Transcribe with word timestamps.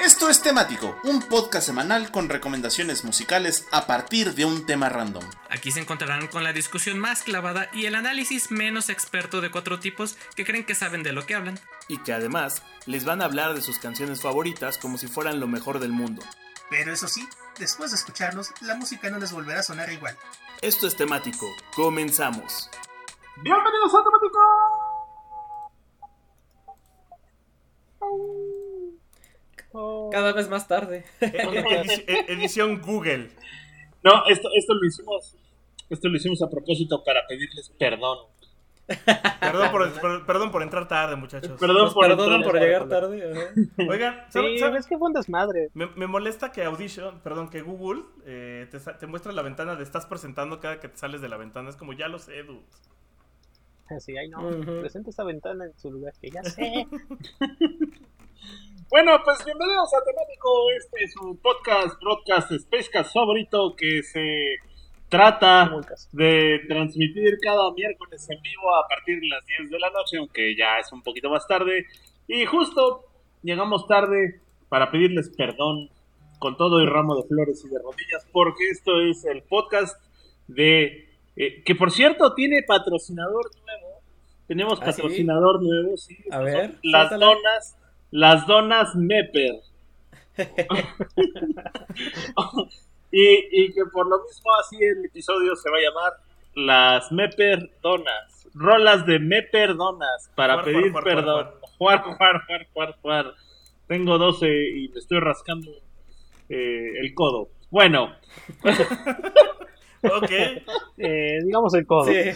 Esto 0.00 0.28
es 0.28 0.42
Temático, 0.42 0.94
un 1.04 1.22
podcast 1.22 1.66
semanal 1.66 2.10
con 2.10 2.28
recomendaciones 2.28 3.04
musicales 3.04 3.66
a 3.72 3.86
partir 3.86 4.34
de 4.34 4.44
un 4.44 4.66
tema 4.66 4.88
random. 4.88 5.24
Aquí 5.48 5.70
se 5.70 5.80
encontrarán 5.80 6.26
con 6.26 6.44
la 6.44 6.52
discusión 6.52 6.98
más 6.98 7.22
clavada 7.22 7.68
y 7.72 7.86
el 7.86 7.94
análisis 7.94 8.50
menos 8.50 8.90
experto 8.90 9.40
de 9.40 9.50
cuatro 9.50 9.80
tipos 9.80 10.16
que 10.36 10.44
creen 10.44 10.66
que 10.66 10.74
saben 10.74 11.02
de 11.02 11.12
lo 11.12 11.24
que 11.24 11.34
hablan. 11.34 11.58
Y 11.88 11.98
que 11.98 12.12
además 12.12 12.62
les 12.86 13.04
van 13.04 13.22
a 13.22 13.24
hablar 13.24 13.54
de 13.54 13.62
sus 13.62 13.78
canciones 13.78 14.20
favoritas 14.20 14.76
como 14.76 14.98
si 14.98 15.08
fueran 15.08 15.40
lo 15.40 15.48
mejor 15.48 15.78
del 15.78 15.92
mundo. 15.92 16.22
Pero 16.68 16.92
eso 16.92 17.08
sí, 17.08 17.26
después 17.58 17.90
de 17.90 17.96
escucharlos, 17.96 18.52
la 18.60 18.74
música 18.74 19.08
no 19.10 19.18
les 19.18 19.32
volverá 19.32 19.60
a 19.60 19.64
sonar 19.64 19.90
igual. 19.90 20.16
Esto 20.60 20.86
es 20.86 20.96
temático. 20.96 21.46
Comenzamos. 21.74 22.68
Bienvenidos 23.36 23.94
a 23.94 24.04
Temático. 24.04 24.83
Cada 30.12 30.32
vez 30.32 30.48
más 30.48 30.68
tarde. 30.68 31.04
Edici- 31.20 32.04
e- 32.06 32.32
edición 32.32 32.80
Google. 32.80 33.30
No, 34.02 34.24
esto, 34.26 34.48
esto 34.54 34.74
lo 34.74 34.86
hicimos. 34.86 35.36
Esto 35.90 36.08
lo 36.08 36.16
hicimos 36.16 36.40
a 36.42 36.48
propósito 36.50 37.02
para 37.04 37.26
pedirles 37.26 37.70
perdón. 37.78 38.18
Perdón 39.40 39.70
por, 39.72 40.00
por- 40.00 40.26
perdón 40.26 40.50
por 40.52 40.62
entrar 40.62 40.86
tarde, 40.86 41.16
muchachos. 41.16 41.58
Perdón 41.58 41.84
Nos 41.84 41.94
por 41.94 42.06
perdonan 42.06 42.42
entrar- 42.42 42.52
por 42.52 42.60
llegar 42.60 42.88
tarde. 42.88 43.32
ajá. 43.32 43.90
Oigan, 43.90 44.14
Sí, 44.28 44.32
¿saben- 44.38 44.58
saben? 44.58 44.76
es 44.76 44.86
que 44.86 44.98
fue 44.98 45.08
un 45.08 45.14
desmadre. 45.14 45.70
Me, 45.74 45.86
me 45.96 46.06
molesta 46.06 46.52
que 46.52 46.62
Audition, 46.64 47.20
perdón, 47.20 47.48
que 47.48 47.62
Google 47.62 48.02
eh, 48.26 48.68
te, 48.70 48.78
te 48.78 49.06
muestra 49.06 49.32
la 49.32 49.42
ventana 49.42 49.74
de 49.74 49.82
estás 49.82 50.04
presentando 50.06 50.60
cada 50.60 50.80
que 50.80 50.88
te 50.88 50.98
sales 50.98 51.20
de 51.22 51.28
la 51.30 51.36
ventana. 51.38 51.70
Es 51.70 51.76
como, 51.76 51.94
ya 51.94 52.08
lo 52.08 52.18
sé, 52.18 52.42
dude. 52.42 52.60
Así, 53.88 54.16
ay 54.16 54.28
no, 54.28 54.46
Ujú. 54.48 54.80
presenta 54.80 55.10
esta 55.10 55.24
ventana 55.24 55.66
en 55.66 55.78
su 55.78 55.90
lugar, 55.90 56.12
que 56.20 56.30
ya 56.30 56.42
sé. 56.42 56.86
Bueno, 58.90 59.12
pues 59.24 59.44
bienvenidos 59.44 59.92
a 59.94 60.04
Temático. 60.04 60.70
Este 60.76 61.04
es 61.04 61.12
su 61.14 61.36
podcast, 61.42 62.00
broadcast, 62.00 62.52
Spacecast 62.52 63.12
favorito 63.12 63.74
que 63.74 64.02
se 64.04 64.56
trata 65.08 65.68
de 66.12 66.60
transmitir 66.68 67.38
cada 67.42 67.72
miércoles 67.72 68.28
en 68.30 68.40
vivo 68.42 68.72
a 68.74 68.86
partir 68.86 69.18
de 69.18 69.26
las 69.28 69.44
10 69.46 69.70
de 69.70 69.78
la 69.80 69.90
noche, 69.90 70.18
aunque 70.18 70.54
ya 70.54 70.78
es 70.78 70.92
un 70.92 71.02
poquito 71.02 71.28
más 71.30 71.44
tarde. 71.48 71.86
Y 72.28 72.44
justo 72.44 73.04
llegamos 73.42 73.88
tarde 73.88 74.40
para 74.68 74.90
pedirles 74.92 75.30
perdón 75.30 75.88
con 76.38 76.56
todo 76.56 76.80
y 76.80 76.86
ramo 76.86 77.16
de 77.16 77.26
flores 77.26 77.64
y 77.64 77.70
de 77.70 77.78
rodillas, 77.78 78.28
porque 78.32 78.68
esto 78.70 79.00
es 79.00 79.24
el 79.24 79.42
podcast 79.42 79.96
de... 80.46 81.03
eh, 81.36 81.62
que 81.64 81.74
por 81.74 81.90
cierto 81.90 82.34
tiene 82.34 82.62
patrocinador 82.62 83.50
nuevo. 83.64 84.00
Tenemos 84.46 84.78
¿Ah, 84.82 84.92
sí? 84.92 85.02
patrocinador 85.02 85.62
nuevo, 85.62 85.96
sí. 85.96 86.16
A 86.30 86.38
ver, 86.40 86.72
son 86.72 86.78
las 86.92 87.10
donas, 87.10 87.76
las 88.10 88.46
donas 88.46 88.94
Meper. 88.94 89.60
y, 93.10 93.64
y 93.64 93.72
que 93.72 93.84
por 93.92 94.08
lo 94.08 94.22
mismo 94.24 94.50
así 94.60 94.76
el 94.82 95.04
episodio 95.04 95.54
se 95.54 95.70
va 95.70 95.76
a 95.78 95.80
llamar 95.80 96.12
Las 96.54 97.12
Meper 97.12 97.70
Donas. 97.82 98.48
Rolas 98.54 99.04
de 99.06 99.18
Meper 99.18 99.74
Donas 99.76 100.30
para 100.34 100.54
Juar, 100.54 100.64
pedir 100.64 100.92
juar, 100.92 101.04
perdón. 101.04 101.50
Juar, 101.78 102.02
juar, 102.02 102.46
juar, 102.46 102.66
juar, 102.72 102.96
juar. 103.02 103.34
Tengo 103.88 104.18
12 104.18 104.46
y 104.76 104.88
me 104.88 104.98
estoy 104.98 105.20
rascando 105.20 105.70
eh, 106.48 106.98
el 107.00 107.14
codo. 107.14 107.48
Bueno, 107.70 108.14
Ok. 110.04 110.30
Eh, 110.98 111.38
digamos 111.44 111.74
el 111.74 111.86
codo. 111.86 112.04
Sí. 112.04 112.30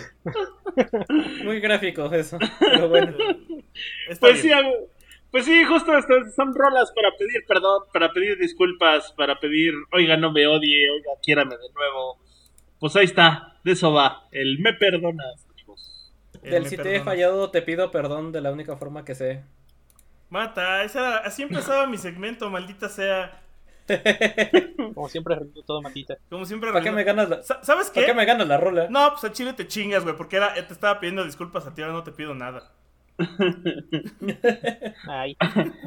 Muy 1.44 1.61
gráfico 1.61 2.12
eso. 2.12 2.38
Pero 2.58 2.88
bueno. 2.88 3.16
Está 4.08 4.28
pues 4.28 4.41
sí, 4.41 4.48
bien. 4.48 4.64
pues 5.30 5.44
sí, 5.44 5.64
justo 5.64 5.96
estas 5.96 6.34
son 6.34 6.55
rolas 6.55 6.92
para 6.92 7.11
pedir 7.16 7.44
perdón, 7.46 7.83
para 7.92 8.12
pedir 8.12 8.39
disculpas, 8.39 9.12
para 9.12 9.39
pedir, 9.39 9.74
oiga, 9.92 10.16
no 10.16 10.33
me 10.33 10.46
odie, 10.46 10.91
oiga, 10.91 11.11
quiérame 11.22 11.56
de 11.56 11.72
nuevo. 11.74 12.18
Pues 12.80 12.95
ahí 12.96 13.05
está, 13.05 13.58
de 13.64 13.73
eso 13.73 13.92
va, 13.92 14.29
el 14.30 14.58
me 14.61 14.73
perdonas. 14.73 15.46
amigos. 15.50 16.12
Eh, 16.42 16.50
Del 16.50 16.62
me 16.64 16.68
si 16.68 16.77
te 16.77 16.96
he 16.96 17.00
fallado, 17.00 17.50
te 17.50 17.62
pido 17.62 17.90
perdón 17.90 18.33
de 18.33 18.40
la 18.40 18.52
única 18.52 18.77
forma 18.77 19.05
que 19.05 19.14
sé. 19.14 19.45
Mata, 20.30 20.85
esa 20.85 21.18
así 21.18 21.42
empezaba 21.42 21.86
mi 21.86 21.96
segmento, 21.98 22.50
maldita 22.50 22.89
sea. 22.89 23.42
Como 24.94 25.08
siempre, 25.08 25.36
todo 25.66 25.82
matita. 25.82 26.16
Como 26.30 26.44
siempre. 26.44 26.72
¿Para 26.72 26.84
qué 26.84 26.90
me 26.92 27.04
ganas 27.04 27.28
la, 27.28 27.42
Sa- 27.42 27.62
¿Sabes 27.62 27.90
¿para 27.90 28.06
qué? 28.06 28.12
qué 28.12 28.14
me 28.14 28.24
ganas 28.24 28.46
la 28.48 28.56
rola? 28.58 28.86
No, 28.90 29.10
pues 29.12 29.24
a 29.24 29.32
Chile 29.32 29.52
te 29.52 29.66
chingas, 29.66 30.04
güey, 30.04 30.16
porque 30.16 30.36
era, 30.36 30.54
te 30.54 30.72
estaba 30.72 31.00
pidiendo 31.00 31.24
disculpas 31.24 31.66
a 31.66 31.74
ti, 31.74 31.82
ahora 31.82 31.94
no 31.94 32.04
te 32.04 32.12
pido 32.12 32.34
nada. 32.34 32.72
Ay, 35.08 35.36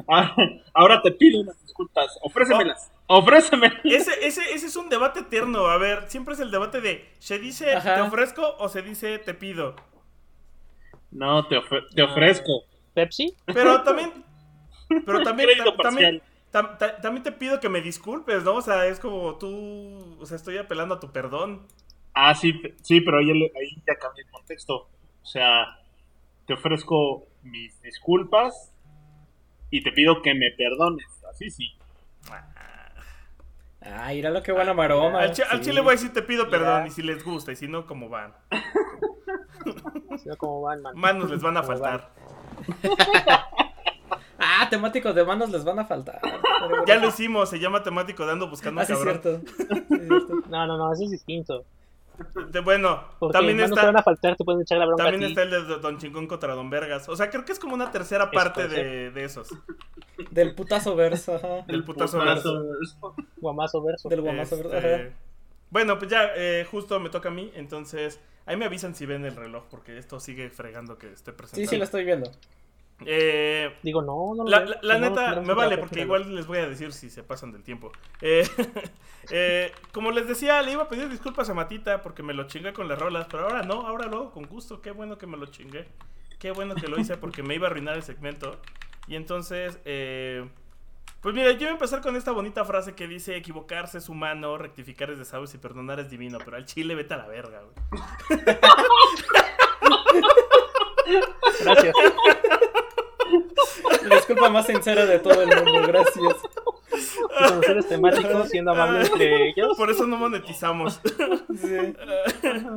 Ah, 0.08 0.34
Ahora 0.74 1.00
te 1.02 1.12
pido 1.12 1.40
unas 1.40 1.60
disculpas, 1.62 2.18
ofrécemelas, 2.22 2.90
ofrécemelas. 3.06 3.78
Ese, 3.84 4.26
ese, 4.26 4.52
ese 4.52 4.66
es 4.66 4.76
un 4.76 4.88
debate 4.88 5.20
eterno. 5.20 5.66
A 5.66 5.78
ver, 5.78 6.04
siempre 6.08 6.34
es 6.34 6.40
el 6.40 6.50
debate 6.50 6.80
de 6.80 7.08
¿se 7.18 7.38
dice 7.38 7.74
Ajá. 7.74 7.94
te 7.94 8.00
ofrezco 8.02 8.56
o 8.58 8.68
se 8.68 8.82
dice 8.82 9.18
te 9.18 9.34
pido? 9.34 9.76
No, 11.10 11.46
te, 11.46 11.56
ofre- 11.56 11.86
te 11.94 12.02
ofrezco. 12.02 12.64
Pepsi. 12.94 13.34
Pero 13.46 13.82
también. 13.82 14.12
Pero 15.06 15.22
también. 15.22 15.48
También, 15.82 16.22
parcial. 16.52 16.78
tam- 16.78 16.78
ta- 16.78 17.00
también 17.00 17.22
te 17.22 17.32
pido 17.32 17.58
que 17.60 17.68
me 17.68 17.80
disculpes, 17.80 18.44
¿no? 18.44 18.54
O 18.54 18.62
sea, 18.62 18.86
es 18.86 19.00
como 19.00 19.36
tú. 19.38 20.16
O 20.20 20.26
sea, 20.26 20.36
estoy 20.36 20.58
apelando 20.58 20.94
a 20.96 21.00
tu 21.00 21.10
perdón. 21.12 21.66
Ah, 22.14 22.34
sí, 22.34 22.60
sí, 22.82 23.00
pero 23.00 23.18
ahí, 23.18 23.30
ahí 23.30 23.82
ya 23.86 23.94
cambié 23.96 24.24
el 24.24 24.30
contexto. 24.30 24.88
O 25.22 25.26
sea, 25.26 25.78
te 26.46 26.54
ofrezco 26.54 27.26
mis 27.42 27.80
disculpas 27.82 28.72
y 29.70 29.82
te 29.82 29.92
pido 29.92 30.20
que 30.22 30.34
me 30.34 30.50
perdones. 30.50 31.06
Así 31.30 31.50
sí. 31.50 31.72
Ah, 33.84 34.08
mira 34.10 34.30
lo 34.30 34.42
que 34.42 34.52
buena 34.52 34.74
maroma. 34.74 35.20
Al, 35.20 35.32
chi- 35.32 35.42
al 35.42 35.58
Sí. 35.58 35.70
chile 35.70 35.80
voy 35.80 35.90
a 35.90 35.92
decir 35.92 36.12
te 36.12 36.22
pido 36.22 36.48
perdón 36.48 36.82
Mira. 36.82 36.86
y 36.86 36.90
si 36.90 37.02
les 37.02 37.24
gusta 37.24 37.50
y 37.52 37.56
si 37.56 37.66
no, 37.66 37.86
como 37.86 38.08
van. 38.08 38.32
Si 40.18 40.28
no, 40.28 40.36
¿Cómo 40.36 40.60
van, 40.62 40.82
man? 40.82 40.92
Manos 40.96 41.30
les 41.30 41.40
van 41.40 41.56
a 41.56 41.62
¿Cómo 41.62 41.78
van? 41.78 42.02
Ah, 44.44 44.68
temáticos 44.68 45.14
de 45.14 45.24
manos 45.24 45.50
les 45.50 45.64
van 45.64 45.78
a 45.78 45.84
faltar. 45.84 46.20
Pero 46.22 46.84
Ya 46.86 46.96
lo 46.96 47.08
hicimos, 47.08 47.48
se 47.48 47.58
llama 47.60 47.82
temático 47.82 48.26
dando 48.26 48.48
buscando 48.50 48.80
Ah, 48.80 48.84
es 48.84 48.90
cabrón. 48.90 49.20
cierto. 49.22 49.40
Sí, 49.88 49.94
es 49.94 50.08
cierto. 50.08 50.34
No, 50.50 50.66
no, 50.66 50.76
no, 50.76 50.92
eso 50.92 51.04
es 51.04 51.10
distinto. 51.10 51.64
De- 52.50 52.60
bueno, 52.60 53.02
Porque 53.18 53.32
también 53.32 53.56
te 53.56 53.62
van 53.62 53.72
está. 53.72 53.98
a 53.98 54.02
faltar, 54.02 54.36
te 54.36 54.44
pueden 54.44 54.60
echar 54.62 54.78
la 54.78 54.86
bronca 54.86 55.04
También 55.04 55.30
está 55.30 55.42
el 55.42 55.50
de 55.50 55.78
Don 55.78 55.98
Chingón 55.98 56.26
contra 56.26 56.54
Don 56.54 56.68
Vergas. 56.70 57.08
O 57.08 57.16
sea, 57.16 57.30
creo 57.30 57.44
que 57.44 57.52
es 57.52 57.58
como 57.58 57.74
una 57.74 57.90
tercera 57.90 58.30
parte 58.30 58.68
de, 58.68 59.10
de 59.10 59.24
esos. 59.24 59.48
Del 60.30 60.54
putazo 60.54 60.94
verso, 60.94 61.34
ajá. 61.36 61.62
Del 61.66 61.84
putazo 61.84 62.18
Putazo. 62.18 62.68
verso. 62.68 63.14
Guamazo 63.38 63.82
verso. 63.82 64.08
Del 64.08 64.20
guamazo 64.20 64.56
Este, 64.56 64.68
verso. 64.68 64.88
ajá. 65.04 65.16
Bueno, 65.70 65.98
pues 65.98 66.10
ya, 66.10 66.30
eh, 66.36 66.66
justo 66.70 67.00
me 67.00 67.08
toca 67.08 67.30
a 67.30 67.32
mí. 67.32 67.50
Entonces, 67.54 68.20
ahí 68.44 68.56
me 68.56 68.66
avisan 68.66 68.94
si 68.94 69.06
ven 69.06 69.24
el 69.24 69.34
reloj, 69.34 69.64
porque 69.70 69.96
esto 69.96 70.20
sigue 70.20 70.50
fregando 70.50 70.98
que 70.98 71.10
esté 71.12 71.32
presentando. 71.32 71.66
Sí, 71.68 71.74
sí, 71.74 71.78
lo 71.78 71.84
estoy 71.84 72.04
viendo. 72.04 72.30
Eh, 73.06 73.74
Digo, 73.82 74.02
no, 74.02 74.34
no 74.34 74.44
lo 74.44 74.50
la, 74.50 74.60
la- 74.64 74.78
la 74.82 74.94
Si 74.94 75.00
no, 75.00 75.08
neta, 75.10 75.40
me 75.40 75.54
vale, 75.54 75.78
porque 75.78 76.00
igual 76.00 76.34
les 76.34 76.46
voy 76.46 76.58
a 76.58 76.68
decir 76.68 76.92
si 76.92 77.10
se 77.10 77.22
pasan 77.22 77.52
del 77.52 77.62
tiempo. 77.62 77.90
Eh, 78.20 78.46
eh, 79.30 79.72
como 79.92 80.10
les 80.10 80.26
decía, 80.28 80.60
le 80.62 80.72
iba 80.72 80.82
a 80.84 80.88
pedir 80.88 81.08
disculpas 81.08 81.48
a 81.50 81.54
Matita 81.54 82.02
porque 82.02 82.22
me 82.22 82.34
lo 82.34 82.44
chingué 82.46 82.72
con 82.72 82.88
las 82.88 82.98
rolas, 82.98 83.26
pero 83.30 83.44
ahora 83.44 83.62
no, 83.62 83.86
ahora 83.86 84.06
lo 84.06 84.16
hago 84.18 84.30
con 84.32 84.44
gusto. 84.44 84.80
Qué 84.80 84.90
bueno 84.90 85.18
que 85.18 85.26
me 85.26 85.36
lo 85.36 85.46
chingué. 85.46 85.86
Qué 86.38 86.50
bueno 86.50 86.74
que 86.74 86.88
lo 86.88 86.98
hice 87.00 87.16
porque 87.16 87.42
me 87.42 87.54
iba 87.54 87.68
a 87.68 87.70
arruinar 87.70 87.96
el 87.96 88.02
segmento. 88.02 88.58
Y 89.06 89.14
entonces, 89.16 89.78
eh, 89.84 90.48
pues 91.20 91.34
mira, 91.34 91.52
yo 91.52 91.58
voy 91.58 91.66
a 91.68 91.70
empezar 91.72 92.00
con 92.00 92.16
esta 92.16 92.32
bonita 92.32 92.64
frase 92.64 92.94
que 92.94 93.06
dice: 93.06 93.36
equivocarse 93.36 93.98
es 93.98 94.08
humano, 94.08 94.58
rectificar 94.58 95.10
es 95.10 95.18
de 95.18 95.24
sabios 95.24 95.54
y 95.54 95.58
perdonar 95.58 96.00
es 96.00 96.10
divino. 96.10 96.38
Pero 96.44 96.56
al 96.56 96.64
chile 96.64 96.94
vete 96.96 97.14
a 97.14 97.18
la 97.18 97.28
verga, 97.28 97.60
güey. 97.62 98.44
Gracias. 101.60 101.94
La 104.04 104.16
disculpa 104.16 104.50
más 104.50 104.66
sincera 104.66 105.06
de 105.06 105.18
todo 105.18 105.42
el 105.42 105.48
mundo, 105.48 105.86
gracias. 105.86 106.36
Y 107.40 107.52
ustedes 107.54 107.88
temáticos, 107.88 108.48
siendo 108.50 108.72
amables 108.72 109.10
entre 109.10 109.48
ellos. 109.50 109.76
Por 109.76 109.90
eso 109.90 110.06
no 110.06 110.16
monetizamos. 110.16 111.00
Sí. 111.60 111.76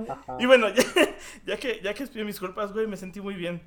Ajá. 0.09 0.35
Y 0.37 0.45
bueno, 0.45 0.67
ya, 0.69 0.83
ya 1.45 1.57
que 1.57 1.79
ya 1.81 1.93
que 1.93 2.03
expié 2.03 2.25
mis 2.25 2.39
culpas, 2.39 2.73
güey, 2.73 2.87
me 2.87 2.97
sentí 2.97 3.21
muy 3.21 3.33
bien. 3.35 3.61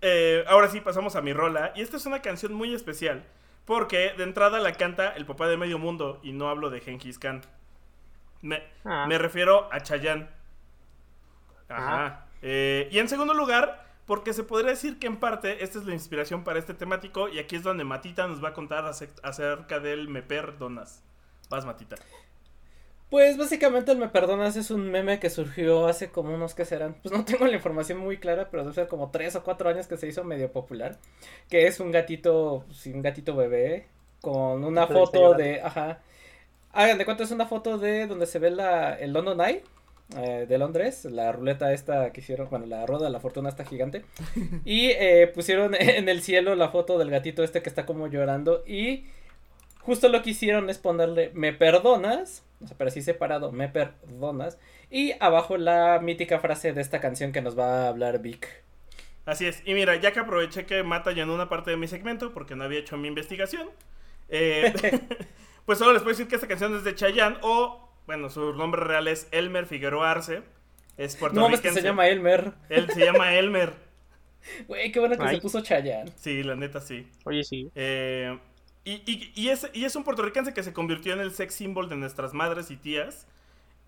Eh, 0.00 0.42
ahora 0.48 0.68
sí, 0.68 0.80
pasamos 0.80 1.16
a 1.16 1.20
mi 1.22 1.32
rola. 1.34 1.72
Y 1.76 1.82
esta 1.82 1.96
es 1.98 2.06
una 2.06 2.22
canción 2.22 2.54
muy 2.54 2.74
especial. 2.74 3.24
Porque 3.66 4.12
de 4.16 4.24
entrada 4.24 4.58
la 4.58 4.72
canta 4.72 5.10
el 5.10 5.26
papá 5.26 5.48
de 5.48 5.56
medio 5.58 5.78
mundo. 5.78 6.18
Y 6.22 6.32
no 6.32 6.48
hablo 6.48 6.70
de 6.70 6.80
Genghis 6.80 7.18
Khan. 7.18 7.42
Me, 8.42 8.62
Ah. 8.84 9.04
me 9.08 9.18
refiero 9.18 9.68
a 9.72 9.80
Chayanne. 9.80 10.28
Ajá. 11.68 12.25
Eh, 12.42 12.88
y 12.90 12.98
en 12.98 13.08
segundo 13.08 13.34
lugar, 13.34 13.84
porque 14.06 14.32
se 14.32 14.44
podría 14.44 14.70
decir 14.70 14.98
que 14.98 15.06
en 15.06 15.16
parte 15.18 15.64
esta 15.64 15.78
es 15.78 15.84
la 15.86 15.94
inspiración 15.94 16.44
para 16.44 16.58
este 16.58 16.74
temático. 16.74 17.28
Y 17.28 17.38
aquí 17.38 17.56
es 17.56 17.62
donde 17.62 17.84
Matita 17.84 18.26
nos 18.26 18.42
va 18.42 18.50
a 18.50 18.52
contar 18.54 18.84
ace- 18.86 19.10
acerca 19.22 19.80
del 19.80 20.08
Me 20.08 20.22
Perdonas. 20.22 21.02
Vas, 21.50 21.64
Matita. 21.66 21.96
Pues 23.10 23.38
básicamente 23.38 23.92
el 23.92 23.98
Me 23.98 24.08
Perdonas 24.08 24.56
es 24.56 24.70
un 24.72 24.90
meme 24.90 25.20
que 25.20 25.30
surgió 25.30 25.86
hace 25.86 26.10
como 26.10 26.34
unos 26.34 26.54
que 26.54 26.64
serán, 26.64 26.94
pues 27.02 27.14
no 27.16 27.24
tengo 27.24 27.46
la 27.46 27.54
información 27.54 27.98
muy 27.98 28.18
clara, 28.18 28.48
pero 28.50 28.64
debe 28.64 28.74
ser 28.74 28.88
como 28.88 29.10
tres 29.12 29.36
o 29.36 29.44
cuatro 29.44 29.68
años 29.68 29.86
que 29.86 29.96
se 29.96 30.08
hizo 30.08 30.24
medio 30.24 30.50
popular, 30.50 30.98
que 31.48 31.68
es 31.68 31.78
un 31.78 31.92
gatito, 31.92 32.64
sí, 32.72 32.92
un 32.92 33.02
gatito 33.02 33.36
bebé 33.36 33.86
con 34.20 34.64
una 34.64 34.88
foto 34.88 35.34
de, 35.34 35.60
ajá, 35.62 36.00
hagan 36.72 36.98
de 36.98 37.04
cuenta 37.04 37.22
es 37.24 37.30
una 37.30 37.46
foto 37.46 37.78
de 37.78 38.06
donde 38.08 38.26
se 38.26 38.38
ve 38.40 38.50
la, 38.50 38.94
el 38.94 39.12
London 39.12 39.40
Eye 39.40 39.62
eh, 40.14 40.46
de 40.48 40.58
Londres, 40.58 41.04
la 41.04 41.32
ruleta 41.32 41.72
esta 41.72 42.12
que 42.12 42.20
hicieron, 42.20 42.48
bueno, 42.48 42.66
la 42.66 42.86
rueda 42.86 43.06
de 43.06 43.10
la 43.10 43.18
fortuna 43.18 43.48
esta 43.48 43.64
gigante, 43.64 44.04
y 44.64 44.90
eh, 44.90 45.30
pusieron 45.34 45.74
en 45.78 46.08
el 46.08 46.22
cielo 46.22 46.54
la 46.54 46.68
foto 46.68 46.98
del 46.98 47.10
gatito 47.10 47.42
este 47.42 47.62
que 47.62 47.68
está 47.68 47.86
como 47.86 48.06
llorando 48.06 48.62
y 48.66 49.06
justo 49.80 50.08
lo 50.08 50.22
que 50.22 50.30
hicieron 50.30 50.70
es 50.70 50.78
ponerle 50.78 51.30
me 51.34 51.52
perdonas, 51.52 52.44
o 52.62 52.66
sea, 52.66 52.76
pero 52.76 52.88
así 52.88 53.02
separado, 53.02 53.52
me 53.52 53.68
perdonas, 53.68 54.58
y 54.90 55.12
abajo 55.20 55.56
la 55.56 55.98
mítica 56.00 56.38
frase 56.38 56.72
de 56.72 56.80
esta 56.80 57.00
canción 57.00 57.32
que 57.32 57.42
nos 57.42 57.58
va 57.58 57.84
a 57.84 57.88
hablar 57.88 58.20
Vic. 58.20 58.66
Así 59.26 59.44
es. 59.44 59.60
Y 59.64 59.74
mira, 59.74 59.96
ya 59.96 60.12
que 60.12 60.20
aproveché 60.20 60.66
que 60.66 60.84
Mata 60.84 61.10
llenó 61.10 61.34
una 61.34 61.48
parte 61.48 61.72
de 61.72 61.76
mi 61.76 61.88
segmento 61.88 62.32
porque 62.32 62.54
no 62.54 62.62
había 62.62 62.78
hecho 62.78 62.96
mi 62.96 63.08
investigación, 63.08 63.68
eh, 64.28 64.72
pues 65.66 65.78
solo 65.78 65.92
les 65.92 66.02
puedo 66.02 66.12
decir 66.16 66.28
que 66.28 66.36
esta 66.36 66.46
canción 66.46 66.76
es 66.76 66.84
de 66.84 66.94
Chayanne 66.94 67.36
o, 67.42 67.85
bueno, 68.06 68.30
su 68.30 68.52
nombre 68.54 68.82
real 68.84 69.08
es 69.08 69.28
Elmer 69.30 69.66
Figueroa 69.66 70.10
Arce. 70.10 70.42
Es 70.96 71.14
No 71.20 71.28
que 71.28 71.34
puertorriquense. 71.34 71.80
se 71.80 71.86
llama 71.86 72.08
Elmer. 72.08 72.52
Él 72.68 72.88
se 72.90 73.04
llama 73.04 73.34
Elmer. 73.38 73.74
Güey, 74.68 74.92
qué 74.92 75.00
bueno 75.00 75.16
que 75.16 75.24
Ay. 75.24 75.36
se 75.36 75.42
puso 75.42 75.60
Chayanne. 75.60 76.12
Sí, 76.16 76.42
la 76.42 76.54
neta 76.54 76.80
sí. 76.80 77.08
Oye, 77.24 77.42
sí. 77.42 77.70
Eh, 77.74 78.38
y, 78.84 78.92
y- 79.10 79.32
y 79.34 79.48
es, 79.48 79.68
y 79.74 79.84
es 79.84 79.96
un 79.96 80.04
puertorriquense 80.04 80.54
que 80.54 80.62
se 80.62 80.72
convirtió 80.72 81.12
en 81.12 81.18
el 81.20 81.32
sex 81.32 81.54
symbol 81.54 81.88
de 81.88 81.96
nuestras 81.96 82.32
madres 82.32 82.70
y 82.70 82.76
tías. 82.76 83.26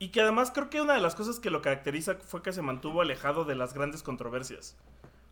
Y 0.00 0.08
que 0.08 0.20
además 0.20 0.50
creo 0.52 0.68
que 0.70 0.80
una 0.80 0.94
de 0.94 1.00
las 1.00 1.14
cosas 1.14 1.38
que 1.40 1.50
lo 1.50 1.62
caracteriza 1.62 2.16
fue 2.16 2.42
que 2.42 2.52
se 2.52 2.62
mantuvo 2.62 3.02
alejado 3.02 3.44
de 3.44 3.54
las 3.56 3.74
grandes 3.74 4.02
controversias. 4.02 4.76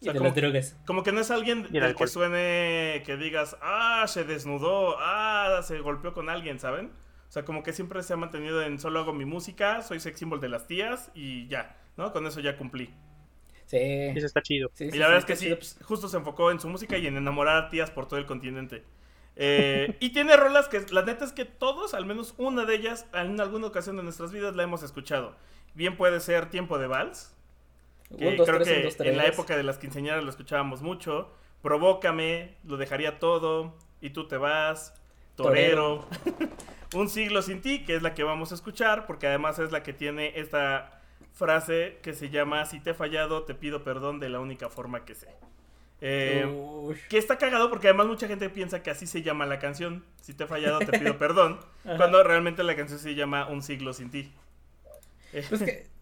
O 0.02 0.04
Y 0.04 0.06
de 0.08 0.12
como, 0.14 0.24
las 0.26 0.34
drogas. 0.36 0.76
como 0.86 1.02
que 1.02 1.12
no 1.12 1.20
es 1.20 1.30
alguien 1.30 1.62
del 1.72 1.94
que 1.94 2.06
suene 2.06 3.02
que 3.06 3.16
digas, 3.16 3.56
ah, 3.62 4.04
se 4.08 4.24
desnudó, 4.24 4.96
ah, 4.98 5.60
se 5.64 5.78
golpeó 5.80 6.12
con 6.12 6.28
alguien, 6.28 6.58
¿saben? 6.60 6.90
O 7.28 7.32
sea, 7.32 7.44
como 7.44 7.62
que 7.62 7.72
siempre 7.72 8.02
se 8.02 8.12
ha 8.12 8.16
mantenido 8.16 8.62
en 8.62 8.78
solo 8.78 9.00
hago 9.00 9.12
mi 9.12 9.24
música, 9.24 9.82
soy 9.82 10.00
sex 10.00 10.18
symbol 10.18 10.40
de 10.40 10.48
las 10.48 10.66
tías 10.66 11.10
y 11.14 11.48
ya, 11.48 11.76
¿no? 11.96 12.12
Con 12.12 12.26
eso 12.26 12.40
ya 12.40 12.56
cumplí. 12.56 12.94
Sí. 13.66 13.78
Eso 14.14 14.26
está 14.26 14.42
chido. 14.42 14.70
Sí, 14.74 14.90
Y 14.92 14.98
sí, 14.98 14.98
la 14.98 15.08
verdad 15.08 15.20
sí, 15.20 15.20
es 15.20 15.26
que 15.26 15.36
sí, 15.36 15.46
chido. 15.46 15.56
pues, 15.56 15.78
justo 15.82 16.08
se 16.08 16.16
enfocó 16.16 16.50
en 16.50 16.60
su 16.60 16.68
música 16.68 16.96
y 16.98 17.06
en 17.06 17.16
enamorar 17.16 17.56
a 17.64 17.68
tías 17.68 17.90
por 17.90 18.06
todo 18.08 18.18
el 18.18 18.26
continente. 18.26 18.84
Eh, 19.36 19.96
y 20.00 20.10
tiene 20.10 20.36
rolas 20.36 20.68
que 20.68 20.86
la 20.90 21.02
neta 21.02 21.24
es 21.24 21.32
que 21.32 21.44
todos, 21.44 21.92
al 21.94 22.06
menos 22.06 22.34
una 22.38 22.64
de 22.64 22.74
ellas, 22.76 23.06
en 23.12 23.40
alguna 23.40 23.66
ocasión 23.66 23.96
de 23.96 24.02
nuestras 24.02 24.32
vidas 24.32 24.56
la 24.56 24.62
hemos 24.62 24.82
escuchado. 24.82 25.36
Bien 25.74 25.96
puede 25.96 26.20
ser 26.20 26.48
Tiempo 26.50 26.78
de 26.78 26.86
Vals, 26.86 27.34
que 28.18 28.28
Un, 28.28 28.36
dos, 28.36 28.46
creo 28.46 28.60
tres, 28.60 28.68
un, 28.70 28.82
que 28.82 28.82
dos, 28.82 29.00
en 29.00 29.16
la 29.16 29.26
época 29.26 29.56
de 29.56 29.62
las 29.64 29.78
quinceañeras 29.78 30.24
lo 30.24 30.30
escuchábamos 30.30 30.82
mucho. 30.82 31.32
Provócame, 31.62 32.56
lo 32.64 32.76
dejaría 32.76 33.18
todo, 33.18 33.74
y 34.00 34.10
tú 34.10 34.28
te 34.28 34.36
vas, 34.36 34.94
Torero. 35.36 36.06
Un 36.94 37.08
siglo 37.08 37.42
sin 37.42 37.60
ti, 37.60 37.84
que 37.84 37.96
es 37.96 38.02
la 38.02 38.14
que 38.14 38.22
vamos 38.22 38.52
a 38.52 38.54
escuchar, 38.54 39.06
porque 39.06 39.26
además 39.26 39.58
es 39.58 39.72
la 39.72 39.82
que 39.82 39.92
tiene 39.92 40.32
esta 40.38 41.02
frase 41.32 41.98
que 42.02 42.14
se 42.14 42.30
llama 42.30 42.64
Si 42.64 42.80
te 42.80 42.90
he 42.90 42.94
fallado, 42.94 43.42
te 43.42 43.54
pido 43.54 43.84
perdón 43.84 44.20
de 44.20 44.30
la 44.30 44.40
única 44.40 44.68
forma 44.68 45.04
que 45.04 45.14
sé. 45.14 45.28
Eh, 46.00 46.46
que 47.08 47.16
está 47.16 47.38
cagado 47.38 47.70
porque 47.70 47.88
además 47.88 48.06
mucha 48.06 48.28
gente 48.28 48.50
piensa 48.50 48.82
que 48.82 48.90
así 48.90 49.06
se 49.06 49.22
llama 49.22 49.46
la 49.46 49.58
canción. 49.58 50.04
Si 50.20 50.34
te 50.34 50.44
he 50.44 50.46
fallado, 50.46 50.78
te 50.78 50.98
pido 50.98 51.16
perdón. 51.18 51.58
Cuando 51.84 52.22
realmente 52.22 52.62
la 52.62 52.76
canción 52.76 52.98
se 52.98 53.14
llama 53.14 53.48
Un 53.48 53.62
siglo 53.62 53.92
sin 53.92 54.10
ti. 54.10 54.32
Pues 55.32 55.62
que. 55.62 55.95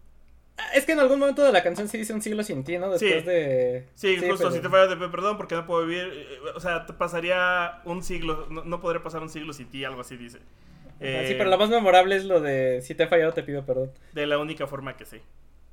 Es 0.73 0.85
que 0.85 0.93
en 0.93 0.99
algún 0.99 1.19
momento 1.19 1.43
de 1.43 1.51
la 1.51 1.61
canción 1.63 1.87
sí 1.89 1.97
dice 1.97 2.13
un 2.13 2.21
siglo 2.21 2.43
sin 2.43 2.63
ti, 2.63 2.77
¿no? 2.77 2.89
Después 2.91 3.23
Sí. 3.23 3.27
de. 3.29 3.87
Sí, 3.95 4.15
justo, 4.17 4.35
pero- 4.37 4.51
si 4.51 4.59
te 4.61 4.69
te 4.69 4.95
pido 4.95 5.11
perdón 5.11 5.37
porque 5.37 5.55
no 5.55 5.65
puedo 5.65 5.85
vivir. 5.85 6.09
eh, 6.13 6.37
O 6.55 6.59
sea, 6.59 6.85
te 6.85 6.93
pasaría 6.93 7.81
un 7.85 8.01
siglo, 8.03 8.47
no, 8.49 8.63
no 8.63 8.79
podría 8.79 9.03
pasar 9.03 9.21
un 9.21 9.29
siglo 9.29 9.51
sin 9.53 9.67
ti, 9.69 9.83
algo 9.83 10.01
así 10.01 10.15
dice. 10.17 10.37
Ajá, 10.37 10.95
Eh, 11.01 11.25
Sí, 11.27 11.33
pero 11.37 11.49
lo 11.49 11.57
más 11.57 11.69
memorable 11.69 12.15
es 12.15 12.23
lo 12.25 12.39
de 12.39 12.81
si 12.81 12.95
te 12.95 13.03
he 13.03 13.07
fallado 13.07 13.33
te 13.33 13.43
pido 13.43 13.65
perdón. 13.65 13.91
De 14.13 14.25
la 14.25 14.37
única 14.37 14.65
forma 14.65 14.95
que 14.95 15.05
sé. 15.05 15.21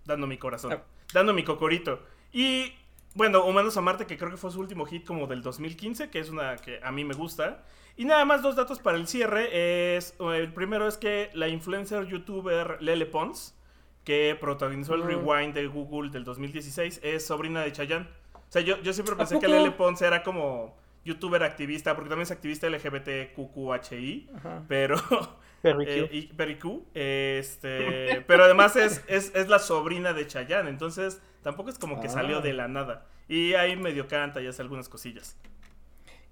Dando 0.05 0.27
mi 0.27 0.37
corazón. 0.37 0.73
Ah. 0.73 0.83
Dando 1.13 1.33
mi 1.33 1.45
cocorito. 1.45 2.01
Y 2.33 2.73
bueno, 3.15 3.45
Humanos 3.45 3.77
a 3.77 3.81
Marte, 3.83 4.07
que 4.07 4.17
creo 4.19 4.31
que 4.33 4.37
fue 4.37 4.51
su 4.51 4.59
último 4.59 4.85
hit 4.87 5.07
como 5.07 5.29
del 5.29 5.43
2015, 5.43 6.11
que 6.11 6.19
es 6.19 6.29
una 6.31 6.57
que 6.57 6.81
a 6.83 6.91
mí 6.91 7.05
me 7.05 7.15
gusta. 7.15 7.63
Y 7.97 8.05
nada 8.05 8.25
más 8.25 8.43
dos 8.43 8.57
datos 8.57 8.81
para 8.81 8.97
el 8.97 9.07
cierre. 9.07 9.97
Es, 9.97 10.15
el 10.19 10.53
primero 10.53 10.89
es 10.89 10.97
que 10.97 11.31
la 11.35 11.47
influencer 11.47 12.07
youtuber 12.07 12.79
Lele 12.81 13.07
Pons, 13.07 13.55
que 14.05 14.37
protagonizó 14.41 14.95
el 14.95 15.03
rewind 15.05 15.55
de 15.55 15.67
Google 15.67 16.11
del 16.11 16.25
2016, 16.25 17.01
es 17.03 17.25
sobrina 17.27 17.63
de 17.63 17.73
Chayanne. 17.73 18.07
O 18.35 18.53
sea, 18.53 18.63
yo, 18.63 18.81
yo 18.83 18.93
siempre 18.93 19.15
¿A 19.15 19.19
pensé 19.19 19.39
que? 19.39 19.49
Lele 19.49 19.71
Pons 19.71 20.03
era 20.03 20.23
como 20.23 20.77
youtuber 21.05 21.43
activista, 21.43 21.95
porque 21.95 22.09
también 22.11 22.25
es 22.25 22.31
activista 22.31 22.69
LGBTQQHI, 22.69 24.31
pero... 24.69 24.97
Perry 25.63 25.85
Eh, 25.89 26.29
Pericú, 26.37 26.85
este, 26.93 28.21
pero 28.27 28.43
además 28.45 28.75
es, 28.75 29.05
es, 29.07 29.33
es 29.37 29.49
la 29.49 29.61
sobrina 29.61 30.13
de 30.13 30.27
Chayanne, 30.27 30.69
entonces 30.69 31.23
tampoco 31.43 31.71
es 31.71 31.79
como 31.79 32.01
que 32.01 32.09
Ah. 32.09 32.11
salió 32.11 32.41
de 32.41 32.53
la 32.53 32.67
nada. 32.67 33.07
Y 33.29 33.55
ahí 33.55 33.77
medio 33.77 34.09
canta 34.09 34.43
y 34.43 34.49
hace 34.49 34.61
algunas 34.61 34.89
cosillas. 34.89 35.39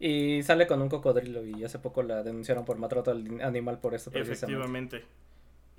Y 0.01 0.43
sale 0.43 0.67
con 0.67 0.83
un 0.83 0.89
cocodrilo 0.89 1.45
y 1.45 1.63
hace 1.63 1.79
poco 1.79 2.03
la 2.03 2.25
denunciaron 2.25 2.65
por 2.65 2.77
maltrato 2.79 3.13
al 3.13 3.41
animal 3.41 3.79
por 3.79 3.95
eso 3.95 4.11
precisamente. 4.11 4.99
Efectivamente. 4.99 5.05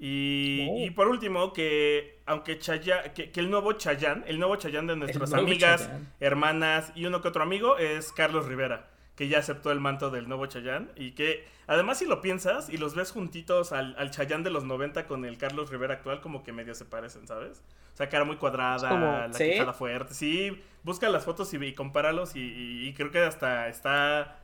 Y, 0.04 0.68
Oh. 0.68 0.78
y 0.86 0.90
por 0.90 1.08
último, 1.10 1.54
que 1.54 2.20
aunque 2.26 2.58
Chayanne, 2.58 3.14
que, 3.14 3.30
que 3.32 3.40
el 3.40 3.52
nuevo 3.52 3.74
Chayanne, 3.74 4.24
el 4.26 4.40
nuevo 4.40 4.56
Chayanne 4.56 4.94
de 4.94 4.98
nuestras 4.98 5.32
amigas, 5.34 5.90
hermanas 6.20 6.92
y 6.96 7.06
uno 7.06 7.22
que 7.22 7.28
otro 7.28 7.44
amigo 7.44 7.78
es 7.78 8.12
Carlos 8.12 8.48
Rivera, 8.48 8.90
que 9.16 9.28
ya 9.28 9.38
aceptó 9.38 9.72
el 9.72 9.80
manto 9.80 10.10
del 10.10 10.28
nuevo 10.28 10.48
Chayanne 10.48 10.88
y 10.96 11.12
que 11.12 11.46
además 11.68 12.00
si 12.00 12.06
lo 12.08 12.20
piensas 12.20 12.68
y 12.70 12.78
los 12.78 12.96
ves 12.96 13.12
juntitos 13.12 13.72
al, 13.74 13.96
al 14.00 14.10
Chayanne 14.10 14.44
de 14.44 14.50
los 14.50 14.64
90 14.64 15.06
con 15.06 15.24
el 15.24 15.38
Carlos 15.38 15.70
Rivera 15.70 15.94
actual, 15.96 16.20
como 16.20 16.44
que 16.44 16.52
medio 16.52 16.74
se 16.74 16.86
parecen, 16.86 17.28
¿sabes? 17.28 17.62
O 17.94 17.98
sea, 17.98 18.10
cara 18.10 18.24
muy 18.26 18.38
cuadrada, 18.38 18.90
como- 18.90 19.06
la 19.06 19.34
¿Sí? 19.34 19.52
quijada 19.52 19.74
fuerte. 19.74 20.16
Sí, 20.16 20.60
busca 20.82 21.10
las 21.10 21.26
fotos 21.26 21.54
y, 21.54 21.58
y 21.64 21.74
compáralos 21.74 22.32
y 22.36 22.92
creo 22.98 23.12
que 23.12 23.20
hasta 23.20 23.68
está 23.68 24.40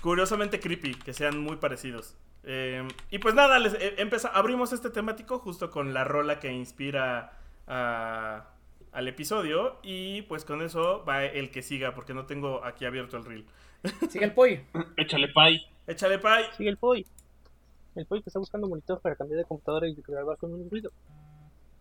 curiosamente 0.00 0.60
creepy 0.60 0.94
que 0.94 1.12
sean 1.12 1.38
muy 1.38 1.56
parecidos. 1.56 2.14
Eh, 2.44 2.86
y 3.10 3.18
pues 3.18 3.34
nada, 3.34 3.58
les, 3.58 3.74
eh, 3.74 3.94
empeza- 3.98 4.30
abrimos 4.32 4.72
este 4.72 4.90
temático 4.90 5.38
justo 5.38 5.70
con 5.70 5.92
la 5.92 6.04
rola 6.04 6.40
que 6.40 6.52
inspira 6.52 7.32
a- 7.66 8.46
al 8.92 9.08
episodio 9.08 9.78
y 9.82 10.22
pues 10.22 10.44
con 10.44 10.62
eso 10.62 11.04
va 11.04 11.24
el 11.24 11.50
que 11.50 11.62
siga 11.62 11.94
porque 11.94 12.14
no 12.14 12.24
tengo 12.26 12.64
aquí 12.64 12.84
abierto 12.86 13.16
el 13.18 13.24
reel. 13.24 13.46
Sigue 14.10 14.24
el 14.24 14.32
pollo. 14.32 14.60
Échale 14.96 15.28
pay. 15.28 15.60
Échale 15.86 16.18
pay. 16.18 16.44
Sigue 16.56 16.70
el 16.70 16.76
Poi. 16.78 17.06
El 17.94 18.06
Poi 18.06 18.22
que 18.22 18.28
está 18.30 18.38
buscando 18.38 18.66
monitor 18.68 19.00
para 19.00 19.16
cambiar 19.16 19.38
de 19.38 19.44
computadora 19.44 19.88
y 19.88 19.94
grabar 20.06 20.36
con 20.36 20.52
un 20.54 20.68
ruido. 20.70 20.90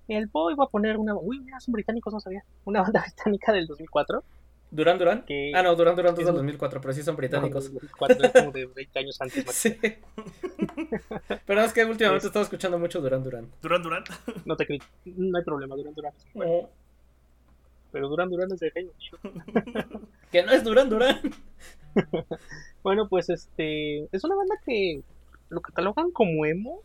El 0.07 0.29
Poi 0.29 0.55
va 0.55 0.65
a 0.65 0.67
poner 0.69 0.97
una. 0.97 1.15
Uy, 1.15 1.39
mira, 1.39 1.59
son 1.59 1.73
británicos, 1.73 2.13
no 2.13 2.19
sabía. 2.19 2.43
Una 2.65 2.81
banda 2.81 3.01
británica 3.05 3.51
del 3.51 3.67
2004. 3.67 4.23
Durán 4.69 4.97
Durán. 4.99 5.23
Que- 5.25 5.51
Ah, 5.55 5.63
no, 5.63 5.75
Durán 5.75 5.95
Durán 5.95 6.11
es 6.13 6.17
del 6.17 6.27
un- 6.27 6.35
2004, 6.35 6.81
pero 6.81 6.93
sí 6.93 7.01
son 7.03 7.15
británicos. 7.15 7.65
No, 7.71 7.79
del 7.79 7.89
2004, 7.89 8.25
es 8.25 8.31
como 8.33 8.51
de 8.51 8.65
20 8.65 8.99
años 8.99 9.21
antes. 9.21 9.45
más. 9.45 9.55
Sí. 9.55 9.77
pero 11.45 11.61
es 11.61 11.73
que 11.73 11.85
últimamente 11.85 12.17
Es- 12.19 12.23
he 12.25 12.27
estado 12.27 12.43
escuchando 12.43 12.77
mucho 12.77 12.99
Durán 13.01 13.23
Durán. 13.23 13.49
Durán 13.61 13.81
Durán. 13.83 14.03
No 14.45 14.55
te 14.57 14.65
critico. 14.65 14.91
No 15.05 15.37
hay 15.37 15.43
problema, 15.43 15.75
Duran 15.75 15.93
Duran. 15.93 16.13
es 16.17 16.33
bueno. 16.33 16.69
Pero 17.91 18.09
Duran 18.09 18.29
Duran 18.29 18.51
es 18.51 18.59
de 18.59 18.71
genio. 18.71 18.91
Que 20.31 20.43
no 20.43 20.51
es 20.51 20.63
Durán 20.63 20.89
Durán. 20.89 21.21
Bueno, 22.83 23.07
pues 23.07 23.29
este. 23.29 24.07
Es 24.11 24.23
una 24.23 24.35
banda 24.35 24.55
que 24.65 25.01
lo 25.49 25.61
catalogan 25.61 26.11
como 26.11 26.45
emo. 26.45 26.81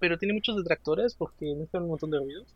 Pero 0.00 0.18
tiene 0.18 0.34
muchos 0.34 0.56
detractores 0.56 1.14
porque 1.14 1.54
mezclan 1.56 1.84
un 1.84 1.90
montón 1.90 2.10
de 2.10 2.18
ruidos. 2.18 2.46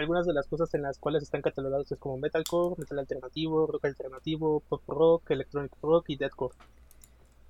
Algunas 0.00 0.24
de 0.24 0.32
las 0.32 0.46
cosas 0.46 0.72
en 0.72 0.80
las 0.80 0.98
cuales 0.98 1.22
están 1.22 1.42
catalogados 1.42 1.92
es 1.92 1.98
como 1.98 2.16
metalcore, 2.16 2.74
metal 2.78 3.00
alternativo, 3.00 3.66
rock 3.66 3.84
alternativo, 3.84 4.62
pop 4.66 4.82
rock, 4.88 5.30
electronic 5.30 5.72
rock 5.82 6.08
y 6.08 6.16
deathcore. 6.16 6.54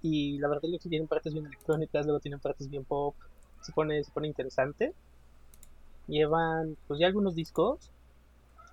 Y 0.02 0.36
la 0.38 0.48
verdad 0.48 0.64
es 0.74 0.82
que 0.82 0.88
tienen 0.88 1.06
partes 1.06 1.32
bien 1.32 1.46
electrónicas, 1.46 2.06
luego 2.06 2.18
tienen 2.18 2.40
partes 2.40 2.68
bien 2.68 2.84
pop. 2.84 3.14
Se 3.60 3.72
pone, 3.72 4.02
se 4.02 4.10
pone 4.10 4.26
interesante. 4.26 4.94
Llevan 6.08 6.76
pues 6.88 6.98
ya 6.98 7.06
algunos 7.06 7.36
discos. 7.36 7.88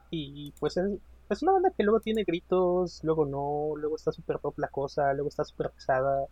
Y 0.09 0.53
pues 0.59 0.77
es, 0.77 1.43
una 1.43 1.51
banda 1.51 1.69
que 1.69 1.83
luego 1.83 1.99
tiene 1.99 2.23
gritos, 2.23 3.03
luego 3.03 3.27
no, 3.27 3.75
luego 3.79 3.95
está 3.95 4.11
super 4.11 4.39
pop 4.39 4.57
la 4.57 4.69
cosa, 4.69 5.13
luego 5.13 5.29
está 5.29 5.43
super 5.43 5.69
pesada. 5.69 6.25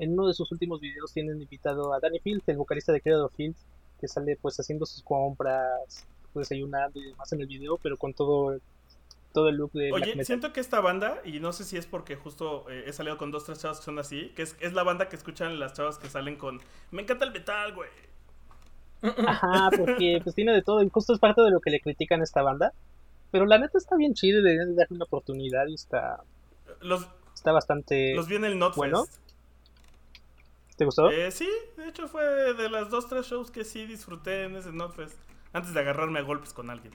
En 0.00 0.14
uno 0.14 0.26
de 0.26 0.34
sus 0.34 0.50
últimos 0.50 0.80
videos 0.80 1.12
tienen 1.12 1.40
invitado 1.40 1.92
a 1.92 2.00
Danny 2.00 2.18
Field, 2.18 2.42
el 2.48 2.56
vocalista 2.56 2.90
de 2.90 3.00
Credo 3.00 3.28
Field, 3.28 3.54
que 4.00 4.08
sale 4.08 4.36
pues 4.42 4.58
haciendo 4.58 4.86
sus 4.86 5.04
compras, 5.04 6.04
pues 6.38 6.48
desayunando 6.48 7.00
y 7.00 7.04
demás 7.04 7.32
en 7.32 7.40
el 7.40 7.46
video, 7.46 7.78
pero 7.78 7.96
con 7.96 8.14
todo, 8.14 8.58
todo 9.32 9.48
el 9.48 9.56
look 9.56 9.72
de 9.72 9.92
Oye, 9.92 10.24
siento 10.24 10.52
que 10.52 10.60
esta 10.60 10.80
banda, 10.80 11.20
y 11.24 11.40
no 11.40 11.52
sé 11.52 11.64
si 11.64 11.76
es 11.76 11.86
porque 11.86 12.16
justo 12.16 12.68
eh, 12.70 12.84
he 12.86 12.92
salido 12.92 13.18
con 13.18 13.30
dos, 13.30 13.44
tres 13.44 13.60
chavas 13.60 13.78
que 13.78 13.84
son 13.84 13.98
así, 13.98 14.32
que 14.36 14.42
es, 14.42 14.56
es 14.60 14.72
la 14.72 14.82
banda 14.82 15.08
que 15.08 15.16
escuchan 15.16 15.58
las 15.58 15.74
chavas 15.74 15.98
que 15.98 16.08
salen 16.08 16.36
con, 16.36 16.60
me 16.90 17.02
encanta 17.02 17.24
el 17.24 17.32
metal, 17.32 17.74
güey. 17.74 17.90
Ajá, 19.02 19.70
porque 19.76 20.20
pues 20.22 20.34
tiene 20.34 20.52
de 20.52 20.62
todo 20.62 20.82
y 20.82 20.88
justo 20.88 21.12
es 21.12 21.18
parte 21.18 21.42
de 21.42 21.50
lo 21.50 21.60
que 21.60 21.70
le 21.70 21.80
critican 21.80 22.20
a 22.20 22.24
esta 22.24 22.42
banda. 22.42 22.72
Pero 23.30 23.44
la 23.44 23.58
neta 23.58 23.76
está 23.76 23.96
bien 23.96 24.14
chido 24.14 24.42
deberían 24.42 24.70
de 24.70 24.74
darle 24.74 24.96
una 24.96 25.04
oportunidad 25.04 25.66
y 25.66 25.74
está, 25.74 26.22
Los, 26.80 27.06
está 27.34 27.52
bastante... 27.52 28.14
los 28.14 28.26
vi 28.26 28.36
en 28.36 28.44
el 28.44 28.58
Notfest. 28.58 28.78
bueno. 28.78 29.04
¿Te 30.76 30.84
gustó? 30.84 31.10
Eh, 31.10 31.30
sí, 31.32 31.48
de 31.76 31.88
hecho 31.88 32.06
fue 32.06 32.54
de 32.54 32.70
las 32.70 32.88
dos, 32.88 33.08
tres 33.08 33.26
shows 33.26 33.50
que 33.50 33.64
sí 33.64 33.84
disfruté 33.84 34.44
en 34.44 34.56
ese 34.56 34.72
Notfest. 34.72 35.18
Antes 35.52 35.74
de 35.74 35.80
agarrarme 35.80 36.18
a 36.18 36.22
golpes 36.22 36.52
con 36.52 36.70
alguien. 36.70 36.92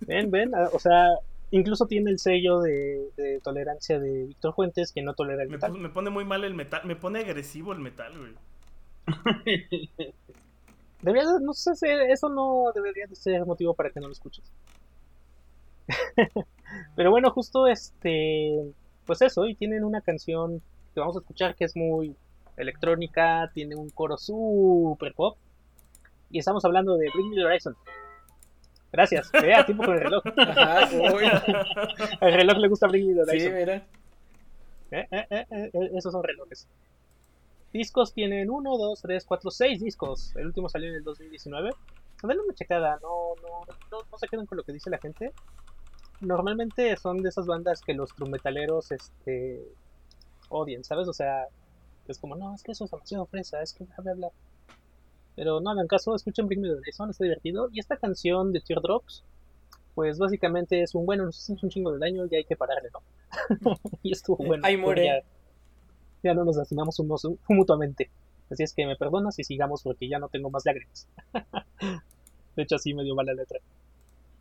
Ven, 0.00 0.30
ven, 0.30 0.54
ah, 0.54 0.68
o 0.72 0.78
sea, 0.78 1.08
incluso 1.50 1.86
tiene 1.86 2.10
el 2.10 2.18
sello 2.18 2.60
de, 2.60 3.10
de 3.16 3.40
tolerancia 3.40 3.98
de 3.98 4.24
Víctor 4.26 4.54
Fuentes 4.54 4.92
que 4.92 5.02
no 5.02 5.14
tolera 5.14 5.42
el 5.42 5.48
Me, 5.48 5.56
metal. 5.56 5.72
me 5.72 5.88
pone 5.88 6.10
muy 6.10 6.24
mal 6.24 6.44
el 6.44 6.54
metal, 6.54 6.82
me 6.84 6.96
pone 6.96 7.20
agresivo 7.20 7.72
el 7.72 7.80
metal, 7.80 8.12
güey. 8.18 8.34
Debería, 11.02 11.24
de- 11.32 11.40
no 11.40 11.52
sé, 11.54 11.74
si 11.76 11.86
eso 11.88 12.28
no 12.28 12.72
debería 12.74 13.06
de 13.06 13.14
ser 13.16 13.44
motivo 13.46 13.74
para 13.74 13.90
que 13.90 14.00
no 14.00 14.06
lo 14.06 14.12
escuches. 14.12 14.44
Pero 16.96 17.10
bueno, 17.10 17.30
justo 17.30 17.66
este, 17.66 18.72
pues 19.06 19.22
eso, 19.22 19.46
y 19.46 19.54
tienen 19.54 19.82
una 19.84 20.00
canción 20.02 20.60
que 20.94 21.00
vamos 21.00 21.16
a 21.16 21.20
escuchar 21.20 21.54
que 21.56 21.64
es 21.64 21.74
muy 21.76 22.14
electrónica, 22.56 23.50
tiene 23.54 23.74
un 23.76 23.88
coro 23.90 24.16
super 24.18 25.14
pop, 25.14 25.36
y 26.30 26.38
estamos 26.38 26.64
hablando 26.64 26.96
de 26.96 27.08
Bring 27.12 27.30
Me 27.30 27.36
the 27.36 27.44
Horizon. 27.44 27.76
Gracias, 28.92 29.30
vea, 29.32 29.64
tiempo 29.64 29.84
con 29.84 29.94
el 29.94 30.00
reloj. 30.00 30.22
Ajá. 30.36 30.88
Al 32.20 32.32
reloj 32.32 32.58
le 32.58 32.68
gusta 32.68 32.86
Bring 32.88 33.08
Me 33.08 33.14
the 33.14 33.24
Sí, 33.24 33.46
Horizon. 33.46 33.54
mira. 33.54 33.74
Eh, 34.92 35.06
eh, 35.10 35.26
eh, 35.30 35.46
eh, 35.50 35.70
eh, 35.72 35.90
esos 35.94 36.12
son 36.12 36.22
relojes. 36.24 36.66
Discos 37.72 38.12
tienen 38.12 38.50
1, 38.50 38.78
2, 38.78 39.00
3, 39.02 39.24
4, 39.24 39.50
6 39.50 39.80
discos. 39.80 40.34
El 40.34 40.46
último 40.46 40.68
salió 40.68 40.88
en 40.88 40.96
el 40.96 41.04
2019. 41.04 41.70
Denle 42.22 42.42
una 42.42 42.54
checada, 42.54 42.98
no, 43.00 43.34
no, 43.40 43.64
no, 43.92 43.98
no 44.10 44.18
se 44.18 44.26
queden 44.26 44.46
con 44.46 44.58
lo 44.58 44.64
que 44.64 44.72
dice 44.72 44.90
la 44.90 44.98
gente. 44.98 45.32
Normalmente 46.20 46.96
son 46.96 47.18
de 47.18 47.28
esas 47.28 47.46
bandas 47.46 47.80
que 47.80 47.94
los 47.94 48.14
trumetaleros 48.14 48.90
este, 48.92 49.62
odian, 50.48 50.82
¿sabes? 50.84 51.06
O 51.08 51.12
sea, 51.14 51.46
es 52.08 52.18
como, 52.18 52.34
no, 52.34 52.54
es 52.54 52.62
que 52.62 52.72
eso 52.72 52.84
es 52.84 52.90
demasiado 52.90 53.24
fresa, 53.26 53.62
es 53.62 53.72
que 53.72 53.84
bla, 53.84 53.94
bla, 53.98 54.12
bla. 54.14 54.28
Pero 55.40 55.58
no 55.58 55.70
hagan 55.70 55.86
caso, 55.86 56.14
escuchen 56.14 56.46
Bring 56.46 56.60
Me 56.60 56.68
the 56.68 56.74
Horizon, 56.74 57.08
está 57.08 57.24
divertido. 57.24 57.70
Y 57.72 57.80
esta 57.80 57.96
canción 57.96 58.52
de 58.52 58.60
Teardrops, 58.60 59.24
pues 59.94 60.18
básicamente 60.18 60.82
es 60.82 60.94
un, 60.94 61.06
bueno, 61.06 61.24
nos 61.24 61.38
hacemos 61.38 61.62
un 61.62 61.70
chingo 61.70 61.92
de 61.92 61.98
daño 61.98 62.26
y 62.30 62.36
hay 62.36 62.44
que 62.44 62.56
pararle, 62.56 62.90
¿no? 62.92 63.00
y 64.02 64.12
estuvo 64.12 64.36
bueno. 64.36 64.62
Ahí 64.66 64.76
muere. 64.76 65.06
Ya, 65.06 65.22
ya 66.22 66.34
no 66.34 66.44
nos 66.44 66.56
lastimamos 66.56 66.98
unos 66.98 67.26
mutuamente. 67.48 68.10
Así 68.50 68.64
es 68.64 68.74
que 68.74 68.84
me 68.84 68.96
perdonas 68.96 69.38
y 69.38 69.44
sigamos 69.44 69.82
porque 69.82 70.10
ya 70.10 70.18
no 70.18 70.28
tengo 70.28 70.50
más 70.50 70.66
lágrimas. 70.66 71.08
de 72.56 72.62
hecho, 72.62 72.76
así 72.76 72.92
me 72.92 73.02
dio 73.02 73.14
mala 73.14 73.32
letra. 73.32 73.60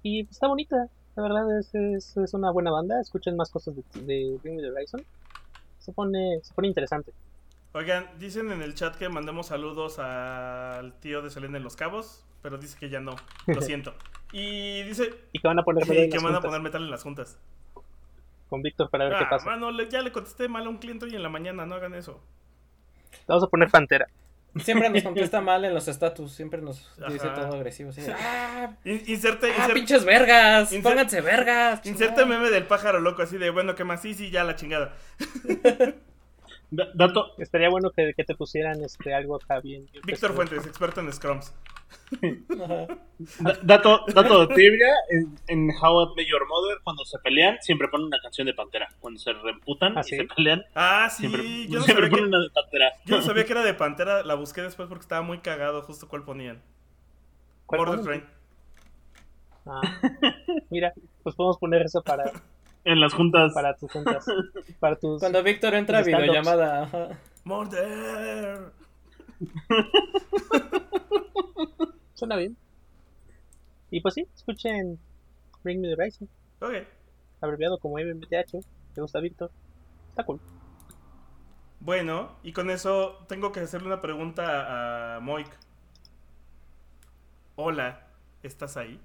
Y 0.03 0.25
pues, 0.25 0.35
está 0.35 0.49
bonita, 0.49 0.89
la 1.15 1.23
verdad 1.23 1.59
es, 1.59 1.73
es, 1.75 2.17
es 2.17 2.33
una 2.33 2.51
buena 2.51 2.71
banda. 2.71 2.99
Escuchen 2.99 3.37
más 3.37 3.51
cosas 3.51 3.73
de, 3.73 3.83
de 4.01 4.37
Bring 4.43 4.57
Me 4.57 4.63
the 4.63 4.71
Horizon. 4.71 5.01
Se 5.77 5.93
pone, 5.93 6.41
se 6.43 6.53
pone 6.53 6.67
interesante. 6.67 7.13
Oigan, 7.73 8.07
dicen 8.17 8.51
en 8.51 8.61
el 8.61 8.73
chat 8.73 8.95
que 8.95 9.09
mandemos 9.09 9.47
saludos 9.47 9.99
al 9.99 10.93
tío 10.99 11.21
de 11.21 11.29
Selena 11.29 11.57
en 11.57 11.63
Los 11.63 11.75
Cabos, 11.75 12.25
pero 12.41 12.57
dice 12.57 12.77
que 12.79 12.89
ya 12.89 12.99
no, 12.99 13.15
lo 13.47 13.61
siento. 13.61 13.93
Y 14.31 14.83
dice 14.83 15.13
Y 15.33 15.39
que 15.39 15.47
van 15.47 15.59
a 15.59 15.63
poner 15.63 15.83
sí, 15.85 15.89
metal 15.91 16.03
en 16.05 16.09
que 16.09 16.15
las 16.15 16.23
van 16.23 16.31
a 16.33 16.35
juntas 16.37 16.49
poner 16.49 16.61
metal 16.61 16.83
en 16.83 16.91
las 16.91 17.03
juntas. 17.03 17.39
con 18.49 18.61
Víctor 18.63 18.89
para 18.89 19.05
ver 19.09 19.17
qué 19.19 19.23
Ah, 19.25 19.29
pasa. 19.29 19.45
mano, 19.45 19.69
le- 19.71 19.87
ya 19.89 20.01
le 20.01 20.11
contesté 20.11 20.47
mal 20.47 20.65
a 20.65 20.69
un 20.69 20.77
cliente 20.77 21.05
hoy 21.05 21.15
en 21.15 21.21
la 21.23 21.29
mañana, 21.29 21.65
no 21.67 21.75
hagan 21.75 21.93
eso. 21.93 22.23
Vamos 23.27 23.43
a 23.43 23.47
poner 23.47 23.69
Pantera. 23.69 24.07
Siempre 24.63 24.89
nos 24.89 25.03
contesta 25.03 25.39
mal 25.41 25.63
en 25.63 25.75
los 25.75 25.87
estatus, 25.87 26.31
siempre 26.31 26.59
nos 26.59 26.89
dice 27.09 27.27
Ajá. 27.27 27.35
todo 27.35 27.53
agresivo. 27.55 27.91
así 27.91 28.01
¡Ah, 28.11 28.71
In- 28.83 29.03
inserte, 29.05 29.51
ah, 29.51 29.55
inserte- 29.67 29.73
pinches 29.75 30.03
vergas! 30.05 30.71
Insert- 30.73 30.81
¡Pónganse 30.81 31.21
vergas! 31.21 31.85
inserte 31.85 32.21
chingada". 32.21 32.39
meme 32.39 32.49
del 32.49 32.63
pájaro 32.65 32.99
loco 32.99 33.21
así 33.21 33.37
de, 33.37 33.51
bueno, 33.51 33.75
¿qué 33.75 33.83
más? 33.83 34.01
Sí, 34.01 34.15
sí, 34.15 34.31
ya 34.31 34.43
la 34.43 34.55
chingada. 34.55 34.95
Da- 36.71 36.89
dato, 36.93 37.33
Estaría 37.39 37.69
bueno 37.69 37.89
que, 37.91 38.13
que 38.15 38.23
te 38.23 38.35
pusieran 38.35 38.83
este 38.83 39.13
algo 39.13 39.35
acá 39.37 39.59
bien. 39.59 39.87
Víctor. 40.05 40.33
Fuentes, 40.33 40.65
experto 40.67 41.01
en 41.01 41.11
Scrums. 41.11 41.53
Dato, 43.63 44.05
dato 44.13 44.45
de 44.45 44.53
trivia, 44.53 44.93
en, 45.09 45.35
en 45.47 45.69
How 45.81 46.03
I 46.03 46.15
Met 46.15 46.27
Your 46.27 46.47
Mother, 46.47 46.77
cuando 46.83 47.03
se 47.05 47.17
pelean, 47.19 47.57
siempre 47.61 47.87
ponen 47.87 48.07
una 48.07 48.19
canción 48.21 48.45
de 48.45 48.53
Pantera. 48.53 48.87
Cuando 48.99 49.19
se 49.19 49.33
reemputan 49.33 49.97
¿Ah, 49.97 50.01
y 50.01 50.03
sí? 50.03 50.17
se 50.17 50.25
pelean, 50.25 50.63
Ah, 50.75 51.09
sí, 51.09 51.21
siempre, 51.27 51.43
yo, 51.67 51.79
no 51.79 51.85
siempre 51.85 52.05
sabía 52.05 52.09
ponen 52.09 52.25
que, 52.25 52.29
una 52.29 52.39
de 52.43 52.49
Pantera. 52.51 52.91
yo 53.05 53.17
no 53.17 53.21
sabía 53.23 53.45
que 53.45 53.51
era 53.53 53.63
de 53.63 53.73
Pantera, 53.73 54.23
la 54.23 54.35
busqué 54.35 54.61
después 54.61 54.87
porque 54.87 55.01
estaba 55.03 55.21
muy 55.23 55.39
cagado 55.39 55.81
justo 55.81 56.07
cuál 56.07 56.23
ponían. 56.23 56.61
¿Cuál 57.65 57.79
Border? 57.85 58.03
Train. 58.05 58.23
Ah, 59.65 59.81
mira, 60.69 60.93
pues 61.23 61.35
podemos 61.35 61.57
poner 61.57 61.81
eso 61.83 62.01
para, 62.01 62.31
En 62.85 62.99
las 62.99 63.13
juntas. 63.13 63.53
para 63.53 63.75
tus 63.75 63.91
juntas. 63.91 64.25
Para 64.79 64.95
tus. 64.97 65.19
Cuando 65.19 65.43
Víctor 65.43 65.73
entra 65.75 65.99
a 65.99 66.01
videollamada. 66.03 66.83
Ajá. 66.83 67.19
Murder. 67.43 68.71
Suena 72.13 72.35
bien. 72.35 72.57
Y 73.91 74.01
pues 74.01 74.13
sí, 74.13 74.25
escuchen 74.35 74.99
Bring 75.63 75.81
Me 75.81 75.87
the 75.87 75.93
Horizon, 75.95 76.29
Ok. 76.61 76.73
abreviado 77.41 77.79
como 77.79 77.97
MMTH. 77.97 78.63
¿Te 78.93 79.01
gusta 79.01 79.19
Víctor? 79.19 79.51
Está 80.09 80.23
cool. 80.23 80.39
Bueno, 81.79 82.35
y 82.43 82.51
con 82.51 82.69
eso 82.69 83.25
tengo 83.27 83.51
que 83.51 83.61
hacerle 83.61 83.87
una 83.87 84.01
pregunta 84.01 85.15
a 85.15 85.19
Moik. 85.21 85.49
Hola, 87.55 88.07
¿estás 88.43 88.77
ahí? 88.77 88.99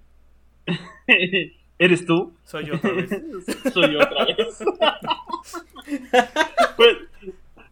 ¿Eres 1.79 2.07
tú? 2.07 2.33
Soy 2.45 2.67
yo 2.67 2.75
otra 2.77 2.93
vez. 2.93 3.11
Soy 3.73 3.93
yo 3.93 3.99
otra 4.01 4.25
vez. 4.27 4.59
pues, 6.77 6.97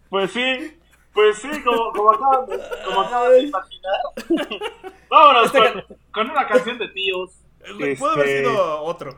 pues 0.09 0.31
sí, 0.33 0.77
pues 1.13 1.39
sí, 1.39 1.49
como, 1.65 1.93
como 1.93 2.11
acaban 2.13 2.47
de, 2.49 2.59
como 2.85 3.01
acaban 3.03 3.33
de 3.33 3.43
imaginar. 3.45 4.01
Vámonos 5.11 5.53
con, 5.53 5.85
con 6.11 6.31
una 6.31 6.47
canción 6.47 6.79
de 6.79 6.89
tíos. 6.89 7.39
Puede 7.79 7.97
haber 8.13 8.27
Este, 8.27 8.39
sido 8.51 8.83
otro. 8.83 9.17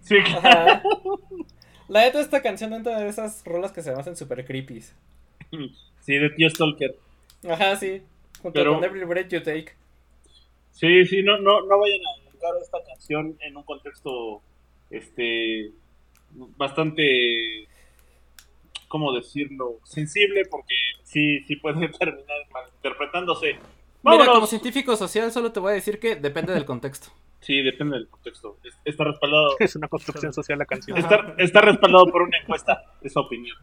Sí, 0.00 0.16
Ajá. 0.18 0.82
La 1.88 2.00
neta, 2.02 2.20
esta 2.20 2.42
canción 2.42 2.72
entra 2.72 2.98
de 2.98 3.08
esas 3.08 3.42
rolas 3.44 3.72
que 3.72 3.82
se 3.82 3.92
me 3.92 4.00
hacen 4.00 4.16
super 4.16 4.44
creepy. 4.44 4.80
sí, 4.80 6.14
de 6.18 6.30
tío 6.30 6.50
Stalker. 6.50 6.96
Ajá, 7.48 7.76
sí. 7.76 8.02
Junto 8.42 8.58
Pero- 8.58 8.74
con 8.74 8.84
Every 8.84 9.04
Breath 9.04 9.28
You 9.28 9.42
Take. 9.42 9.74
Sí, 10.72 11.04
sí, 11.04 11.22
no, 11.22 11.38
no, 11.38 11.60
no 11.66 11.78
vayan 11.78 12.00
a 12.00 12.21
esta 12.60 12.78
canción 12.84 13.36
en 13.40 13.56
un 13.56 13.62
contexto 13.62 14.42
este 14.90 15.70
bastante 16.56 17.68
¿cómo 18.88 19.12
decirlo? 19.12 19.78
sensible 19.84 20.42
porque 20.50 20.74
sí, 21.04 21.40
sí 21.44 21.56
puede 21.56 21.88
terminar 21.98 22.38
malinterpretándose. 22.52 23.56
Mira, 24.04 24.26
como 24.26 24.46
científico 24.46 24.96
social, 24.96 25.30
solo 25.30 25.52
te 25.52 25.60
voy 25.60 25.70
a 25.72 25.74
decir 25.74 26.00
que 26.00 26.16
depende 26.16 26.52
del 26.52 26.64
contexto. 26.64 27.08
Sí, 27.40 27.62
depende 27.62 27.96
del 27.96 28.08
contexto. 28.08 28.56
Es- 28.64 28.76
Está 28.84 29.04
respaldado, 29.04 29.56
Es 29.60 29.76
una 29.76 29.88
construcción 29.88 30.32
social 30.32 30.58
la 30.58 30.66
canción. 30.66 30.98
está, 30.98 31.34
está 31.38 31.60
respaldado 31.60 32.06
por 32.06 32.22
una 32.22 32.36
encuesta, 32.38 32.82
esa 33.02 33.20
opinión. 33.20 33.56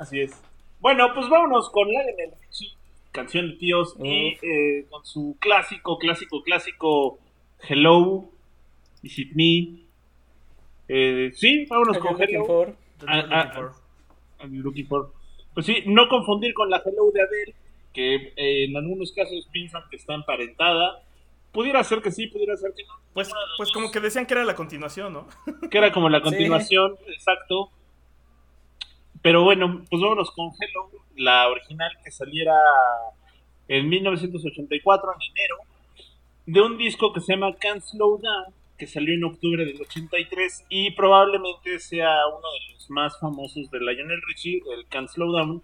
Así 0.00 0.20
es. 0.20 0.32
Bueno, 0.80 1.08
pues 1.14 1.28
vámonos 1.28 1.70
con 1.70 1.88
Lionel 1.88 2.32
Richie, 2.40 2.72
canción 3.12 3.50
de 3.50 3.56
tíos, 3.56 3.94
y 4.02 4.36
eh, 4.42 4.86
con 4.90 5.04
su 5.06 5.36
clásico, 5.40 5.98
clásico, 5.98 6.42
clásico 6.42 7.18
Hello, 7.68 8.30
Is 9.02 9.18
It 9.18 9.32
Me. 9.34 9.80
Eh, 10.88 11.32
sí, 11.34 11.66
vámonos 11.66 11.98
con 11.98 12.20
Hello. 12.20 12.44
for? 12.46 12.76
Ah, 13.06 13.24
ah, 13.30 13.44
looking 13.44 13.52
for. 13.54 13.72
I'm 14.40 14.62
looking 14.62 14.86
for. 14.86 15.12
Pues 15.54 15.66
sí, 15.66 15.82
no 15.86 16.08
confundir 16.08 16.54
con 16.54 16.70
la 16.70 16.82
Hello 16.84 17.10
de 17.12 17.22
Adele, 17.22 17.54
que 17.92 18.14
eh, 18.36 18.64
en 18.64 18.76
algunos 18.76 19.12
casos 19.12 19.48
piensan 19.50 19.82
que 19.90 19.96
está 19.96 20.14
emparentada. 20.14 21.02
Pudiera 21.52 21.82
ser 21.84 22.02
que 22.02 22.10
sí, 22.10 22.26
pudiera 22.26 22.56
ser 22.56 22.72
que 22.76 22.84
no. 22.84 22.92
Pues, 23.14 23.30
pues 23.56 23.72
como 23.72 23.90
que 23.90 24.00
decían 24.00 24.26
que 24.26 24.34
era 24.34 24.44
la 24.44 24.54
continuación, 24.54 25.12
¿no? 25.14 25.26
que 25.70 25.78
era 25.78 25.90
como 25.92 26.08
la 26.10 26.18
Sí. 26.18 26.24
continuación, 26.24 26.96
exacto. 27.08 27.70
Pero 29.22 29.42
bueno, 29.42 29.82
pues 29.90 30.02
vámonos 30.02 30.30
con 30.32 30.50
Hello, 30.60 30.90
la 31.16 31.48
original 31.48 31.90
que 32.04 32.10
saliera 32.10 32.54
en 33.68 33.88
1984, 33.88 35.12
en 35.14 35.30
enero, 35.36 35.56
de 36.46 36.60
un 36.60 36.78
disco 36.78 37.12
que 37.12 37.20
se 37.20 37.34
llama 37.34 37.56
Can't 37.56 37.82
Slow 37.82 38.18
Down, 38.18 38.54
que 38.78 38.86
salió 38.86 39.14
en 39.14 39.24
octubre 39.24 39.64
del 39.64 39.80
83 39.80 40.66
y 40.68 40.92
probablemente 40.92 41.78
sea 41.80 42.26
uno 42.28 42.38
de 42.38 42.74
los 42.74 42.90
más 42.90 43.18
famosos 43.18 43.70
de 43.70 43.80
Lionel 43.80 44.20
Richie, 44.28 44.62
el 44.76 44.86
Can't 44.88 45.08
Slow 45.08 45.32
Down, 45.32 45.62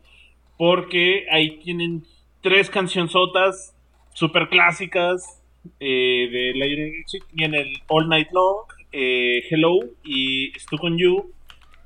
porque 0.58 1.26
ahí 1.30 1.58
tienen 1.58 2.04
tres 2.40 2.68
cancionzotas 2.68 3.76
super 4.12 4.48
clásicas 4.48 5.40
eh, 5.78 6.28
de 6.30 6.52
Lionel 6.54 6.92
Richie. 6.96 7.20
Tienen 7.34 7.60
el 7.60 7.82
All 7.88 8.08
Night 8.08 8.28
Long, 8.32 8.66
eh, 8.90 9.44
Hello 9.48 9.78
y 10.02 10.52
Stuck 10.58 10.82
on 10.82 10.98
You. 10.98 11.32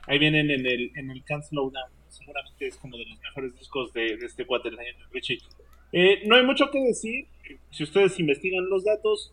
Ahí 0.06 0.18
vienen 0.18 0.50
en 0.50 0.64
el, 0.64 0.92
en 0.96 1.10
el 1.10 1.22
Can't 1.24 1.44
Slow 1.44 1.70
Down. 1.70 1.90
Seguramente 2.08 2.68
es 2.68 2.76
como 2.78 2.96
de 2.96 3.04
los 3.04 3.20
mejores 3.20 3.58
discos 3.58 3.92
de, 3.92 4.16
de 4.16 4.26
este 4.26 4.46
cuate, 4.46 4.70
Lionel 4.70 4.94
Richie. 5.12 5.38
Eh, 5.92 6.22
no 6.26 6.36
hay 6.36 6.44
mucho 6.44 6.70
que 6.70 6.80
decir. 6.80 7.26
Si 7.70 7.84
ustedes 7.84 8.18
investigan 8.18 8.68
los 8.68 8.84
datos, 8.84 9.32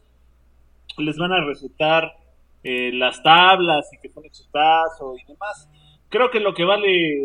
les 0.97 1.17
van 1.17 1.31
a 1.31 1.43
resultar 1.45 2.15
eh, 2.63 2.91
las 2.93 3.21
tablas 3.23 3.89
y 3.93 3.97
que 3.99 4.09
fue 4.09 4.21
un 4.21 4.27
exitazo 4.27 5.15
y 5.17 5.23
demás. 5.31 5.67
Creo 6.09 6.29
que 6.29 6.39
lo 6.39 6.53
que 6.53 6.63
vale 6.63 7.19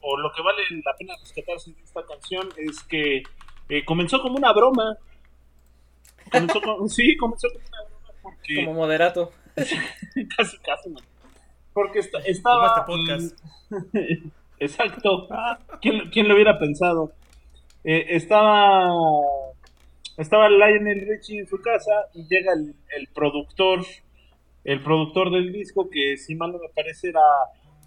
o 0.00 0.16
lo 0.18 0.32
que 0.32 0.42
vale 0.42 0.62
la 0.84 0.94
pena 0.98 1.14
rescatarse 1.20 1.72
de 1.72 1.82
esta 1.82 2.04
canción 2.04 2.48
es 2.56 2.82
que 2.82 3.22
eh, 3.68 3.84
comenzó 3.84 4.20
como 4.20 4.36
una 4.36 4.52
broma. 4.52 4.96
Comenzó 6.30 6.60
con- 6.60 6.88
sí, 6.88 7.16
comenzó 7.16 7.48
como 7.52 7.64
una 7.66 7.82
broma 7.88 8.18
porque 8.22 8.64
Como 8.64 8.74
moderato. 8.74 9.30
casi 10.36 10.58
casi 10.58 10.90
man. 10.90 11.04
porque 11.72 12.00
esta- 12.00 12.18
Como 12.18 12.30
estaba 12.30 12.66
este 12.68 12.80
podcast. 12.86 13.38
exacto 14.58 15.28
¿Quién, 15.82 16.10
quién 16.10 16.28
lo 16.28 16.34
hubiera 16.34 16.58
pensado 16.58 17.12
Eh, 17.84 18.06
estaba 18.16 18.90
estaba 20.16 20.48
Lionel 20.48 21.06
Richie 21.06 21.40
en 21.40 21.46
su 21.46 21.60
casa 21.60 21.92
y 22.14 22.22
llega 22.26 22.52
el, 22.54 22.74
el 22.96 23.08
productor 23.08 23.84
el 24.64 24.82
productor 24.82 25.30
del 25.30 25.52
disco 25.52 25.90
que 25.90 26.16
si 26.16 26.34
mal 26.34 26.52
no 26.52 26.58
me 26.58 26.68
parece 26.70 27.08
era 27.10 27.20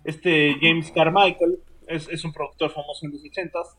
este 0.03 0.55
James 0.61 0.91
Carmichael 0.91 1.57
es, 1.87 2.07
es 2.09 2.23
un 2.25 2.31
productor 2.33 2.69
famoso 2.71 3.05
en 3.07 3.13
los 3.13 3.23
ochentas 3.25 3.75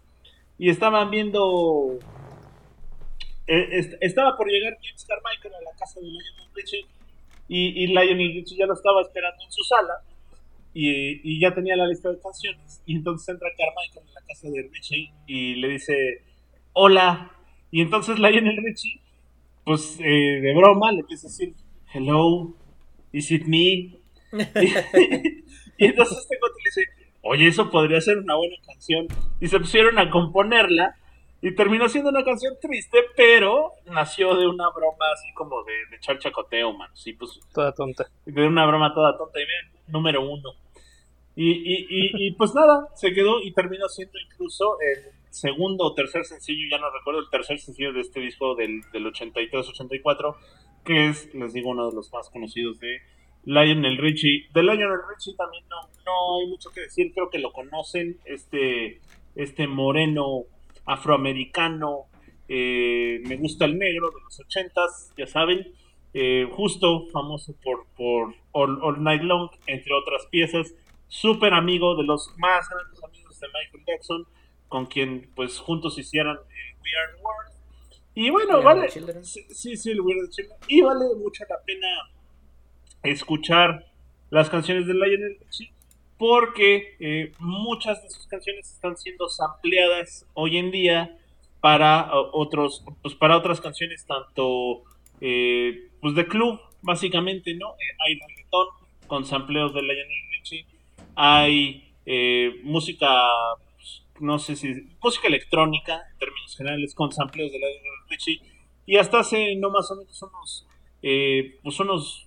y 0.59 0.71
estaban 0.71 1.09
viendo 1.11 1.99
eh, 3.47 3.69
est- 3.79 3.95
estaba 4.01 4.37
por 4.37 4.49
llegar 4.51 4.77
James 4.83 5.05
Carmichael 5.07 5.55
a 5.55 5.63
la 5.71 5.79
casa 5.79 6.01
de 6.01 6.07
Lionel 6.07 6.51
Richie 6.55 6.87
y, 7.49 7.85
y 7.85 7.87
Lionel 7.89 8.33
Richie 8.35 8.57
ya 8.59 8.67
lo 8.67 8.75
estaba 8.75 9.03
esperando 9.03 9.45
en 9.45 9.53
su 9.53 9.63
sala 9.63 9.95
y, 10.75 11.21
y 11.23 11.41
ya 11.41 11.55
tenía 11.55 11.77
la 11.77 11.87
lista 11.87 12.11
de 12.11 12.21
canciones. 12.21 12.83
Y 12.87 12.97
entonces 12.97 13.29
entra 13.29 13.49
Carmichael 13.57 14.07
en 14.07 14.15
la 14.15 14.21
casa 14.27 14.49
de 14.49 14.71
Richie 14.73 15.13
y 15.27 15.55
le 15.57 15.69
dice 15.69 16.23
hola 16.81 17.33
y 17.73 17.81
entonces 17.81 18.19
Lionel 18.19 18.57
Richie 18.65 19.01
pues 19.65 19.99
eh, 20.01 20.41
de 20.41 20.55
broma 20.55 20.93
le 20.93 21.01
empieza 21.01 21.27
a 21.27 21.31
decir 21.31 21.55
hello 21.93 22.55
is 23.11 23.33
it 23.33 23.45
me 23.47 23.59
y 24.31 25.85
entonces 25.85 26.19
este 26.19 26.39
cuate 26.39 26.55
le 26.59 26.65
dice 26.65 26.85
oye 27.23 27.49
eso 27.49 27.69
podría 27.71 28.01
ser 28.01 28.19
una 28.19 28.37
buena 28.37 28.55
canción 28.65 29.09
y 29.41 29.49
se 29.49 29.59
pusieron 29.59 29.99
a 29.99 30.09
componerla 30.09 30.95
y 31.41 31.55
terminó 31.55 31.89
siendo 31.89 32.11
una 32.11 32.25
canción 32.25 32.55
triste 32.61 32.99
pero 33.17 33.73
nació 33.87 34.35
de 34.37 34.47
una 34.47 34.69
broma 34.71 35.07
así 35.13 35.33
como 35.35 35.63
de, 35.65 35.73
de 35.91 35.97
echar 35.97 36.19
chacoteo 36.19 36.73
man 36.73 36.91
sí 36.95 37.13
pues 37.13 37.39
Toda 37.55 37.73
tonta. 37.73 38.07
de 38.27 38.47
una 38.47 38.67
broma 38.67 38.93
toda 38.93 39.17
tonta 39.17 39.39
y 39.41 39.45
bien, 39.45 39.83
número 39.89 40.23
uno. 40.23 40.53
Y, 41.41 41.53
y, 41.53 41.87
y, 41.89 42.27
y, 42.27 42.33
pues 42.33 42.53
nada, 42.53 42.89
se 42.97 43.13
quedó 43.13 43.41
y 43.41 43.53
terminó 43.53 43.89
siendo 43.89 44.19
incluso 44.19 44.77
el 44.81 45.13
segundo 45.31 45.85
o 45.85 45.95
tercer 45.95 46.25
sencillo, 46.25 46.67
ya 46.69 46.79
no 46.79 46.91
recuerdo, 46.91 47.21
el 47.21 47.31
tercer 47.31 47.61
sencillo 47.61 47.93
de 47.93 48.01
este 48.01 48.19
disco 48.19 48.57
del, 48.57 48.81
del 48.93 49.07
83-84, 49.07 50.35
que 50.85 51.07
es, 51.07 51.33
les 51.37 51.53
digo, 51.53 51.71
uno 51.71 51.91
de 51.91 51.95
los 51.95 52.13
más 52.13 52.29
conocidos 52.31 52.81
de 52.81 52.99
Lionel 53.45 53.99
Richie. 53.99 54.49
De 54.53 54.65
Lionel 54.65 54.99
Richie 55.09 55.37
también 55.37 55.63
no, 55.69 55.77
no 56.05 56.41
hay 56.41 56.49
mucho 56.49 56.71
que 56.71 56.81
decir, 56.81 57.13
creo 57.15 57.31
que 57.31 57.39
lo 57.39 57.53
conocen, 57.53 58.19
este, 58.25 59.01
este 59.37 59.69
moreno 59.69 60.43
afroamericano, 60.89 62.07
eh, 62.49 63.21
me 63.25 63.37
gusta 63.37 63.67
el 63.67 63.79
negro 63.79 64.11
de 64.11 64.21
los 64.25 64.41
80s, 64.41 65.13
ya 65.17 65.27
saben, 65.27 65.73
eh, 66.15 66.49
justo 66.51 67.07
famoso 67.13 67.55
por, 67.63 67.87
por 67.97 68.35
All, 68.53 68.79
All 68.83 69.03
Night 69.03 69.23
Long, 69.23 69.51
entre 69.67 69.93
otras 69.95 70.27
piezas, 70.27 70.75
súper 71.07 71.53
amigo 71.53 71.95
de 71.97 72.05
los 72.05 72.33
más 72.39 72.69
grandes 72.71 73.05
amigos 73.05 73.39
de 73.39 73.47
Michael 73.49 73.85
Jackson, 73.87 74.27
con 74.69 74.87
quien 74.87 75.31
pues 75.35 75.59
juntos 75.59 75.99
hicieran 75.99 76.37
eh, 76.37 76.77
We 76.83 76.91
Are 76.99 77.17
the 77.17 77.23
World. 77.23 77.53
Y 78.15 78.31
bueno, 78.31 78.63
vale, 78.63 78.89
sí, 78.89 79.77
sí, 79.77 79.91
el 79.91 80.01
We 80.01 80.15
Are 80.15 80.23
the 80.23 80.31
Children. 80.31 80.59
Y 80.69 80.81
vale 80.81 81.05
mucho 81.17 81.45
la 81.49 81.63
pena 81.65 81.89
escuchar 83.03 83.87
las 84.31 84.49
canciones 84.51 84.87
de 84.87 84.95
Lionel 84.95 85.39
Richie, 85.45 85.73
porque 86.19 86.97
eh, 86.99 87.33
muchas 87.39 88.03
de 88.03 88.11
sus 88.11 88.27
canciones 88.27 88.71
están 88.73 88.97
siendo 88.97 89.29
sampleadas 89.29 90.27
hoy 90.35 90.59
en 90.59 90.71
día 90.71 91.17
para 91.61 92.11
otros 92.13 92.85
pues 93.03 93.15
para 93.15 93.37
otras 93.37 93.61
canciones 93.61 94.05
tanto 94.05 94.83
eh, 95.21 95.89
pues 96.01 96.15
de 96.15 96.27
club 96.27 96.61
básicamente 96.83 97.55
no 97.55 97.71
Eh, 97.71 97.97
hay 98.07 98.19
reggaetón 98.19 98.67
con 99.07 99.25
sampleos 99.25 99.73
de 99.75 99.83
Lionel 99.83 100.31
Richie 100.33 100.67
hay 101.15 101.93
eh, 102.07 102.61
música 102.63 103.09
pues, 103.77 104.03
no 104.21 104.39
sé 104.39 104.57
si 104.57 104.89
música 105.03 105.29
electrónica 105.29 106.03
en 106.13 106.19
términos 106.19 106.57
generales 106.57 106.95
con 106.95 107.13
sampleos 107.13 107.53
de 107.53 107.59
Lionel 107.59 108.09
Richie 108.09 108.41
y 108.87 108.97
hasta 108.97 109.21
hace 109.21 109.55
no 109.57 109.71
más 109.71 109.91
o 109.91 109.97
menos 109.97 110.23
unos 110.23 110.67
eh, 111.03 111.59
pues 111.63 111.79
unos 111.81 112.27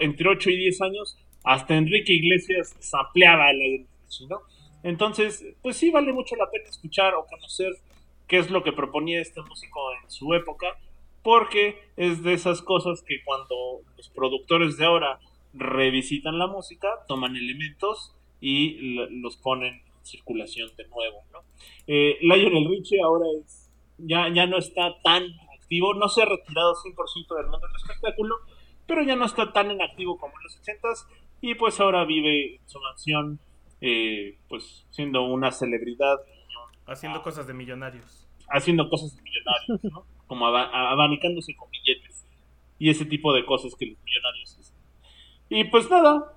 entre 0.00 0.28
8 0.28 0.50
y 0.50 0.56
10 0.56 0.82
años 0.82 1.18
hasta 1.44 1.76
Enrique 1.76 2.12
Iglesias 2.12 2.76
sampleaba 2.80 3.46
a 3.46 3.52
Richie 3.52 3.86
no 4.28 4.40
entonces 4.82 5.44
pues 5.62 5.76
sí 5.76 5.90
vale 5.90 6.12
mucho 6.12 6.36
la 6.36 6.50
pena 6.50 6.68
escuchar 6.68 7.14
o 7.14 7.26
conocer 7.26 7.72
qué 8.30 8.38
es 8.38 8.48
lo 8.48 8.62
que 8.62 8.72
proponía 8.72 9.20
este 9.20 9.42
músico 9.42 9.80
en 10.00 10.08
su 10.08 10.32
época, 10.34 10.78
porque 11.20 11.76
es 11.96 12.22
de 12.22 12.32
esas 12.32 12.62
cosas 12.62 13.02
que 13.02 13.24
cuando 13.24 13.80
los 13.96 14.08
productores 14.10 14.76
de 14.76 14.84
ahora 14.84 15.18
revisitan 15.52 16.38
la 16.38 16.46
música, 16.46 16.88
toman 17.08 17.34
elementos 17.34 18.14
y 18.40 18.94
los 19.20 19.36
ponen 19.36 19.74
en 19.74 20.06
circulación 20.06 20.70
de 20.76 20.86
nuevo. 20.86 21.24
¿no? 21.32 21.40
Eh, 21.88 22.18
Lionel 22.20 22.70
Richie 22.70 23.02
ahora 23.02 23.26
ya, 23.98 24.32
ya 24.32 24.46
no 24.46 24.58
está 24.58 24.94
tan 25.02 25.24
activo, 25.58 25.94
no 25.94 26.08
se 26.08 26.22
ha 26.22 26.26
retirado 26.26 26.76
100% 26.76 27.36
del 27.36 27.46
mundo 27.48 27.66
del 27.66 27.76
espectáculo, 27.76 28.36
pero 28.86 29.02
ya 29.02 29.16
no 29.16 29.24
está 29.24 29.52
tan 29.52 29.72
en 29.72 29.82
activo 29.82 30.16
como 30.18 30.34
en 30.38 30.44
los 30.44 30.60
80s 30.62 31.06
y 31.40 31.54
pues 31.54 31.78
ahora 31.80 32.04
vive 32.04 32.56
en 32.56 32.68
su 32.68 32.78
mansión, 32.80 33.38
eh, 33.80 34.38
pues 34.48 34.86
siendo 34.90 35.22
una 35.24 35.50
celebridad 35.52 36.18
Haciendo 36.86 37.22
cosas 37.22 37.46
de 37.46 37.54
millonarios. 37.54 38.26
haciendo 38.48 38.88
cosas 38.90 39.14
de 39.16 39.22
millonarios, 39.22 39.84
¿no? 39.84 40.04
Como 40.26 40.46
aba- 40.46 40.90
abanicándose 40.92 41.54
con 41.56 41.70
billetes 41.70 42.26
y 42.78 42.90
ese 42.90 43.04
tipo 43.04 43.32
de 43.32 43.44
cosas 43.44 43.74
que 43.76 43.86
los 43.86 43.98
millonarios 44.04 44.56
hacen. 44.58 44.76
Y 45.48 45.64
pues 45.64 45.88
nada, 45.90 46.32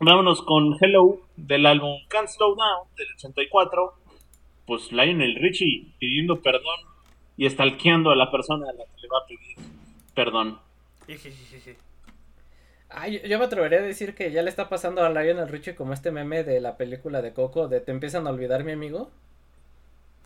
vámonos 0.00 0.42
con 0.42 0.76
Hello 0.80 1.20
del 1.36 1.66
álbum 1.66 1.98
Can't 2.08 2.28
Slow 2.28 2.54
Down 2.56 2.88
del 2.96 3.06
84. 3.16 3.94
Pues 4.66 4.90
Lionel 4.92 5.34
Richie 5.36 5.92
pidiendo 5.98 6.40
perdón 6.40 6.78
y 7.36 7.48
stalkeando 7.50 8.10
a 8.10 8.16
la 8.16 8.30
persona 8.30 8.66
a 8.68 8.72
la 8.72 8.84
que 8.84 9.00
le 9.02 9.08
va 9.08 9.18
a 9.18 9.26
pedir 9.26 9.56
perdón. 10.14 10.58
Ejejeje. 11.08 11.76
Ay, 12.90 13.18
yo- 13.20 13.26
yo 13.28 13.38
me 13.38 13.46
atrevería 13.46 13.78
a 13.78 13.82
decir 13.82 14.14
que 14.14 14.30
ya 14.30 14.42
le 14.42 14.50
está 14.50 14.68
pasando 14.68 15.02
a 15.02 15.10
Lionel 15.10 15.48
Richie 15.48 15.74
como 15.74 15.92
este 15.94 16.10
meme 16.12 16.44
de 16.44 16.60
la 16.60 16.76
película 16.76 17.22
de 17.22 17.32
Coco 17.32 17.66
de 17.68 17.80
te 17.80 17.90
empiezan 17.92 18.26
a 18.26 18.30
olvidar 18.30 18.62
mi 18.64 18.72
amigo. 18.72 19.10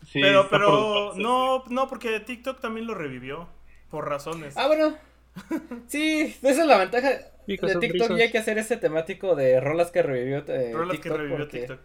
Sí, 0.07 0.21
pero, 0.21 0.49
pero, 0.49 1.13
no, 1.17 1.65
no, 1.69 1.89
porque 1.89 2.21
TikTok 2.21 2.61
también 2.61 2.87
lo 2.87 2.95
revivió. 2.95 3.49
Por 3.91 4.09
razones. 4.09 4.55
Ah, 4.57 4.67
bueno. 4.67 4.97
Sí, 5.89 6.37
esa 6.43 6.63
es 6.63 6.67
la 6.67 6.79
ventaja 6.79 7.11
Because 7.47 7.75
de 7.75 7.81
TikTok 7.81 8.11
y 8.19 8.23
hay 8.23 8.31
que 8.31 8.39
hacer 8.39 8.59
ese 8.59 8.77
temático 8.77 9.35
de 9.37 9.61
rolas 9.61 9.91
que 9.91 10.03
revivió 10.03 10.45
eh, 10.49 10.73
Rolas 10.75 10.97
que 10.97 11.03
TikTok 11.03 11.17
revivió 11.17 11.39
porque 11.39 11.59
TikTok. 11.61 11.81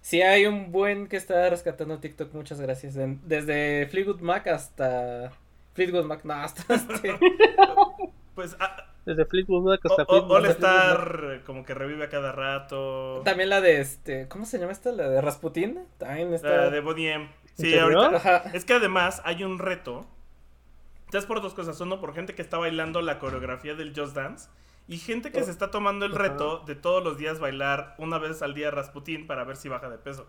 Sí 0.00 0.22
hay 0.22 0.46
un 0.46 0.72
buen 0.72 1.06
que 1.08 1.16
está 1.16 1.48
rescatando 1.50 1.98
TikTok, 1.98 2.32
muchas 2.32 2.60
gracias. 2.60 2.96
En- 2.96 3.20
desde 3.24 3.86
Fleetwood 3.90 4.20
Mac 4.20 4.46
hasta 4.48 5.32
Fleetwood 5.74 6.04
Mac, 6.06 6.24
no, 6.24 6.34
hasta 6.34 6.74
este. 6.74 7.18
Pues 8.34 8.56
ah, 8.60 8.86
Desde 9.06 9.24
Fleetwood 9.24 9.62
Mac 9.62 9.80
hasta 9.84 10.02
o- 10.02 10.06
Fleetwood 10.06 10.32
All 10.36 10.42
Mac. 10.42 10.50
Star 10.50 11.40
como 11.46 11.64
que 11.64 11.72
revive 11.74 12.04
a 12.04 12.08
cada 12.10 12.32
rato. 12.32 13.22
También 13.24 13.48
la 13.48 13.60
de 13.62 13.80
este, 13.80 14.28
¿cómo 14.28 14.44
se 14.44 14.58
llama 14.58 14.72
esta? 14.72 14.92
La 14.92 15.08
de 15.08 15.20
Rasputin, 15.22 15.86
también 15.96 16.34
está. 16.34 16.48
La 16.48 16.70
de 16.70 16.80
Body 16.80 17.06
M. 17.06 17.30
Sí, 17.54 17.78
ahorita. 17.78 18.16
Ajá. 18.16 18.36
Es 18.52 18.64
que 18.66 18.74
además 18.74 19.22
hay 19.24 19.42
un 19.44 19.58
reto. 19.58 20.06
Ya 21.12 21.20
es 21.20 21.24
por 21.24 21.40
dos 21.40 21.54
cosas. 21.54 21.80
Uno, 21.80 22.00
por 22.00 22.14
gente 22.14 22.34
que 22.34 22.42
está 22.42 22.58
bailando 22.58 23.00
la 23.00 23.18
coreografía 23.18 23.74
del 23.74 23.94
Just 23.98 24.14
Dance. 24.14 24.50
Y 24.88 24.98
gente 24.98 25.32
que 25.32 25.42
se 25.42 25.50
está 25.50 25.70
tomando 25.70 26.04
el 26.04 26.14
reto 26.14 26.58
de 26.66 26.74
todos 26.74 27.02
los 27.02 27.16
días 27.16 27.38
bailar 27.40 27.94
una 27.98 28.18
vez 28.18 28.42
al 28.42 28.54
día 28.54 28.70
Rasputin 28.70 29.26
para 29.26 29.42
ver 29.44 29.56
si 29.56 29.68
baja 29.68 29.88
de 29.88 29.98
peso. 29.98 30.26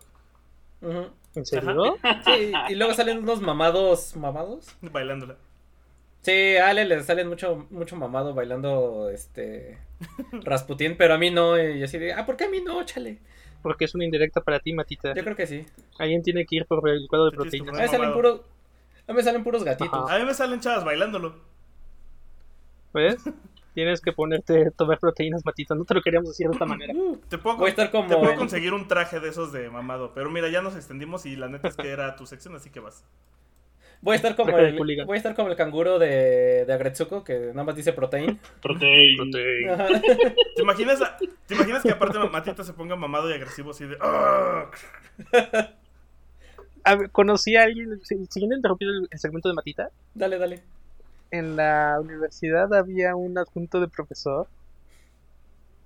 ¿En 0.82 1.46
serio? 1.46 1.98
Sí, 2.26 2.54
y 2.70 2.76
luego 2.76 2.94
salen 2.94 3.20
unos 3.20 3.42
mamados, 3.42 4.16
¿mamados? 4.16 4.76
Bailándola. 4.82 5.36
Sí, 6.28 6.58
a 6.58 6.68
Ale 6.68 6.84
le 6.84 7.02
salen 7.04 7.30
mucho, 7.30 7.68
mucho 7.70 7.96
mamado 7.96 8.34
bailando 8.34 9.10
este 9.10 9.78
Rasputin, 10.44 10.98
pero 10.98 11.14
a 11.14 11.18
mí 11.18 11.32
no, 11.32 11.58
y 11.58 11.80
yo 11.80 11.86
así 11.86 11.98
de, 11.98 12.12
ah, 12.12 12.26
¿por 12.26 12.36
qué 12.36 12.44
a 12.44 12.50
mí 12.50 12.60
no? 12.60 12.84
Chale. 12.84 13.20
Porque 13.62 13.86
es 13.86 13.96
una 13.96 14.04
indirecta 14.04 14.42
para 14.42 14.60
ti, 14.60 14.74
Matita. 14.74 15.14
Yo 15.14 15.24
creo 15.24 15.38
que 15.38 15.48
sí. 15.48 15.66
Alguien 15.98 16.22
tiene 16.24 16.46
que 16.46 16.58
ir 16.58 16.66
por 16.66 16.88
el 16.90 17.04
licuado 17.04 17.32
de 17.32 17.32
proteínas. 17.32 17.80
A 17.80 17.82
mí 17.82 17.88
salen 17.88 18.12
puros, 18.12 18.42
a 19.08 19.12
mí 19.14 19.16
me 19.16 19.24
salen 19.24 19.42
puros 19.42 19.64
gatitos. 19.64 20.04
Ajá. 20.04 20.16
A 20.16 20.20
mí 20.20 20.26
me 20.26 20.34
salen 20.34 20.60
chavas 20.60 20.84
bailándolo. 20.84 21.34
¿Ves? 22.94 23.24
Tienes 23.74 24.02
que 24.02 24.12
ponerte, 24.12 24.72
tomar 24.72 25.00
proteínas, 25.00 25.46
Matita. 25.46 25.76
No 25.76 25.86
te 25.86 25.94
lo 25.94 26.02
queríamos 26.02 26.32
decir 26.32 26.48
de 26.48 26.54
esta 26.54 26.66
manera. 26.66 26.94
Te 27.30 27.38
puedo, 27.38 27.56
Voy 27.56 27.68
a 27.68 27.70
estar 27.70 27.90
como 27.90 28.10
te 28.10 28.18
puedo 28.18 28.32
en- 28.32 28.38
conseguir 28.38 28.74
un 28.74 28.86
traje 28.90 29.22
de 29.22 29.30
esos 29.30 29.54
de 29.54 29.70
mamado. 29.70 30.12
Pero 30.14 30.30
mira, 30.30 30.50
ya 30.50 30.62
nos 30.62 30.76
extendimos 30.76 31.26
y 31.26 31.38
la 31.38 31.48
neta 31.48 31.70
es 31.70 31.78
que 31.78 31.88
era 31.90 32.18
tu 32.18 32.26
sección, 32.26 32.54
así 32.54 32.70
que 32.70 32.82
vas. 32.82 33.06
Voy 34.02 34.14
a 34.14 34.16
estar 34.18 34.36
como 34.36 34.56
el, 34.58 34.76
voy 35.06 35.16
a 35.16 35.18
estar 35.18 35.36
como 35.36 35.50
el 35.50 35.56
canguro 35.56 35.98
de, 36.00 36.66
de 36.66 36.74
Agretsuko, 36.74 37.24
que 37.24 37.38
nada 37.48 37.64
más 37.64 37.76
dice 37.76 37.94
protein. 37.94 38.40
Protein. 38.62 39.70
Ajá. 39.70 39.88
¿Te 40.56 40.62
imaginas, 40.62 41.02
a- 41.02 41.18
¿Te 41.48 41.56
imaginas 41.56 41.82
que 41.84 41.92
aparte 41.92 42.20
Matita 42.20 42.64
se 42.64 42.74
ponga 42.74 42.96
mamado 42.96 43.30
y 43.30 43.34
agresivo 43.34 43.72
así 43.72 43.86
de... 43.86 43.98
"Ah"? 44.00 44.70
A 46.84 46.96
ver, 46.96 47.10
conocí 47.12 47.56
a 47.56 47.64
alguien, 47.64 48.00
si- 48.04 48.26
siguiendo 48.28 48.56
interrumpiendo 48.56 48.98
el, 49.00 49.08
el 49.12 49.20
segmento 49.20 49.50
de 49.50 49.56
Matita, 49.56 49.90
Dale, 50.14 50.38
dale. 50.38 50.62
en 51.32 51.56
la 51.56 51.98
universidad 52.00 52.74
había 52.74 53.16
un 53.16 53.38
adjunto 53.38 53.80
de 53.82 53.88
profesor 53.88 54.48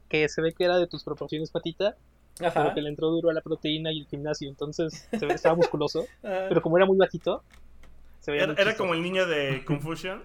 que 0.10 0.28
se 0.28 0.42
ve 0.42 0.52
que 0.54 0.66
era 0.66 0.78
de 0.78 0.88
tus 0.88 1.04
proporciones, 1.06 1.54
Matita, 1.54 1.96
pero 2.38 2.50
Ajá. 2.50 2.74
que 2.74 2.82
le 2.82 2.90
entró 2.90 3.08
duro 3.10 3.30
a 3.30 3.34
la 3.34 3.42
proteína 3.42 3.92
y 3.94 4.02
el 4.02 4.08
gimnasio, 4.08 4.50
entonces 4.50 5.08
se 5.10 5.18
ve 5.20 5.28
que 5.28 5.34
estaba 5.36 5.56
musculoso, 5.56 6.06
Ah. 6.24 6.48
pero 6.50 6.62
como 6.62 6.78
era 6.78 6.86
muy 6.86 6.98
bajito, 6.98 7.44
se 8.22 8.32
veía 8.32 8.44
Era, 8.58 8.78
como 8.78 8.94
el 8.94 9.02
niño 9.02 9.28
de 9.28 9.66
Confusion. 9.66 10.24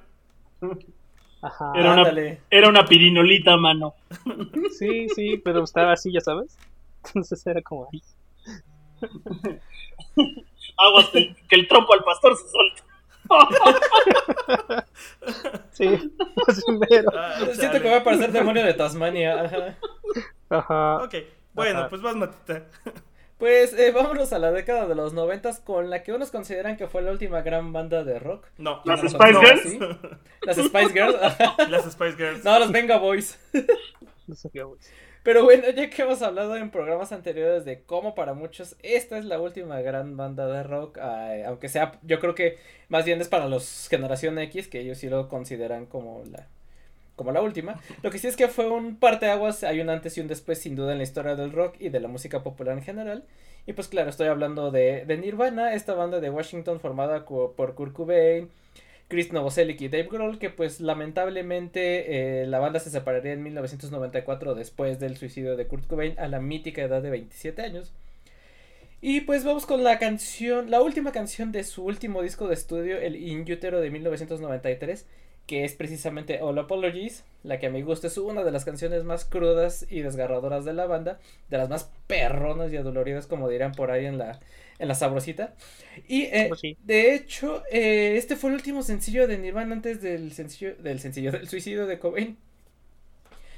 Ajá. 1.43 1.73
Era 1.75 1.93
una, 1.93 2.39
era 2.51 2.69
una 2.69 2.85
pirinolita, 2.87 3.57
mano. 3.57 3.95
Sí, 4.79 5.09
sí, 5.09 5.41
pero 5.45 5.65
estaba 5.65 5.93
así, 5.93 6.13
ya 6.13 6.21
sabes. 6.21 6.57
Entonces 7.05 7.47
era 7.47 7.63
como 7.63 7.89
ahí. 7.93 8.03
Aguas 10.79 11.09
que, 11.09 11.35
que 11.49 11.57
el 11.57 11.67
trompo 11.69 11.95
al 11.95 12.05
pastor 12.05 12.37
se 12.37 12.45
suelta. 12.49 12.83
Sí, 15.73 16.13
así 16.47 16.63
mero. 16.73 17.11
Ah, 17.15 17.39
Siento 17.55 17.81
que 17.81 17.91
va 17.91 17.99
a 17.99 18.05
parecer 18.05 18.33
demonio 18.33 18.65
de 18.65 18.75
Tasmania. 18.75 19.43
Ajá. 19.43 19.77
Ajá. 20.51 20.97
Ok, 21.05 21.15
bueno, 21.53 21.81
Ajá. 21.81 21.89
pues 21.89 22.03
vas 22.03 22.17
Matita. 22.17 22.65
Pues 23.39 23.75
eh, 23.75 23.91
vámonos 23.93 24.33
a 24.33 24.39
la 24.39 24.51
década 24.51 24.87
de 24.87 24.95
los 24.95 25.13
noventas 25.13 25.61
con 25.61 25.91
la 25.91 26.03
que 26.03 26.13
unos 26.13 26.31
consideran 26.31 26.77
que 26.79 26.87
fue 26.89 27.03
la 27.03 27.11
última 27.13 27.43
gran 27.43 27.73
banda 27.73 28.03
de 28.03 28.19
rock. 28.19 28.47
No, 28.57 28.81
Las 28.85 29.03
No, 29.03 29.11
Spice 29.11 29.39
Girls. 29.41 29.63
sí. 29.63 29.79
Las 30.43 30.57
Spice 30.57 30.89
Girls. 30.93 31.17
las 31.71 31.85
Spice 31.93 32.17
Girls. 32.17 32.45
No, 32.45 32.59
los 32.59 32.73
Venga 32.73 32.97
Boys. 32.99 33.39
Sé 34.33 34.51
qué 34.51 34.61
hago. 34.61 34.79
Pero 35.23 35.43
bueno, 35.45 35.69
ya 35.71 35.91
que 35.91 36.03
hemos 36.03 36.23
hablado 36.23 36.57
en 36.57 36.71
programas 36.71 37.11
anteriores 37.13 37.65
de 37.65 37.83
cómo 37.83 38.15
para 38.15 38.33
muchos 38.33 38.77
esta 38.83 39.19
es 39.19 39.25
la 39.25 39.41
última 39.41 39.81
gran 39.81 40.17
banda 40.17 40.47
de 40.47 40.63
rock, 40.63 40.99
eh, 41.03 41.45
aunque 41.47 41.69
sea, 41.69 41.99
yo 42.03 42.21
creo 42.21 42.35
que 42.37 42.59
más 42.89 43.05
bien 43.05 43.21
es 43.21 43.29
para 43.29 43.49
los 43.49 43.89
generación 43.91 44.39
X, 44.39 44.69
que 44.69 44.81
ellos 44.81 44.99
sí 44.99 45.09
lo 45.09 45.29
consideran 45.29 45.87
como 45.87 46.23
la 46.31 46.47
como 47.17 47.33
la 47.33 47.43
última. 47.43 47.81
Lo 48.03 48.11
que 48.11 48.19
sí 48.19 48.29
es 48.29 48.37
que 48.37 48.49
fue 48.49 48.69
un 48.71 48.97
parteaguas, 48.97 49.65
hay 49.65 49.81
un 49.81 49.91
antes 49.91 50.17
y 50.17 50.21
un 50.21 50.29
después 50.29 50.59
sin 50.59 50.77
duda 50.77 50.93
en 50.93 50.99
la 50.99 51.05
historia 51.05 51.35
del 51.35 51.53
rock 51.53 51.77
y 51.81 51.89
de 51.89 52.01
la 52.01 52.09
música 52.09 52.43
popular 52.43 52.77
en 52.77 52.85
general. 52.85 53.25
Y 53.67 53.73
pues 53.73 53.89
claro, 53.89 54.11
estoy 54.11 54.29
hablando 54.29 54.71
de, 54.71 55.05
de 55.07 55.17
Nirvana, 55.17 55.75
esta 55.75 55.95
banda 55.95 56.21
de 56.21 56.31
Washington 56.31 56.79
formada 56.79 57.25
por 57.25 57.75
Kurt 57.75 57.93
Cobain, 57.93 58.49
Chris 59.09 59.33
Novoselic 59.33 59.81
y 59.81 59.89
Dave 59.89 60.09
Grohl, 60.11 60.39
que 60.39 60.51
pues 60.51 60.81
lamentablemente 60.81 62.43
eh, 62.43 62.47
la 62.47 62.59
banda 62.59 62.81
se 62.81 62.91
separaría 62.91 63.33
en 63.33 63.43
1994 63.43 64.55
después 64.55 65.01
del 65.01 65.17
suicidio 65.17 65.57
de 65.57 65.67
Kurt 65.67 65.87
Cobain 65.87 66.19
a 66.19 66.29
la 66.29 66.41
mítica 66.41 66.83
edad 66.83 67.03
de 67.03 67.11
27 67.11 67.63
años. 67.63 67.93
Y 69.01 69.21
pues 69.21 69.45
vamos 69.45 69.67
con 69.67 69.85
la 69.85 69.99
canción, 69.99 70.71
la 70.71 70.81
última 70.81 71.13
canción 71.13 71.53
de 71.53 71.65
su 71.65 71.85
último 71.85 72.23
disco 72.23 72.49
de 72.49 72.55
estudio, 72.55 72.99
el 72.99 73.17
In 73.17 73.41
Utero 73.43 73.81
de 73.81 73.91
1993, 73.91 75.07
que 75.47 75.65
es 75.65 75.75
precisamente 75.75 76.41
All 76.43 76.59
Apologies, 76.59 77.25
la 77.45 77.59
que 77.59 77.67
a 77.67 77.71
mi 77.71 77.83
gusto 77.83 78.07
es 78.09 78.19
una 78.19 78.45
de 78.45 78.51
las 78.51 78.65
canciones 78.65 79.05
más 79.05 79.25
crudas 79.25 79.87
y 79.91 80.01
desgarradoras 80.01 80.65
de 80.65 80.75
la 80.75 80.87
banda, 80.87 81.19
de 81.51 81.59
las 81.59 81.69
más 81.69 81.91
perronas 82.07 82.73
y 82.73 82.77
adoloridas 82.77 83.27
como 83.27 83.49
dirán 83.49 83.73
por 83.73 83.91
ahí 83.91 84.07
en 84.07 84.19
la, 84.19 84.41
en 84.79 84.89
la 84.89 84.95
sabrosita. 84.95 85.55
Y 86.09 86.25
eh, 86.25 86.49
Pues 86.49 86.61
sí. 86.61 86.79
de 86.85 87.15
hecho, 87.15 87.63
eh, 87.71 88.17
este 88.17 88.37
fue 88.37 88.51
el 88.51 88.57
último 88.57 88.83
sencillo 88.83 89.29
de 89.29 89.39
Nirvana 89.39 89.75
antes 89.75 90.03
del 90.03 90.33
sencillo, 90.33 90.75
del 90.77 91.01
sencillo 91.01 91.33
del 91.33 91.49
suicidio 91.49 91.87
de 91.87 91.99
Cobain. 91.99 92.37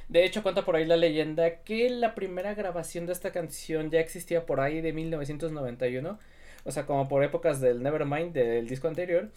De 0.08 0.24
hecho, 0.24 0.42
cuenta 0.42 0.64
por 0.64 0.76
ahí 0.76 0.86
la 0.86 0.96
leyenda 0.96 1.62
que 1.64 1.90
la 1.90 2.14
primera 2.14 2.54
grabación 2.54 3.06
de 3.06 3.12
esta 3.12 3.30
canción 3.32 3.90
ya 3.90 4.00
existía 4.00 4.46
por 4.46 4.60
ahí 4.60 4.80
de 4.80 4.92
1991. 4.92 6.18
O 6.64 6.72
sea, 6.72 6.86
como 6.86 7.08
por 7.08 7.22
épocas 7.24 7.60
del 7.60 7.82
Nevermind 7.82 8.32
del 8.32 8.68
disco 8.68 8.88
anterior. 8.88 9.30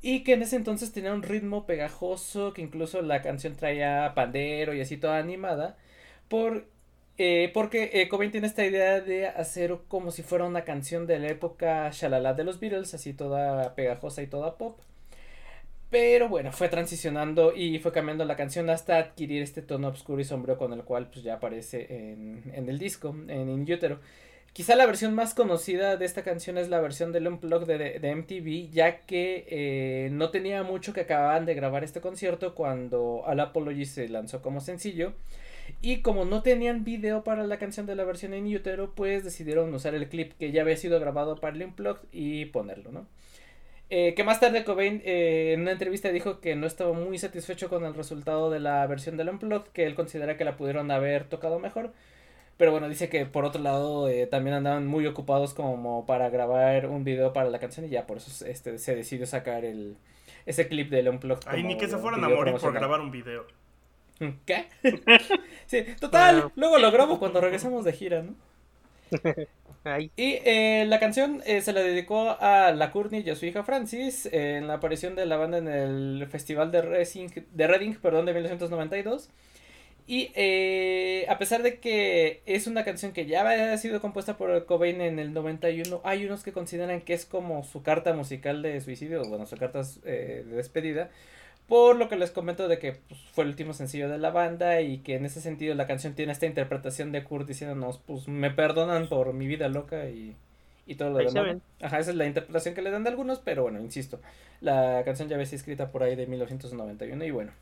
Y 0.00 0.22
que 0.22 0.34
en 0.34 0.42
ese 0.42 0.56
entonces 0.56 0.92
tenía 0.92 1.12
un 1.12 1.22
ritmo 1.22 1.66
pegajoso, 1.66 2.52
que 2.54 2.62
incluso 2.62 3.02
la 3.02 3.22
canción 3.22 3.56
traía 3.56 4.12
pandero 4.14 4.74
y 4.74 4.80
así 4.80 4.96
toda 4.96 5.18
animada. 5.18 5.76
Por, 6.28 6.66
eh, 7.18 7.50
porque 7.54 7.90
eh, 7.94 8.08
Cobain 8.08 8.30
tiene 8.30 8.46
esta 8.46 8.64
idea 8.64 9.00
de 9.00 9.26
hacer 9.28 9.76
como 9.88 10.10
si 10.12 10.22
fuera 10.22 10.44
una 10.44 10.64
canción 10.64 11.06
de 11.06 11.18
la 11.18 11.28
época 11.28 11.90
shalala 11.92 12.34
de 12.34 12.44
los 12.44 12.60
Beatles, 12.60 12.94
así 12.94 13.12
toda 13.14 13.74
pegajosa 13.74 14.22
y 14.22 14.28
toda 14.28 14.56
pop. 14.56 14.78
Pero 15.90 16.28
bueno, 16.28 16.52
fue 16.52 16.68
transicionando 16.68 17.54
y 17.56 17.78
fue 17.78 17.92
cambiando 17.92 18.24
la 18.26 18.36
canción 18.36 18.68
hasta 18.68 18.98
adquirir 18.98 19.42
este 19.42 19.62
tono 19.62 19.88
oscuro 19.88 20.20
y 20.20 20.24
sombrío 20.24 20.58
con 20.58 20.72
el 20.74 20.84
cual 20.84 21.08
pues 21.08 21.24
ya 21.24 21.34
aparece 21.34 21.86
en, 22.12 22.42
en 22.54 22.68
el 22.68 22.78
disco, 22.78 23.16
en 23.28 23.48
In 23.48 23.62
Utero. 23.62 23.98
Quizá 24.58 24.74
la 24.74 24.86
versión 24.86 25.14
más 25.14 25.34
conocida 25.34 25.96
de 25.96 26.04
esta 26.04 26.24
canción 26.24 26.58
es 26.58 26.68
la 26.68 26.80
versión 26.80 27.12
del 27.12 27.28
Unplugged 27.28 27.68
de, 27.68 28.00
de 28.00 28.16
MTV, 28.16 28.72
ya 28.72 29.02
que 29.06 29.46
eh, 29.48 30.08
no 30.10 30.30
tenía 30.30 30.64
mucho 30.64 30.92
que 30.92 31.02
acababan 31.02 31.46
de 31.46 31.54
grabar 31.54 31.84
este 31.84 32.00
concierto 32.00 32.56
cuando 32.56 33.22
All 33.24 33.38
Apology 33.38 33.84
se 33.84 34.08
lanzó 34.08 34.42
como 34.42 34.60
sencillo. 34.60 35.12
Y 35.80 36.02
como 36.02 36.24
no 36.24 36.42
tenían 36.42 36.82
video 36.82 37.22
para 37.22 37.44
la 37.44 37.58
canción 37.58 37.86
de 37.86 37.94
la 37.94 38.02
versión 38.02 38.34
en 38.34 38.52
Utero, 38.52 38.96
pues 38.96 39.22
decidieron 39.22 39.72
usar 39.72 39.94
el 39.94 40.08
clip 40.08 40.32
que 40.32 40.50
ya 40.50 40.62
había 40.62 40.76
sido 40.76 40.98
grabado 40.98 41.36
para 41.36 41.54
el 41.54 41.62
Unplugged 41.62 42.08
y 42.10 42.46
ponerlo, 42.46 42.90
¿no? 42.90 43.06
Eh, 43.90 44.14
que 44.14 44.24
más 44.24 44.40
tarde 44.40 44.64
Cobain 44.64 45.00
eh, 45.04 45.52
en 45.54 45.60
una 45.60 45.70
entrevista 45.70 46.10
dijo 46.10 46.40
que 46.40 46.56
no 46.56 46.66
estaba 46.66 46.92
muy 46.92 47.16
satisfecho 47.16 47.68
con 47.68 47.84
el 47.84 47.94
resultado 47.94 48.50
de 48.50 48.58
la 48.58 48.84
versión 48.88 49.16
del 49.16 49.28
Unplugged, 49.28 49.70
que 49.72 49.86
él 49.86 49.94
considera 49.94 50.36
que 50.36 50.44
la 50.44 50.56
pudieron 50.56 50.90
haber 50.90 51.28
tocado 51.28 51.60
mejor. 51.60 51.92
Pero 52.58 52.72
bueno, 52.72 52.88
dice 52.88 53.08
que 53.08 53.24
por 53.24 53.44
otro 53.44 53.62
lado 53.62 54.08
eh, 54.08 54.26
también 54.26 54.56
andaban 54.56 54.86
muy 54.86 55.06
ocupados 55.06 55.54
como 55.54 56.04
para 56.04 56.28
grabar 56.28 56.86
un 56.86 57.04
video 57.04 57.32
para 57.32 57.48
la 57.48 57.60
canción 57.60 57.86
y 57.86 57.88
ya 57.88 58.06
por 58.06 58.18
eso 58.18 58.44
este, 58.44 58.78
se 58.78 58.96
decidió 58.96 59.26
sacar 59.26 59.64
el, 59.64 59.96
ese 60.44 60.68
clip 60.68 60.90
del 60.90 61.08
Unplugged. 61.08 61.46
Ay, 61.46 61.62
ni 61.62 61.78
que 61.78 61.88
se 61.88 61.96
fueran 61.96 62.22
a 62.24 62.26
video 62.26 62.38
morir 62.38 62.54
por 62.56 62.72
grabar 62.72 63.00
un 63.00 63.10
video. 63.12 63.46
¿Qué? 64.44 64.66
sí, 65.66 65.84
total, 66.00 66.50
luego 66.56 66.78
lo 66.78 66.90
grabo 66.90 67.18
cuando 67.18 67.40
regresamos 67.40 67.84
de 67.84 67.92
gira, 67.92 68.22
¿no? 68.22 68.34
Ay, 69.84 70.10
Y 70.16 70.38
eh, 70.44 70.84
la 70.88 70.98
canción 70.98 71.40
eh, 71.46 71.60
se 71.60 71.72
la 71.72 71.80
dedicó 71.80 72.36
a 72.40 72.72
la 72.72 72.90
Courtney 72.90 73.22
y 73.24 73.30
a 73.30 73.36
su 73.36 73.46
hija 73.46 73.62
Francis 73.62 74.26
eh, 74.26 74.56
en 74.56 74.66
la 74.66 74.74
aparición 74.74 75.14
de 75.14 75.24
la 75.24 75.36
banda 75.36 75.58
en 75.58 75.68
el 75.68 76.26
festival 76.28 76.72
de 76.72 76.82
Reading, 76.82 77.28
de 77.52 77.66
Reading 77.66 77.94
perdón, 77.94 78.26
de 78.26 78.34
1992. 78.34 79.30
Y 80.10 80.32
eh, 80.34 81.26
a 81.28 81.36
pesar 81.36 81.62
de 81.62 81.80
que 81.80 82.40
es 82.46 82.66
una 82.66 82.82
canción 82.82 83.12
que 83.12 83.26
ya 83.26 83.42
había 83.42 83.76
sido 83.76 84.00
compuesta 84.00 84.38
por 84.38 84.64
Cobain 84.64 85.02
en 85.02 85.18
el 85.18 85.34
91, 85.34 86.00
hay 86.02 86.24
unos 86.24 86.42
que 86.42 86.50
consideran 86.50 87.02
que 87.02 87.12
es 87.12 87.26
como 87.26 87.62
su 87.62 87.82
carta 87.82 88.14
musical 88.14 88.62
de 88.62 88.80
suicidio, 88.80 89.22
bueno, 89.28 89.44
su 89.44 89.58
carta 89.58 89.82
eh, 90.06 90.46
de 90.48 90.56
despedida. 90.56 91.10
Por 91.66 91.96
lo 91.96 92.08
que 92.08 92.16
les 92.16 92.30
comento 92.30 92.68
de 92.68 92.78
que 92.78 92.92
pues, 92.92 93.20
fue 93.34 93.44
el 93.44 93.50
último 93.50 93.74
sencillo 93.74 94.08
de 94.08 94.16
la 94.16 94.30
banda 94.30 94.80
y 94.80 95.00
que 95.00 95.16
en 95.16 95.26
ese 95.26 95.42
sentido 95.42 95.74
la 95.74 95.86
canción 95.86 96.14
tiene 96.14 96.32
esta 96.32 96.46
interpretación 96.46 97.12
de 97.12 97.22
Kurt 97.22 97.46
diciéndonos, 97.46 97.98
pues 97.98 98.28
me 98.28 98.50
perdonan 98.50 99.10
por 99.10 99.34
mi 99.34 99.46
vida 99.46 99.68
loca 99.68 100.08
y, 100.08 100.34
y 100.86 100.94
todo 100.94 101.10
lo 101.10 101.18
demás. 101.18 101.58
Ajá, 101.82 101.98
esa 101.98 102.12
es 102.12 102.16
la 102.16 102.24
interpretación 102.24 102.74
que 102.74 102.80
le 102.80 102.90
dan 102.90 103.04
de 103.04 103.10
algunos, 103.10 103.40
pero 103.40 103.64
bueno, 103.64 103.78
insisto, 103.78 104.20
la 104.62 105.02
canción 105.04 105.28
ya 105.28 105.34
había 105.36 105.44
sido 105.44 105.58
escrita 105.58 105.92
por 105.92 106.02
ahí 106.02 106.16
de 106.16 106.26
1991 106.26 107.22
y 107.26 107.30
bueno, 107.30 107.52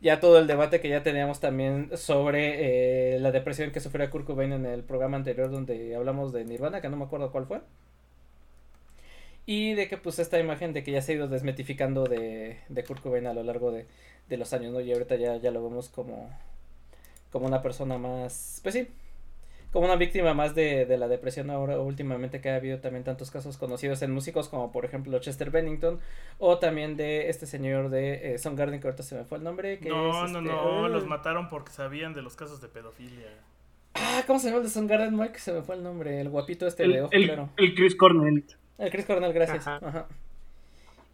ya 0.00 0.20
todo 0.20 0.38
el 0.38 0.46
debate 0.46 0.80
que 0.80 0.88
ya 0.88 1.02
teníamos 1.02 1.40
también 1.40 1.90
sobre 1.96 3.14
eh, 3.16 3.18
la 3.20 3.32
depresión 3.32 3.70
que 3.70 3.80
sufría 3.80 4.10
Kurt 4.10 4.26
Cobain 4.26 4.52
en 4.52 4.66
el 4.66 4.82
programa 4.82 5.16
anterior 5.16 5.50
donde 5.50 5.94
hablamos 5.94 6.32
de 6.32 6.44
Nirvana, 6.44 6.80
que 6.80 6.88
no 6.88 6.96
me 6.96 7.04
acuerdo 7.04 7.32
cuál 7.32 7.46
fue. 7.46 7.60
Y 9.46 9.74
de 9.74 9.88
que 9.88 9.96
pues 9.96 10.18
esta 10.18 10.38
imagen 10.38 10.72
de 10.72 10.82
que 10.84 10.92
ya 10.92 11.02
se 11.02 11.12
ha 11.12 11.14
ido 11.16 11.28
desmetificando 11.28 12.04
de, 12.04 12.58
de 12.68 12.84
Kurt 12.84 13.02
Cobain 13.02 13.26
a 13.26 13.34
lo 13.34 13.42
largo 13.42 13.72
de, 13.72 13.86
de 14.28 14.36
los 14.36 14.52
años, 14.52 14.72
¿no? 14.72 14.80
Y 14.80 14.92
ahorita 14.92 15.16
ya, 15.16 15.36
ya 15.36 15.50
lo 15.50 15.62
vemos 15.62 15.88
como, 15.88 16.30
como 17.32 17.46
una 17.46 17.62
persona 17.62 17.98
más, 17.98 18.60
pues 18.62 18.74
sí, 18.74 18.88
como 19.72 19.84
una 19.86 19.96
víctima 19.96 20.34
más 20.34 20.54
de, 20.54 20.84
de 20.86 20.98
la 20.98 21.06
depresión 21.08 21.50
ahora 21.50 21.78
últimamente 21.78 22.40
que 22.40 22.50
ha 22.50 22.56
habido 22.56 22.78
también 22.80 23.04
tantos 23.04 23.30
casos 23.30 23.56
conocidos 23.56 24.02
en 24.02 24.10
músicos 24.10 24.48
como 24.48 24.72
por 24.72 24.84
ejemplo 24.84 25.18
Chester 25.20 25.50
Bennington 25.50 26.00
o 26.38 26.58
también 26.58 26.96
de 26.96 27.28
este 27.30 27.46
señor 27.46 27.88
de 27.90 28.34
eh, 28.34 28.38
Soundgarden 28.38 28.80
que 28.80 28.88
ahorita 28.88 29.02
se 29.04 29.14
me 29.14 29.24
fue 29.24 29.38
el 29.38 29.44
nombre 29.44 29.78
que 29.78 29.88
No, 29.88 30.24
es, 30.26 30.32
no, 30.32 30.38
este, 30.40 30.50
no, 30.52 30.86
eh, 30.86 30.90
los 30.90 31.06
mataron 31.06 31.48
porque 31.48 31.70
sabían 31.72 32.14
de 32.14 32.22
los 32.22 32.34
casos 32.36 32.60
de 32.60 32.68
pedofilia. 32.68 33.28
Ah, 33.94 34.22
¿cómo 34.26 34.38
se 34.38 34.46
llama 34.46 34.58
el 34.58 34.64
de 34.64 34.70
Soundgarden 34.70 35.16
Mike? 35.16 35.38
Se 35.38 35.52
me 35.52 35.62
fue 35.62 35.76
el 35.76 35.82
nombre, 35.82 36.20
el 36.20 36.28
guapito 36.30 36.66
este 36.66 36.84
El, 36.84 36.92
de 36.92 37.02
ojo 37.02 37.12
el- 37.12 37.24
claro. 37.26 37.48
el 37.56 37.74
Chris 37.74 37.94
Cornell. 37.96 38.44
El 38.78 38.90
Chris 38.90 39.04
Cornell, 39.06 39.32
gracias. 39.32 39.66
Ajá. 39.66 39.78
Ajá. 39.86 40.08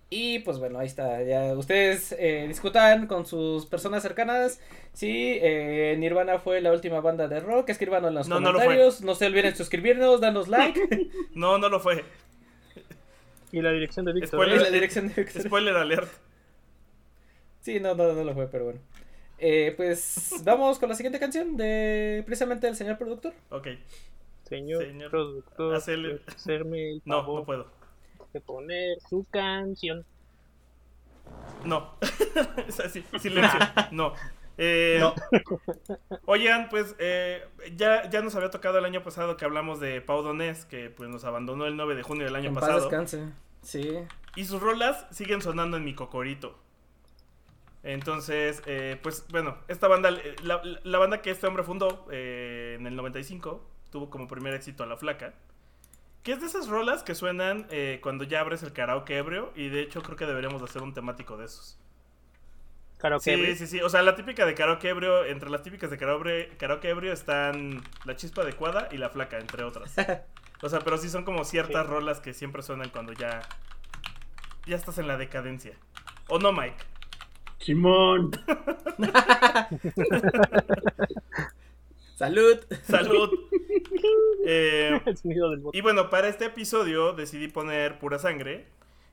Y 0.08 0.38
pues 0.40 0.58
bueno, 0.58 0.78
ahí 0.78 0.86
está. 0.86 1.22
Ya 1.24 1.52
ustedes 1.54 2.14
eh, 2.18 2.44
discutan 2.46 3.06
con 3.08 3.26
sus 3.26 3.66
personas 3.66 4.02
cercanas 4.02 4.60
si 4.92 5.38
eh, 5.42 5.96
Nirvana 5.98 6.38
fue 6.38 6.60
la 6.60 6.70
última 6.72 7.00
banda 7.00 7.26
de 7.26 7.40
rock. 7.40 7.70
Escríbanos 7.70 8.08
en 8.10 8.14
los 8.14 8.28
No, 8.28 8.38
no 8.40 8.52
lo 8.52 8.58
comentarios. 8.58 9.00
No, 9.02 9.14
se 9.16 9.26
olviden 9.26 9.56
suscribirnos, 9.56 10.20
danos 10.20 10.48
like. 10.48 11.08
No, 11.34 11.58
no 11.58 11.68
lo 11.68 11.80
fue. 11.80 12.04
Y 13.52 13.62
la 13.62 13.72
dirección 13.72 14.04
de 14.06 14.12
Víctor. 14.12 14.40
Spoiler. 14.40 14.62
la 14.62 14.70
dirección 14.70 15.12
de 15.12 15.26
Spoiler 15.28 15.76
alert. 15.76 16.08
Sí, 17.60 17.80
no, 17.80 17.94
no, 17.96 18.12
no 18.12 18.22
lo 18.22 18.32
fue, 18.34 18.46
pero 18.48 18.64
bueno. 18.66 18.80
Eh, 19.38 19.74
pues 19.76 20.30
vamos 20.44 20.78
con 20.78 20.88
la 20.88 20.94
siguiente 20.94 21.18
canción 21.18 21.56
de 21.56 22.22
precisamente 22.24 22.68
el 22.68 22.76
señor 22.76 22.96
productor. 22.96 23.34
Ok. 23.50 23.68
Señor, 24.44 24.84
Señor, 24.84 25.10
productor, 25.10 25.74
hacele- 25.74 26.20
¿puede 26.20 26.36
hacerme 26.36 26.90
el 26.92 27.02
No, 27.04 27.22
no 27.22 27.44
puedo. 27.44 27.66
Poner 28.40 28.99
su 29.09 29.27
canción. 29.31 30.05
No. 31.64 31.94
Es 32.68 32.81
así, 32.81 33.05
silencio. 33.18 33.59
No. 33.90 34.12
Eh, 34.59 34.99
No. 35.01 35.14
Oigan, 36.27 36.68
pues 36.68 36.94
eh, 36.99 37.44
ya, 37.77 38.09
ya 38.09 38.22
nos 38.22 38.35
había 38.37 38.51
tocado 38.51 38.79
el 38.79 38.85
año 38.85 39.03
pasado 39.03 39.37
que 39.37 39.44
hablamos 39.44 39.81
de 39.81 40.01
Pau 40.01 40.22
Donés, 40.22 40.64
que 40.64 40.90
pues 40.90 41.09
nos 41.11 41.25
abandonó 41.25 41.66
el 41.66 41.77
9 41.77 41.94
de 41.94 42.03
junio 42.03 42.25
del 42.25 42.37
año 42.37 42.49
En 42.49 42.55
paz 42.55 42.62
pasado. 42.62 42.81
descanse. 42.88 43.29
Sí. 43.62 43.99
Y 44.37 44.44
sus 44.44 44.61
rolas 44.61 45.07
siguen 45.11 45.42
sonando 45.42 45.77
en 45.77 45.85
mi 45.85 45.94
cocorito. 45.94 46.59
Entonces, 47.83 48.62
eh, 48.66 48.99
pues 49.03 49.25
bueno, 49.31 49.57
esta 49.68 49.87
banda, 49.88 50.11
la, 50.42 50.61
la 50.83 50.99
banda 50.99 51.22
que 51.22 51.31
este 51.31 51.46
hombre 51.46 51.62
fundó 51.62 52.07
eh, 52.11 52.77
en 52.79 52.87
el 52.87 52.96
95, 52.96 53.62
tuvo 53.90 54.11
como 54.11 54.27
primer 54.27 54.55
éxito 54.55 54.83
a 54.83 54.87
La 54.87 54.96
Flaca. 54.96 55.35
Que 56.26 56.32
es 56.32 56.40
de 56.40 56.48
esas 56.48 56.66
rolas 56.66 57.04
que 57.04 57.14
suenan 57.14 57.68
eh, 57.70 58.00
cuando 58.02 58.24
ya 58.24 58.40
abres 58.40 58.64
el 58.64 58.72
karaoke 58.72 59.16
ebrio. 59.16 59.52
Y 59.54 59.68
de 59.68 59.82
hecho 59.82 60.02
creo 60.02 60.16
que 60.16 60.26
deberíamos 60.26 60.60
de 60.60 60.64
hacer 60.64 60.82
un 60.82 60.92
temático 60.92 61.36
de 61.36 61.44
esos. 61.44 61.78
Karaoke. 62.98 63.22
Sí, 63.22 63.30
ebrio. 63.30 63.54
sí, 63.54 63.68
sí. 63.68 63.80
O 63.80 63.88
sea, 63.88 64.02
la 64.02 64.16
típica 64.16 64.44
de 64.44 64.56
karaoke 64.56 64.88
ebrio, 64.88 65.24
entre 65.24 65.50
las 65.50 65.62
típicas 65.62 65.88
de 65.88 65.98
karaoke, 65.98 66.48
karaoke 66.58 66.88
ebrio 66.88 67.12
están 67.12 67.80
La 68.04 68.16
Chispa 68.16 68.42
Adecuada 68.42 68.88
y 68.90 68.96
La 68.96 69.08
Flaca, 69.08 69.38
entre 69.38 69.62
otras. 69.62 69.94
O 70.62 70.70
sea, 70.70 70.78
pero 70.80 70.96
sí 70.96 71.10
son 71.10 71.24
como 71.24 71.44
ciertas 71.44 71.84
Sí. 71.84 71.92
rolas 71.92 72.18
que 72.18 72.32
siempre 72.32 72.62
suenan 72.62 72.88
cuando 72.88 73.12
ya, 73.12 73.42
ya 74.66 74.74
estás 74.74 74.96
en 74.96 75.06
la 75.06 75.18
decadencia. 75.18 75.76
¿O 76.28 76.38
no, 76.40 76.50
Mike? 76.50 76.82
Simón. 77.58 78.30
Salud. 82.16 82.59
Salud. 82.83 83.31
Eh, 84.48 85.00
El 85.05 85.16
sonido 85.16 85.50
del 85.50 85.59
botón. 85.59 85.76
y 85.76 85.83
bueno, 85.83 86.09
para 86.09 86.29
este 86.29 86.44
episodio 86.44 87.12
decidí 87.12 87.48
poner 87.48 87.98
Pura 87.98 88.20
Sangre, 88.20 88.68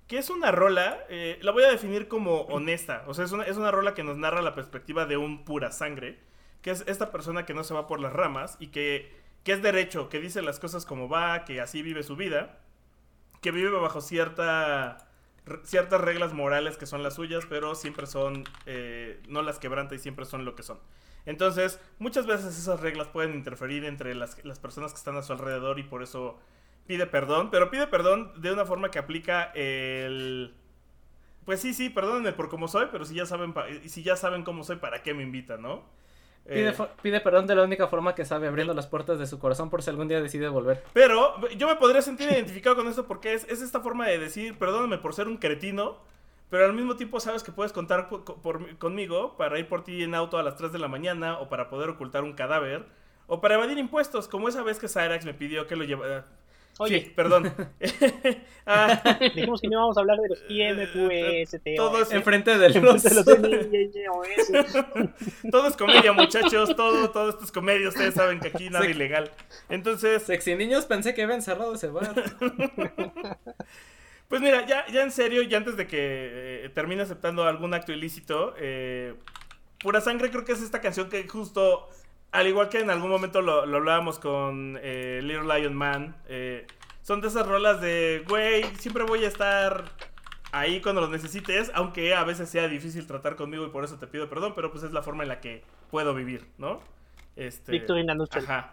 que 0.07 0.19
es 0.19 0.29
una 0.29 0.51
rola, 0.51 0.99
eh, 1.09 1.39
la 1.41 1.51
voy 1.51 1.63
a 1.63 1.71
definir 1.71 2.07
como 2.07 2.41
honesta. 2.41 3.03
O 3.07 3.15
sea, 3.15 3.25
es 3.25 3.31
una, 3.31 3.43
es 3.43 3.57
una 3.57 3.71
rola 3.71 3.95
que 3.95 4.03
nos 4.03 4.17
narra 4.17 4.43
la 4.43 4.53
perspectiva 4.53 5.07
de 5.07 5.17
un 5.17 5.43
pura 5.43 5.71
sangre, 5.71 6.19
que 6.61 6.69
es 6.69 6.83
esta 6.85 7.11
persona 7.11 7.47
que 7.47 7.55
no 7.55 7.63
se 7.63 7.73
va 7.73 7.87
por 7.87 7.99
las 7.99 8.13
ramas 8.13 8.57
y 8.59 8.67
que, 8.67 9.11
que 9.43 9.53
es 9.53 9.63
derecho, 9.63 10.07
que 10.07 10.19
dice 10.19 10.43
las 10.43 10.59
cosas 10.59 10.85
como 10.85 11.09
va, 11.09 11.45
que 11.45 11.61
así 11.61 11.81
vive 11.81 12.03
su 12.03 12.15
vida, 12.15 12.59
que 13.41 13.49
vive 13.49 13.71
bajo 13.71 14.01
cierta, 14.01 15.07
ciertas 15.63 15.99
reglas 15.99 16.33
morales 16.33 16.77
que 16.77 16.85
son 16.85 17.01
las 17.01 17.15
suyas, 17.15 17.45
pero 17.49 17.73
siempre 17.73 18.05
son, 18.05 18.43
eh, 18.67 19.19
no 19.29 19.41
las 19.41 19.57
quebranta 19.57 19.95
y 19.95 19.99
siempre 19.99 20.25
son 20.25 20.45
lo 20.45 20.55
que 20.55 20.61
son. 20.61 20.77
Entonces, 21.25 21.79
muchas 21.99 22.25
veces 22.25 22.57
esas 22.57 22.79
reglas 22.81 23.07
pueden 23.07 23.33
interferir 23.33 23.85
entre 23.85 24.13
las, 24.15 24.43
las 24.43 24.59
personas 24.59 24.91
que 24.91 24.97
están 24.97 25.15
a 25.17 25.21
su 25.23 25.31
alrededor 25.33 25.79
y 25.79 25.83
por 25.83 26.03
eso 26.03 26.37
pide 26.85 27.05
perdón, 27.07 27.49
pero 27.49 27.69
pide 27.71 27.87
perdón 27.87 28.33
de 28.41 28.51
una 28.51 28.65
forma 28.65 28.91
que 28.91 28.99
aplica 28.99 29.51
el... 29.55 30.53
Pues 31.45 31.59
sí, 31.61 31.73
sí, 31.73 31.89
perdónenme 31.89 32.33
por 32.33 32.49
cómo 32.49 32.67
soy, 32.67 32.87
pero 32.91 33.03
si 33.05 33.15
ya 33.15 33.25
saben, 33.25 33.53
pa- 33.53 33.65
si 33.85 34.01
ya 34.03 34.15
saben 34.15 34.43
cómo 34.43 34.63
soy, 34.63 34.77
¿para 34.77 35.01
qué 35.03 35.13
me 35.13 35.23
invitan, 35.23 35.61
no? 35.61 35.83
Pide, 36.45 36.69
Eh, 36.69 36.75
pide 37.01 37.21
perdón 37.21 37.47
de 37.47 37.55
la 37.55 37.63
única 37.63 37.87
forma 37.87 38.15
que 38.15 38.25
sabe, 38.25 38.47
abriendo 38.47 38.73
las 38.73 38.87
puertas 38.87 39.17
de 39.19 39.27
su 39.27 39.39
corazón 39.39 39.69
por 39.69 39.81
si 39.81 39.89
algún 39.89 40.07
día 40.09 40.21
decide 40.21 40.47
volver. 40.49 40.83
Pero 40.93 41.35
yo 41.55 41.67
me 41.67 41.75
podría 41.75 42.01
sentir 42.01 42.29
identificado 42.31 42.75
con 42.75 42.87
esto 42.87 43.07
porque 43.07 43.33
es, 43.33 43.45
es 43.49 43.61
esta 43.61 43.79
forma 43.81 44.07
de 44.07 44.19
decir, 44.19 44.57
perdóname 44.57 44.97
por 44.97 45.13
ser 45.13 45.27
un 45.27 45.37
cretino, 45.37 45.99
pero 46.53 46.65
al 46.65 46.73
mismo 46.73 46.95
tiempo 46.95 47.19
sabes 47.19 47.41
que 47.41 47.51
puedes 47.51 47.73
contar 47.73 48.09
por- 48.09 48.77
conmigo 48.77 49.35
para 49.37 49.57
ir 49.57 49.67
por 49.67 49.83
ti 49.83 50.03
en 50.03 50.13
auto 50.13 50.37
a 50.37 50.43
las 50.43 50.55
3 50.55 50.71
de 50.71 50.77
la 50.77 50.87
mañana 50.87 51.39
o 51.39 51.49
para 51.49 51.67
poder 51.67 51.89
ocultar 51.89 52.23
un 52.23 52.33
cadáver 52.33 52.85
o 53.25 53.41
para 53.41 53.55
evadir 53.55 53.79
impuestos, 53.79 54.27
como 54.27 54.47
esa 54.49 54.61
vez 54.61 54.77
que 54.77 54.87
Cyrax 54.87 55.25
me 55.25 55.33
pidió 55.33 55.65
que 55.65 55.75
lo 55.75 55.83
llevara... 55.83 56.27
Oye, 56.77 57.01
Sí, 57.05 57.11
perdón. 57.15 57.51
Ah, 58.67 59.17
dijimos 59.35 59.61
que 59.61 59.67
no 59.67 59.73
íbamos 59.73 59.97
a 59.97 60.01
hablar 60.01 60.19
de 60.19 60.29
los 60.29 60.43
IMQS, 60.47 61.59
todo 61.75 62.03
es- 62.03 62.11
Enfrente 62.11 62.55
de 62.55 62.69
los... 62.79 63.01
de 63.03 63.15
los 63.15 63.25
todo 65.51 65.67
es 65.67 65.75
comedia, 65.75 66.13
muchachos, 66.13 66.75
todo, 66.75 67.09
todo 67.09 67.29
esto 67.29 67.43
es 67.45 67.51
comedia, 67.51 67.89
ustedes 67.89 68.13
saben 68.13 68.39
que 68.39 68.49
aquí 68.49 68.69
nada 68.69 68.85
ilegal. 68.85 69.31
Entonces, 69.69 70.21
Sexy 70.21 70.53
niños 70.55 70.85
pensé 70.85 71.15
que 71.15 71.23
habían 71.23 71.41
cerrado 71.41 71.73
ese 71.73 71.87
bar. 71.87 72.13
Pues 74.33 74.41
mira, 74.41 74.65
ya, 74.65 74.87
ya 74.87 75.03
en 75.03 75.11
serio, 75.11 75.43
ya 75.43 75.59
antes 75.59 75.77
de 75.77 75.85
que 75.85 76.65
eh, 76.65 76.69
termine 76.69 77.03
aceptando 77.03 77.43
algún 77.43 77.75
acto 77.75 77.91
ilícito, 77.91 78.55
eh, 78.57 79.13
Pura 79.77 80.01
Sangre 80.01 80.31
creo 80.31 80.43
que 80.43 80.53
es 80.53 80.61
esta 80.63 80.81
canción 80.81 81.07
que 81.07 81.27
justo, 81.27 81.87
al 82.31 82.47
igual 82.47 82.69
que 82.69 82.79
en 82.79 82.89
algún 82.89 83.11
momento 83.11 83.43
lo, 83.43 83.67
lo 83.67 83.77
hablábamos 83.77 84.17
con 84.17 84.79
eh, 84.81 85.19
Little 85.21 85.43
Lion 85.43 85.75
Man, 85.75 86.15
eh, 86.27 86.65
son 87.03 87.21
de 87.21 87.27
esas 87.27 87.45
rolas 87.45 87.79
de, 87.79 88.25
güey, 88.27 88.63
siempre 88.79 89.03
voy 89.03 89.23
a 89.23 89.27
estar 89.27 89.83
ahí 90.51 90.81
cuando 90.81 91.01
lo 91.01 91.09
necesites, 91.09 91.69
aunque 91.75 92.15
a 92.15 92.23
veces 92.23 92.49
sea 92.49 92.67
difícil 92.67 93.05
tratar 93.05 93.35
conmigo 93.35 93.67
y 93.67 93.69
por 93.69 93.83
eso 93.83 93.99
te 93.99 94.07
pido 94.07 94.29
perdón, 94.29 94.53
pero 94.55 94.71
pues 94.71 94.83
es 94.83 94.93
la 94.93 95.03
forma 95.03 95.21
en 95.21 95.29
la 95.29 95.41
que 95.41 95.63
puedo 95.91 96.15
vivir, 96.15 96.47
¿no? 96.57 96.81
Este, 97.35 97.71
Victory 97.71 98.01
in 98.01 98.09
a 98.09 98.15
nutshell. 98.15 98.45
Ajá. 98.45 98.71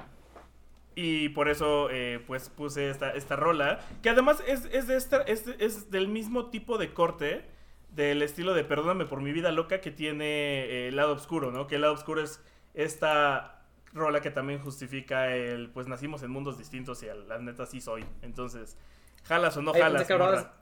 Y 0.94 1.31
por 1.31 1.48
eso, 1.48 1.88
eh, 1.90 2.22
pues 2.26 2.48
puse 2.50 2.90
esta, 2.90 3.11
esta 3.11 3.37
rola. 3.37 3.81
Que 4.03 4.11
además 4.11 4.42
es, 4.46 4.66
es, 4.72 4.87
de 4.87 4.96
esta, 4.96 5.22
es, 5.22 5.46
es 5.59 5.90
del 5.90 6.09
mismo 6.09 6.50
tipo 6.50 6.79
de 6.79 6.92
corte. 6.92 7.44
Del 7.90 8.22
estilo 8.22 8.55
de 8.55 8.62
Perdóname 8.62 9.05
por 9.05 9.20
mi 9.20 9.33
vida 9.33 9.50
loca 9.50 9.81
que 9.81 9.90
tiene 9.90 10.64
eh, 10.64 10.88
el 10.88 10.96
lado 10.96 11.12
oscuro, 11.14 11.50
¿no? 11.50 11.66
Que 11.66 11.74
el 11.74 11.81
lado 11.81 11.94
oscuro 11.94 12.22
es 12.22 12.40
esta 12.74 13.64
rola 13.92 14.20
que 14.20 14.31
también 14.31 14.61
justifica 14.61 15.35
el, 15.35 15.70
pues 15.70 15.88
nacimos 15.88 16.22
en 16.22 16.31
mundos 16.31 16.57
distintos 16.57 17.03
y 17.03 17.09
a 17.09 17.14
la 17.14 17.38
neta 17.38 17.66
sí 17.66 17.81
soy. 17.81 18.05
Entonces, 18.22 18.76
jalas 19.24 19.57
o 19.57 19.62
no 19.62 19.72
Ay, 19.74 19.81
jalas. 19.81 20.09
morra. 20.11 20.55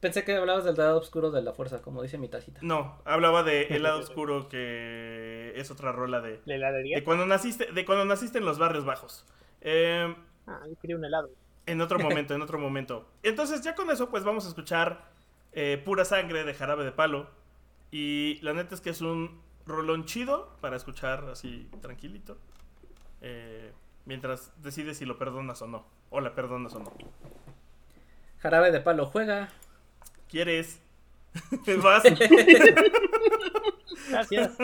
Pensé 0.00 0.24
que 0.24 0.34
hablabas 0.36 0.64
del 0.64 0.76
lado 0.76 0.98
oscuro 0.98 1.30
de 1.30 1.42
la 1.42 1.52
fuerza, 1.52 1.82
como 1.82 2.02
dice 2.02 2.18
mi 2.18 2.28
tacita. 2.28 2.60
No, 2.62 2.98
hablaba 3.04 3.42
de 3.42 3.62
el 3.70 3.82
lado 3.82 4.00
oscuro 4.00 4.48
que 4.48 5.52
es 5.56 5.70
otra 5.70 5.92
rola 5.92 6.20
de, 6.20 6.40
¿La 6.44 6.54
heladería? 6.56 6.96
de 6.98 7.04
cuando 7.04 7.26
naciste, 7.26 7.72
de 7.72 7.84
cuando 7.84 8.04
naciste 8.04 8.38
en 8.38 8.44
los 8.44 8.58
barrios 8.58 8.84
bajos. 8.84 9.24
Eh, 9.60 10.14
Ah, 10.48 10.60
yo 10.68 10.76
quería 10.80 10.94
un 10.96 11.04
helado. 11.04 11.28
En 11.66 11.80
otro 11.80 11.98
momento, 11.98 12.32
en 12.34 12.40
otro 12.42 12.56
momento. 12.58 13.08
Entonces, 13.24 13.62
ya 13.62 13.74
con 13.74 13.90
eso, 13.90 14.10
pues 14.10 14.22
vamos 14.22 14.44
a 14.46 14.48
escuchar 14.48 15.06
eh, 15.52 15.82
Pura 15.84 16.04
Sangre 16.04 16.44
de 16.44 16.54
Jarabe 16.54 16.84
de 16.84 16.92
Palo. 16.92 17.28
Y 17.90 18.38
la 18.42 18.52
neta 18.52 18.76
es 18.76 18.80
que 18.80 18.90
es 18.90 19.00
un 19.00 19.40
rolón 19.66 20.04
chido 20.04 20.56
para 20.60 20.76
escuchar 20.76 21.24
así 21.30 21.68
tranquilito. 21.80 22.36
eh, 23.22 23.72
mientras 24.04 24.52
decides 24.62 24.98
si 24.98 25.04
lo 25.04 25.18
perdonas 25.18 25.60
o 25.62 25.66
no. 25.66 25.84
O 26.10 26.20
la 26.20 26.32
perdonas 26.36 26.72
o 26.76 26.78
no. 26.78 26.92
Jarabe 28.38 28.70
de 28.70 28.80
palo 28.80 29.06
juega. 29.06 29.48
¿Quieres? 30.30 30.80
¿Vas? 31.82 32.02
Gracias. 34.10 34.56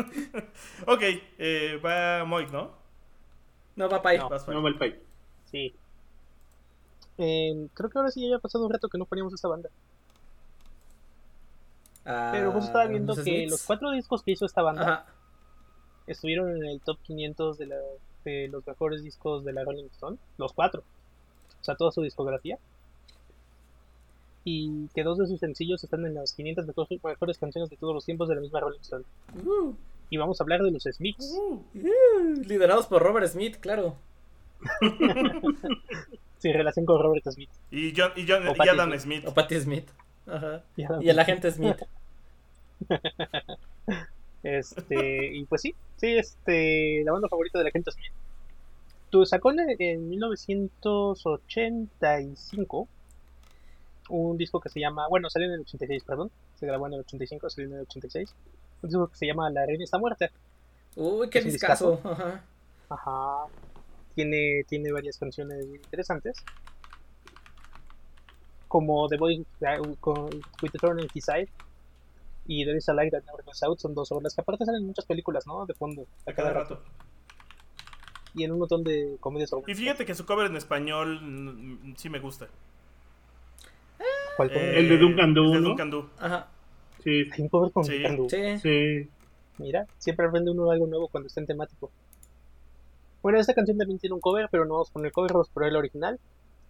ok, 0.87 1.03
eh, 1.39 1.81
va 1.85 2.25
Moik, 2.25 2.51
¿no? 2.51 2.71
No, 3.77 3.89
va 3.89 4.01
pa' 4.03 4.11
ahí. 4.11 4.19
No. 4.19 4.29
Vas. 4.29 4.47
No 4.49 4.61
mal 4.61 4.77
pay. 4.79 5.01
Sí. 5.51 5.75
Eh, 7.19 7.69
creo 7.75 7.91
que 7.91 7.99
ahora 7.99 8.11
sí 8.11 8.21
ya 8.21 8.27
había 8.29 8.39
pasado 8.39 8.65
un 8.67 8.73
rato 8.73 8.89
que 8.89 8.99
no 8.99 9.05
poníamos 9.07 9.35
esta 9.35 9.49
banda. 9.49 9.69
Ah, 12.05 12.31
Pero 12.33 12.51
justo 12.53 12.67
estaba 12.67 12.87
viendo 12.87 13.15
los 13.15 13.25
que 13.25 13.47
los 13.47 13.63
cuatro 13.63 13.91
discos 13.93 14.23
que 14.23 14.33
hizo 14.33 14.45
esta 14.45 14.63
banda 14.63 14.83
Ajá. 14.83 15.07
estuvieron 16.07 16.57
en 16.57 16.65
el 16.65 16.81
top 16.81 16.99
500 17.03 17.59
de, 17.59 17.67
la- 17.67 17.77
de 18.25 18.49
los 18.49 18.67
mejores 18.67 19.03
discos 19.03 19.45
de 19.45 19.53
la 19.53 19.63
Rolling 19.65 19.87
Stone. 19.93 20.19
Los 20.37 20.53
cuatro. 20.53 20.83
O 21.61 21.65
sea, 21.65 21.77
toda 21.77 21.93
su 21.93 22.03
discografía. 22.03 22.59
Y 24.45 24.89
que 24.95 25.03
dos 25.05 25.19
de 25.19 25.27
sus 25.27 25.39
sencillos 25.41 25.83
están 25.85 26.05
en 26.05 26.15
las 26.15 26.33
500 26.33 26.67
mejores, 26.67 27.01
mejores 27.05 27.39
canciones 27.39 27.71
de 27.71 27.77
todos 27.77 27.95
los 27.95 28.05
tiempos 28.05 28.29
de 28.29 28.35
la 28.35 28.41
misma 28.41 28.59
Rolling 28.61 28.81
Stone. 28.81 29.05
Uh, 29.45 29.73
Y 30.11 30.17
vamos 30.17 30.41
a 30.41 30.45
hablar 30.45 30.63
de 30.63 30.73
los 30.73 30.83
Smiths. 30.83 31.37
uh, 31.39 31.63
liderados 32.47 32.87
por 32.87 33.03
Robert 33.03 33.29
Smith, 33.29 33.57
claro. 33.61 33.95
Sin 36.39 36.55
relación 36.55 36.85
con 36.87 37.01
Robert 37.01 37.25
Smith. 37.31 37.51
Y, 37.71 37.93
John, 37.97 38.11
y, 38.17 38.27
John, 38.29 38.47
O 38.49 38.55
y 38.65 38.69
Adam 38.69 38.89
Smith. 38.91 39.01
Smith. 39.01 39.25
O 39.29 39.35
Patti 39.35 39.61
Smith. 39.61 39.89
Ajá. 40.27 40.63
Y 40.77 41.09
el 41.09 41.19
agente 41.19 41.51
Smith. 41.51 41.77
Este, 44.43 45.37
y 45.37 45.45
pues 45.45 45.61
sí, 45.63 45.73
sí, 45.99 46.17
este, 46.17 47.05
la 47.05 47.13
banda 47.13 47.29
favorita 47.29 47.61
de 47.61 47.65
la 47.67 47.71
gente 47.71 47.93
Smith. 47.93 48.11
Tú 49.09 49.25
sacó 49.25 49.53
en, 49.53 49.61
en 49.79 50.09
1985 50.09 52.89
un 54.09 54.37
disco 54.37 54.61
que 54.61 54.69
se 54.69 54.81
llama, 54.81 55.07
bueno, 55.09 55.31
salió 55.31 55.49
en 55.49 55.55
el 55.55 55.61
86, 55.61 56.05
perdón, 56.05 56.31
se 56.55 56.67
grabó 56.67 56.87
en 56.87 56.95
el 56.95 57.01
85, 57.01 57.51
salió 57.51 57.71
en 57.71 57.77
el 57.77 57.83
86, 57.83 58.35
un 58.83 58.89
disco 58.89 59.09
que 59.09 59.17
se 59.17 59.27
llama 59.27 59.51
La 59.51 59.67
Reina 59.67 59.85
está 59.85 59.99
muerta. 59.99 60.31
Uy, 60.97 61.29
qué 61.31 61.41
discazo. 61.41 62.01
Ajá. 62.05 62.45
Ajá. 62.89 63.47
Tiene, 64.15 64.65
tiene 64.69 64.93
varias 64.93 65.19
canciones 65.19 65.65
interesantes. 65.65 66.37
Como 68.69 69.09
The 69.09 69.17
Boy 69.17 69.41
uh, 69.41 69.97
con 69.97 70.25
With 70.63 70.71
the 70.73 71.03
in 71.03 71.09
His 71.15 71.25
Side 71.25 71.49
y 72.47 72.65
There 72.65 72.77
is 72.77 72.89
a 72.89 72.95
Light 72.95 73.13
That 73.13 73.23
Never 73.25 73.45
Goes 73.45 73.63
Out 73.63 73.79
son 73.79 73.95
dos 73.95 74.11
obras 74.13 74.35
que 74.35 74.41
aparte 74.41 74.65
salen 74.65 74.83
en 74.83 74.87
muchas 74.89 75.05
películas, 75.07 75.47
¿no? 75.47 75.65
De 75.67 75.75
fondo, 75.75 76.07
A 76.27 76.33
cada 76.33 76.53
rato. 76.53 76.83
Y 78.35 78.45
en 78.45 78.53
un 78.53 78.61
montón 78.61 78.83
de 78.83 79.17
comedias 79.21 79.51
Y 79.67 79.75
fíjate 79.75 80.07
que 80.07 80.15
su 80.15 80.25
cover 80.25 80.47
en 80.47 80.57
español 80.57 81.95
sí 81.97 82.09
me 82.09 82.19
gusta. 82.19 82.49
Eh, 84.39 84.79
El 84.79 84.89
de 84.89 84.99
Duncan 84.99 85.35
Du, 85.35 85.45
el 85.47 85.53
de 85.53 85.61
¿no? 85.61 85.69
Duncan 85.71 85.91
Du. 85.91 86.09
Ajá. 86.19 86.49
Sí, 87.05 87.25
Hay 87.33 87.43
un 87.43 87.49
cover 87.49 87.73
con 87.73 87.85
Sí. 87.85 87.95
Duncan 87.95 88.17
Du. 88.17 88.29
Sí. 88.31 88.59
sí. 88.61 89.09
Mira, 89.59 89.87
siempre 89.99 90.27
aprende 90.27 90.51
uno 90.51 90.71
algo 90.71 90.87
nuevo 90.87 91.09
cuando 91.09 91.27
está 91.27 91.41
en 91.41 91.47
temático. 91.47 91.91
Bueno, 93.23 93.39
esta 93.39 93.55
canción 93.55 93.79
también 93.79 93.99
tiene 93.99 94.15
un 94.15 94.21
cover, 94.21 94.49
pero 94.51 94.65
no 94.65 94.75
vamos 94.75 94.91
a 94.91 94.93
poner 94.93 95.07
el 95.09 95.13
cover, 95.13 95.33
vamos 95.33 95.49
a 95.51 95.53
poner 95.53 95.69
el 95.71 95.77
original. 95.77 96.19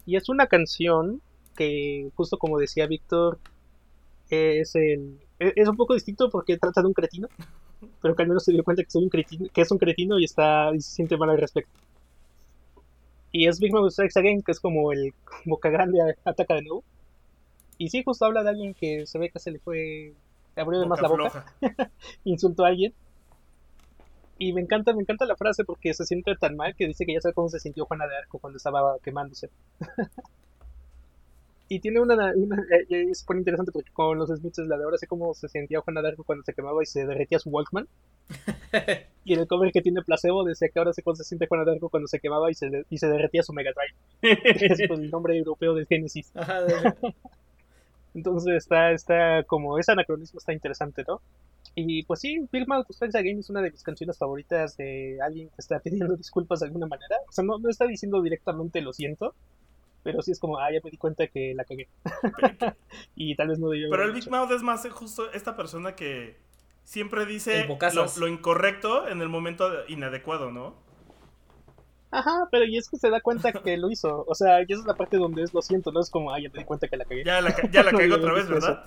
Y 0.04 0.16
es 0.16 0.28
una 0.28 0.46
canción 0.48 1.22
que, 1.56 2.10
justo 2.14 2.36
como 2.38 2.58
decía 2.58 2.86
Víctor, 2.86 3.38
es 4.28 4.74
el 4.74 5.18
e- 5.38 5.52
es 5.56 5.68
un 5.68 5.76
poco 5.76 5.94
distinto 5.94 6.28
porque 6.30 6.58
trata 6.58 6.80
de 6.82 6.88
un 6.88 6.92
cretino, 6.94 7.28
pero 8.02 8.14
que 8.14 8.22
al 8.22 8.28
menos 8.28 8.44
se 8.44 8.52
dio 8.52 8.64
cuenta 8.64 8.82
que, 8.82 8.90
soy 8.90 9.04
un 9.04 9.08
cretino, 9.10 9.48
que 9.52 9.60
es 9.60 9.70
un 9.70 9.78
cretino 9.78 10.18
y 10.18 10.24
está 10.24 10.74
y 10.74 10.80
se 10.80 10.90
siente 10.90 11.16
mal 11.16 11.30
al 11.30 11.38
respecto. 11.38 11.70
Y 13.30 13.46
es 13.46 13.58
Big 13.60 13.72
Mouth 13.72 13.92
Strikes 13.92 14.18
Again, 14.18 14.42
que 14.42 14.52
es 14.52 14.60
como 14.60 14.92
el 14.92 15.14
boca 15.46 15.70
grande 15.70 15.98
ataca 16.24 16.54
de 16.54 16.62
nuevo. 16.62 16.84
Y 17.82 17.88
sí, 17.90 18.04
justo 18.04 18.24
habla 18.26 18.44
de 18.44 18.50
alguien 18.50 18.74
que 18.74 19.06
se 19.06 19.18
ve 19.18 19.28
que 19.30 19.40
se 19.40 19.50
le 19.50 19.58
fue, 19.58 20.12
le 20.54 20.62
abrió 20.62 20.78
de 20.78 20.86
más 20.86 21.02
la 21.02 21.08
Boca 21.08 21.44
insultó 22.24 22.64
a 22.64 22.68
alguien. 22.68 22.94
Y 24.38 24.52
me 24.52 24.60
encanta, 24.60 24.92
me 24.94 25.02
encanta 25.02 25.26
la 25.26 25.34
frase 25.34 25.64
porque 25.64 25.92
se 25.92 26.04
siente 26.06 26.36
tan 26.36 26.54
mal 26.54 26.76
que 26.76 26.86
dice 26.86 27.04
que 27.04 27.14
ya 27.14 27.20
sabe 27.20 27.34
cómo 27.34 27.48
se 27.48 27.58
sintió 27.58 27.84
Juana 27.86 28.06
de 28.06 28.16
Arco 28.16 28.38
cuando 28.38 28.58
estaba 28.58 28.98
quemándose. 29.02 29.50
y 31.68 31.80
tiene 31.80 31.98
una, 31.98 32.14
una 32.36 32.62
eh, 32.70 32.86
eh, 32.88 33.06
es 33.10 33.18
súper 33.18 33.38
interesante 33.38 33.72
porque 33.72 33.90
con 33.92 34.16
los 34.16 34.28
Smiths 34.28 34.58
la 34.58 34.76
de 34.78 34.84
ahora 34.84 34.98
sé 34.98 35.08
cómo 35.08 35.34
se 35.34 35.48
sentía 35.48 35.80
Juana 35.80 36.02
de 36.02 36.08
Arco 36.10 36.22
cuando 36.22 36.44
se 36.44 36.54
quemaba 36.54 36.84
y 36.84 36.86
se 36.86 37.04
derretía 37.04 37.40
su 37.40 37.50
Walkman. 37.50 37.88
y 39.24 39.34
en 39.34 39.40
el 39.40 39.48
cover 39.48 39.72
que 39.72 39.82
tiene 39.82 40.02
Placebo 40.02 40.44
decía 40.44 40.68
que 40.68 40.78
ahora 40.78 40.92
sé 40.92 41.02
cómo 41.02 41.16
se 41.16 41.24
siente 41.24 41.48
Juana 41.48 41.64
de 41.64 41.72
Arco 41.72 41.88
cuando 41.88 42.06
se 42.06 42.20
quemaba 42.20 42.48
y 42.48 42.54
se, 42.54 42.70
de- 42.70 42.86
y 42.90 42.98
se 42.98 43.08
derretía 43.08 43.42
su 43.42 43.52
Mega 43.52 43.72
Drive. 43.74 44.40
es 44.70 44.78
el 44.78 45.10
nombre 45.10 45.36
europeo 45.36 45.74
del 45.74 45.86
Genesis. 45.88 46.30
Ajá. 46.36 46.62
de- 46.62 46.94
Entonces 48.14 48.54
está, 48.56 48.92
está 48.92 49.42
como 49.44 49.78
ese 49.78 49.92
anacronismo 49.92 50.38
está 50.38 50.52
interesante, 50.52 51.04
¿no? 51.06 51.22
Y 51.74 52.02
pues 52.02 52.20
sí, 52.20 52.46
Mouth 52.66 52.86
Strikes 52.90 53.16
Again 53.16 53.38
es 53.38 53.48
una 53.48 53.62
de 53.62 53.70
mis 53.70 53.82
canciones 53.82 54.18
favoritas 54.18 54.76
de 54.76 55.18
alguien 55.22 55.48
que 55.48 55.54
está 55.58 55.78
pidiendo 55.84 56.16
disculpas 56.16 56.60
de 56.60 56.66
alguna 56.66 56.86
manera. 56.86 57.16
O 57.28 57.32
sea, 57.32 57.44
no, 57.44 57.58
no 57.58 57.70
está 57.70 57.86
diciendo 57.86 58.20
directamente 58.20 58.82
lo 58.82 58.92
siento, 58.92 59.34
pero 60.02 60.20
sí 60.20 60.32
es 60.32 60.40
como, 60.40 60.58
ah, 60.58 60.70
ya 60.72 60.80
me 60.84 60.90
di 60.90 60.96
cuenta 60.98 61.26
que 61.28 61.54
la 61.54 61.64
cagué. 61.64 61.88
y 63.16 63.34
tal 63.36 63.48
vez 63.48 63.58
no 63.58 63.68
debía 63.70 63.88
Pero 63.90 64.04
el 64.04 64.12
Big. 64.12 64.28
Mouth 64.28 64.50
es 64.52 64.62
más 64.62 64.86
justo 64.90 65.32
esta 65.32 65.56
persona 65.56 65.94
que 65.94 66.36
siempre 66.84 67.24
dice 67.26 67.66
lo 68.18 68.28
incorrecto 68.28 69.08
en 69.08 69.22
el 69.22 69.28
momento 69.28 69.70
inadecuado, 69.88 70.50
¿no? 70.50 70.81
Ajá, 72.12 72.46
pero 72.50 72.66
y 72.66 72.76
es 72.76 72.88
que 72.90 72.98
se 72.98 73.10
da 73.10 73.20
cuenta 73.20 73.52
que 73.64 73.76
lo 73.76 73.90
hizo. 73.90 74.24
O 74.28 74.34
sea, 74.34 74.60
y 74.60 74.66
esa 74.68 74.82
es 74.82 74.86
la 74.86 74.94
parte 74.94 75.16
donde 75.16 75.42
es 75.42 75.52
lo 75.54 75.62
siento, 75.62 75.90
no 75.92 76.00
es 76.00 76.10
como, 76.10 76.30
ah, 76.32 76.38
ya 76.38 76.50
me 76.50 76.58
di 76.58 76.64
cuenta 76.64 76.86
que 76.86 76.96
la 76.96 77.04
cagué. 77.04 77.24
Ya 77.24 77.40
la, 77.40 77.54
ya 77.70 77.82
la 77.82 77.90
No, 77.90 77.98
cagó 77.98 78.08
yo 78.10 78.16
otra 78.16 78.34
vez. 78.34 78.48
¿verdad? 78.48 78.84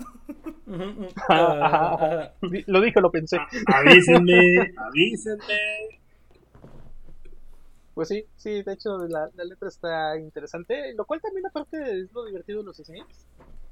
Ajá, 1.28 1.64
ajá, 1.66 1.94
ajá. 1.94 2.34
Lo 2.66 2.80
dije, 2.80 3.00
lo 3.00 3.10
pensé. 3.10 3.38
Avísenme, 3.66 4.72
avísenme. 4.76 6.00
Pues 7.94 8.08
sí, 8.08 8.24
sí, 8.36 8.62
de 8.62 8.72
hecho 8.72 8.98
la, 9.08 9.30
la 9.34 9.44
letra 9.44 9.68
está 9.68 10.18
interesante, 10.18 10.92
lo 10.94 11.04
cual 11.06 11.20
también 11.20 11.46
aparte 11.46 11.78
es 12.02 12.12
lo 12.12 12.26
divertido 12.26 12.58
de 12.58 12.64
los 12.66 12.76
Smiths, 12.76 13.26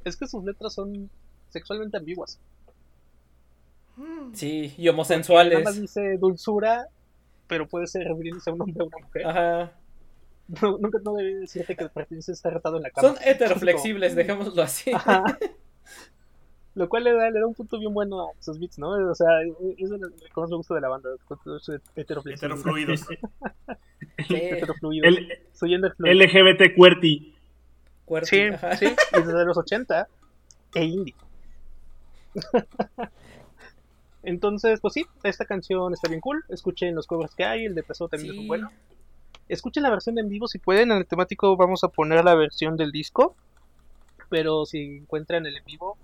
es 0.04 0.16
que 0.16 0.26
sus 0.26 0.42
letras 0.44 0.72
son 0.74 1.10
sexualmente 1.50 1.98
ambiguas. 1.98 2.40
Sí, 4.32 4.74
y 4.76 4.84
Nada 4.84 4.92
más 4.96 5.10
homosensuales. 5.10 5.80
dice 5.80 6.16
dulzura, 6.18 6.88
pero 7.46 7.66
puede 7.68 7.86
ser 7.86 8.06
refiriéndose 8.06 8.50
a 8.50 8.52
un 8.54 8.62
hombre 8.62 8.80
o 8.80 8.84
a 8.84 8.86
una 8.86 9.06
mujer. 9.06 9.26
Ajá. 9.26 9.72
No, 10.60 10.78
nunca 10.78 10.98
no 11.02 11.14
debe 11.14 11.36
decirte 11.36 11.74
que 11.74 11.88
pertenece 11.88 12.32
a 12.32 12.34
estar 12.34 12.52
retado 12.52 12.76
en 12.76 12.82
la 12.82 12.90
cama. 12.90 13.08
Son 13.08 13.16
heteroflexibles, 13.24 14.14
dejémoslo 14.14 14.62
así. 14.62 14.92
Ajá. 14.92 15.24
Lo 16.74 16.88
cual 16.88 17.04
le 17.04 17.12
da, 17.14 17.30
le 17.30 17.38
da 17.38 17.46
un 17.46 17.54
punto 17.54 17.78
bien 17.78 17.94
bueno 17.94 18.20
a 18.20 18.42
sus 18.42 18.58
beats, 18.58 18.78
¿no? 18.78 18.90
O 18.90 19.14
sea, 19.14 19.28
es 19.78 19.90
de 19.90 19.96
lo 19.98 20.10
que 20.10 20.40
más 20.40 20.50
me 20.50 20.56
gusta 20.56 20.74
de 20.74 20.80
la 20.80 20.88
banda, 20.88 21.08
heteroflexibilidad. 21.94 22.34
Heterofluidos. 22.36 23.06
Sí, 24.28 24.36
Heterofluido. 24.36 25.06
El. 25.08 25.28
LGBT 25.98 26.74
QWERTY. 26.76 27.34
cuerpo, 28.04 28.26
Sí, 28.26 28.42
ajá. 28.42 28.76
sí, 28.76 28.86
y 28.86 29.16
desde 29.16 29.44
los 29.44 29.56
80 29.56 30.08
e 30.74 30.84
indie. 30.84 31.14
Entonces, 34.24 34.80
pues 34.80 34.94
sí, 34.94 35.04
esta 35.22 35.44
canción 35.44 35.92
está 35.92 36.08
bien 36.08 36.20
cool. 36.20 36.44
Escuchen 36.48 36.94
los 36.94 37.06
covers 37.06 37.34
que 37.34 37.44
hay, 37.44 37.66
el 37.66 37.74
de 37.74 37.82
Peso 37.82 38.08
también 38.08 38.32
es 38.32 38.36
muy 38.38 38.46
bueno. 38.46 38.70
Escuchen 39.48 39.82
la 39.82 39.90
versión 39.90 40.18
en 40.18 40.28
vivo 40.28 40.48
si 40.48 40.58
pueden. 40.58 40.90
En 40.92 40.98
el 40.98 41.06
temático 41.06 41.56
vamos 41.56 41.84
a 41.84 41.88
poner 41.88 42.24
la 42.24 42.34
versión 42.34 42.76
del 42.76 42.90
disco. 42.90 43.36
Pero 44.30 44.64
si 44.64 44.96
encuentran 44.96 45.44
el 45.46 45.56
en 45.56 45.64
vivo, 45.64 45.98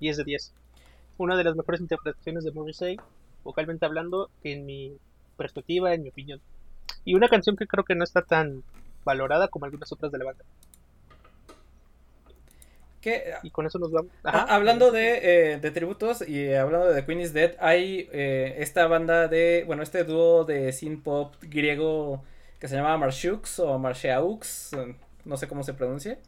10 0.00 0.18
de 0.18 0.24
10. 0.24 0.54
Una 1.18 1.36
de 1.36 1.44
las 1.44 1.56
mejores 1.56 1.80
interpretaciones 1.80 2.44
de 2.44 2.52
Morrissey, 2.52 2.96
vocalmente 3.42 3.84
hablando, 3.84 4.30
en 4.44 4.64
mi 4.64 4.96
perspectiva, 5.36 5.92
en 5.94 6.04
mi 6.04 6.10
opinión. 6.10 6.40
Y 7.04 7.14
una 7.14 7.28
canción 7.28 7.56
que 7.56 7.66
creo 7.66 7.84
que 7.84 7.96
no 7.96 8.04
está 8.04 8.22
tan 8.22 8.62
valorada 9.04 9.48
como 9.48 9.64
algunas 9.64 9.90
otras 9.90 10.12
de 10.12 10.18
la 10.18 10.26
banda. 10.26 10.44
Que, 13.00 13.34
Y 13.42 13.50
con 13.50 13.66
eso 13.66 13.78
nos 13.78 13.92
vamos. 13.92 14.10
Ajá. 14.24 14.42
hablando 14.42 14.90
de, 14.90 15.52
eh, 15.52 15.58
de 15.58 15.70
tributos 15.70 16.26
y 16.26 16.40
eh, 16.40 16.58
hablando 16.58 16.88
de 16.88 17.00
The 17.00 17.06
Queen 17.06 17.20
is 17.20 17.32
Dead, 17.32 17.54
hay 17.60 18.08
eh, 18.12 18.56
esta 18.58 18.86
banda 18.88 19.28
de, 19.28 19.64
bueno, 19.66 19.82
este 19.82 20.04
dúo 20.04 20.44
de 20.44 20.72
synth 20.72 21.04
pop 21.04 21.34
griego 21.42 22.22
que 22.58 22.68
se 22.68 22.76
llama 22.76 22.96
Marshux 22.96 23.60
o 23.60 23.78
Marshaux, 23.78 24.72
eh, 24.72 24.96
no 25.24 25.36
sé 25.36 25.46
cómo 25.46 25.62
se 25.62 25.74
pronuncia. 25.74 26.18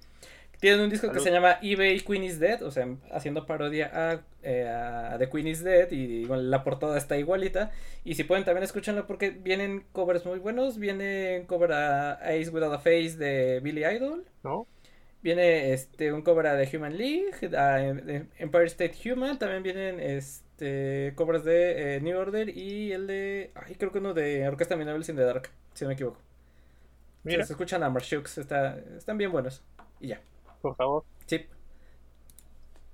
Tienen 0.61 0.81
un 0.81 0.91
disco 0.91 1.11
que 1.11 1.21
se 1.21 1.31
llama 1.31 1.57
eBay 1.63 2.01
Queen 2.01 2.23
is 2.23 2.39
Dead, 2.39 2.63
o 2.63 2.71
sea, 2.71 2.87
haciendo 3.13 3.47
parodia 3.47 3.91
a, 3.95 4.21
eh, 4.43 4.69
a 4.69 5.17
The 5.19 5.31
Queen 5.31 5.47
is 5.47 5.65
Dead 5.65 5.91
y 5.91 6.27
bueno, 6.27 6.43
la 6.43 6.63
portada 6.63 6.99
está 6.99 7.17
igualita. 7.17 7.71
Y 8.05 8.15
si 8.15 8.25
pueden 8.25 8.45
también 8.45 8.65
escúchanlo 8.65 9.07
porque 9.07 9.31
vienen 9.31 9.85
covers 9.93 10.27
muy 10.27 10.39
buenos, 10.39 10.79
viene 10.79 11.45
cover 11.47 11.73
a 11.73 12.13
Ace 12.13 12.51
Without 12.51 12.75
a 12.75 12.79
Face 12.79 13.17
de 13.17 13.61
Billy 13.61 13.87
Idol. 13.87 14.27
¿No? 14.43 14.67
Viene 15.23 15.73
este 15.75 16.13
un 16.13 16.23
cover 16.23 16.47
de 16.57 16.77
Human 16.77 16.97
League, 16.97 17.57
a- 17.57 17.77
de 17.93 18.27
Empire 18.39 18.65
State 18.67 18.97
Human, 19.13 19.39
también 19.39 19.63
vienen 19.63 20.01
este 20.01 21.13
covers 21.15 21.45
de 21.45 21.97
eh, 21.97 22.01
New 22.01 22.19
Order 22.19 22.49
y 22.57 22.93
el 22.93 23.07
de 23.07 23.51
ay, 23.55 23.75
creo 23.75 23.93
que 23.93 23.99
uno 23.99 24.15
de 24.15 24.49
Orquesta 24.49 24.77
Minable 24.77 25.05
in 25.09 25.17
the 25.17 25.23
Dark, 25.23 25.51
si 25.75 25.85
no 25.85 25.89
me 25.89 25.95
equivoco. 25.95 26.19
Mira, 27.23 27.45
Se 27.45 27.53
escuchan 27.53 27.83
a 27.83 27.91
Marshux, 27.91 28.39
está, 28.39 28.79
están 28.97 29.19
bien 29.19 29.31
buenos. 29.31 29.63
Y 30.01 30.09
ya. 30.09 30.23
por 30.63 30.75
favor. 30.75 31.05
Sí. 31.27 31.45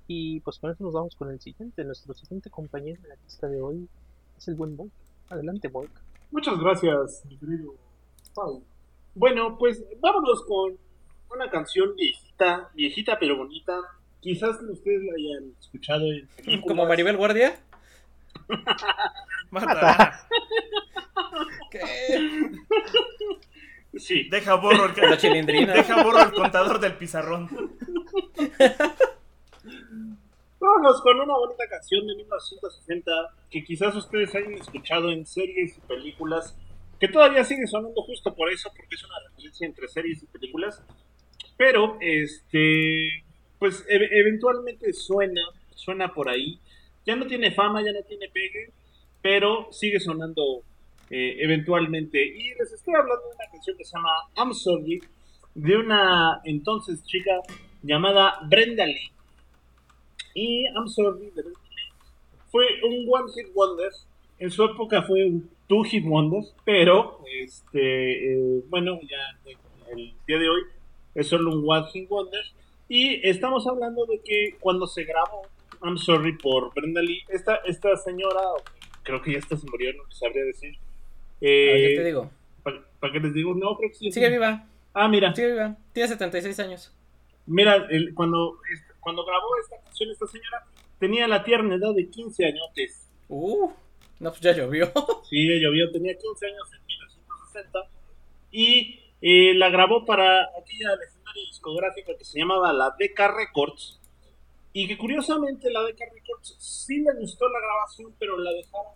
Y 0.07 0.39
pues 0.41 0.59
con 0.59 0.71
eso 0.71 0.83
nos 0.83 0.93
vamos 0.93 1.15
con 1.15 1.29
el 1.31 1.39
siguiente. 1.39 1.83
Nuestro 1.85 2.13
siguiente 2.13 2.49
compañero 2.49 3.01
de 3.01 3.09
la 3.09 3.15
lista 3.23 3.47
de 3.47 3.61
hoy 3.61 3.87
es 4.37 4.47
el 4.49 4.55
buen 4.55 4.75
Volk. 4.75 4.91
Adelante, 5.29 5.67
Volk. 5.69 5.91
Muchas 6.31 6.59
gracias, 6.59 7.23
mi 7.29 7.37
querido 7.37 7.73
Pau. 8.33 8.61
Bueno, 9.15 9.57
pues 9.57 9.81
vámonos 10.01 10.43
con 10.45 10.77
una 11.29 11.49
canción 11.49 11.95
viejita, 11.95 12.69
viejita 12.73 13.17
pero 13.19 13.37
bonita. 13.37 13.73
Quizás 14.19 14.61
ustedes 14.61 15.03
la 15.03 15.13
hayan 15.13 15.53
escuchado 15.59 16.05
en 16.11 16.27
películas. 16.27 16.65
Como 16.67 16.85
Maribel 16.85 17.17
Guardia. 17.17 17.59
Mata. 19.51 20.27
¿Qué? 21.71 21.79
Sí, 23.95 24.27
Deja 24.29 24.55
borro 24.55 24.85
el, 24.85 24.95
La 25.09 25.17
chilindrina. 25.17 25.73
deja 25.73 26.03
borro 26.03 26.21
el 26.23 26.31
contador 26.33 26.79
del 26.79 26.95
pizarrón. 26.97 27.47
vámonos 30.59 31.01
con 31.01 31.19
una 31.19 31.37
bonita 31.37 31.67
canción 31.69 32.05
de 32.07 32.15
1960 32.15 33.11
que 33.49 33.63
quizás 33.63 33.95
ustedes 33.95 34.33
hayan 34.35 34.53
escuchado 34.53 35.11
en 35.11 35.25
series 35.25 35.77
y 35.77 35.81
películas, 35.81 36.55
que 36.99 37.07
todavía 37.07 37.43
sigue 37.43 37.65
sonando 37.67 38.01
justo 38.03 38.35
por 38.35 38.51
eso, 38.51 38.69
porque 38.75 38.95
es 38.95 39.03
una 39.03 39.15
referencia 39.29 39.67
entre 39.67 39.87
series 39.87 40.23
y 40.23 40.25
películas. 40.27 40.83
Pero, 41.57 41.97
este, 42.01 43.23
pues 43.59 43.85
e- 43.89 44.19
eventualmente 44.19 44.93
suena, 44.93 45.41
suena 45.75 46.13
por 46.13 46.29
ahí. 46.29 46.59
Ya 47.05 47.15
no 47.15 47.25
tiene 47.27 47.51
fama, 47.51 47.81
ya 47.83 47.91
no 47.93 48.03
tiene 48.03 48.29
pegue, 48.29 48.71
pero 49.21 49.67
sigue 49.71 49.99
sonando 49.99 50.63
eh, 51.09 51.37
eventualmente. 51.39 52.23
Y 52.23 52.53
les 52.55 52.71
estoy 52.73 52.93
hablando 52.95 53.23
de 53.23 53.35
una 53.35 53.51
canción 53.51 53.77
que 53.77 53.85
se 53.85 53.95
llama 53.95 54.09
I'm 54.37 54.53
Sorry, 54.53 55.01
de 55.55 55.77
una 55.77 56.41
entonces 56.43 57.03
chica 57.05 57.31
llamada 57.81 58.39
Brenda 58.47 58.85
Lee. 58.85 59.11
Y 60.33 60.65
I'm 60.65 60.87
Sorry 60.87 61.31
de 61.31 61.41
Brenda 61.41 61.59
Lee 61.75 61.77
fue 62.49 62.65
un 62.83 63.05
One 63.09 63.31
Hit 63.33 63.53
Wonder. 63.53 63.91
En 64.39 64.51
su 64.51 64.63
época 64.63 65.01
fue 65.01 65.25
un 65.25 65.49
Two 65.67 65.83
Hit 65.83 66.05
Wonder, 66.05 66.43
pero 66.63 67.19
este, 67.41 68.33
eh, 68.33 68.63
bueno, 68.69 68.99
ya 69.01 69.51
el 69.91 70.13
día 70.27 70.37
de 70.37 70.49
hoy 70.49 70.61
es 71.17 71.27
solo 71.27 71.51
un 71.51 71.63
One 71.67 71.87
Hit 71.91 72.07
Wonder. 72.07 72.43
Y 72.87 73.27
estamos 73.27 73.67
hablando 73.67 74.05
de 74.05 74.19
que 74.21 74.55
cuando 74.61 74.87
se 74.87 75.03
grabó 75.03 75.41
I'm 75.83 75.97
Sorry 75.97 76.37
por 76.37 76.73
Brenda 76.73 77.01
Lee, 77.01 77.23
esta, 77.27 77.57
esta 77.65 77.95
señora, 77.97 78.39
creo 79.03 79.21
que 79.21 79.33
ya 79.33 79.39
está 79.39 79.57
se 79.57 79.67
murió, 79.69 79.91
no 79.93 80.09
sabría 80.11 80.45
decir. 80.45 80.75
¿Qué 81.41 81.93
Eh, 81.93 81.95
te 81.97 82.03
digo? 82.05 82.31
¿Para 82.63 83.13
qué 83.13 83.19
les 83.19 83.33
digo? 83.33 83.53
No, 83.53 83.75
creo 83.77 83.89
que 83.91 83.95
sí. 83.95 84.11
Sigue 84.11 84.29
viva. 84.29 84.65
Ah, 84.93 85.07
mira, 85.07 85.35
Sigue 85.35 85.51
viva. 85.51 85.75
Tiene 85.93 86.09
76 86.09 86.59
años. 86.59 86.91
mira, 87.45 87.85
el- 87.89 88.13
cuando, 88.15 88.57
cuando 88.99 89.23
grabó 89.25 89.47
esta 89.61 89.75
canción 89.83 90.09
esta 90.11 90.25
señora, 90.27 90.65
tenía 90.99 91.27
la 91.27 91.43
tierna 91.43 91.75
edad 91.75 91.93
de 91.93 92.09
15 92.09 92.45
años. 92.45 92.63
Uh, 93.29 93.69
no, 94.19 94.29
pues 94.31 94.41
ya 94.41 94.53
llovió. 94.53 94.91
Sí, 95.29 95.59
llovió, 95.59 95.91
tenía 95.91 96.17
15 96.17 96.45
años 96.47 96.73
en 96.73 96.85
1960. 96.87 97.79
Y 98.51 98.99
eh, 99.21 99.53
la 99.55 99.69
grabó 99.69 100.05
para 100.05 100.43
aquella 100.59 100.95
legendaria 100.95 101.43
discográfica 101.47 102.15
que 102.17 102.25
se 102.25 102.39
llamaba 102.39 102.73
la 102.73 102.95
DK 102.97 103.19
Records. 103.35 103.99
Y 104.73 104.87
que 104.87 104.97
curiosamente 104.97 105.71
la 105.71 105.81
DK 105.81 105.99
Records 106.13 106.55
sí 106.59 106.99
le 106.99 107.13
gustó 107.19 107.49
la 107.49 107.59
grabación, 107.59 108.13
pero 108.19 108.37
la 108.37 108.51
dejaron 108.51 108.93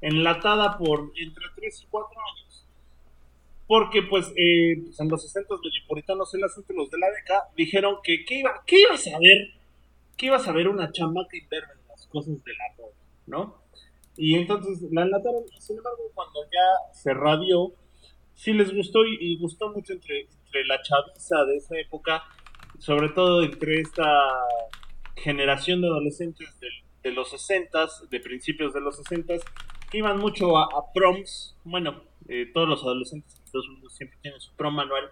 enlatada 0.00 0.76
por 0.76 1.10
entre 1.16 1.44
3 1.54 1.82
y 1.82 1.86
4 1.86 2.20
años. 2.20 2.66
Porque 3.66 4.02
pues, 4.02 4.28
eh, 4.36 4.82
pues, 4.84 5.00
en 5.00 5.08
los 5.08 5.22
60 5.22 5.54
los 5.54 5.60
puritanos 5.88 6.32
en 6.34 6.40
las 6.42 6.56
los 6.56 6.90
de 6.90 6.98
la 6.98 7.08
DK 7.08 7.56
dijeron 7.56 7.96
que 8.02 8.24
¿qué 8.24 8.40
iba, 8.40 8.62
qué 8.66 8.80
iba 8.80 8.94
a 8.94 8.98
saber? 8.98 9.54
¿Qué 10.16 10.26
iba 10.26 10.36
a 10.36 10.40
saber 10.40 10.68
una 10.68 10.92
chamaca 10.92 11.36
interna 11.36 11.72
en 11.72 11.88
las 11.88 12.06
cosas 12.06 12.44
de 12.44 12.52
la 12.52 12.76
rock? 12.78 12.92
¿No? 13.26 13.66
Y 14.16 14.34
entonces 14.34 14.80
la 14.92 15.02
enlataron, 15.02 15.44
sin 15.58 15.76
embargo, 15.76 16.10
cuando 16.14 16.40
ya 16.44 16.94
se 16.94 17.12
radió, 17.12 17.72
sí 18.36 18.52
les 18.52 18.72
gustó 18.72 19.04
y, 19.04 19.16
y 19.20 19.38
gustó 19.38 19.72
mucho 19.72 19.92
entre, 19.94 20.20
entre 20.46 20.64
la 20.66 20.80
chaviza 20.82 21.44
de 21.46 21.56
esa 21.56 21.76
época, 21.80 22.22
sobre 22.78 23.08
todo 23.08 23.42
entre 23.42 23.80
esta 23.80 24.06
generación 25.16 25.80
de 25.80 25.88
adolescentes 25.88 26.58
del- 26.60 26.70
de, 27.02 27.12
los 27.12 27.30
60 27.30 27.86
de 28.10 28.20
principios 28.20 28.72
de 28.74 28.80
los 28.80 28.96
60 28.96 29.34
que 29.90 29.98
iban 29.98 30.18
mucho 30.18 30.56
a, 30.58 30.64
a 30.64 30.92
proms. 30.92 31.56
Bueno, 31.64 32.02
eh, 32.28 32.50
todos 32.52 32.68
los 32.68 32.82
adolescentes 32.82 33.36
en 33.38 33.44
Estados 33.44 33.68
Unidos 33.68 33.94
siempre 33.96 34.18
tienen 34.22 34.40
su 34.40 34.54
prom 34.56 34.74
manual, 34.74 35.04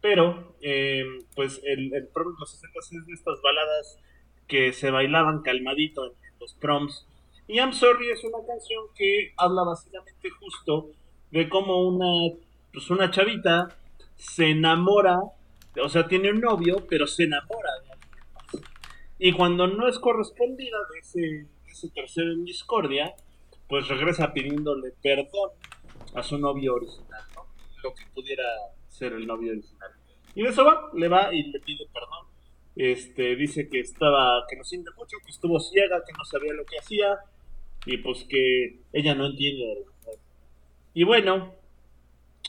pero 0.00 0.54
eh, 0.60 1.04
pues 1.34 1.60
el, 1.64 1.92
el 1.94 2.08
prom 2.08 2.34
de 2.34 2.40
los 2.40 2.50
60 2.50 2.78
es 2.80 3.06
de 3.06 3.12
estas 3.14 3.40
baladas 3.42 3.98
que 4.46 4.72
se 4.72 4.90
bailaban 4.90 5.42
calmadito 5.42 6.04
en, 6.06 6.12
en 6.12 6.38
los 6.40 6.54
proms. 6.54 7.06
Y 7.46 7.54
I'm 7.58 7.72
Sorry 7.72 8.10
es 8.10 8.22
una 8.24 8.46
canción 8.46 8.84
que 8.94 9.32
habla 9.38 9.62
básicamente 9.64 10.28
justo 10.38 10.90
de 11.30 11.48
cómo 11.48 11.88
una, 11.88 12.34
pues 12.72 12.90
una 12.90 13.10
chavita 13.10 13.76
se 14.16 14.50
enamora, 14.50 15.20
o 15.82 15.88
sea, 15.88 16.06
tiene 16.06 16.30
un 16.30 16.40
novio, 16.40 16.86
pero 16.88 17.06
se 17.06 17.24
enamora 17.24 17.70
de 17.82 17.92
alguien 17.92 18.32
más. 18.34 18.62
Y 19.18 19.32
cuando 19.32 19.66
no 19.66 19.88
es 19.88 19.98
correspondida 19.98 20.78
de 20.92 20.98
ese, 20.98 21.20
de 21.20 21.70
ese 21.70 21.88
tercero 21.90 22.32
en 22.32 22.44
discordia, 22.44 23.14
pues 23.68 23.88
regresa 23.88 24.32
pidiéndole 24.32 24.92
perdón 25.02 25.50
a 26.14 26.22
su 26.22 26.38
novio 26.38 26.74
original, 26.74 27.22
¿no? 27.34 27.46
Lo 27.82 27.94
que 27.94 28.04
pudiera 28.14 28.44
ser 28.88 29.12
el 29.12 29.26
novio 29.26 29.52
original. 29.52 29.90
Y 30.34 30.42
de 30.42 30.48
eso 30.48 30.64
va, 30.64 30.90
le 30.94 31.08
va 31.08 31.32
y 31.34 31.44
le 31.44 31.60
pide 31.60 31.86
perdón. 31.92 32.26
Este, 32.76 33.34
dice 33.36 33.68
que 33.68 33.80
estaba, 33.80 34.44
que 34.48 34.56
no 34.56 34.64
siente 34.64 34.90
mucho, 34.96 35.16
que 35.24 35.32
estuvo 35.32 35.58
ciega, 35.58 36.02
que 36.06 36.12
no 36.16 36.24
sabía 36.24 36.52
lo 36.52 36.64
que 36.64 36.78
hacía, 36.78 37.18
y 37.86 37.98
pues 37.98 38.24
que 38.24 38.80
ella 38.92 39.14
no 39.14 39.26
entiende. 39.26 39.84
Y 40.94 41.04
bueno, 41.04 41.54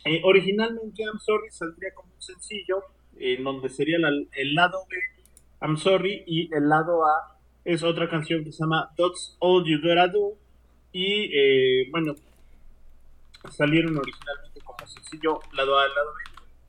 eh, 0.05 0.21
originalmente 0.23 1.03
I'm 1.03 1.19
Sorry 1.19 1.51
saldría 1.51 1.93
como 1.93 2.13
un 2.13 2.21
sencillo, 2.21 2.83
en 3.17 3.43
donde 3.43 3.69
sería 3.69 3.99
la- 3.99 4.09
el 4.33 4.53
lado 4.55 4.79
B, 4.89 4.95
I'm 5.61 5.77
Sorry, 5.77 6.23
y 6.25 6.53
el 6.55 6.69
lado 6.69 7.05
A 7.05 7.37
es 7.65 7.83
otra 7.83 8.09
canción 8.09 8.43
que 8.43 8.51
se 8.51 8.63
llama 8.63 8.89
That's 8.97 9.35
All 9.39 9.63
You 9.65 9.79
Gotta 9.81 10.07
Do, 10.07 10.37
y 10.93 11.29
eh, 11.33 11.87
bueno, 11.91 12.15
salieron 13.51 13.97
originalmente 13.97 14.59
como 14.61 14.87
sencillo 14.87 15.39
lado 15.53 15.77
A, 15.79 15.87
lado 15.87 16.13
B, 16.15 16.23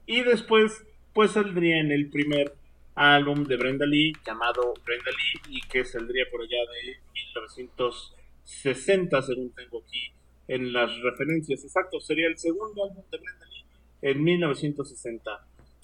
y 0.07 0.23
después 0.23 0.85
pues 1.13 1.33
saldría 1.33 1.79
en 1.81 1.91
el 1.91 2.09
primer 2.11 2.55
álbum 2.95 3.45
de 3.45 3.57
Brenda 3.57 3.87
Lee 3.87 4.13
llamado 4.27 4.75
Brenda 4.85 5.11
Lee 5.11 5.41
y 5.57 5.61
que 5.63 5.85
saldría 5.85 6.25
por 6.31 6.43
allá 6.43 6.59
de 6.85 6.99
1960 7.15 9.23
según 9.23 9.51
tengo 9.53 9.83
aquí 9.87 10.13
en 10.51 10.73
las 10.73 10.91
referencias 11.01 11.65
exactos 11.65 12.05
sería 12.07 12.27
el 12.27 12.37
segundo 12.37 12.85
álbum 12.85 13.05
de 13.11 13.19
Brenda 13.19 13.47
Lee 13.47 13.65
en 14.03 14.25
1960 14.25 15.31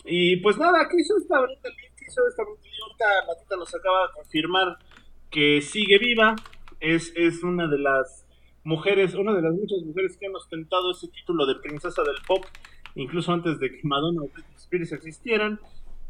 y 0.05 0.37
pues 0.37 0.59
nada 0.59 0.89
¿qué 0.91 1.01
hizo 1.01 1.17
esta 1.17 1.41
Brenda 1.41 1.69
Lee? 1.69 1.89
¿qué 1.97 2.05
hizo 2.09 2.27
esta 2.27 2.43
Brenda 2.43 2.63
Lee? 2.63 2.83
ahorita 2.83 3.05
Matita 3.29 3.57
nos 3.57 3.75
acaba 3.75 4.09
de 4.09 4.13
confirmar 4.15 4.79
que 5.31 5.63
sigue 5.63 5.99
viva 5.99 6.35
es, 6.81 7.13
es 7.15 7.43
una 7.43 7.69
de 7.69 7.79
las 7.79 8.27
mujeres 8.65 9.15
una 9.15 9.35
de 9.35 9.43
las 9.43 9.55
muchas 9.55 9.83
mujeres 9.85 10.17
que 10.17 10.27
han 10.27 10.35
ostentado 10.35 10.91
ese 10.91 11.09
título 11.09 11.47
de 11.47 11.55
princesa 11.57 12.03
del 12.03 12.17
pop 12.27 12.45
incluso 12.97 13.33
antes 13.33 13.61
de 13.61 13.71
que 13.71 13.81
Madonna 13.85 14.23
o 14.23 14.29
Britney 14.29 14.57
Spears 14.57 14.93
existieran 14.93 15.61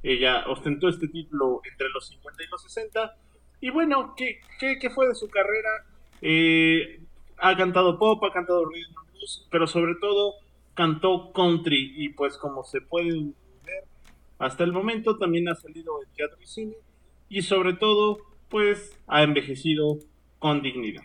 ella 0.02 0.44
ostentó 0.46 0.88
este 0.88 1.08
título 1.08 1.60
entre 1.68 1.88
los 1.88 2.06
50 2.06 2.42
y 2.42 2.46
los 2.46 2.62
60. 2.62 3.16
Y 3.60 3.70
bueno, 3.70 4.14
¿qué, 4.16 4.40
qué, 4.60 4.78
qué 4.78 4.90
fue 4.90 5.08
de 5.08 5.16
su 5.16 5.28
carrera? 5.28 5.84
Eh, 6.22 7.00
ha 7.38 7.56
cantado 7.56 7.98
pop, 7.98 8.22
ha 8.24 8.32
cantado 8.32 8.64
rhythm 8.64 8.94
and 8.98 9.10
blues, 9.12 9.46
pero 9.50 9.66
sobre 9.66 9.94
todo 10.00 10.34
cantó 10.74 11.32
country. 11.32 11.92
Y 11.96 12.10
pues 12.10 12.36
como 12.36 12.64
se 12.64 12.80
pueden 12.80 13.34
ver, 13.64 13.84
hasta 14.38 14.64
el 14.64 14.72
momento 14.72 15.16
también 15.16 15.48
ha 15.48 15.54
salido 15.54 16.02
en 16.02 16.08
teatro 16.14 16.38
y 16.42 16.46
cine. 16.46 16.74
Y 17.28 17.42
sobre 17.42 17.74
todo, 17.74 18.18
pues 18.48 18.96
ha 19.06 19.22
envejecido 19.22 19.98
con 20.38 20.62
dignidad. 20.62 21.02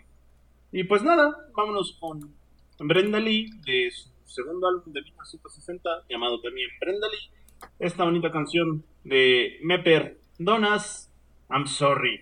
Y 0.70 0.84
pues 0.84 1.02
nada, 1.02 1.36
vámonos 1.54 1.96
con 2.00 2.32
Brenda 2.78 3.18
Lee 3.20 3.50
de 3.66 3.90
su 3.90 4.08
segundo 4.26 4.68
álbum 4.68 4.92
de 4.92 5.02
1960 5.02 5.90
llamado 6.08 6.40
también 6.40 6.68
Brenda 6.80 7.06
Lee 7.08 7.30
esta 7.78 8.04
bonita 8.04 8.32
canción 8.32 8.82
de 9.04 9.58
Me 9.62 9.78
Perdonas, 9.78 11.10
I'm 11.50 11.66
Sorry. 11.66 12.20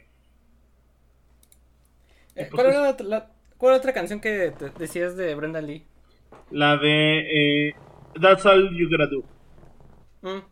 Eh, 2.34 2.46
pues 2.46 2.50
¿Cuál 2.50 2.66
es- 2.68 2.74
era 2.74 2.82
la, 2.92 2.96
la- 3.04 3.30
cuál 3.60 3.74
otra 3.74 3.92
canción 3.92 4.20
que 4.20 4.52
te 4.58 4.70
decías 4.70 5.16
de 5.16 5.34
Brenda 5.34 5.60
Lee? 5.60 5.84
La 6.50 6.78
de 6.78 7.68
eh, 7.68 7.74
That's 8.20 8.46
All 8.46 8.74
You 8.76 8.88
Gotta 8.90 9.06
Do. 9.06 9.22
Mm. 10.22 10.44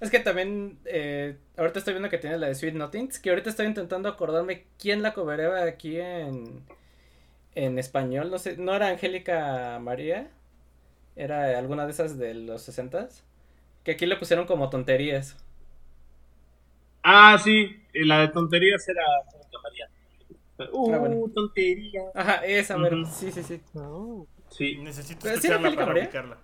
Es 0.00 0.10
que 0.10 0.18
también, 0.18 0.78
eh, 0.84 1.36
ahorita 1.56 1.78
estoy 1.78 1.94
viendo 1.94 2.10
que 2.10 2.18
tiene 2.18 2.38
la 2.38 2.48
de 2.48 2.54
Sweet 2.54 2.74
Nothings, 2.74 3.18
que 3.20 3.30
ahorita 3.30 3.50
estoy 3.50 3.66
intentando 3.66 4.08
acordarme 4.08 4.64
quién 4.78 5.02
la 5.02 5.14
cobereaba 5.14 5.62
aquí 5.62 6.00
en, 6.00 6.64
en 7.54 7.78
español, 7.78 8.30
no 8.30 8.38
sé, 8.38 8.56
¿no 8.56 8.74
era 8.74 8.88
Angélica 8.88 9.78
María? 9.80 10.30
¿Era 11.16 11.58
alguna 11.58 11.84
de 11.84 11.92
esas 11.92 12.18
de 12.18 12.34
los 12.34 12.62
sesentas? 12.62 13.24
Que 13.84 13.92
aquí 13.92 14.06
le 14.06 14.16
pusieron 14.16 14.46
como 14.46 14.70
tonterías. 14.70 15.36
Ah, 17.02 17.38
sí, 17.42 17.82
eh, 17.92 18.04
la 18.04 18.20
de 18.20 18.28
tonterías 18.28 18.88
era 18.88 19.02
Santa 19.30 19.58
María. 19.62 19.88
Uh, 20.72 20.94
Ah, 20.94 20.98
bueno. 20.98 21.16
tontería. 21.34 22.02
Ajá, 22.14 22.44
esa, 22.44 22.76
mero, 22.78 23.02
Ujú. 23.02 23.10
sí, 23.12 23.32
sí, 23.32 23.42
sí. 23.42 23.60
Sí, 24.50 24.76
Necesito 24.78 25.20
¿Pero 25.22 25.40
sí 25.40 25.48
escucharla 25.48 25.56
Angélica 25.68 25.80
para 25.84 25.86
María? 25.94 26.04
ubicarla. 26.04 26.38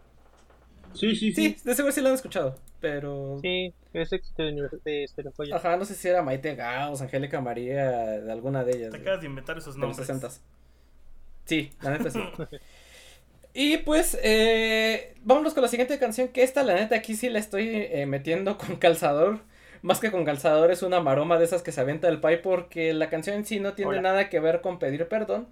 sí, 0.94 1.14
sí, 1.16 1.32
Sí, 1.32 1.34
sí. 1.34 1.56
de 1.64 1.74
seguro 1.74 1.92
sí 1.92 2.00
la 2.00 2.08
han 2.10 2.14
escuchado, 2.14 2.56
pero... 2.80 3.38
Sí, 3.42 3.74
es 3.92 4.12
éxito 4.12 4.42
de, 4.42 5.04
Estereofolla. 5.04 5.56
Ajá, 5.56 5.76
no 5.76 5.84
sé 5.84 5.94
si 5.94 6.08
era 6.08 6.22
Maite 6.22 6.54
Gauss, 6.54 7.00
Angélica 7.02 7.40
María, 7.40 7.90
de 7.92 8.32
alguna 8.32 8.64
de 8.64 8.76
ellas. 8.76 8.90
Te 8.92 8.98
acabas 8.98 9.20
de 9.20 9.26
inventar 9.26 9.58
esos 9.58 9.74
de 9.74 9.80
los 9.80 9.88
nombres. 9.98 10.06
60 10.06 10.30
Sí, 11.44 11.70
la 11.80 11.90
neta 11.96 12.10
sí. 12.10 12.18
y 13.54 13.78
pues, 13.78 14.18
eh, 14.22 15.14
vámonos 15.22 15.54
con 15.54 15.62
la 15.62 15.68
siguiente 15.68 15.98
canción, 15.98 16.28
que 16.28 16.42
esta, 16.42 16.62
la 16.62 16.74
neta, 16.74 16.96
aquí 16.96 17.14
sí 17.14 17.28
la 17.30 17.38
estoy 17.38 17.68
eh, 17.74 18.06
metiendo 18.06 18.58
con 18.58 18.76
calzador. 18.76 19.40
Más 19.86 20.00
que 20.00 20.10
con 20.10 20.24
calzador, 20.24 20.72
es 20.72 20.82
una 20.82 20.98
maroma 20.98 21.38
de 21.38 21.44
esas 21.44 21.62
que 21.62 21.70
se 21.70 21.80
avienta 21.80 22.08
el 22.08 22.20
pie, 22.20 22.38
porque 22.38 22.92
la 22.92 23.08
canción 23.08 23.36
en 23.36 23.46
sí 23.46 23.60
no 23.60 23.74
tiene 23.74 23.92
Hola. 23.92 24.00
nada 24.00 24.28
que 24.28 24.40
ver 24.40 24.60
con 24.60 24.80
pedir 24.80 25.06
perdón, 25.06 25.46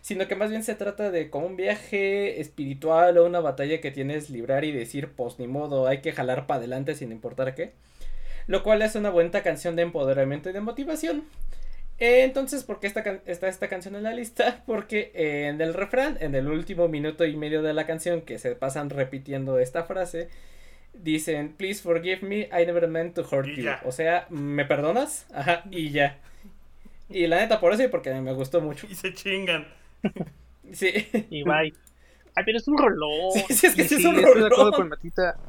sino 0.00 0.26
que 0.26 0.36
más 0.36 0.48
bien 0.48 0.64
se 0.64 0.74
trata 0.74 1.10
de 1.10 1.28
como 1.28 1.48
un 1.48 1.56
viaje 1.56 2.40
espiritual 2.40 3.18
o 3.18 3.26
una 3.26 3.40
batalla 3.40 3.82
que 3.82 3.90
tienes 3.90 4.30
librar 4.30 4.64
y 4.64 4.72
decir, 4.72 5.12
pues 5.14 5.38
ni 5.38 5.48
modo, 5.48 5.86
hay 5.86 6.00
que 6.00 6.12
jalar 6.12 6.46
para 6.46 6.60
adelante 6.60 6.94
sin 6.94 7.12
importar 7.12 7.54
qué. 7.54 7.72
Lo 8.46 8.62
cual 8.62 8.80
es 8.80 8.94
una 8.94 9.10
buena 9.10 9.42
canción 9.42 9.76
de 9.76 9.82
empoderamiento 9.82 10.48
y 10.48 10.54
de 10.54 10.62
motivación. 10.62 11.24
Entonces, 11.98 12.64
¿por 12.64 12.80
qué 12.80 12.86
está 12.86 13.48
esta 13.48 13.68
canción 13.68 13.96
en 13.96 14.04
la 14.04 14.14
lista? 14.14 14.62
Porque 14.66 15.12
eh, 15.14 15.48
en 15.48 15.60
el 15.60 15.74
refrán, 15.74 16.16
en 16.20 16.34
el 16.34 16.48
último 16.48 16.88
minuto 16.88 17.26
y 17.26 17.36
medio 17.36 17.60
de 17.60 17.74
la 17.74 17.84
canción, 17.84 18.22
que 18.22 18.38
se 18.38 18.56
pasan 18.56 18.88
repitiendo 18.88 19.58
esta 19.58 19.84
frase, 19.84 20.30
dicen, 20.94 21.54
please 21.56 21.82
forgive 21.82 22.22
me, 22.22 22.42
I 22.52 22.64
never 22.66 22.86
meant 22.88 23.14
to 23.14 23.22
hurt 23.22 23.46
Y 23.48 23.56
you. 23.56 23.62
ya. 23.64 23.80
O 23.84 23.92
sea, 23.92 24.26
¿me 24.30 24.64
perdonas? 24.64 25.26
Ajá, 25.34 25.64
y 25.70 25.90
ya. 25.90 26.18
Y 27.10 27.26
la 27.26 27.36
neta, 27.38 27.60
por 27.60 27.72
eso 27.72 27.82
y 27.82 27.88
porque 27.88 28.12
me 28.14 28.32
gustó 28.32 28.60
mucho. 28.60 28.86
Y 28.90 28.94
se 28.94 29.12
chingan. 29.14 29.66
Sí. 30.72 30.88
Y 31.30 31.42
bye. 31.42 31.74
Ay, 32.34 32.42
pero 32.46 32.56
es 32.58 32.66
un 32.66 32.78
rolón. 32.78 33.32
Sí, 33.34 33.44
sí, 33.54 33.66
es 33.66 33.74
que 33.76 33.84
sí 33.84 33.94
es 33.96 34.04
un 34.04 34.14
estoy 34.16 34.22
de 34.24 34.28
acuerdo 34.30 34.48
rolón. 34.48 34.72
con 34.72 34.88
Matita. 34.88 35.36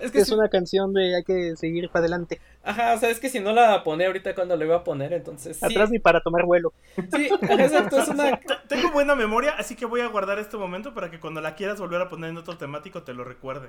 Es 0.00 0.06
que 0.10 0.12
que 0.12 0.18
es 0.22 0.28
sí- 0.28 0.34
una 0.34 0.48
canción 0.48 0.94
de 0.94 1.14
hay 1.16 1.24
que 1.24 1.56
seguir 1.56 1.88
para 1.90 2.00
adelante. 2.06 2.40
Ajá, 2.62 2.94
o 2.94 2.98
sea, 2.98 3.10
es 3.10 3.20
que 3.20 3.28
si 3.28 3.38
no 3.38 3.52
la 3.52 3.84
pone 3.84 4.06
ahorita 4.06 4.34
cuando 4.34 4.56
lo 4.56 4.64
iba 4.64 4.76
a 4.76 4.82
poner, 4.84 5.12
entonces 5.12 5.58
sí. 5.58 5.64
Atrás 5.66 5.90
ni 5.90 5.98
para 5.98 6.22
tomar 6.22 6.46
vuelo. 6.46 6.72
Sí, 7.14 7.28
exacto, 7.42 7.98
es 8.00 8.08
una... 8.08 8.38
Te- 8.40 8.54
Tengo 8.66 8.90
buena 8.92 9.14
memoria, 9.14 9.50
así 9.58 9.76
que 9.76 9.84
voy 9.84 10.00
a 10.00 10.06
guardar 10.08 10.38
este 10.38 10.56
momento 10.56 10.94
para 10.94 11.10
que 11.10 11.20
cuando 11.20 11.42
la 11.42 11.54
quieras 11.54 11.78
volver 11.80 12.00
a 12.00 12.08
poner 12.08 12.30
en 12.30 12.38
otro 12.38 12.56
temático 12.56 13.02
te 13.02 13.12
lo 13.12 13.24
recuerde. 13.24 13.68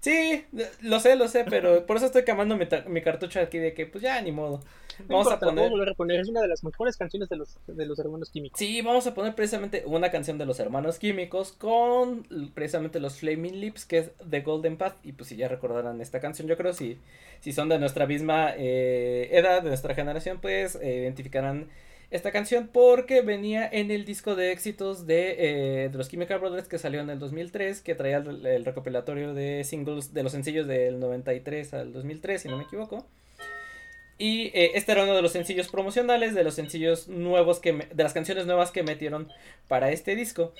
Sí, 0.00 0.44
lo 0.82 1.00
sé, 1.00 1.16
lo 1.16 1.28
sé, 1.28 1.44
pero 1.48 1.84
por 1.86 1.96
eso 1.96 2.06
estoy 2.06 2.24
quemando 2.24 2.56
mi, 2.56 2.66
mi 2.86 3.02
cartucho 3.02 3.40
aquí 3.40 3.58
de 3.58 3.74
que 3.74 3.86
pues 3.86 4.02
ya 4.02 4.20
ni 4.22 4.32
modo. 4.32 4.60
No 5.08 5.16
Vamos 5.16 5.26
a 5.26 5.34
importa, 5.34 5.38
puedo 5.40 5.54
poner... 5.54 5.70
volver 5.70 5.88
a 5.90 5.94
poner. 5.94 6.20
Es 6.20 6.28
una 6.28 6.40
de 6.40 6.48
las 6.48 6.64
mejores 6.64 6.96
canciones 6.96 7.28
de 7.28 7.36
los, 7.36 7.58
de 7.66 7.86
los 7.86 7.98
hermanos 7.98 8.30
químicos. 8.30 8.58
Sí, 8.58 8.80
vamos 8.80 9.06
a 9.06 9.14
poner 9.14 9.34
precisamente 9.34 9.82
una 9.84 10.10
canción 10.10 10.38
de 10.38 10.46
los 10.46 10.58
hermanos 10.58 10.98
químicos 10.98 11.52
con 11.52 12.26
precisamente 12.54 12.98
los 12.98 13.18
Flaming 13.18 13.60
Lips, 13.60 13.84
que 13.84 13.98
es 13.98 14.10
The 14.28 14.40
Golden 14.40 14.76
Path. 14.78 14.96
Y 15.04 15.12
pues 15.12 15.28
si 15.28 15.36
ya 15.36 15.48
recordarán 15.48 16.00
esta 16.00 16.20
canción, 16.20 16.48
yo 16.48 16.56
creo 16.56 16.72
si, 16.72 16.98
si 17.40 17.52
son 17.52 17.68
de 17.68 17.78
nuestra 17.78 18.06
misma 18.06 18.54
eh, 18.56 19.28
edad, 19.32 19.62
de 19.62 19.68
nuestra 19.68 19.94
generación, 19.94 20.38
pues 20.40 20.76
eh, 20.76 21.00
identificarán 21.02 21.68
esta 22.10 22.30
canción 22.32 22.68
porque 22.72 23.20
venía 23.22 23.68
en 23.70 23.90
el 23.90 24.04
disco 24.04 24.34
de 24.36 24.52
éxitos 24.52 25.06
de, 25.06 25.36
eh, 25.84 25.88
de 25.88 25.98
los 25.98 26.08
Chemical 26.08 26.38
Brothers 26.38 26.68
que 26.68 26.78
salió 26.78 27.00
en 27.00 27.10
el 27.10 27.18
2003, 27.18 27.80
que 27.82 27.94
traía 27.94 28.18
el, 28.18 28.46
el 28.46 28.64
recopilatorio 28.64 29.34
de 29.34 29.64
singles, 29.64 30.14
de 30.14 30.22
los 30.22 30.32
sencillos 30.32 30.66
del 30.66 31.00
93 31.00 31.74
al 31.74 31.92
2003, 31.92 32.42
si 32.42 32.48
no 32.48 32.56
me 32.58 32.64
equivoco. 32.64 33.06
Y 34.18 34.46
eh, 34.54 34.70
este 34.74 34.92
era 34.92 35.02
uno 35.02 35.14
de 35.14 35.20
los 35.22 35.32
sencillos 35.32 35.68
promocionales, 35.68 36.34
de 36.34 36.42
los 36.44 36.54
sencillos 36.54 37.06
nuevos 37.08 37.58
que 37.60 37.72
me- 37.74 37.86
de 37.92 38.02
las 38.02 38.14
canciones 38.14 38.46
nuevas 38.46 38.70
que 38.70 38.82
metieron 38.82 39.28
para 39.68 39.90
este 39.90 40.14
disco. 40.16 40.54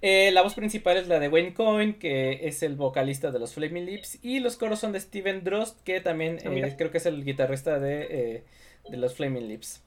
Eh, 0.00 0.30
la 0.32 0.42
voz 0.42 0.54
principal 0.54 0.96
es 0.96 1.08
la 1.08 1.18
de 1.18 1.28
Wayne 1.28 1.54
Coyne, 1.54 1.96
que 1.98 2.46
es 2.46 2.62
el 2.62 2.76
vocalista 2.76 3.30
de 3.32 3.38
los 3.40 3.54
Flaming 3.54 3.86
Lips, 3.86 4.18
y 4.22 4.38
los 4.40 4.56
coros 4.56 4.78
son 4.78 4.92
de 4.92 5.00
Steven 5.00 5.42
Drost, 5.42 5.80
que 5.82 6.00
también 6.00 6.38
eh, 6.68 6.74
creo 6.76 6.90
que 6.90 6.98
es 6.98 7.06
el 7.06 7.24
guitarrista 7.24 7.78
de, 7.80 8.06
eh, 8.10 8.42
de 8.90 8.96
los 8.96 9.14
Flaming 9.14 9.48
Lips. 9.48 9.82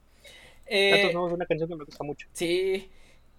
Eh, 0.74 0.92
Datos 0.92 1.14
nuevos 1.14 1.34
una 1.34 1.46
canción 1.46 1.70
que 1.70 1.76
me 1.76 1.84
gusta 1.84 2.04
mucho. 2.04 2.28
Sí. 2.32 2.90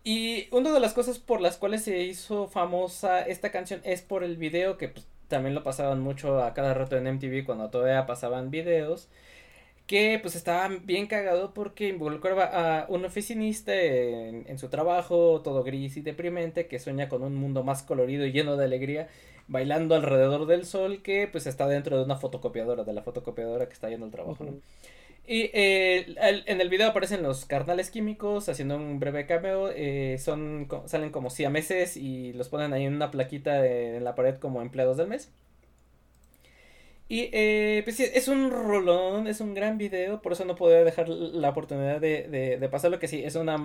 Y 0.04 0.48
una 0.50 0.72
de 0.72 0.80
las 0.80 0.92
cosas 0.92 1.18
por 1.18 1.40
las 1.40 1.56
cuales 1.56 1.82
se 1.84 2.02
hizo 2.02 2.48
famosa 2.48 3.22
esta 3.22 3.50
canción 3.50 3.80
es 3.84 4.02
por 4.02 4.22
el 4.24 4.36
video 4.36 4.76
que 4.76 4.88
pues, 4.88 5.06
también 5.28 5.54
lo 5.54 5.62
pasaban 5.62 6.00
mucho 6.00 6.42
a 6.42 6.54
cada 6.54 6.74
rato 6.74 6.96
en 6.96 7.06
MTV 7.06 7.44
cuando 7.46 7.70
todavía 7.70 8.06
pasaban 8.06 8.50
videos. 8.50 9.08
Que 9.86 10.18
pues 10.20 10.36
estaba 10.36 10.68
bien 10.84 11.06
cagado 11.06 11.54
porque 11.54 11.88
involucraba 11.88 12.44
a 12.82 12.86
un 12.88 13.04
oficinista 13.04 13.74
en, 13.74 14.44
en 14.48 14.58
su 14.58 14.68
trabajo, 14.68 15.42
todo 15.42 15.64
gris 15.64 15.96
y 15.96 16.02
deprimente, 16.02 16.66
que 16.68 16.78
sueña 16.78 17.08
con 17.08 17.22
un 17.22 17.34
mundo 17.36 17.64
más 17.64 17.82
colorido 17.82 18.26
y 18.26 18.32
lleno 18.32 18.56
de 18.56 18.64
alegría, 18.66 19.08
bailando 19.48 19.94
alrededor 19.94 20.46
del 20.46 20.66
sol, 20.66 21.02
que 21.02 21.28
pues 21.30 21.46
está 21.46 21.66
dentro 21.68 21.98
de 21.98 22.04
una 22.04 22.16
fotocopiadora, 22.16 22.84
de 22.84 22.92
la 22.92 23.02
fotocopiadora 23.02 23.66
que 23.66 23.74
está 23.74 23.88
yendo 23.90 24.06
al 24.06 24.12
trabajo, 24.12 24.44
¿no? 24.44 24.54
Y 25.26 25.50
eh, 25.54 26.14
el- 26.20 26.42
en 26.46 26.60
el 26.60 26.68
video 26.68 26.88
aparecen 26.90 27.22
los 27.22 27.44
carnales 27.46 27.90
químicos 27.90 28.48
haciendo 28.48 28.76
un 28.76 28.98
breve 29.00 29.26
cameo. 29.26 29.70
eh, 29.74 30.18
son, 30.18 30.68
salen 30.86 31.10
como 31.10 31.30
siameses 31.30 31.96
y 31.96 32.32
los 32.34 32.48
ponen 32.48 32.72
ahí 32.72 32.84
en 32.86 32.94
una 32.94 33.10
plaquita 33.10 33.64
eh, 33.66 33.96
en 33.96 34.04
la 34.04 34.14
pared 34.14 34.36
como 34.38 34.62
empleados 34.62 34.96
del 34.96 35.08
mes. 35.08 35.30
Y 37.08 37.28
eh, 37.34 37.82
pues 37.84 37.96
sí, 37.96 38.06
es 38.14 38.28
un 38.28 38.50
rolón, 38.50 39.26
es 39.26 39.40
un 39.42 39.52
gran 39.54 39.76
video, 39.76 40.22
por 40.22 40.32
eso 40.32 40.46
no 40.46 40.56
podía 40.56 40.82
dejar 40.82 41.08
la 41.10 41.50
oportunidad 41.50 42.00
de, 42.00 42.22
de, 42.28 42.56
de 42.56 42.68
pasarlo, 42.70 42.98
que 42.98 43.06
sí, 43.08 43.22
es 43.22 43.34
una 43.34 43.62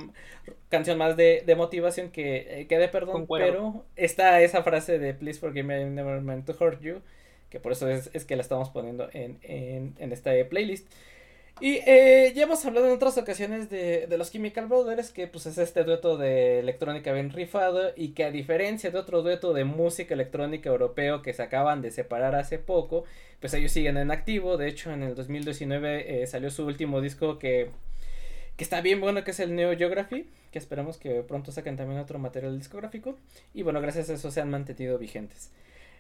canción 0.70 0.98
más 0.98 1.16
de, 1.16 1.44
de 1.46 1.56
motivación 1.56 2.12
que, 2.12 2.62
eh, 2.62 2.68
que 2.68 2.78
de 2.78 2.90
perdón, 2.90 3.30
pero 3.38 3.86
está 3.96 4.42
esa 4.42 4.64
frase 4.64 5.00
de 5.00 5.14
Please 5.14 5.40
forgive 5.40 5.64
me, 5.64 5.82
I 5.82 5.86
never 5.86 6.20
meant 6.22 6.46
to 6.46 6.58
hurt 6.60 6.82
you, 6.82 7.02
que 7.50 7.60
por 7.62 7.72
eso 7.72 7.88
es, 7.90 8.10
es 8.14 8.26
que 8.26 8.36
la 8.36 8.42
estamos 8.42 8.70
poniendo 8.70 9.08
en, 9.14 9.38
en, 9.44 9.94
en 10.00 10.12
esta 10.12 10.32
playlist. 10.50 10.88
Y 11.60 11.80
eh, 11.88 12.34
ya 12.36 12.44
hemos 12.44 12.64
hablado 12.66 12.86
en 12.86 12.94
otras 12.94 13.18
ocasiones 13.18 13.68
de, 13.70 14.06
de 14.06 14.18
los 14.20 14.32
Chemical 14.32 14.68
Brothers, 14.68 15.10
que 15.12 15.26
pues 15.26 15.48
es 15.48 15.58
este 15.58 15.84
dueto 15.84 16.16
de 16.16 16.60
electrónica 16.60 17.12
bien 17.14 17.32
rifado 17.32 17.94
y 17.96 18.10
que 18.10 18.26
a 18.26 18.32
diferencia 18.32 18.92
de 18.92 19.00
otro 19.00 19.24
dueto 19.24 19.54
de 19.54 19.64
música 19.64 20.14
electrónica 20.14 20.70
europeo 20.70 21.24
que 21.24 21.34
se 21.34 21.42
acaban 21.42 21.82
de 21.82 21.90
separar 21.90 22.36
hace 22.36 22.60
poco, 22.60 23.06
pues 23.40 23.56
ellos 23.56 23.72
siguen 23.72 23.98
en 23.98 24.12
activo. 24.12 24.58
De 24.58 24.68
hecho, 24.68 24.92
en 24.92 25.02
el 25.02 25.16
2019 25.16 26.22
eh, 26.22 26.28
salió 26.28 26.52
su 26.52 26.64
último 26.64 27.02
disco 27.02 27.40
que, 27.40 27.72
que 28.56 28.64
está 28.64 28.82
bien 28.82 29.02
bueno, 29.02 29.24
que 29.24 29.32
es 29.32 29.40
el 29.40 29.56
Neo 29.56 29.76
Geography, 29.76 30.30
que 30.52 30.60
esperamos 30.60 30.98
que 30.98 31.24
pronto 31.24 31.52
saquen 31.52 31.76
también 31.76 32.00
otro 32.00 32.20
material 32.20 32.56
discográfico. 32.60 33.18
Y 33.56 33.64
bueno, 33.64 33.82
gracias 33.82 34.12
a 34.12 34.14
eso 34.14 34.30
se 34.30 34.42
han 34.42 34.52
mantenido 34.52 35.00
vigentes. 35.00 35.52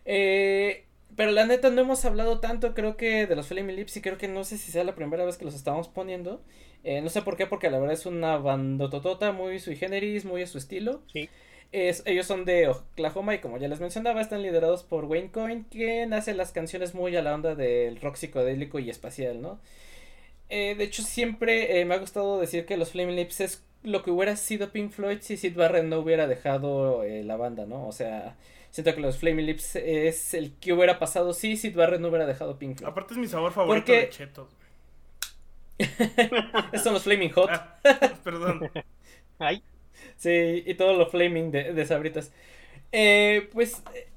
Eh, 0.06 0.86
pero 1.16 1.32
la 1.32 1.46
neta 1.46 1.70
no 1.70 1.82
hemos 1.82 2.06
hablado 2.06 2.40
tanto, 2.40 2.74
creo 2.74 2.98
que 2.98 3.26
de 3.26 3.36
los 3.36 3.48
Flaming 3.48 3.76
Lips 3.76 3.98
y 3.98 4.02
creo 4.02 4.18
que 4.18 4.28
no 4.28 4.44
sé 4.44 4.58
si 4.58 4.72
sea 4.72 4.84
la 4.84 4.96
primera 4.96 5.26
vez 5.26 5.38
que 5.38 5.46
los 5.46 5.56
estamos 5.56 5.88
poniendo. 5.88 6.42
Eh, 6.84 7.02
no 7.02 7.10
sé 7.10 7.22
por 7.22 7.38
qué, 7.38 7.48
porque 7.48 7.70
la 7.70 7.80
verdad 7.80 7.94
es 7.94 8.06
una 8.06 8.38
bandototota 8.38 9.32
muy 9.32 9.60
sui 9.60 9.76
generis, 9.76 10.26
muy 10.26 10.44
a 10.44 10.48
su 10.48 10.58
estilo. 10.58 11.02
Sí. 11.12 11.30
Es, 11.72 12.04
ellos 12.06 12.26
son 12.26 12.46
de 12.46 12.70
Oklahoma 12.70 13.36
y 13.36 13.40
como 13.40 13.58
ya 13.58 13.68
les 13.68 13.82
mencionaba, 13.82 14.22
están 14.22 14.42
liderados 14.42 14.84
por 14.84 15.06
Wayne 15.06 15.32
Coyne, 15.32 15.66
quien 15.70 16.14
hace 16.14 16.34
las 16.34 16.52
canciones 16.52 16.96
muy 16.96 17.16
a 17.16 17.22
la 17.22 17.36
onda 17.36 17.56
del 17.56 18.00
rock 18.00 18.16
psicodélico 18.16 18.80
y 18.80 18.90
espacial, 18.90 19.42
¿no? 19.42 19.60
Eh, 20.50 20.76
de 20.78 20.84
hecho, 20.86 21.04
siempre 21.04 21.80
eh, 21.80 21.86
me 21.86 21.96
ha 21.96 21.98
gustado 22.00 22.40
decir 22.40 22.66
que 22.66 22.78
los 22.78 22.92
Flaming 22.92 23.18
Lips 23.18 23.42
es 23.42 23.66
lo 23.84 24.04
que 24.04 24.12
hubiera 24.12 24.36
sido 24.36 24.72
Pink 24.72 24.92
Floyd 24.92 25.20
si 25.22 25.38
Sid 25.38 25.56
Barrett 25.56 25.86
no 25.86 26.00
hubiera 26.00 26.28
dejado 26.28 27.04
eh, 27.04 27.24
la 27.24 27.38
banda, 27.38 27.66
¿no? 27.66 27.88
O 27.88 27.92
sea, 27.92 28.38
siento 28.84 28.94
que 28.94 29.02
los 29.02 29.18
Flaming 29.18 29.46
Lips 29.48 29.76
es 29.76 30.36
el 30.36 30.54
que 30.60 30.72
hubiera 30.72 31.00
pasado 31.00 31.34
si 31.34 31.58
Sid 31.58 31.76
Barrett 31.76 32.00
no 32.00 32.10
hubiera 32.10 32.28
dejado 32.28 32.60
Pink 32.60 32.78
Floyd. 32.78 32.92
Aparte 32.92 33.16
es 33.16 33.20
mi 33.20 33.28
sabor 33.28 33.52
favorito 33.52 33.86
Porque- 33.88 34.02
de 34.02 34.10
chetos. 34.10 34.50
Esos 36.72 36.84
son 36.84 36.94
los 36.94 37.04
Flaming 37.04 37.32
Hot. 37.32 37.50
Ah, 37.52 37.80
perdón. 38.24 38.70
Ay, 39.40 39.64
Sí, 40.16 40.64
y 40.66 40.74
todo 40.76 40.94
lo 40.94 41.10
flaming 41.10 41.52
de, 41.52 41.74
de 41.74 41.86
sabritas. 41.86 42.32
Eh, 42.92 43.50
pues 43.52 43.82
eh, 43.96 44.08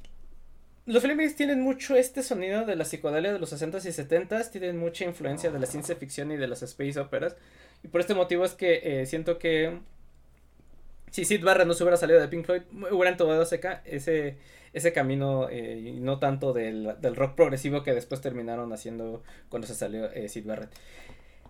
los 0.86 1.02
Flamings 1.02 1.36
tienen 1.36 1.60
mucho 1.62 1.96
este 1.96 2.22
sonido 2.22 2.64
de 2.66 2.76
la 2.76 2.84
psicodelia 2.84 3.32
de 3.32 3.38
los 3.38 3.52
60s 3.52 3.84
y 3.84 3.88
70s, 3.88 4.50
tienen 4.50 4.78
mucha 4.78 5.04
influencia 5.04 5.50
de 5.50 5.58
la 5.58 5.66
ciencia 5.66 5.96
ficción 5.96 6.32
y 6.32 6.36
de 6.36 6.48
las 6.48 6.62
space 6.62 6.98
operas. 7.00 7.36
Y 7.82 7.88
por 7.88 8.00
este 8.02 8.14
motivo 8.14 8.44
es 8.44 8.52
que 8.52 8.80
eh, 9.02 9.06
siento 9.06 9.38
que 9.38 9.78
si 11.10 11.24
Sid 11.24 11.44
Barrett 11.44 11.66
no 11.66 11.74
se 11.74 11.82
hubiera 11.82 11.96
salido 11.96 12.20
de 12.20 12.28
Pink 12.28 12.46
Floyd, 12.46 12.62
hubieran 12.90 13.16
tomado 13.16 13.42
ese, 13.42 14.36
ese, 14.72 14.92
camino 14.92 15.48
eh, 15.50 15.78
y 15.78 16.00
no 16.00 16.18
tanto 16.18 16.52
del, 16.52 16.96
rock 17.14 17.34
progresivo 17.34 17.82
que 17.82 17.92
después 17.92 18.20
terminaron 18.20 18.72
haciendo 18.72 19.22
cuando 19.48 19.66
se 19.66 19.74
salió 19.74 20.10
eh, 20.12 20.28
Sid 20.28 20.46
Barrett. 20.46 20.70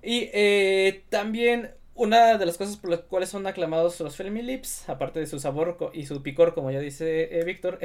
Y 0.02 0.30
eh, 0.32 1.04
también 1.10 1.70
una 1.94 2.38
de 2.38 2.46
las 2.46 2.56
cosas 2.56 2.76
por 2.76 2.90
las 2.90 3.00
cuales 3.00 3.28
son 3.28 3.46
aclamados 3.46 4.00
los 4.00 4.16
Flaming 4.16 4.46
Lips, 4.46 4.88
aparte 4.88 5.20
de 5.20 5.26
su 5.26 5.38
sabor 5.38 5.76
y 5.92 6.06
su 6.06 6.22
picor, 6.22 6.54
como 6.54 6.70
ya 6.70 6.80
dice 6.80 7.42
Víctor, 7.44 7.78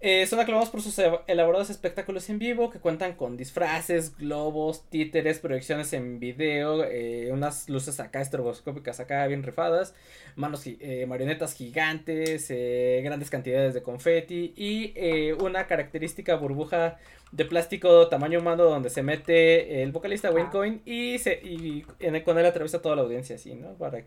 eh, 0.00 0.26
son 0.26 0.38
aclamados 0.38 0.70
por 0.70 0.80
sus 0.80 0.98
e- 0.98 1.10
elaborados 1.26 1.70
espectáculos 1.70 2.28
en 2.30 2.38
vivo 2.38 2.70
que 2.70 2.78
cuentan 2.78 3.14
con 3.14 3.36
disfraces, 3.36 4.16
globos, 4.16 4.84
títeres, 4.90 5.40
proyecciones 5.40 5.92
en 5.92 6.20
video, 6.20 6.84
eh, 6.84 7.30
unas 7.32 7.68
luces 7.68 7.98
acá 7.98 8.20
estroboscópicas 8.20 9.00
acá 9.00 9.26
bien 9.26 9.42
rifadas, 9.42 9.94
manos, 10.36 10.62
eh, 10.66 11.04
marionetas 11.08 11.54
gigantes, 11.54 12.46
eh, 12.50 13.00
grandes 13.02 13.28
cantidades 13.30 13.74
de 13.74 13.82
confeti 13.82 14.52
y 14.56 14.92
eh, 14.94 15.34
una 15.34 15.66
característica 15.66 16.36
burbuja 16.36 16.98
de 17.32 17.44
plástico 17.44 18.08
tamaño 18.08 18.38
humano 18.40 18.64
donde 18.64 18.88
se 18.90 19.02
mete 19.02 19.82
el 19.82 19.92
vocalista 19.92 20.30
Wayne 20.30 20.48
Ah. 20.48 20.52
Coyne 20.52 20.80
y, 20.86 21.18
se, 21.18 21.34
y 21.42 21.84
en 22.00 22.14
el- 22.16 22.22
con 22.22 22.38
él 22.38 22.46
atraviesa 22.46 22.80
toda 22.80 22.96
la 22.96 23.02
audiencia 23.02 23.36
así, 23.36 23.54
¿no? 23.54 23.74
Para, 23.74 24.02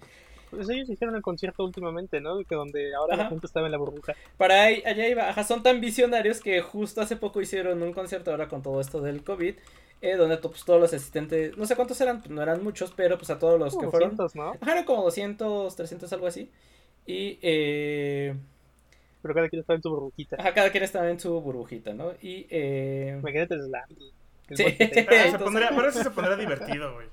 pues 0.52 0.70
ellos 0.70 0.88
hicieron 0.90 1.16
el 1.16 1.22
concierto 1.24 1.64
últimamente, 1.66 2.22
¿no? 2.22 2.44
Que 2.44 2.54
donde 2.56 2.94
ahora 2.94 3.16
Ajá. 3.16 3.24
la 3.24 3.30
gente 3.30 3.48
estaba 3.48 3.66
en 3.66 3.72
la 3.72 3.78
burbuja. 3.80 4.14
para 4.38 4.64
ahí, 4.66 4.84
allá 4.86 5.08
iba, 5.08 5.28
ajá, 5.30 5.44
son 5.44 5.64
tan 5.64 5.82
visionarios 5.82 6.40
que 6.42 6.62
justo 6.62 7.02
hace 7.02 7.16
poco 7.16 7.42
hicieron 7.42 7.82
un 7.82 7.94
concierto 7.94 8.30
ahora 8.32 8.48
con 8.48 8.62
todo 8.62 8.80
esto 8.80 9.02
del 9.02 9.24
COVID, 9.24 9.56
eh, 10.02 10.16
donde 10.16 10.38
pues, 10.38 10.64
todos 10.66 10.80
los 10.80 10.94
asistentes, 10.94 11.58
no 11.58 11.66
sé 11.66 11.76
cuántos 11.76 12.00
eran, 12.02 12.22
no 12.30 12.42
eran 12.42 12.64
muchos, 12.64 12.92
pero 12.96 13.18
pues 13.18 13.30
a 13.32 13.40
todos 13.40 13.60
los 13.60 13.74
que 13.74 13.78
Como 13.80 13.92
fueron, 13.92 14.16
200, 14.16 14.36
¿no? 14.36 14.52
ajá, 14.62 14.72
eran 14.74 14.84
como 14.86 15.04
200, 15.04 15.76
300, 15.76 16.14
algo 16.14 16.28
así, 16.28 16.50
y 17.06 17.38
eh, 17.42 18.36
Pero 19.22 19.34
cada 19.36 19.50
quien 19.50 19.60
estaba 19.62 19.76
en 19.78 19.84
su 19.84 19.90
burbujita. 19.90 20.36
ajá, 20.40 20.54
cada 20.54 20.72
quien 20.72 20.84
estaba 20.84 21.10
en 21.10 21.20
su 21.20 21.40
burbujita, 21.42 21.94
¿no? 21.94 22.12
Y 22.22 22.48
eh, 22.50 23.16
Imagínate 23.20 23.54
el 23.56 23.62
slam. 23.66 23.84
Sí. 24.54 24.64
Ah, 24.66 24.76
se 24.78 24.84
Entonces- 25.00 25.40
pondría, 25.42 25.70
pero 25.70 25.88
eso 25.90 26.04
se 26.04 26.10
pondría 26.12 26.36
divertido, 26.46 26.94
güey. 26.96 27.08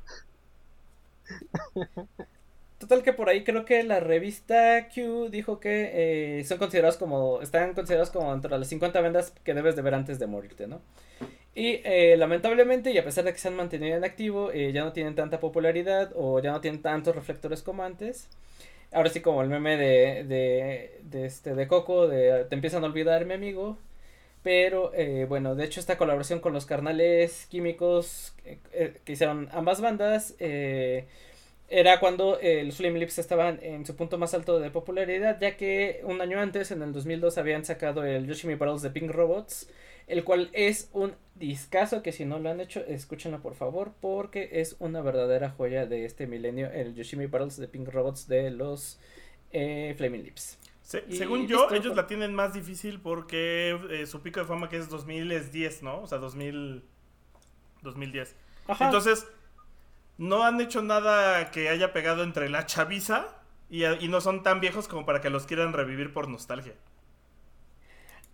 Total 2.78 3.02
que 3.02 3.12
por 3.12 3.28
ahí 3.28 3.42
creo 3.42 3.64
que 3.64 3.82
la 3.82 3.98
revista 3.98 4.88
Q 4.94 5.30
dijo 5.30 5.58
que 5.58 6.38
eh, 6.40 6.44
son 6.44 6.58
considerados 6.58 6.96
como, 6.96 7.42
están 7.42 7.74
considerados 7.74 8.10
como 8.10 8.32
entre 8.32 8.56
las 8.56 8.68
50 8.68 9.00
vendas 9.00 9.32
que 9.42 9.52
debes 9.52 9.74
de 9.74 9.82
ver 9.82 9.94
antes 9.94 10.20
de 10.20 10.28
morirte, 10.28 10.68
¿no? 10.68 10.80
Y 11.56 11.80
eh, 11.82 12.16
lamentablemente, 12.16 12.92
y 12.92 12.98
a 12.98 13.04
pesar 13.04 13.24
de 13.24 13.32
que 13.32 13.38
se 13.40 13.48
han 13.48 13.56
mantenido 13.56 13.96
en 13.96 14.04
activo, 14.04 14.52
eh, 14.52 14.70
ya 14.72 14.84
no 14.84 14.92
tienen 14.92 15.16
tanta 15.16 15.40
popularidad 15.40 16.12
o 16.14 16.40
ya 16.40 16.52
no 16.52 16.60
tienen 16.60 16.80
tantos 16.80 17.16
reflectores 17.16 17.62
como 17.62 17.82
antes. 17.82 18.28
Ahora 18.92 19.10
sí, 19.10 19.20
como 19.20 19.42
el 19.42 19.48
meme 19.48 19.76
de, 19.76 20.24
de, 20.24 21.00
de 21.02 21.26
este, 21.26 21.54
de 21.56 21.66
Coco, 21.66 22.06
de 22.06 22.44
te 22.44 22.54
empiezan 22.54 22.84
a 22.84 22.86
olvidar, 22.86 23.24
mi 23.26 23.34
amigo. 23.34 23.76
Pero 24.44 24.92
eh, 24.94 25.26
bueno, 25.28 25.56
de 25.56 25.64
hecho, 25.64 25.80
esta 25.80 25.98
colaboración 25.98 26.38
con 26.40 26.52
los 26.52 26.64
carnales 26.64 27.46
químicos 27.50 28.34
que 28.74 29.12
hicieron 29.12 29.48
ambas 29.52 29.80
bandas 29.80 30.36
era 31.68 32.00
cuando 32.00 32.38
eh, 32.40 32.64
los 32.64 32.76
Flame 32.76 32.98
Lips 32.98 33.18
estaban 33.18 33.58
en 33.62 33.84
su 33.84 33.94
punto 33.94 34.16
más 34.18 34.32
alto 34.34 34.58
de 34.58 34.70
popularidad, 34.70 35.38
ya 35.40 35.56
que 35.56 36.00
un 36.04 36.20
año 36.20 36.40
antes, 36.40 36.70
en 36.70 36.82
el 36.82 36.92
2002, 36.92 37.36
habían 37.38 37.64
sacado 37.64 38.04
el 38.04 38.26
Yoshimi 38.26 38.54
Battles 38.54 38.82
de 38.82 38.90
Pink 38.90 39.10
Robots, 39.10 39.68
el 40.06 40.24
cual 40.24 40.48
es 40.54 40.88
un 40.94 41.14
discazo 41.34 42.02
que 42.02 42.12
si 42.12 42.24
no 42.24 42.38
lo 42.38 42.48
han 42.50 42.60
hecho, 42.60 42.80
escúchenlo 42.86 43.40
por 43.42 43.54
favor, 43.54 43.92
porque 44.00 44.48
es 44.52 44.76
una 44.78 45.02
verdadera 45.02 45.50
joya 45.50 45.84
de 45.84 46.06
este 46.06 46.26
milenio, 46.26 46.70
el 46.72 46.94
Yoshimi 46.94 47.26
Battles 47.26 47.58
de 47.58 47.68
Pink 47.68 47.88
Robots 47.88 48.26
de 48.28 48.50
los 48.50 48.98
eh, 49.52 49.94
Flaming 49.98 50.22
Lips. 50.24 50.58
Se- 50.82 51.04
según 51.12 51.46
yo, 51.46 51.58
listo. 51.68 51.74
ellos 51.74 51.94
la 51.96 52.06
tienen 52.06 52.34
más 52.34 52.54
difícil 52.54 52.98
porque 52.98 53.78
eh, 53.90 54.06
su 54.06 54.22
pico 54.22 54.40
de 54.40 54.46
fama 54.46 54.70
que 54.70 54.78
es 54.78 54.88
2010, 54.88 55.82
¿no? 55.82 56.00
O 56.00 56.06
sea, 56.06 56.16
2000, 56.16 56.82
2010. 57.82 58.34
Ajá. 58.66 58.86
Entonces, 58.86 59.26
no 60.18 60.44
han 60.44 60.60
hecho 60.60 60.82
nada 60.82 61.50
que 61.50 61.68
haya 61.68 61.92
pegado 61.92 62.22
entre 62.22 62.48
la 62.50 62.66
chaviza 62.66 63.26
y, 63.70 63.84
y 63.84 64.08
no 64.08 64.20
son 64.20 64.42
tan 64.42 64.60
viejos 64.60 64.88
como 64.88 65.06
para 65.06 65.20
que 65.20 65.30
los 65.30 65.46
quieran 65.46 65.72
revivir 65.72 66.12
por 66.12 66.28
nostalgia. 66.28 66.74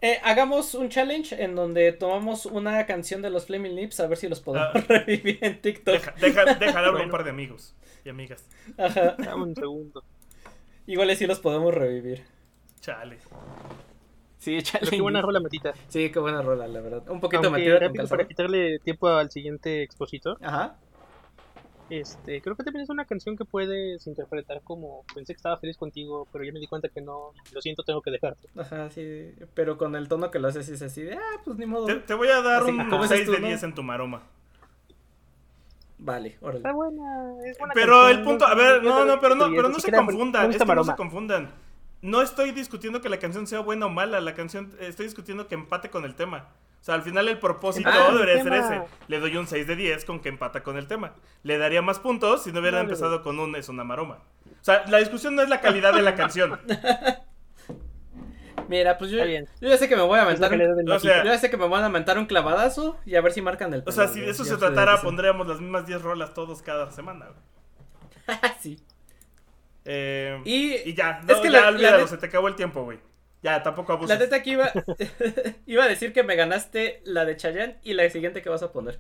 Eh, 0.01 0.19
hagamos 0.23 0.75
un 0.75 0.91
challenge 0.91 1.43
en 1.43 1.55
donde 1.55 1.93
tomamos 1.93 2.45
una 2.45 2.85
canción 2.85 3.23
de 3.23 3.31
los 3.31 3.47
Flaming 3.47 3.75
Lips 3.75 4.01
a 4.01 4.07
ver 4.07 4.19
si 4.19 4.29
los 4.29 4.41
podemos 4.41 4.69
Ah. 4.75 4.85
revivir 4.89 5.39
en 5.41 5.61
TikTok. 5.63 5.95
Deja, 5.95 6.13
deja, 6.21 6.45
déjale 6.57 6.87
hablar 6.89 7.03
a 7.03 7.05
un 7.05 7.11
par 7.11 7.25
de 7.25 7.31
amigos 7.31 7.75
y 8.05 8.11
amigas. 8.11 8.47
Ajá. 8.77 9.15
Dame 9.19 9.43
un 9.45 9.55
segundo. 9.55 10.05
Igual 10.87 11.09
así 11.11 11.27
los 11.27 11.41
podemos 11.41 11.73
revivir. 11.73 12.23
Chale. 12.81 13.19
Sí, 14.39 14.63
challenge. 14.63 14.95
qué 14.97 15.01
buena 15.01 15.23
rola, 15.23 15.41
Matita. 15.41 15.73
Sí, 15.89 16.11
qué 16.11 16.19
buena 16.19 16.43
rola, 16.43 16.69
la 16.69 16.81
verdad. 16.83 17.09
Un 17.09 17.21
poquito 17.21 17.51
calzado. 17.51 18.09
para 18.09 18.29
quitarle 18.29 18.79
tiempo 18.81 19.09
al 19.09 19.31
siguiente 19.31 19.83
expositor, 19.83 20.37
Ajá. 20.43 20.77
Este, 21.91 22.41
creo 22.41 22.57
que 22.57 22.65
también 22.65 22.83
es 22.83 22.91
una 22.91 23.05
canción 23.05 23.37
que 23.37 23.45
puedes 23.45 24.07
interpretar 24.07 24.63
como 24.63 25.05
pensé 25.15 25.35
que 25.35 25.39
estaba 25.39 25.59
feliz 25.59 25.77
contigo, 25.77 26.27
pero 26.33 26.45
ya 26.45 26.53
me 26.53 26.61
di 26.61 26.67
cuenta 26.67 26.89
que 26.89 27.01
no, 27.01 27.33
lo 27.53 27.61
siento, 27.61 27.83
tengo 27.83 28.01
que 28.01 28.11
dejarte. 28.11 28.49
Ajá, 28.57 28.91
sí. 28.91 29.33
Pero 29.55 29.77
con 29.77 29.95
el 29.97 30.09
tono 30.09 30.31
que 30.31 30.39
lo 30.39 30.49
haces 30.49 30.69
es 30.69 30.83
así 30.83 31.03
de, 31.03 31.15
ah, 31.15 31.41
pues 31.45 31.57
ni 31.59 31.67
modo. 31.67 31.87
Te, 31.87 31.97
te 31.97 32.15
voy 32.15 32.29
a 32.29 32.41
dar 32.41 32.63
Así, 32.63 32.71
un 32.71 32.89
¿cómo 32.89 33.03
dices 33.03 33.19
6 33.19 33.27
tú, 33.27 33.33
de 33.33 33.41
no? 33.41 33.47
10 33.49 33.63
en 33.63 33.75
tu 33.75 33.83
maroma. 33.83 34.23
Vale, 35.99 36.37
órale. 36.41 36.59
Está 36.59 36.73
buena, 36.73 37.33
es 37.47 37.59
buena 37.59 37.75
Pero 37.75 37.93
canción, 37.93 38.19
el 38.19 38.25
punto, 38.25 38.47
a 38.47 38.55
ver, 38.55 38.83
no, 38.83 39.05
no, 39.05 39.21
pero 39.21 39.35
no, 39.35 39.45
estoy 39.45 39.57
pero 39.57 39.69
no 39.69 39.79
se 39.79 39.93
confundan, 39.93 40.51
es 40.51 40.59
que 40.59 40.75
no 40.75 40.85
se 40.85 40.97
confundan. 40.97 41.51
No 42.03 42.21
estoy 42.21 42.51
discutiendo 42.51 43.01
que 43.01 43.09
la 43.09 43.19
canción 43.19 43.47
sea 43.47 43.61
buena 43.61 43.87
o 43.87 43.89
mala, 43.89 44.21
la 44.21 44.35
canción, 44.35 44.71
estoy 44.81 45.07
discutiendo 45.07 45.49
que 45.49 45.55
empate 45.55 45.89
con 45.89 46.05
el 46.05 46.15
tema. 46.15 46.49
O 46.85 46.87
sea, 46.87 46.97
al 46.97 47.03
final 47.03 47.27
el 47.29 47.39
propósito 47.39 47.89
Ah, 47.91 48.09
el 48.11 48.19
debería 48.19 48.43
ser 48.43 48.53
ese. 48.53 48.83
Le 49.09 49.19
doy 49.19 49.35
un 49.39 49.47
6 49.47 49.67
de 49.67 49.75
10 49.75 50.05
con 50.05 50.21
que 50.21 50.29
empata 50.29 50.63
con 50.63 50.77
el 50.77 50.87
tema. 50.87 51.15
Le 51.43 51.57
daría 51.57 51.81
más 51.81 51.99
puntos 51.99 52.43
si 52.43 52.53
no 52.53 52.61
hubiera 52.61 52.79
empezado 52.81 53.23
con 53.23 53.41
un 53.41 53.57
es 53.57 53.71
una 53.71 53.85
maroma. 53.85 54.19
O 54.61 54.65
sea, 54.65 54.85
la 54.89 54.99
discusión 54.99 55.35
no 55.35 55.41
es 55.41 55.49
la 55.49 55.63
calidad 55.63 55.95
de 55.95 56.03
la 56.03 56.15
canción. 56.15 56.61
Mira, 58.69 58.97
pues 58.99 59.11
yo, 59.11 59.19
yo 59.25 59.69
ya 59.69 59.77
sé 59.79 59.89
que 59.89 59.97
me 59.97 60.03
voy 60.03 60.19
a 60.19 60.23
Es 60.31 60.41
aventar. 60.43 60.53
un- 60.53 60.91
o 60.93 60.99
sea, 60.99 61.25
Yo 61.25 61.31
ya 61.33 61.39
sé 61.39 61.49
que 61.51 61.57
me 61.57 61.67
van 61.69 61.83
a 61.83 61.87
aventar 61.87 62.19
un 62.19 62.27
clavadazo 62.27 62.99
y 63.07 63.15
a 63.15 63.21
ver 63.23 63.33
si 63.33 63.41
marcan 63.43 63.73
el 63.75 63.83
O 63.87 63.93
sea, 63.93 64.05
pelo, 64.05 64.15
si 64.15 64.21
de 64.21 64.31
eso 64.31 64.45
se 64.45 64.57
tratara, 64.57 65.01
pondríamos 65.01 65.47
las 65.47 65.61
mismas 65.61 65.87
10 65.87 66.03
rolas 66.03 66.35
todos 66.35 66.61
cada 66.63 66.91
semana. 66.91 67.27
güey. 68.27 68.39
sí. 68.61 68.79
Eh, 69.87 70.41
Y, 70.45 70.77
y 70.91 70.95
ya, 70.95 71.21
es 71.21 71.27
no, 71.37 71.43
que 71.43 71.51
ya 71.51 71.61
la- 71.63 71.69
olvídalo, 71.69 72.07
se 72.07 72.17
te 72.19 72.27
acabó 72.27 72.49
el 72.49 72.57
tiempo, 72.57 72.85
güey. 72.85 72.99
Ya, 73.45 73.63
tampoco 73.63 73.93
la 73.93 73.99
abuses. 73.99 74.19
neta 74.19 74.43
que 74.43 74.51
iba, 74.51 74.73
iba 75.67 75.85
a 75.85 75.89
decir 75.89 76.13
que 76.13 76.23
me 76.25 76.35
ganaste 76.35 77.01
la 77.05 77.25
de 77.25 77.37
Chayanne 77.37 77.79
y 77.85 77.93
la 77.93 78.09
siguiente 78.11 78.43
que 78.43 78.49
vas 78.49 78.63
a 78.65 78.73
poner. 78.73 78.99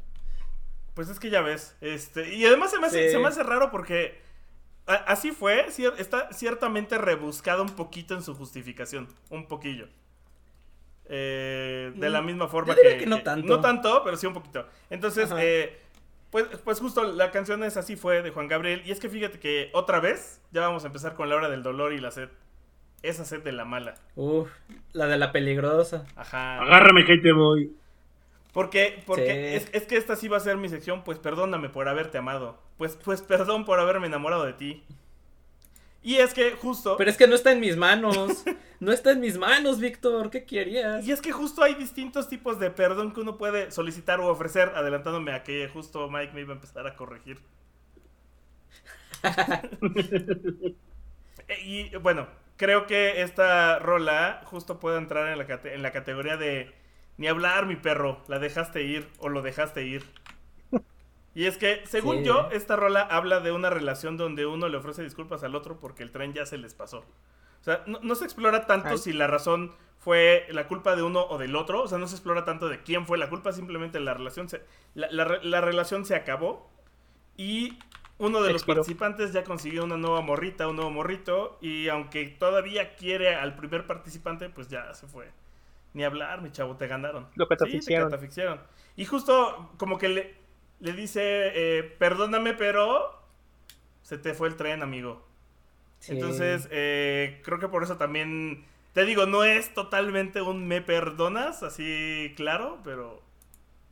Pues 0.95 1.09
es 1.09 1.18
que 1.18 1.30
ya 1.30 1.40
ves. 1.40 1.74
Este, 1.80 2.34
y 2.34 2.45
además 2.47 2.70
se 2.70 2.78
me 2.78 2.86
hace, 2.86 3.07
Sí. 3.07 3.11
se 3.12 3.18
me 3.18 3.26
hace 3.26 3.42
raro 3.42 3.70
porque 3.72 4.20
a- 4.86 4.95
así 4.95 5.32
fue, 5.32 5.66
cier- 5.70 5.95
está 5.99 6.30
ciertamente 6.32 6.99
rebuscado 6.99 7.62
un 7.62 7.70
poquito 7.74 8.14
en 8.14 8.22
su 8.22 8.34
justificación. 8.34 9.09
Un 9.30 9.49
poquillo. 9.49 9.88
Eh, 11.07 11.92
de 11.97 12.11
la 12.11 12.22
Mm, 12.22 12.26
misma 12.26 12.49
forma 12.49 12.74
yo 12.74 12.80
diría 12.82 12.99
que, 12.99 13.05
que 13.05 13.11
no 13.11 13.22
tanto. 13.22 13.47
No 13.49 13.61
tanto, 13.61 14.03
pero 14.05 14.16
sí 14.16 14.26
un 14.26 14.34
poquito. 14.34 14.66
Entonces, 14.90 15.30
eh, 15.38 15.78
pues, 16.30 16.47
pues 16.64 16.80
justo 16.80 17.03
la 17.05 17.30
canción 17.30 17.62
es 17.64 17.76
Así 17.76 17.97
fue 17.97 18.22
de 18.22 18.30
Juan 18.30 18.49
Gabriel. 18.49 18.82
Y 18.84 18.90
es 18.92 19.01
que 19.01 19.09
fíjate 19.09 19.38
que 19.38 19.70
otra 19.72 20.01
vez 20.01 20.40
ya 20.53 20.61
vamos 20.61 20.84
a 20.84 20.88
empezar 20.88 21.14
con 21.14 21.28
la 21.28 21.36
hora 21.36 21.49
del 21.49 21.62
dolor 21.62 21.92
y 21.92 21.99
la 21.99 22.11
sed. 22.11 22.28
Esa 23.05 23.24
sed 23.24 23.42
de 23.42 23.52
la 23.52 23.64
mala. 23.64 23.94
Uf, 24.16 24.50
la 24.92 25.07
de 25.07 25.18
la 25.18 25.30
peligrosa. 25.30 26.07
Ajá. 26.16 26.61
Agárrame 26.61 27.05
que 27.05 27.12
ahí 27.12 27.20
te 27.22 27.32
voy. 27.32 27.76
Porque, 28.52 29.02
porque 29.07 29.59
Sí. 29.61 29.68
es, 29.68 29.68
es 29.72 29.82
que 29.86 29.96
esta 29.96 30.16
sí 30.16 30.28
va 30.28 30.38
a 30.38 30.40
ser 30.40 30.57
mi 30.57 30.68
sección, 30.68 31.05
pues 31.05 31.18
perdóname 31.18 31.68
por 31.68 31.88
haberte 31.88 32.18
amado. 32.18 32.59
Pues, 32.78 32.96
pues 33.05 33.20
perdón 33.20 33.64
por 33.64 33.78
haberme 33.78 34.07
enamorado 34.07 34.44
de 34.44 34.55
ti. 34.55 34.84
Y 36.02 36.16
es 36.16 36.34
que 36.34 36.52
justo. 36.52 36.96
Pero 36.96 37.11
es 37.11 37.16
que 37.16 37.26
no 37.26 37.34
está 37.34 37.52
en 37.52 37.61
mis 37.61 37.76
manos. 37.76 38.44
No 38.80 38.92
está 38.92 39.12
en 39.12 39.20
mis 39.20 39.38
manos, 39.38 39.78
Víctor. 39.80 40.28
¿Qué 40.28 40.44
querías? 40.44 41.07
Y 41.07 41.12
es 41.12 41.22
que 41.22 41.32
justo 41.32 41.62
hay 41.62 41.74
distintos 41.74 42.28
tipos 42.28 42.59
de 42.59 42.70
perdón 42.70 43.14
que 43.14 43.20
uno 43.20 43.38
puede 43.38 43.70
solicitar 43.70 44.20
o 44.20 44.26
ofrecer, 44.28 44.72
adelantándome 44.74 45.32
a 45.32 45.42
que 45.42 45.70
justo 45.72 46.11
Mike 46.11 46.34
me 46.34 46.42
iba 46.42 46.52
a 46.52 46.57
empezar 46.57 46.86
a 46.86 46.94
corregir. 46.94 47.38
Eh, 51.48 51.61
y 51.62 51.96
bueno, 51.96 52.26
creo 52.57 52.86
que 52.86 53.22
esta 53.22 53.78
rola 53.78 54.40
justo 54.44 54.78
puede 54.80 54.98
entrar 54.98 55.28
en 55.28 55.38
la, 55.38 55.61
en 55.72 55.82
la 55.82 55.92
categoría 55.92 56.36
de 56.36 56.72
ni 57.16 57.28
hablar, 57.28 57.66
mi 57.66 57.76
perro, 57.76 58.22
la 58.28 58.38
dejaste 58.38 58.82
ir 58.82 59.09
o 59.18 59.28
lo 59.28 59.42
dejaste 59.42 59.84
ir. 59.84 60.05
Y 61.36 61.46
es 61.46 61.59
que, 61.59 61.82
según 61.86 62.18
Sí. 62.18 62.24
yo, 62.24 62.48
esta 62.52 62.76
rola 62.76 63.00
habla 63.02 63.40
de 63.40 63.50
una 63.50 63.68
relación 63.70 64.16
donde 64.16 64.46
uno 64.46 64.68
le 64.68 64.76
ofrece 64.76 65.02
disculpas 65.02 65.42
al 65.42 65.55
otro 65.57 65.80
porque 65.80 66.02
el 66.05 66.12
tren 66.12 66.32
ya 66.32 66.46
se 66.46 66.59
les 66.59 66.74
pasó. 66.74 66.98
O 67.61 67.64
sea, 67.64 67.82
no, 67.86 67.98
no 68.02 68.14
se 68.14 68.24
explora 68.24 68.66
tanto 68.66 68.90
Ay. 68.90 68.98
si 68.98 69.12
la 69.12 69.26
razón 69.26 69.74
fue 69.98 70.46
la 70.50 70.68
culpa 70.68 70.94
de 70.94 71.02
uno 71.02 71.22
o 71.26 71.38
del 71.38 71.57
otro. 71.57 71.82
O 71.82 71.88
sea, 71.88 71.98
no 71.98 72.07
se 72.07 72.14
explora 72.14 72.44
tanto 72.44 72.68
de 72.68 72.82
quién 72.82 73.05
fue 73.07 73.18
la 73.18 73.28
culpa, 73.30 73.52
simplemente 73.52 73.98
la 74.00 74.14
relación 74.14 74.48
se, 74.48 74.62
la, 74.94 75.09
la 75.11 75.24
re- 75.24 75.42
la 75.44 75.61
relación 75.61 76.05
se 76.05 76.14
acabó. 76.14 76.70
Y 77.36 77.78
uno 78.18 78.42
de 78.42 78.52
los 78.52 78.64
participantes 78.64 79.32
ya 79.32 79.44
consiguió 79.44 79.84
una 79.84 79.96
nueva 79.96 80.20
morrita, 80.20 80.68
un 80.68 80.76
nuevo 80.76 80.90
morrito. 80.90 81.58
Y 81.60 81.88
aunque 81.88 82.26
todavía 82.26 82.94
quiere 82.96 83.34
al 83.34 83.56
primer 83.56 83.86
participante, 83.86 84.48
pues 84.50 84.68
ya 84.68 84.94
se 84.94 85.06
fue. 85.06 85.30
Ni 85.94 86.04
hablar, 86.04 86.42
mi 86.42 86.50
chavo, 86.52 86.76
te 86.76 86.86
ganaron. 86.88 87.28
Lo 87.34 87.46
Sí, 87.62 87.80
te 87.84 87.92
catafixiaron. 87.92 88.10
catafixiaron. 88.10 88.60
Y 88.96 89.04
justo 89.04 89.72
como 89.78 89.98
que 89.98 90.08
le, 90.08 90.34
le 90.80 90.92
dice, 90.92 91.20
eh, 91.22 91.82
perdóname, 91.98 92.54
pero 92.54 93.20
se 94.02 94.18
te 94.18 94.34
fue 94.34 94.48
el 94.48 94.56
tren, 94.56 94.82
amigo. 94.82 95.24
Sí. 95.98 96.12
Entonces, 96.12 96.68
eh, 96.70 97.40
creo 97.44 97.58
que 97.58 97.68
por 97.68 97.82
eso 97.82 97.96
también, 97.96 98.64
te 98.92 99.04
digo, 99.04 99.26
no 99.26 99.44
es 99.44 99.72
totalmente 99.74 100.42
un 100.42 100.66
me 100.68 100.82
perdonas, 100.82 101.62
así 101.62 102.32
claro, 102.36 102.80
pero 102.84 103.22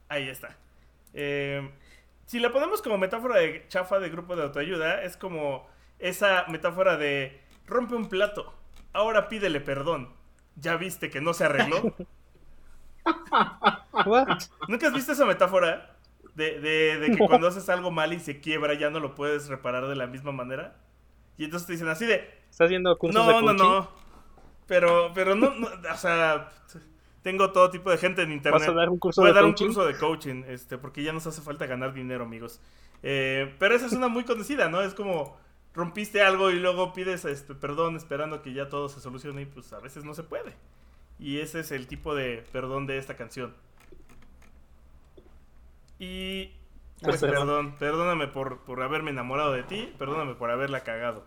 ahí 0.08 0.28
está. 0.28 0.56
Eh, 1.14 1.70
si 2.32 2.40
la 2.40 2.50
ponemos 2.50 2.80
como 2.80 2.96
metáfora 2.96 3.38
de 3.38 3.66
chafa 3.68 3.98
de 3.98 4.08
grupo 4.08 4.34
de 4.36 4.42
autoayuda, 4.44 5.02
es 5.02 5.18
como 5.18 5.68
esa 5.98 6.46
metáfora 6.48 6.96
de 6.96 7.42
rompe 7.66 7.94
un 7.94 8.08
plato, 8.08 8.54
ahora 8.94 9.28
pídele 9.28 9.60
perdón. 9.60 10.14
¿Ya 10.56 10.76
viste 10.76 11.10
que 11.10 11.20
no 11.20 11.34
se 11.34 11.44
arregló? 11.44 11.94
¿Nunca 14.68 14.86
has 14.88 14.94
visto 14.94 15.12
esa 15.12 15.26
metáfora? 15.26 15.96
De, 16.34 16.58
de- 16.60 16.98
de 16.98 17.06
que 17.10 17.18
No. 17.20 17.26
cuando 17.26 17.48
haces 17.48 17.68
algo 17.68 17.90
mal 17.90 18.14
y 18.14 18.20
se 18.20 18.40
quiebra 18.40 18.72
ya 18.72 18.88
no 18.88 18.98
lo 19.00 19.14
puedes 19.14 19.48
reparar 19.48 19.86
de 19.86 19.96
la 19.96 20.06
misma 20.06 20.32
manera. 20.32 20.76
Y 21.36 21.44
entonces 21.44 21.66
te 21.66 21.72
dicen 21.74 21.88
así 21.88 22.06
de, 22.06 22.16
¿Estás 22.50 22.66
haciendo 22.66 22.96
cursos 22.96 23.26
de 23.26 23.32
no, 23.34 23.40
no, 23.42 23.46
coaching? 23.48 23.62
no. 23.62 23.88
Pero, 24.66 25.12
pero 25.14 25.34
no, 25.34 25.50
no, 25.50 25.68
o 25.92 25.96
sea, 25.98 26.48
tengo 27.22 27.52
todo 27.52 27.70
tipo 27.70 27.90
de 27.90 27.98
gente 27.98 28.22
en 28.22 28.32
internet. 28.32 28.60
¿Vas 28.60 28.68
a 28.68 28.72
dar 28.72 28.88
un 28.90 28.98
curso 28.98 29.22
Voy 29.22 29.30
a 29.30 29.32
de 29.32 29.32
dar 29.32 29.44
un 29.44 29.54
coaching? 29.54 29.66
curso 29.66 29.84
de 29.86 29.96
coaching, 29.96 30.44
este, 30.48 30.78
porque 30.78 31.02
ya 31.02 31.12
nos 31.12 31.26
hace 31.26 31.42
falta 31.42 31.66
ganar 31.66 31.92
dinero, 31.94 32.24
amigos. 32.24 32.60
Eh, 33.02 33.54
pero 33.58 33.74
esa 33.74 33.86
es 33.86 33.94
una 33.94 34.08
muy 34.08 34.24
conocida, 34.24 34.68
¿no? 34.68 34.82
Es 34.82 34.94
como 34.94 35.38
rompiste 35.74 36.22
algo 36.22 36.50
y 36.50 36.58
luego 36.58 36.92
pides 36.92 37.24
este, 37.24 37.54
perdón 37.54 37.96
esperando 37.96 38.42
que 38.42 38.52
ya 38.52 38.68
todo 38.68 38.88
se 38.88 39.00
solucione 39.00 39.42
y 39.42 39.46
pues 39.46 39.72
a 39.72 39.80
veces 39.80 40.04
no 40.04 40.14
se 40.14 40.22
puede. 40.24 40.56
Y 41.18 41.38
ese 41.40 41.60
es 41.60 41.72
el 41.72 41.86
tipo 41.88 42.14
de 42.14 42.44
perdón 42.52 42.86
de 42.86 42.98
esta 42.98 43.16
canción. 43.16 43.54
Y 45.98 46.52
pues 47.02 47.16
Pues, 47.18 47.20
perdón. 47.20 47.46
perdón, 47.46 47.76
perdóname 47.78 48.28
por, 48.28 48.60
por 48.64 48.82
haberme 48.82 49.10
enamorado 49.10 49.52
de 49.52 49.62
ti, 49.64 49.92
perdóname 49.98 50.34
por 50.34 50.50
haberla 50.50 50.80
cagado. 50.82 51.24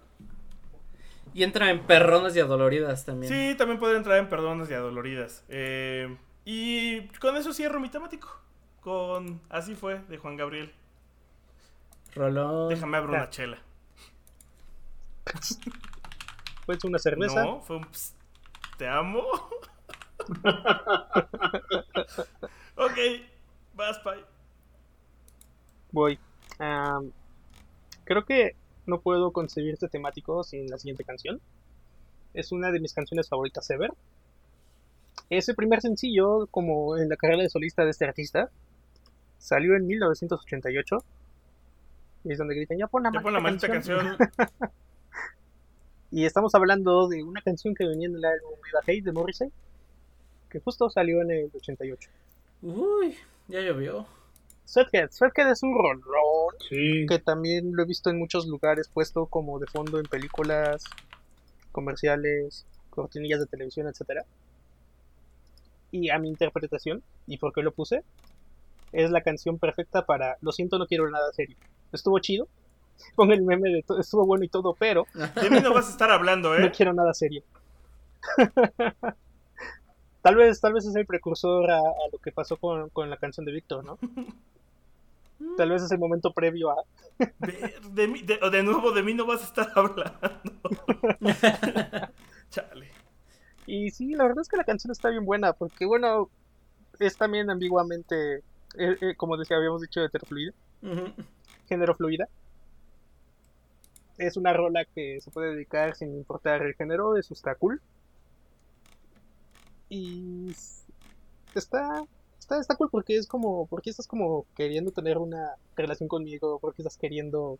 Y 1.36 1.44
entra 1.44 1.70
en 1.70 1.86
perronas 1.86 2.34
y 2.38 2.40
adoloridas 2.40 3.04
también. 3.04 3.32
Sí, 3.32 3.56
también 3.58 3.78
puede 3.78 3.98
entrar 3.98 4.18
en 4.20 4.30
perdonas 4.30 4.72
y 4.72 4.74
adoloridas. 4.74 5.44
Eh, 5.50 6.18
y 6.46 7.10
con 7.20 7.36
eso 7.36 7.52
cierro 7.54 7.82
mi 7.82 7.90
temático. 7.90 8.40
Con 8.80 9.42
Así 9.50 9.76
fue, 9.76 10.00
de 10.08 10.18
Juan 10.18 10.38
Gabriel. 10.38 10.74
Rolón. 12.16 12.70
Déjame 12.70 12.96
abrir 12.96 13.16
una 13.18 13.30
chela. 13.30 13.58
Pues 16.66 16.82
una 16.86 17.00
cerveza. 17.00 17.44
No, 17.44 17.60
fue 17.60 17.76
un 17.76 17.84
ps- 17.84 18.14
Te 18.78 18.88
amo. 18.88 19.22
ok, 22.78 22.98
vas, 23.74 24.00
Pai. 24.00 24.24
Voy. 25.92 26.18
Creo 28.06 28.24
que 28.26 28.56
no 28.86 29.00
puedo 29.02 29.32
concebir 29.32 29.74
este 29.74 29.88
temático 29.90 30.44
sin 30.44 30.68
la 30.70 30.78
siguiente 30.78 31.04
canción. 31.04 31.42
Es 32.34 32.52
una 32.52 32.72
de 32.72 32.80
mis 32.80 32.94
canciones 32.94 33.30
favoritas 33.30 33.70
ever. 33.70 33.92
Es 35.30 35.48
el 35.50 35.56
primer 35.56 35.82
sencillo 35.82 36.48
como 36.48 36.98
en 36.98 37.10
la 37.10 37.16
carrera 37.16 37.42
de 37.44 37.50
solista 37.50 37.84
de 37.84 37.92
este 37.92 38.06
artista. 38.06 38.50
Salió 39.38 39.76
en 39.76 39.88
1988. 39.88 40.98
Y 42.26 42.32
es 42.32 42.38
donde 42.38 42.56
gritan, 42.56 42.78
ya 42.78 42.88
pon 42.88 43.04
la 43.04 43.12
Ya 43.14 43.22
pon 43.22 43.34
la 43.34 43.42
canción". 43.42 43.72
canción. 43.72 44.18
Y 46.12 46.24
estamos 46.26 46.56
hablando 46.56 47.08
de 47.10 47.24
una 47.24 47.42
canción 47.42 47.76
que 47.76 47.86
venía 47.86 48.08
en 48.08 48.16
el 48.16 48.24
álbum 48.24 48.52
Viva 48.64 48.80
Hate 48.88 49.04
de 49.04 49.12
Morrissey. 49.12 49.50
Que 50.50 50.60
justo 50.60 50.90
salió 50.90 51.22
en 51.22 51.32
el 51.32 51.52
88. 51.54 52.10
Uy, 52.62 53.16
ya 53.50 53.60
llovió. 53.60 54.06
Sweathead. 54.66 55.12
Sweathead 55.12 55.52
es 55.52 55.64
un 55.64 55.76
rolón. 55.76 56.56
Sí. 56.70 57.06
que 57.08 57.20
también 57.20 57.76
lo 57.76 57.84
he 57.84 57.86
visto 57.86 58.10
en 58.10 58.18
muchos 58.18 58.48
lugares 58.48 58.88
puesto 58.88 59.28
como 59.28 59.60
de 59.60 59.68
fondo 59.68 60.00
en 60.00 60.06
películas, 60.06 60.84
comerciales, 61.72 62.66
cortinillas 62.90 63.40
de 63.40 63.46
televisión, 63.46 63.88
etcétera. 63.88 64.26
Y 65.92 66.10
a 66.10 66.18
mi 66.18 66.28
interpretación, 66.30 67.04
y 67.28 67.38
por 67.38 67.54
qué 67.54 67.62
lo 67.62 67.72
puse, 67.72 68.04
es 68.92 69.12
la 69.12 69.22
canción 69.22 69.60
perfecta 69.60 70.06
para 70.06 70.38
Lo 70.42 70.52
siento, 70.52 70.80
no 70.80 70.88
quiero 70.88 71.10
nada 71.10 71.32
serio. 71.34 71.58
Estuvo 71.92 72.18
chido. 72.20 72.48
Pon 73.16 73.32
el 73.32 73.44
meme 73.44 73.70
de 73.70 73.84
todo, 73.84 74.00
estuvo 74.00 74.26
bueno 74.26 74.46
y 74.46 74.50
todo, 74.50 74.74
pero 74.74 75.06
De 75.42 75.50
mí 75.50 75.60
no 75.60 75.74
vas 75.74 75.88
a 75.88 75.92
estar 75.92 76.10
hablando, 76.12 76.58
no 76.58 76.66
¿eh? 76.66 76.72
quiero 76.76 76.94
nada 76.94 77.14
serio. 77.14 77.44
tal 80.22 80.36
vez, 80.36 80.60
tal 80.60 80.74
vez 80.74 80.86
es 80.86 80.96
el 80.96 81.06
precursor 81.06 81.70
a, 81.70 81.78
a 81.78 82.10
lo 82.12 82.18
que 82.20 82.32
pasó 82.32 82.58
con, 82.58 82.90
con 82.90 83.10
la 83.10 83.18
canción 83.18 83.46
de 83.46 83.52
Víctor, 83.52 83.84
¿no? 83.86 84.00
Tal 85.56 85.70
vez 85.70 85.84
es 85.84 85.92
el 85.92 86.00
momento 86.00 86.34
previo 86.34 86.72
a, 86.72 86.76
De, 87.40 87.74
de 87.94 88.08
mí- 88.08 88.22
de- 88.24 88.40
de 88.52 88.64
nuevo, 88.64 88.92
de 88.92 89.04
mí 89.04 89.14
no 89.14 89.26
vas 89.26 89.42
a 89.42 89.46
estar 89.46 89.72
hablando. 89.76 90.52
Chale. 92.50 92.88
Y 93.66 93.90
sí, 93.92 94.14
la 94.14 94.26
verdad 94.26 94.42
es 94.42 94.48
que 94.48 94.58
la 94.58 94.64
canción 94.64 94.92
está 94.92 95.10
bien 95.10 95.26
buena, 95.26 95.54
porque 95.54 95.86
bueno, 95.86 96.30
es 97.00 97.18
también 97.18 97.50
ambiguamente, 97.50 98.38
eh, 98.78 98.98
eh, 99.02 99.16
como 99.18 99.38
decía, 99.38 99.58
habíamos 99.58 99.82
dicho, 99.82 100.04
heterofluida, 100.04 100.52
Ujú. 100.82 101.14
género 101.68 101.96
fluida. 101.96 102.28
Es 104.18 104.36
una 104.36 104.52
rola 104.52 104.84
que 104.94 105.22
se 105.22 105.32
puede 105.32 105.54
dedicar 105.54 105.96
sin 105.96 106.14
importar 106.16 106.62
el 106.64 106.74
género, 106.76 107.16
eso 107.18 107.34
está 107.34 107.56
cool. 107.56 107.82
Y 109.90 110.52
está, 111.56 112.04
está, 112.46 112.60
está 112.60 112.76
cool 112.76 112.90
porque 112.92 113.18
es 113.18 113.28
como, 113.28 113.66
porque 113.68 113.90
estás 113.90 114.08
como 114.08 114.46
queriendo 114.56 114.92
tener 114.92 115.18
una 115.18 115.56
relación 115.76 116.08
conmigo, 116.08 116.60
porque 116.60 116.84
estás 116.84 116.98
queriendo 116.98 117.58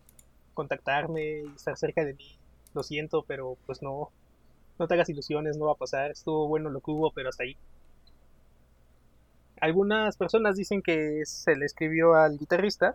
contactarme 0.54 1.42
y 1.42 1.46
estar 1.56 1.76
cerca 1.76 2.04
de 2.04 2.14
mí. 2.14 2.38
Lo 2.72 2.82
siento, 2.82 3.24
pero 3.26 3.56
pues 3.66 3.82
no, 3.82 4.10
no 4.78 4.86
te 4.86 4.94
hagas 4.94 5.08
ilusiones, 5.08 5.56
no 5.56 5.66
va 5.66 5.72
a 5.72 5.76
pasar. 5.76 6.10
Estuvo 6.12 6.46
bueno 6.46 6.70
lo 6.70 6.80
que 6.80 6.90
hubo, 6.90 7.10
pero 7.10 7.30
hasta 7.30 7.42
ahí. 7.42 7.56
Algunas 9.60 10.16
personas 10.16 10.56
dicen 10.56 10.82
que 10.82 11.22
se 11.24 11.56
le 11.56 11.64
escribió 11.64 12.14
al 12.14 12.38
guitarrista, 12.38 12.94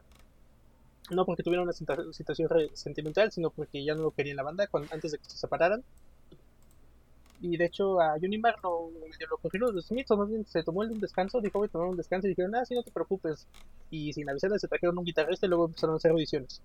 no 1.09 1.25
porque 1.25 1.43
tuviera 1.43 1.63
una 1.63 1.73
situa- 1.73 2.13
situación 2.13 2.47
sentimental, 2.73 3.31
sino 3.31 3.49
porque 3.49 3.83
ya 3.83 3.95
no 3.95 4.03
lo 4.03 4.11
quería 4.11 4.31
en 4.31 4.37
la 4.37 4.43
banda 4.43 4.69
antes 4.91 5.11
de 5.11 5.17
que 5.17 5.25
se 5.25 5.37
separaran. 5.37 5.83
Y 7.41 7.57
de 7.57 7.65
hecho 7.65 7.99
a 7.99 8.11
Johnny 8.21 8.37
Marr 8.37 8.55
no 8.63 8.89
medio 8.91 9.27
lo 9.29 9.37
corrieron 9.37 9.73
los 9.75 9.87
Smiths, 9.87 10.11
o 10.11 10.17
más 10.17 10.29
bien 10.29 10.45
se 10.45 10.61
tomó 10.63 10.83
el 10.83 10.99
descanso, 10.99 11.41
dijo 11.41 11.57
voy 11.59 11.67
a 11.67 11.71
tomar 11.71 11.87
un 11.87 11.97
descanso 11.97 12.27
y 12.27 12.31
dijeron, 12.31 12.53
ah, 12.55 12.63
sí, 12.65 12.75
no 12.75 12.83
te 12.83 12.91
preocupes. 12.91 13.47
Y 13.89 14.13
sin 14.13 14.29
avisarles 14.29 14.61
se 14.61 14.67
trajeron 14.67 14.97
un 14.97 15.03
guitarrista 15.05 15.45
y 15.47 15.49
luego 15.49 15.65
empezaron 15.65 15.95
a 15.95 15.97
hacer 15.97 16.11
audiciones. 16.11 16.61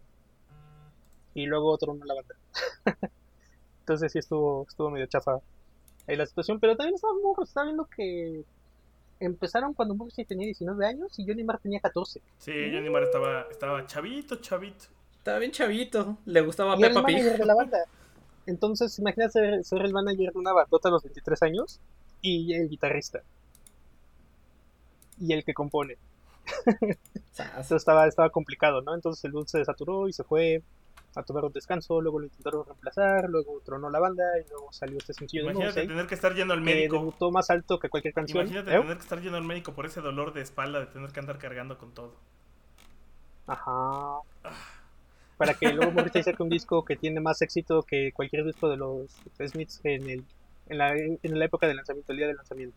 Y 1.35 1.47
luego 1.47 1.71
otro 1.71 1.95
no 1.95 2.05
la 2.05 2.15
banda. 2.15 2.35
Entonces 3.81 4.13
sí 4.13 4.19
estuvo, 4.19 4.67
estuvo 4.69 4.91
medio 4.91 5.07
chafa 5.07 5.39
ahí 6.07 6.17
la 6.17 6.27
situación, 6.27 6.61
pero 6.61 6.77
también 6.77 6.95
estaba, 6.95 7.15
muy- 7.15 7.45
estaba 7.45 7.65
viendo 7.67 7.85
que 7.87 8.45
empezaron 9.21 9.73
cuando 9.75 9.95
Morrissey 9.95 10.25
tenía 10.25 10.45
19 10.47 10.87
años 10.87 11.19
y 11.19 11.27
Johnny 11.27 11.43
Marr 11.45 11.59
tenía 11.61 11.81
14. 11.81 12.21
Sí, 12.39 12.53
Johnny 12.73 12.91
Marr 12.91 13.05
estaba, 13.05 13.47
estaba 13.51 13.87
chavito, 13.87 14.37
chavito. 14.37 14.87
Estaba 15.19 15.39
bien 15.39 15.53
chavito. 15.53 16.19
Le 16.27 16.41
gustaba 16.43 16.77
y 16.77 16.81
era 16.81 16.89
el 16.89 16.95
Peppa 16.95 17.03
manager 17.03 17.31
Pig. 17.33 17.39
de 17.41 17.47
la 17.47 17.55
banda. 17.55 17.79
Entonces, 18.47 18.99
imagínate 18.99 19.33
ser, 19.33 19.65
ser 19.65 19.83
el 19.83 19.93
manager 19.93 20.33
de 20.33 20.39
una 20.39 20.53
bandota 20.53 20.89
a 20.89 20.93
los 20.93 21.03
23 21.03 21.43
años 21.43 21.81
y 22.23 22.55
el 22.55 22.69
guitarrista. 22.69 23.23
Y 25.21 25.33
el 25.33 25.45
que 25.45 25.55
compone. 25.55 25.97
Entonces 27.39 27.73
estaba, 27.73 28.07
estaba 28.07 28.31
complicado, 28.31 28.83
¿no? 28.83 28.95
Entonces 28.95 29.25
el 29.25 29.33
dude 29.33 29.49
se 29.49 29.65
saturó 29.65 30.09
y 30.09 30.13
se 30.13 30.25
fue 30.25 30.63
a 31.15 31.23
tomar 31.23 31.45
un 31.47 31.53
descanso, 31.53 32.01
luego 32.01 32.19
lo 32.19 32.27
intentaron 32.27 32.65
reemplazar, 32.67 33.29
luego 33.31 33.61
tronó 33.65 33.89
la 33.89 33.99
banda 33.99 34.23
y 34.39 34.49
luego 34.51 34.71
salió 34.71 34.99
este 34.99 35.15
sencillo 35.15 35.47
de 35.47 35.53
Imagínate 35.53 35.87
tener 35.87 36.07
que 36.07 36.15
estar 36.15 36.35
yendo 36.35 36.53
al 36.53 36.61
que 36.61 36.65
médico. 36.67 36.97
debutó 36.97 37.31
más 37.31 37.49
alto 37.49 37.79
que 37.79 37.89
cualquier 37.89 38.13
canción. 38.13 38.43
Imagínate 38.43 38.77
¿eh? 38.77 38.81
tener 38.81 38.97
que 38.97 39.03
estar 39.03 39.21
yendo 39.23 39.39
al 39.39 39.45
médico 39.45 39.73
por 39.73 39.87
ese 39.87 40.03
dolor 40.03 40.35
de 40.35 40.43
espalda 40.43 40.81
de 40.81 40.87
tener 40.87 41.11
que 41.11 41.21
andar 41.21 41.39
cargando 41.39 41.79
con 41.79 41.93
todo. 41.93 42.15
Ajá. 43.47 44.21
Para 45.37 45.55
que 45.55 45.73
luego 45.73 45.93
Morrissey 45.93 46.23
saque 46.23 46.43
un 46.43 46.49
disco 46.49 46.85
que 46.85 46.97
tiene 46.97 47.21
más 47.21 47.43
éxito 47.43 47.83
que 47.83 48.13
cualquier 48.13 48.45
disco 48.45 48.69
de 48.69 48.77
los 48.77 49.11
Smiths 49.39 49.81
en, 49.85 50.09
el, 50.09 50.25
en, 50.69 50.79
la, 50.79 50.97
en 50.97 51.39
la 51.39 51.45
época 51.45 51.67
del 51.67 51.77
lanzamiento, 51.77 52.13
el 52.13 52.19
día 52.19 52.27
del 52.27 52.37
lanzamiento. 52.37 52.77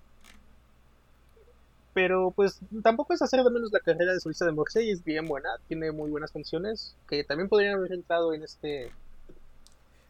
Pero 1.93 2.32
pues 2.32 2.60
tampoco 2.84 3.14
es 3.14 3.22
hacer 3.22 3.43
de 3.43 3.49
menos 3.49 3.72
la 3.72 3.80
carrera 3.80 4.14
de 4.14 4.20
solista 4.20 4.45
de 4.45 4.51
Morrissey, 4.51 4.89
es 4.89 5.03
bien 5.03 5.26
buena, 5.26 5.49
tiene 5.68 5.91
muy 5.91 6.10
buenas 6.10 6.32
canciones 6.32 6.95
que 7.07 7.24
también 7.24 7.49
podrían 7.49 7.76
haber 7.76 7.93
entrado 7.93 8.34
en 8.34 8.43
este... 8.43 8.91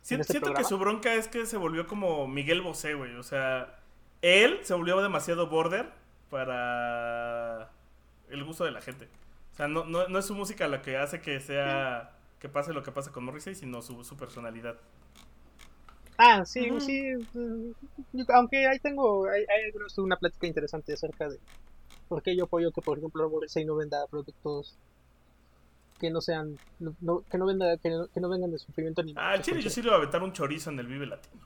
Este 0.01 0.23
siento 0.23 0.53
que 0.53 0.63
su 0.63 0.77
bronca 0.79 1.13
es 1.13 1.27
que 1.27 1.45
se 1.45 1.57
volvió 1.57 1.85
como 1.85 2.27
Miguel 2.27 2.61
Bosé, 2.61 2.95
güey. 2.95 3.15
O 3.15 3.23
sea, 3.23 3.77
él 4.21 4.59
se 4.63 4.73
volvió 4.73 4.99
demasiado 5.01 5.47
border 5.47 5.87
para 6.31 7.69
el 8.29 8.43
gusto 8.43 8.65
de 8.65 8.71
la 8.71 8.81
gente. 8.81 9.07
O 9.53 9.55
sea, 9.55 9.67
no, 9.67 9.85
no, 9.85 10.07
no 10.07 10.19
es 10.19 10.25
su 10.25 10.33
música 10.33 10.67
la 10.67 10.81
que 10.81 10.97
hace 10.97 11.21
que 11.21 11.39
sea 11.39 12.11
que 12.39 12.49
pase 12.49 12.73
lo 12.73 12.83
que 12.83 12.91
pasa 12.91 13.11
con 13.11 13.25
Morrissey, 13.25 13.55
sino 13.55 13.81
su, 13.81 14.03
su 14.03 14.15
personalidad. 14.17 14.77
Ah, 16.17 16.43
sí, 16.45 16.79
sí, 16.81 17.01
mm, 17.33 17.71
aunque 18.35 18.67
ahí 18.67 18.79
tengo, 18.79 19.25
hay, 19.29 19.41
hay 19.41 19.71
una 19.97 20.17
plática 20.17 20.47
interesante 20.47 20.93
acerca 20.93 21.29
de 21.29 21.39
por 22.07 22.23
qué 22.23 22.35
yo 22.35 22.45
apoyo 22.45 22.71
que, 22.71 22.81
por 22.81 22.97
ejemplo, 22.99 23.29
Morrissey 23.29 23.65
no 23.65 23.75
venda 23.75 24.05
productos 24.07 24.77
que 25.99 26.09
no 26.09 26.21
sean, 26.21 26.57
no- 26.79 26.95
no- 27.01 27.23
que 27.29 27.37
no 27.37 27.45
venda, 27.45 27.77
que 27.77 27.89
no, 27.89 28.07
que 28.07 28.19
no 28.19 28.29
vengan 28.29 28.51
de 28.51 28.57
sufrimiento 28.59 29.01
animal. 29.01 29.23
Ah, 29.25 29.39
chile 29.41 29.61
yo 29.61 29.69
sí 29.69 29.81
le 29.81 29.89
voy 29.89 29.95
a 29.95 29.97
aventar 29.97 30.23
un 30.23 30.33
chorizo 30.33 30.69
en 30.71 30.79
el 30.79 30.87
Vive 30.87 31.05
Latino. 31.05 31.45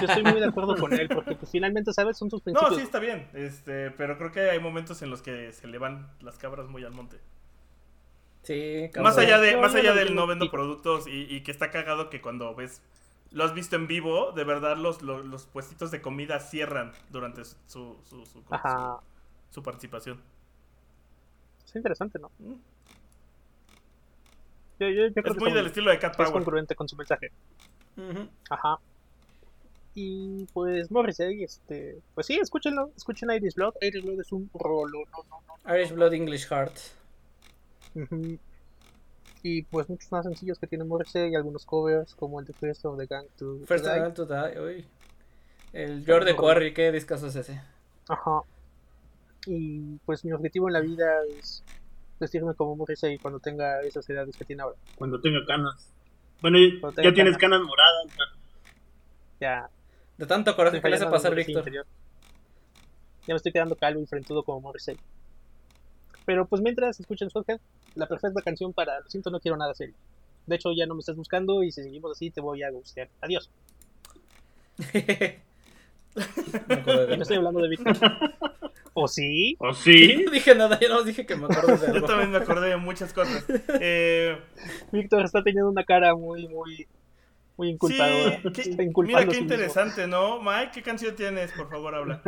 Yo 0.00 0.06
estoy 0.06 0.24
muy 0.24 0.40
de 0.40 0.46
acuerdo 0.46 0.76
con 0.76 0.92
él, 0.92 1.10
porque 1.12 1.34
pues, 1.34 1.50
finalmente, 1.50 1.92
¿sabes? 1.92 2.18
Son 2.18 2.30
sus 2.30 2.40
No, 2.40 2.44
principios. 2.44 2.78
sí 2.78 2.82
está 2.82 2.98
bien, 2.98 3.28
este, 3.34 3.90
pero 3.92 4.18
creo 4.18 4.30
que 4.32 4.50
hay 4.50 4.60
momentos 4.60 5.00
en 5.02 5.10
los 5.10 5.22
que 5.22 5.52
se 5.52 5.66
le 5.66 5.78
van 5.78 6.10
las 6.20 6.38
cabras 6.38 6.68
muy 6.68 6.84
al 6.84 6.92
monte. 6.92 7.18
Sí, 8.42 8.90
Más 9.00 9.16
allá 9.18 9.38
de, 9.38 9.56
más 9.56 9.74
allá 9.74 9.92
del 9.94 10.14
no 10.16 10.26
vendo 10.26 10.50
productos 10.50 11.06
y, 11.06 11.22
y 11.32 11.42
que 11.42 11.52
está 11.52 11.70
cagado 11.70 12.10
que 12.10 12.20
cuando 12.20 12.54
ves, 12.56 12.82
lo 13.30 13.44
has 13.44 13.54
visto 13.54 13.76
en 13.76 13.86
vivo, 13.86 14.32
de 14.32 14.42
verdad 14.44 14.76
los, 14.76 15.00
los, 15.02 15.24
los 15.24 15.46
puestitos 15.46 15.90
de 15.92 16.02
comida 16.02 16.40
cierran 16.40 16.92
durante 17.10 17.44
su, 17.44 17.54
su, 17.66 17.96
su, 18.04 18.26
su- 18.26 18.42
Ajá, 18.50 18.98
su- 19.48 19.54
su 19.54 19.62
participación. 19.62 20.20
es 21.66 21.76
interesante, 21.76 22.18
¿no? 22.18 22.30
Mm. 22.40 22.54
Yo, 24.80 24.88
yo- 24.88 25.06
yo 25.06 25.12
creo 25.22 25.34
Es 25.34 25.38
muy 25.40 25.52
del 25.52 25.66
estilo 25.66 25.90
de 25.90 25.98
Cat 25.98 26.16
que 26.16 26.22
es 26.22 26.28
Power. 26.28 26.42
congruente 26.42 26.74
con 26.74 26.88
su 26.88 26.96
mensaje. 26.96 27.30
Ajá. 28.50 28.78
Y 29.94 30.46
pues 30.54 30.90
Morrissey, 30.90 31.44
este, 31.44 31.98
pues 32.14 32.26
sí, 32.26 32.38
escúchenlo, 32.38 32.90
escuchen 32.96 33.30
Iris 33.30 33.54
Blood. 33.54 33.74
Iris 33.82 34.02
Blood 34.02 34.20
es 34.20 34.32
un 34.32 34.50
rolo, 34.54 35.00
no, 35.12 35.24
no, 35.30 35.42
no. 35.64 35.76
Irish 35.76 35.92
Blood 35.92 36.14
English 36.14 36.48
Heart. 36.48 36.72
Y 39.42 39.62
pues 39.62 39.88
muchos 39.88 40.10
más 40.12 40.24
sencillos 40.24 40.58
que 40.58 40.66
tiene 40.66 40.84
Morrissey 40.84 41.30
y 41.32 41.34
algunos 41.34 41.64
covers 41.66 42.14
como 42.14 42.38
el 42.40 42.46
de 42.46 42.52
First 42.52 42.84
of 42.84 42.96
the 42.98 43.06
Gang 43.06 43.26
to, 43.38 43.58
First 43.66 43.86
of 43.86 43.92
all 43.92 44.14
to 44.14 44.24
die. 44.26 44.60
Uy. 44.60 44.84
El 45.72 46.04
George 46.04 46.26
de 46.26 46.36
Quarry, 46.36 46.72
qué 46.74 46.92
discazo 46.92 47.26
es 47.26 47.36
ese. 47.36 47.60
Ajá. 48.08 48.42
Y 49.46 49.96
pues 50.06 50.24
mi 50.24 50.32
objetivo 50.32 50.68
en 50.68 50.74
la 50.74 50.80
vida 50.80 51.06
es 51.38 51.64
vestirme 52.20 52.54
como 52.54 52.76
Morrissey 52.76 53.18
cuando 53.18 53.40
tenga 53.40 53.80
esas 53.80 54.08
edades 54.08 54.36
que 54.36 54.44
tiene 54.44 54.62
ahora. 54.62 54.76
Cuando 54.96 55.20
tenga 55.20 55.44
canas. 55.46 55.88
Bueno, 56.40 56.58
ya, 56.58 56.80
Cuando 56.80 56.96
ya 56.96 57.02
tenga 57.02 57.14
tienes 57.14 57.36
canas. 57.38 57.58
canas 57.58 57.68
moradas. 57.68 58.06
man. 58.16 58.28
Ya, 59.40 59.68
De 60.18 60.26
tanto 60.26 60.54
coraje 60.54 60.80
que 60.80 60.88
le 60.88 60.94
hace 60.96 61.06
pasar 61.06 61.34
Víctor. 61.34 61.58
interior. 61.58 61.86
Ya 63.26 63.34
me 63.34 63.36
estoy 63.36 63.50
quedando 63.52 63.74
calvo 63.74 64.00
y 64.00 64.06
frentudo 64.06 64.44
como 64.44 64.60
Morrissey. 64.60 64.96
Pero 66.24 66.46
pues 66.46 66.62
mientras 66.62 67.00
escuchen 67.00 67.28
Spothead, 67.30 67.58
la 67.94 68.06
perfecta 68.06 68.40
canción 68.42 68.72
para 68.72 69.00
Lo 69.00 69.08
siento, 69.10 69.30
no 69.30 69.40
quiero 69.40 69.56
nada 69.56 69.74
serio. 69.74 69.94
De 70.46 70.56
hecho, 70.56 70.72
ya 70.72 70.86
no 70.86 70.94
me 70.94 71.00
estás 71.00 71.16
buscando 71.16 71.62
y 71.62 71.70
si 71.72 71.82
seguimos 71.82 72.10
así 72.12 72.30
te 72.30 72.40
voy 72.40 72.62
a 72.62 72.70
gustear. 72.70 73.08
Adiós. 73.20 73.50
Me 74.94 76.74
acuerdo 76.74 77.06
de 77.06 77.14
Y 77.14 77.16
no 77.16 77.22
estoy 77.22 77.36
hablando 77.38 77.60
de 77.60 77.68
Víctor. 77.68 77.96
¿O 78.94 79.08
sí? 79.08 79.56
¿O 79.58 79.72
sí? 79.72 80.22
No 80.26 80.30
dije 80.32 80.54
nada, 80.54 80.78
yo 80.78 80.88
no 80.90 81.02
dije 81.02 81.24
que 81.24 81.34
me 81.36 81.46
acuerdo 81.46 81.76
de 81.78 81.86
Yo 81.88 81.92
algo. 81.94 82.06
también 82.06 82.30
me 82.30 82.38
acordé 82.38 82.68
de 82.70 82.76
muchas 82.76 83.12
cosas. 83.12 83.44
Eh, 83.80 84.36
Víctor 84.90 85.24
está 85.24 85.42
teniendo 85.42 85.70
una 85.70 85.84
cara 85.84 86.14
muy, 86.14 86.46
muy, 86.48 86.86
muy 87.56 87.70
inculpadora. 87.70 88.40
sí, 88.42 88.52
qué- 88.52 88.62
Está 88.62 88.82
mira 88.82 89.20
qué 89.20 89.26
mismo. 89.26 89.42
interesante, 89.42 90.06
¿no? 90.06 90.42
Mike, 90.42 90.70
¿qué 90.74 90.82
canción 90.82 91.16
tienes? 91.16 91.52
Por 91.52 91.70
favor, 91.70 91.94
habla. 91.94 92.20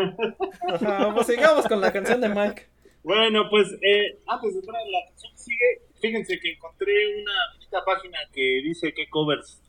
Ajá, 0.72 1.12
pues 1.14 1.26
sigamos 1.26 1.66
con 1.66 1.80
la 1.82 1.92
canción 1.92 2.20
de 2.22 2.28
Mike. 2.30 2.66
Bueno, 3.04 3.48
pues 3.50 3.70
eh, 3.82 4.18
antes 4.26 4.54
de 4.54 4.60
entrar 4.60 4.80
en 4.84 4.92
la 4.92 4.98
canción 5.08 5.32
sigue, 5.36 5.82
fíjense 6.00 6.38
que 6.40 6.52
encontré 6.52 6.92
una 7.22 7.32
bonita 7.54 7.84
página 7.84 8.18
que 8.32 8.60
dice 8.64 8.92
qué 8.94 9.08
covers 9.10 9.60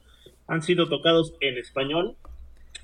han 0.48 0.62
sido 0.64 0.88
tocados 0.90 1.34
en 1.42 1.58
español. 1.58 2.16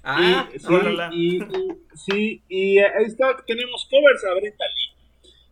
Ah, 0.04 0.50
y, 0.54 0.60
sí, 0.60 0.74
y, 1.14 1.38
y- 1.38 1.76
sí, 1.96 2.42
y 2.50 2.78
ahí 2.80 3.06
está, 3.06 3.38
tenemos 3.48 3.88
covers 3.90 4.24
a 4.26 4.34
Brenda 4.34 4.66
Lee. 4.76 4.92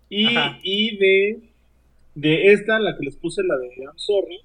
Y, 0.10 0.36
Ajá. 0.36 0.60
y 0.64 0.98
de, 0.98 1.40
de 2.16 2.52
esta, 2.54 2.80
la 2.80 2.98
que 2.98 3.06
les 3.06 3.16
puse, 3.16 3.42
la 3.44 3.56
de 3.58 3.68
I'm 3.78 3.98
Sorry, 3.98 4.42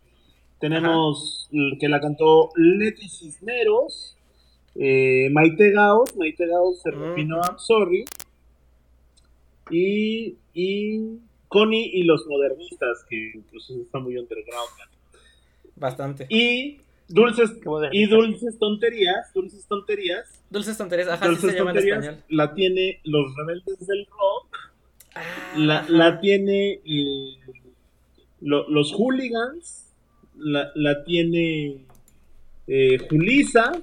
tenemos 0.61 1.49
que 1.81 1.89
la 1.89 2.01
cantó 2.01 2.51
Leti 2.55 3.09
Cisneros, 3.09 4.17
eh, 4.77 5.29
Maite 5.33 5.71
Gaos, 5.73 6.15
Maite 6.17 6.47
Gaos 6.47 6.81
se 6.83 6.91
Mm. 6.93 7.19
I'm 7.33 7.59
Sorry, 7.59 8.05
y, 9.71 10.37
y 10.53 11.19
Connie 11.49 11.91
y 11.95 12.03
los 12.05 12.27
modernistas, 12.27 13.05
que 13.09 13.41
pues 13.51 13.71
está 13.71 13.99
muy 13.99 14.17
underground. 14.19 14.69
bastante. 15.77 16.27
Y 16.29 16.79
dulces, 17.09 17.53
y 17.93 18.07
dulces 18.07 18.59
tonterías, 18.59 19.33
dulces 19.35 19.67
tonterías. 19.67 20.43
Dulces 20.51 20.77
tonterías, 20.79 21.09
ajá, 21.09 21.25
sí 21.27 21.31
Dulces 21.31 21.51
se 21.53 21.57
llama 21.59 21.71
en 21.73 21.79
español. 21.79 22.17
la 22.29 22.55
tiene 22.55 23.01
Los 23.05 23.35
Rebeldes 23.37 23.87
del 23.87 24.07
Rock, 24.07 24.57
Ah, 25.17 25.55
la, 25.57 25.87
la 25.89 26.19
tiene 26.21 26.81
eh, 26.85 27.39
lo- 28.41 28.69
Los 28.69 28.93
Hooligans, 28.93 29.93
la, 30.37 30.73
la 30.75 31.05
tiene 31.05 31.85
eh, 32.67 32.99
Julisa 33.09 33.81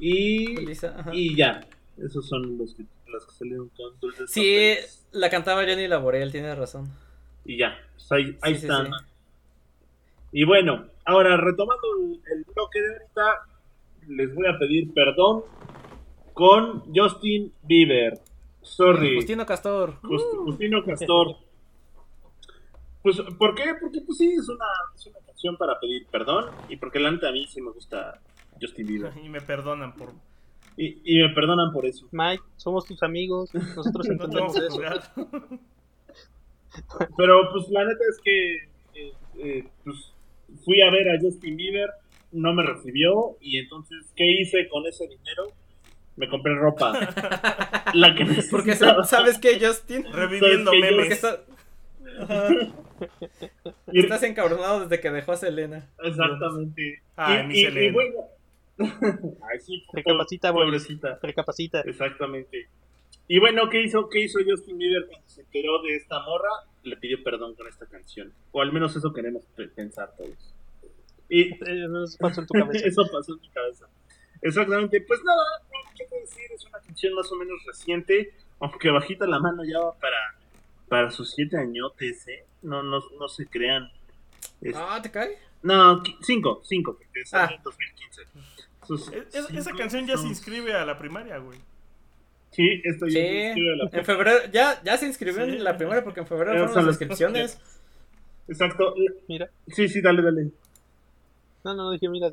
y, 0.00 0.56
Julissa, 0.56 0.98
ajá. 0.98 1.14
y 1.14 1.36
ya. 1.36 1.64
Esos 1.96 2.26
son 2.28 2.58
los 2.58 2.74
que, 2.74 2.82
los 3.12 3.26
que 3.26 3.32
salieron 3.32 3.68
con 3.70 3.98
Dulces 4.00 4.30
Sí, 4.30 4.74
la 5.12 5.30
cantaba 5.30 5.62
Johnny 5.64 5.86
Laborel, 5.88 6.32
tienes 6.32 6.56
razón. 6.58 6.90
Y 7.44 7.58
ya, 7.58 7.76
pues 7.94 8.10
ahí, 8.12 8.38
ahí 8.42 8.54
Sí, 8.54 8.60
sí, 8.60 8.66
están. 8.66 8.86
sí. 8.86 8.92
Y 10.32 10.44
bueno, 10.44 10.86
ahora 11.04 11.36
retomando 11.36 11.82
el, 12.00 12.20
el 12.32 12.44
bloque 12.54 12.80
de 12.80 12.92
ahorita, 12.92 13.40
les 14.08 14.34
voy 14.34 14.46
a 14.46 14.58
pedir 14.58 14.92
perdón 14.94 15.42
con 16.32 16.84
Justin 16.94 17.52
Bieber. 17.62 18.18
Sorry. 18.62 19.16
Justino 19.16 19.44
Castor. 19.44 19.98
Just- 20.02 20.36
Justino 20.44 20.84
Castor. 20.84 21.36
Pues, 23.02 23.20
¿por 23.36 23.56
qué? 23.56 23.64
Porque 23.80 24.00
pues 24.06 24.16
sí, 24.18 24.32
es 24.32 24.48
una, 24.48 24.64
es 24.94 25.06
una 25.08 25.18
canción 25.26 25.56
para 25.56 25.80
pedir 25.80 26.06
perdón 26.06 26.50
y 26.68 26.76
porque 26.76 27.00
la 27.00 27.10
neta 27.10 27.30
a 27.30 27.32
mí 27.32 27.48
sí 27.48 27.60
me 27.60 27.72
gusta 27.72 28.20
Justin 28.60 28.86
Bieber. 28.86 29.12
Y 29.20 29.28
me 29.28 29.40
perdonan 29.40 29.96
por. 29.96 30.12
Y, 30.76 30.98
y 31.04 31.22
me 31.22 31.28
perdonan 31.34 31.72
por 31.72 31.84
eso. 31.86 32.06
Mike, 32.12 32.42
somos 32.56 32.84
tus 32.86 33.02
amigos. 33.02 33.52
Nosotros 33.54 34.06
No 34.08 34.12
entendemos 34.12 34.56
a 34.56 34.66
eso. 34.66 34.80
Pero 37.16 37.50
pues 37.52 37.68
la 37.68 37.84
neta 37.84 38.00
es 38.10 38.18
que 38.24 38.54
eh, 38.94 39.12
eh, 39.38 39.64
pues, 39.84 40.12
fui 40.64 40.80
a 40.80 40.90
ver 40.90 41.10
a 41.10 41.20
Justin 41.20 41.56
Bieber, 41.56 41.90
no 42.32 42.54
me 42.54 42.62
recibió 42.62 43.36
y 43.40 43.58
entonces, 43.58 43.98
¿qué 44.16 44.24
hice 44.40 44.68
con 44.68 44.86
ese 44.86 45.06
dinero? 45.06 45.52
Me 46.16 46.28
compré 46.28 46.54
ropa. 46.54 46.92
la 47.94 48.14
que 48.14 48.24
Porque 48.50 48.68
necesitaba. 48.70 49.04
sa- 49.04 49.18
sabes 49.18 49.38
que 49.38 49.58
Justin, 49.64 50.04
Reviviendo 50.12 50.70
porque 50.70 50.80
memes. 50.80 51.10
está- 51.12 51.40
Ajá, 52.20 52.48
Y- 53.92 54.00
estás 54.00 54.22
encabronado 54.22 54.80
desde 54.80 55.00
que 55.00 55.10
dejó 55.10 55.32
a 55.32 55.36
Selena. 55.36 55.88
Exactamente. 56.02 57.02
Ay, 57.16 57.40
y, 57.44 57.46
mi 57.46 57.60
y- 57.60 57.66
y 57.86 57.90
bueno. 57.90 58.12
Ay, 58.78 59.60
sí, 59.60 59.84
Recapacita, 59.92 60.52
pobrecita. 60.52 61.18
Recapacita. 61.22 61.80
Exactamente. 61.82 62.68
Y 63.28 63.38
bueno, 63.38 63.68
¿qué 63.70 63.82
hizo, 63.82 64.08
¿qué 64.08 64.20
hizo 64.20 64.40
Justin 64.46 64.78
Bieber 64.78 65.06
cuando 65.06 65.28
se 65.28 65.42
enteró 65.42 65.80
de 65.82 65.96
esta 65.96 66.20
morra? 66.20 66.48
Le 66.82 66.96
pidió 66.96 67.22
perdón 67.22 67.54
con 67.54 67.66
esta 67.68 67.86
canción. 67.86 68.32
O 68.50 68.60
al 68.60 68.72
menos 68.72 68.94
eso 68.96 69.12
queremos 69.12 69.44
pe- 69.56 69.68
pensar 69.68 70.12
todos. 70.16 70.54
Y 71.28 71.42
Eh, 71.52 71.58
Eso 72.04 72.18
pasó 72.18 72.40
en 72.40 72.46
tu 72.46 72.54
cabeza. 72.54 72.86
eso 72.86 73.02
pasó 73.10 73.32
en 73.34 73.40
mi 73.40 73.48
cabeza. 73.50 73.86
Exactamente. 74.42 75.00
Pues 75.02 75.20
nada, 75.24 75.42
mucho 75.68 76.04
que 76.10 76.20
decir. 76.20 76.44
Es 76.52 76.64
una 76.66 76.80
canción 76.80 77.14
más 77.14 77.30
o 77.30 77.36
menos 77.36 77.62
reciente. 77.66 78.34
Aunque 78.58 78.90
bajita 78.90 79.26
la 79.26 79.38
mano 79.38 79.64
ya 79.64 79.78
va 79.80 79.92
para, 79.94 80.18
para 80.88 81.10
sus 81.10 81.30
siete 81.32 81.56
añotes, 81.56 82.26
¿eh? 82.28 82.44
No, 82.62 82.82
no, 82.82 83.00
no 83.18 83.28
se 83.28 83.46
crean. 83.46 83.90
Es- 84.60 84.74
Ah, 84.76 85.00
¿te 85.02 85.10
cae? 85.10 85.38
No, 85.62 86.02
cinco, 86.22 86.60
cinco, 86.64 86.96
porque 86.98 87.24
salió 87.24 87.54
Ah. 87.54 87.56
en 87.56 87.62
2015. 87.62 88.22
Es- 88.90 89.34
es- 89.34 89.50
esa 89.50 89.72
canción 89.72 90.06
ya 90.06 90.16
se 90.16 90.26
inscribe 90.26 90.74
a 90.74 90.84
la 90.84 90.98
primaria, 90.98 91.38
güey. 91.38 91.58
Sí, 92.50 92.82
esto 92.84 93.06
ya 93.06 93.12
Sí, 93.12 93.18
se 93.26 93.46
inscribe 93.46 93.72
a 93.72 93.76
la- 93.76 93.90
en 93.92 94.04
febrero, 94.04 94.38
ya, 94.52 94.82
ya 94.82 94.96
se 94.98 95.06
inscribió 95.06 95.44
Sí. 95.44 95.50
en 95.52 95.64
la 95.64 95.76
primera 95.76 96.04
porque 96.04 96.20
en 96.20 96.26
febrero 96.26 96.52
Ya 96.54 96.66
fueron 96.68 96.86
las 96.86 96.94
inscripciones. 96.94 97.58
Exacto. 98.48 98.94
Mira. 99.28 99.48
Sí, 99.68 99.88
sí, 99.88 100.00
dale, 100.02 100.20
dale. 100.22 100.50
No, 101.64 101.74
no, 101.74 101.90
dije, 101.92 102.08
mira. 102.08 102.30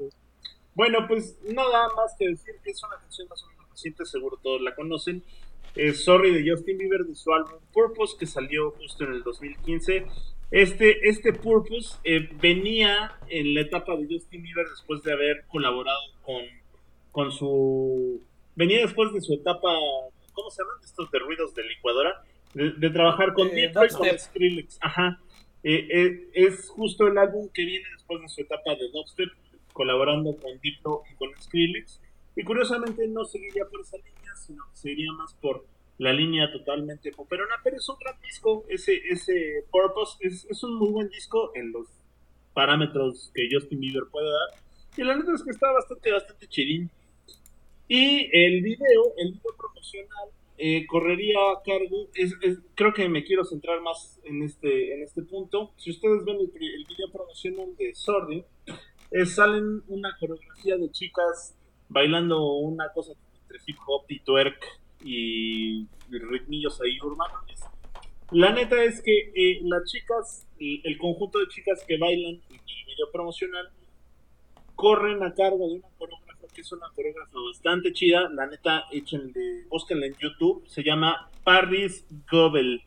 Bueno, 0.74 1.06
pues 1.08 1.38
nada 1.44 1.88
más 1.96 2.16
que 2.18 2.30
decir 2.30 2.56
que 2.64 2.72
es 2.72 2.84
una 2.84 2.98
canción 2.98 3.28
más 3.30 3.44
o 3.44 3.48
menos 3.48 3.70
reciente, 3.72 4.06
seguro 4.06 4.38
todos 4.42 4.62
la 4.62 4.76
conocen. 4.76 5.24
Sorry 5.94 6.34
de 6.34 6.50
Justin 6.52 6.78
Bieber 6.80 7.06
de 7.06 7.16
su 7.16 7.32
álbum 7.32 7.60
Purpose, 7.72 8.16
que 8.20 8.26
salió 8.26 8.72
justo 8.72 9.04
en 9.06 9.14
el 9.14 9.24
2015. 9.24 10.06
Este, 10.52 11.08
este 11.08 11.34
Purpose 11.34 11.98
eh, 12.04 12.30
venía 12.42 13.18
en 13.28 13.54
la 13.54 13.62
etapa 13.62 13.96
de 13.96 14.08
Justin 14.10 14.42
Bieber 14.42 14.68
después 14.68 15.04
de 15.04 15.14
haber 15.14 15.46
colaborado 15.48 16.00
con, 16.24 16.42
con 17.12 17.32
su... 17.32 18.22
Venía 18.56 18.82
después 18.82 19.14
de 19.14 19.22
su 19.22 19.34
etapa, 19.36 19.70
¿cómo 20.34 20.50
se 20.50 20.64
llaman? 20.64 20.78
Estos 20.84 21.10
de 21.12 21.20
ruidos 21.20 21.54
de 21.54 21.64
licuadora. 21.64 22.24
De, 22.54 22.72
de 22.72 22.90
trabajar 22.90 23.34
con 23.34 23.48
Eh, 23.50 23.68
Detroit, 23.68 23.94
con. 23.94 24.08
Skrillex. 24.18 24.80
Ajá. 24.82 25.22
Eh, 25.64 25.88
eh, 25.92 26.30
es 26.34 26.68
justo 26.70 27.08
el 27.08 27.18
álbum 27.18 27.48
que 27.54 27.64
viene 27.64 27.86
después 27.94 28.22
de 28.22 28.30
su 28.30 28.42
etapa 28.42 28.72
de 28.76 28.90
dubstep, 28.92 29.30
colaborando 29.72 30.36
con 30.38 30.60
Diplo 30.60 31.04
y 31.12 31.16
con 31.16 31.30
Skrillex. 31.40 32.02
Y 32.36 32.44
curiosamente 32.44 33.08
no 33.08 33.24
seguiría 33.26 33.66
por 33.66 33.82
esa 33.82 33.98
línea, 33.98 34.36
sino 34.36 34.64
que 34.72 34.78
seguiría 34.78 35.12
más 35.12 35.34
por 35.36 35.66
la 36.00 36.14
línea 36.14 36.52
totalmente 36.52 37.12
poperona, 37.12 37.56
pero 37.64 37.78
es 37.78 37.88
un 37.88 37.98
gran 38.00 38.20
disco. 38.22 38.66
Ese, 38.70 38.96
ese 39.10 39.66
Purpose 39.70 40.18
es, 40.22 40.46
es 40.50 40.64
un 40.64 40.76
muy 40.76 40.90
buen 40.90 41.10
disco 41.10 41.52
en 41.56 41.72
los 41.74 41.88
parámetros 42.54 43.32
que 43.34 43.48
Justin 43.52 43.80
Bieber 43.82 44.04
puede 44.10 44.28
dar. 44.32 44.60
Y 44.98 45.04
la 45.04 45.16
neta 45.16 45.34
es 45.34 45.44
que 45.44 45.52
está 45.52 45.72
bastante, 45.72 46.12
bastante 46.12 46.48
chidín. 46.48 46.90
Y 47.90 48.30
el 48.32 48.62
video, 48.62 49.14
el 49.18 49.34
video 49.34 49.56
promocional, 49.58 50.30
eh, 50.58 50.86
correría 50.88 51.38
a 51.52 51.62
cargo. 51.64 52.08
Es, 52.14 52.34
es- 52.42 52.60
creo 52.76 52.94
que 52.94 53.10
me 53.10 53.24
quiero 53.26 53.44
centrar 53.44 53.82
más 53.82 54.20
en 54.24 54.42
este, 54.44 54.94
en 54.94 55.04
este 55.04 55.22
punto. 55.24 55.74
Si 55.76 55.92
ustedes 55.92 56.24
ven 56.24 56.38
el, 56.40 56.48
video 56.50 57.12
promocional 57.12 57.76
de 57.76 57.94
Sorry, 57.94 58.46
eh, 59.12 59.26
salen 59.26 59.84
una 59.90 60.16
coreografía 60.18 60.78
de 60.78 60.90
chicas 60.92 61.56
bailando 61.90 62.54
una 62.54 62.88
cosa 62.94 63.12
entre 63.42 63.58
hip 63.66 63.78
hop 63.86 64.06
y 64.08 64.20
twerk 64.20 64.79
y 65.04 65.88
ritmillos 66.10 66.80
ahí 66.82 66.98
urbanos. 67.02 67.50
La 68.32 68.52
neta 68.52 68.84
es 68.84 69.02
que 69.02 69.32
eh, 69.34 69.60
las 69.64 69.90
chicas, 69.90 70.48
el, 70.60 70.98
conjunto 71.00 71.40
de 71.40 71.48
chicas 71.48 71.84
que 71.88 71.98
bailan 71.98 72.36
en 72.36 72.62
video 72.86 73.12
promocional, 73.12 73.70
corren 74.76 75.24
a 75.24 75.34
cargo 75.34 75.68
de 75.68 75.76
una 75.76 75.88
coreógrafa 75.98 76.48
que 76.54 76.62
es 76.62 76.72
una 76.72 76.88
coreógrafa 76.96 77.40
bastante 77.48 77.92
chida. 77.92 78.30
La 78.30 78.46
neta, 78.46 78.86
échenle, 78.92 79.66
búsquenla 79.68 80.06
en 80.06 80.16
YouTube. 80.20 80.64
Se 80.68 80.84
llama 80.84 81.32
Parris 81.44 82.06
Gobel. 82.32 82.84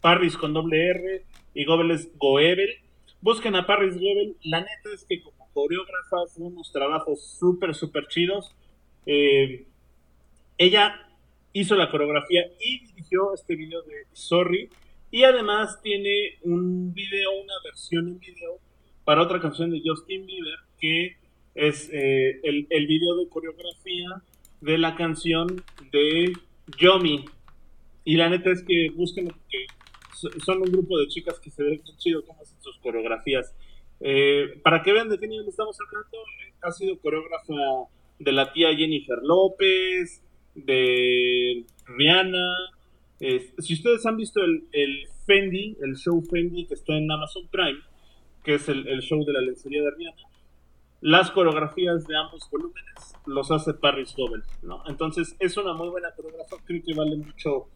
Parris 0.00 0.38
con 0.38 0.54
doble 0.54 0.88
R 0.88 1.24
y 1.52 1.64
Gobel 1.66 1.90
es 1.90 2.10
Goebel. 2.16 2.76
Busquen 3.20 3.56
a 3.56 3.66
Parris 3.66 3.94
Gobel. 3.94 4.36
La 4.42 4.60
neta 4.60 4.88
es 4.94 5.04
que 5.04 5.20
como 5.20 5.50
coreógrafa 5.52 6.26
fue 6.34 6.46
unos 6.46 6.72
trabajos 6.72 7.22
súper, 7.38 7.74
súper 7.74 8.06
chidos. 8.06 8.54
Eh, 9.04 9.66
ella 10.56 11.07
hizo 11.60 11.74
la 11.76 11.90
coreografía 11.90 12.42
y 12.60 12.86
dirigió 12.86 13.34
este 13.34 13.54
video 13.56 13.82
de 13.82 14.06
Sorry. 14.12 14.68
Y 15.10 15.22
además 15.24 15.80
tiene 15.82 16.38
un 16.42 16.92
video, 16.92 17.30
una 17.42 17.54
versión 17.64 18.08
en 18.08 18.18
video 18.18 18.58
para 19.04 19.22
otra 19.22 19.40
canción 19.40 19.70
de 19.70 19.80
Justin 19.84 20.26
Bieber 20.26 20.58
que 20.80 21.16
es 21.54 21.88
eh, 21.92 22.40
el, 22.42 22.66
el 22.70 22.86
video 22.86 23.16
de 23.16 23.28
coreografía 23.28 24.22
de 24.60 24.78
la 24.78 24.94
canción 24.96 25.64
de 25.90 26.32
Yomi. 26.78 27.24
Y 28.04 28.16
la 28.16 28.28
neta 28.28 28.50
es 28.52 28.62
que 28.62 28.90
busquen 28.94 29.26
porque 29.28 29.66
so- 30.14 30.30
son 30.44 30.58
un 30.58 30.70
grupo 30.70 30.98
de 30.98 31.08
chicas 31.08 31.40
que 31.40 31.50
se 31.50 31.62
ven 31.62 31.82
chido 31.96 32.24
cómo 32.24 32.40
hacen 32.42 32.60
sus 32.60 32.78
coreografías. 32.78 33.54
Eh, 34.00 34.60
para 34.62 34.82
que 34.82 34.92
vean 34.92 35.08
de 35.08 35.18
qué 35.18 35.26
nivel 35.26 35.48
estamos 35.48 35.76
hablando, 35.80 36.18
eh, 36.18 36.52
ha 36.62 36.70
sido 36.70 36.98
coreógrafa 37.00 37.54
de 38.18 38.32
la 38.32 38.52
tía 38.52 38.74
Jennifer 38.76 39.18
López, 39.22 40.22
de 40.64 41.64
Rihanna. 41.86 42.54
Es- 43.20 43.52
si 43.58 43.74
ustedes 43.74 44.04
han 44.06 44.16
visto 44.16 44.42
el, 44.42 44.64
el 44.72 45.08
Fendi, 45.26 45.76
el 45.82 45.96
show 45.96 46.22
Fendi 46.22 46.66
que 46.66 46.74
está 46.74 46.94
en 46.96 47.10
Amazon 47.10 47.48
Prime, 47.50 47.80
que 48.44 48.54
es 48.54 48.68
el, 48.68 48.86
el 48.88 49.00
show 49.02 49.24
de 49.24 49.32
la 49.32 49.40
lencería 49.40 49.82
de 49.82 49.90
Rihanna, 49.90 50.22
las 51.00 51.30
coreografías 51.30 52.06
de 52.06 52.16
ambos 52.16 52.48
volúmenes 52.50 53.14
los 53.26 53.50
hace 53.50 53.74
Paris 53.74 54.14
Goebel, 54.16 54.42
¿no? 54.62 54.82
Entonces 54.88 55.36
es 55.38 55.56
una 55.56 55.74
muy 55.74 55.88
buena 55.88 56.10
coreógrafa, 56.16 56.56
creo 56.64 56.82
que 56.84 56.94
vale 56.94 57.16
mucho 57.16 57.68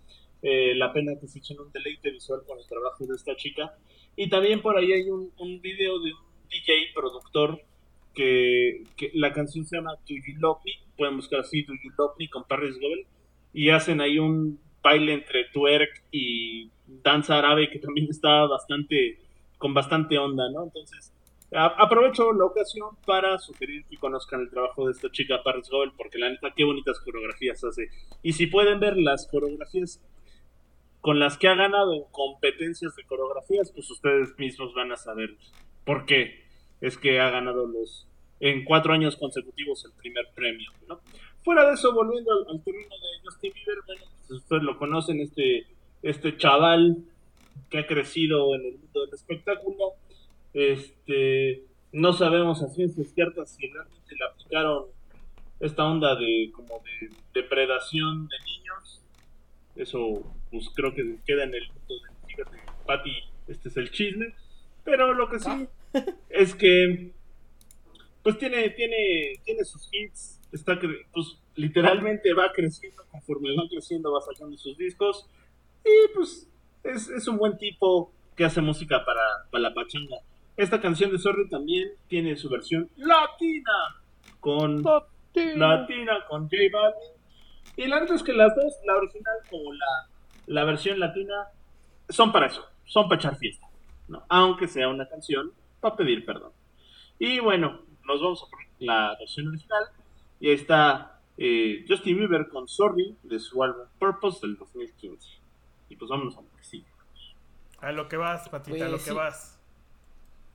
eh, 0.43 0.75
la 0.75 0.93
pena 0.93 1.13
que 1.21 1.29
se 1.29 1.39
echen 1.39 1.61
un 1.61 1.71
deleite 1.71 2.11
visual 2.11 2.41
con 2.47 2.59
el 2.59 2.67
trabajo 2.67 3.07
de 3.07 3.15
esta 3.15 3.37
chica. 3.37 3.77
Y 4.17 4.29
también 4.29 4.61
por 4.61 4.77
ahí 4.77 4.93
hay 4.93 5.09
un, 5.09 5.31
un 5.39 5.61
video 5.61 6.01
de 6.01 6.13
un 6.13 6.49
DJ 6.51 6.93
productor 6.95 7.61
que, 8.15 8.85
la 9.15 9.33
canción 9.33 9.65
se 9.65 9.77
llama 9.77 9.95
Do 10.09 10.15
You 10.15 10.39
Love 10.39 10.59
Me, 10.65 10.73
pueden 10.97 11.17
buscar 11.17 11.41
así 11.41 11.63
Do 11.63 11.75
You 11.75 11.91
Love 11.99 12.15
Me 12.19 12.29
con 12.29 12.45
Paris 12.45 12.79
Goebel 12.81 13.07
y 13.53 13.71
hacen 13.71 14.01
ahí 14.01 14.19
un 14.19 14.59
baile 14.83 15.15
entre 15.15 15.45
twerk 15.53 16.03
y 16.11 16.71
danza 16.87 17.39
árabe 17.39 17.71
que 17.71 17.79
también 17.79 18.09
está 18.11 18.47
bastante 18.47 19.19
con 19.59 19.75
bastante 19.75 20.19
onda, 20.19 20.51
¿no? 20.51 20.65
Entonces 20.65 21.13
aprovecho 21.55 22.33
la 22.33 22.47
ocasión 22.47 22.97
para 23.07 23.39
sugerir 23.39 23.85
que 23.85 23.99
conozcan 23.99 24.41
el 24.41 24.51
trabajo 24.51 24.87
de 24.87 24.93
esta 24.93 25.11
chica 25.11 25.43
Paris 25.45 25.69
Goebel 25.71 25.93
porque 25.97 26.19
la 26.19 26.31
neta 26.31 26.53
qué 26.57 26.65
bonitas 26.65 26.99
coreografías 27.01 27.63
hace. 27.63 27.89
Y 28.23 28.33
si 28.33 28.47
pueden 28.47 28.81
ver 28.81 28.97
las 28.97 29.27
coreografías 29.27 30.03
con 31.01 31.19
las 31.19 31.37
que 31.37 31.49
ha 31.49 31.55
ganado 31.55 31.95
en 31.95 32.05
competencias 32.11 32.95
de 32.97 33.05
coreografías, 33.05 33.71
pues 33.73 33.91
ustedes 33.91 34.39
mismos 34.39 34.73
van 34.75 34.93
a 34.93 34.97
saber 34.97 35.37
por 35.85 36.07
qué 36.07 36.42
es 36.83 36.99
que 36.99 37.21
ha 37.21 37.31
ganado 37.31 37.67
los 37.67 38.07
en 38.41 38.65
cuatro 38.65 38.93
años 38.93 39.17
consecutivos 39.17 39.85
el 39.85 39.93
primer 39.93 40.27
premio, 40.35 40.69
¿no? 40.89 41.01
Fuera 41.45 41.67
de 41.69 41.75
eso, 41.75 41.95
volviendo 41.95 42.33
al, 42.33 42.57
al 42.57 42.63
terreno 42.63 42.89
de 42.89 43.25
Justin 43.25 43.53
Bieber, 43.55 43.79
bueno, 43.87 44.03
pues 44.19 44.31
ustedes 44.41 44.63
lo 44.65 44.77
conocen, 44.79 45.21
este, 45.21 45.67
este 46.03 46.37
chaval 46.37 46.99
que 47.71 47.79
ha 47.79 47.87
crecido 47.87 48.55
en 48.57 48.67
el 48.67 48.79
mundo 48.79 49.07
del 49.07 49.15
espectáculo, 49.15 49.93
este, 50.53 51.63
no 51.93 52.13
sabemos 52.13 52.63
a 52.63 52.69
ciencias 52.69 53.13
ciertas 53.15 53.55
si 53.55 53.69
realmente 53.69 54.17
le 54.17 54.25
aplicaron 54.25 54.87
esta 55.61 55.85
onda 55.85 56.17
de 56.17 56.51
como 56.53 56.83
de 56.83 57.15
depredación 57.33 58.27
de 58.27 58.37
niños, 58.45 59.03
eso 59.77 60.35
pues 60.51 60.69
creo 60.75 60.93
que 60.93 61.19
queda 61.25 61.45
en 61.45 61.55
el 61.55 61.69
mundo 61.69 61.95
de 61.95 62.27
fíjate, 62.27 62.59
Patty, 62.87 63.13
este 63.47 63.69
es 63.69 63.77
el 63.77 63.93
chisme, 63.93 64.35
pero 64.85 65.15
lo 65.15 65.29
que 65.29 65.39
sí 65.39 65.69
es 66.29 66.55
que 66.55 67.13
pues 68.23 68.39
tiene, 68.39 68.71
tiene, 68.71 69.41
tiene 69.45 69.65
sus 69.65 69.89
hits, 69.93 70.41
está 70.53 70.75
cre- 70.75 71.07
pues 71.13 71.39
literalmente 71.57 72.33
va 72.35 72.53
creciendo, 72.53 73.03
conforme 73.11 73.55
va 73.57 73.65
creciendo 73.69 74.13
va 74.13 74.21
sacando 74.21 74.57
sus 74.57 74.77
discos, 74.77 75.27
y 75.85 76.15
pues 76.15 76.49
es, 76.85 77.09
es 77.09 77.27
un 77.27 77.37
buen 77.39 77.59
tipo 77.59 78.13
que 78.37 78.45
hace 78.45 78.61
música 78.61 79.05
para, 79.05 79.23
para 79.51 79.63
la 79.63 79.75
pachanga. 79.75 80.19
Esta 80.57 80.81
canción 80.81 81.11
de 81.11 81.19
Sorry 81.19 81.49
también 81.49 81.91
tiene 82.09 82.37
su 82.37 82.49
versión 82.49 82.89
latina 82.97 84.03
con 84.39 84.83
latina 85.35 86.25
con 86.29 86.43
J 86.45 86.57
Balvin. 86.73 87.13
Y 87.77 87.87
la 87.87 88.01
verdad 88.01 88.17
es 88.17 88.23
que 88.23 88.33
las 88.35 88.55
dos, 88.55 88.75
la 88.85 88.97
original 88.97 89.35
como 89.51 89.73
la, 89.73 90.09
la 90.47 90.65
versión 90.65 91.01
latina, 91.01 91.49
son 92.09 92.33
para 92.33 92.47
eso, 92.47 92.65
son 92.85 93.09
para 93.09 93.19
echar 93.19 93.37
fiesta, 93.37 93.67
¿no? 94.09 94.25
Aunque 94.29 94.69
sea 94.69 94.89
una 94.89 95.09
canción 95.09 95.53
para 95.83 95.97
pedir 95.97 96.25
perdón. 96.25 96.53
Y 97.19 97.41
bueno, 97.41 97.83
nos 98.07 98.23
vamos 98.23 98.43
a 98.43 98.51
poner 98.51 98.69
la 98.79 99.17
versión 99.19 99.49
original. 99.49 99.85
Y 100.41 100.49
ahí 100.49 100.55
está 100.55 101.21
eh, 101.37 101.85
Justin 101.87 102.17
Bieber 102.17 102.49
con 102.49 102.67
Sorry 102.67 103.17
de 103.23 103.39
su 103.39 103.63
álbum 103.63 103.87
Purpose 103.99 104.47
del 104.47 104.57
2015. 104.57 105.29
Y 105.91 105.97
pues 105.97 106.09
vámonos 106.09 106.39
a 106.39 106.41
lo 106.41 106.49
que 106.57 106.65
sigue. 106.65 106.87
A 107.81 107.91
lo 107.91 108.09
que 108.09 108.17
vas, 108.17 108.49
Patita, 108.49 108.87
a 108.87 108.89
lo 108.89 108.93
Pues 108.93 109.05
que 109.05 109.13
vas. 109.13 109.59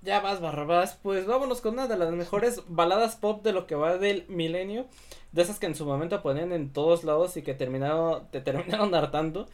Ya 0.01 0.21
vas, 0.21 0.39
Barrabás. 0.39 0.97
Pues 1.03 1.25
vámonos 1.25 1.59
con 1.59 1.73
una 1.73 1.87
de 1.87 1.97
las 1.97 2.11
mejores 2.11 2.63
baladas 2.67 3.17
pop 3.17 3.43
de 3.43 3.51
lo 3.51 3.67
que 3.67 3.75
va 3.75 3.97
del 3.97 4.25
milenio. 4.29 4.87
De 5.33 5.41
esas 5.41 5.59
que 5.59 5.65
en 5.65 5.75
su 5.75 5.85
momento 5.85 6.21
ponían 6.21 6.53
en 6.53 6.71
todos 6.71 7.03
lados 7.03 7.35
y 7.35 7.41
que 7.41 7.53
terminaron, 7.53 8.31
te 8.31 8.39
terminaron 8.39 8.95
hartando. 8.95 9.47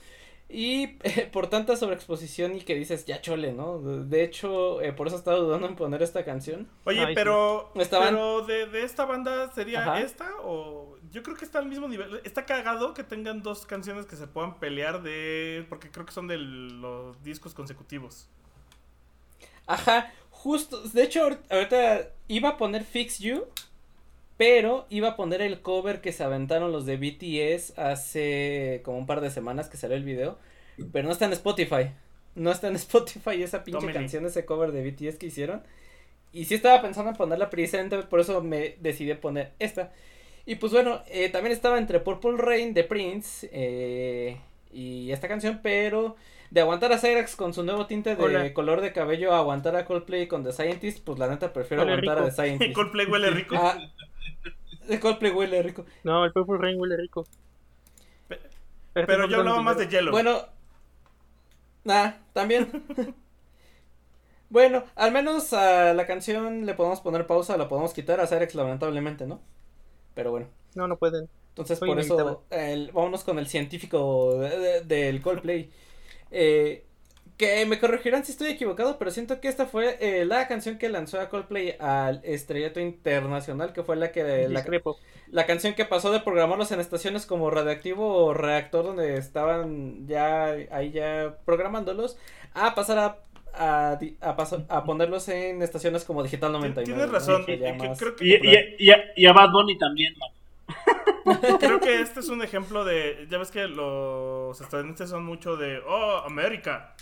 Y 0.49 0.97
eh, 1.03 1.29
por 1.31 1.47
tanta 1.47 1.75
sobreexposición 1.75 2.55
y 2.55 2.61
que 2.61 2.75
dices, 2.75 3.05
ya 3.05 3.21
chole, 3.21 3.53
¿no? 3.53 3.79
De 3.79 4.23
hecho, 4.23 4.81
eh, 4.81 4.93
por 4.93 5.07
eso 5.07 5.15
estaba 5.15 5.37
dudando 5.37 5.67
en 5.67 5.75
poner 5.75 6.03
esta 6.03 6.23
canción. 6.25 6.69
Oye, 6.85 6.99
Ay, 6.99 7.07
sí. 7.07 7.13
pero, 7.15 7.71
Estaban- 7.75 8.09
pero 8.13 8.45
de, 8.45 8.67
de 8.67 8.83
esta 8.83 9.05
banda 9.05 9.51
sería 9.53 9.81
Ajá. 9.81 10.01
esta 10.01 10.29
o 10.43 10.97
yo 11.11 11.23
creo 11.23 11.35
que 11.35 11.45
está 11.45 11.57
al 11.59 11.65
mismo 11.67 11.87
nivel. 11.87 12.21
Está 12.23 12.45
cagado 12.45 12.93
que 12.93 13.03
tengan 13.03 13.41
dos 13.41 13.65
canciones 13.65 14.05
que 14.05 14.15
se 14.15 14.27
puedan 14.27 14.59
pelear 14.59 15.01
de 15.01 15.65
porque 15.69 15.89
creo 15.89 16.05
que 16.05 16.11
son 16.11 16.27
de 16.27 16.37
los 16.37 17.23
discos 17.23 17.53
consecutivos. 17.55 18.27
Ajá, 19.65 20.11
justo. 20.29 20.81
De 20.89 21.03
hecho, 21.03 21.21
ahor- 21.27 21.39
ahorita 21.49 22.09
iba 22.27 22.49
a 22.49 22.57
poner 22.57 22.83
Fix 22.83 23.19
You. 23.19 23.45
Pero 24.37 24.87
iba 24.89 25.09
a 25.09 25.15
poner 25.15 25.41
el 25.41 25.61
cover 25.61 26.01
que 26.01 26.11
se 26.11 26.23
aventaron 26.23 26.71
los 26.71 26.85
de 26.85 26.97
BTS 26.97 27.77
hace 27.77 28.81
como 28.83 28.97
un 28.97 29.05
par 29.05 29.21
de 29.21 29.29
semanas 29.29 29.69
que 29.69 29.77
salió 29.77 29.95
el 29.95 30.03
video. 30.03 30.37
Pero 30.91 31.07
no 31.07 31.13
está 31.13 31.25
en 31.25 31.33
Spotify. 31.33 31.91
No 32.35 32.51
está 32.51 32.67
en 32.67 32.75
Spotify 32.77 33.43
esa 33.43 33.63
pinche 33.63 33.91
canción, 33.93 34.25
ese 34.25 34.45
cover 34.45 34.71
de 34.71 34.89
BTS 34.89 35.17
que 35.17 35.27
hicieron. 35.27 35.63
Y 36.31 36.45
sí 36.45 36.55
estaba 36.55 36.81
pensando 36.81 37.11
en 37.11 37.17
ponerla 37.17 37.51
precisamente, 37.51 37.97
por 38.03 38.19
eso 38.19 38.41
me 38.41 38.75
decidí 38.79 39.13
poner 39.13 39.51
esta. 39.59 39.91
Y 40.45 40.55
pues 40.55 40.73
bueno, 40.73 41.03
eh, 41.07 41.29
también 41.29 41.53
estaba 41.53 41.77
entre 41.77 41.99
Purple 41.99 42.37
Rain 42.37 42.73
de 42.73 42.83
Prince 42.83 43.49
eh, 43.53 44.37
y 44.73 45.11
esta 45.11 45.27
canción, 45.27 45.59
pero 45.61 46.15
de 46.49 46.61
aguantar 46.61 46.91
a 46.91 46.97
Cyrax 46.97 47.35
con 47.35 47.53
su 47.53 47.63
nuevo 47.63 47.85
tinte 47.85 48.15
de 48.15 48.23
Hola. 48.23 48.53
color 48.53 48.81
de 48.81 48.91
cabello 48.91 49.33
a 49.33 49.39
aguantar 49.39 49.75
a 49.75 49.85
Coldplay 49.85 50.27
con 50.27 50.43
The 50.43 50.51
Scientist, 50.51 51.03
pues 51.03 51.17
la 51.17 51.27
neta 51.27 51.53
prefiero 51.53 51.83
Huele 51.83 51.93
aguantar 51.93 52.23
a. 52.23 52.25
The 52.25 52.31
Scientist. 52.31 52.73
Coldplay 52.75 53.05
huele 53.05 53.29
rico. 53.29 53.55
Ah, 53.57 53.77
de 54.87 54.99
Coldplay 54.99 55.31
huele 55.31 55.61
rico. 55.63 55.85
No, 56.03 56.25
el 56.25 56.31
Purple 56.33 56.57
Rain 56.57 56.79
huele 56.79 56.97
rico. 56.97 57.25
Pe- 58.27 58.39
Pero, 58.93 59.07
Pero 59.07 59.27
yo 59.27 59.37
hablaba 59.39 59.61
más 59.61 59.77
de 59.77 59.87
Yellow. 59.87 60.11
Bueno, 60.11 60.41
nah, 61.83 62.11
también. 62.33 62.83
bueno, 64.49 64.83
al 64.95 65.11
menos 65.11 65.51
a 65.53 65.93
la 65.93 66.05
canción 66.05 66.65
le 66.65 66.73
podemos 66.75 67.01
poner 67.01 67.25
pausa, 67.25 67.57
la 67.57 67.67
podemos 67.67 67.93
quitar 67.93 68.19
a 68.19 68.27
Cyrex 68.27 68.55
lamentablemente, 68.55 69.25
¿no? 69.25 69.41
Pero 70.13 70.31
bueno. 70.31 70.47
No, 70.75 70.87
no 70.87 70.97
pueden. 70.97 71.27
Entonces, 71.49 71.79
por 71.79 71.99
eso, 71.99 72.43
el- 72.49 72.91
vámonos 72.91 73.23
con 73.23 73.37
el 73.39 73.47
científico 73.47 74.39
de- 74.39 74.57
de- 74.59 74.81
del 74.81 75.21
Coldplay. 75.21 75.71
Eh, 76.31 76.85
que 77.37 77.65
me 77.65 77.79
corregirán 77.79 78.23
si 78.25 78.31
estoy 78.31 78.49
equivocado, 78.51 78.97
pero 78.99 79.11
siento 79.11 79.39
que 79.41 79.47
esta 79.47 79.65
fue 79.65 79.97
eh, 79.99 80.25
la 80.25 80.47
canción 80.47 80.77
que 80.77 80.89
lanzó 80.89 81.19
a 81.19 81.29
Coldplay 81.29 81.75
al 81.79 82.21
estrellato 82.23 82.79
internacional, 82.79 83.73
que 83.73 83.83
fue 83.83 83.95
la 83.95 84.11
que 84.11 84.47
la, 85.29 85.45
canción 85.45 85.73
que 85.73 85.85
pasó 85.85 86.11
de 86.11 86.19
programarlos 86.19 86.71
en 86.71 86.79
estaciones 86.79 87.25
como 87.25 87.49
Radioactivo 87.49 88.25
o 88.25 88.33
Reactor, 88.33 88.85
donde 88.85 89.17
estaban 89.17 90.07
ya 90.07 90.45
ahí 90.71 90.91
ya 90.91 91.37
programándolos, 91.45 92.17
a 92.53 92.75
pasar 92.75 92.99
a 92.99 93.17
a, 93.55 93.99
a, 94.21 94.35
paso- 94.35 94.65
a 94.67 94.83
ponerlos 94.83 95.27
en 95.29 95.61
estaciones 95.61 96.03
como 96.05 96.23
Digital 96.23 96.51
99. 96.51 96.85
Tienes 96.85 97.05
¿no? 97.07 97.13
razón. 97.13 97.45
Que 97.45 97.59
ya 97.59 97.69
y 97.69 97.77
que 97.77 97.87
más 97.87 97.99
creo, 97.99 98.15
que, 98.15 98.25
Y, 98.25 98.33
y, 98.33 98.75
y, 98.87 98.91
a- 98.91 99.03
y 99.15 99.25
a 99.27 99.33
Bad 99.33 99.51
Bunny 99.51 99.77
también, 99.77 100.13
creo 101.59 101.79
que 101.79 102.01
este 102.01 102.19
es 102.21 102.29
un 102.29 102.41
ejemplo 102.41 102.83
de. 102.85 103.27
Ya 103.29 103.37
ves 103.37 103.51
que 103.51 103.67
los 103.67 104.59
estadounidenses 104.59 105.09
son 105.09 105.25
mucho 105.25 105.55
de. 105.55 105.79
Oh, 105.85 106.23
América. 106.25 106.95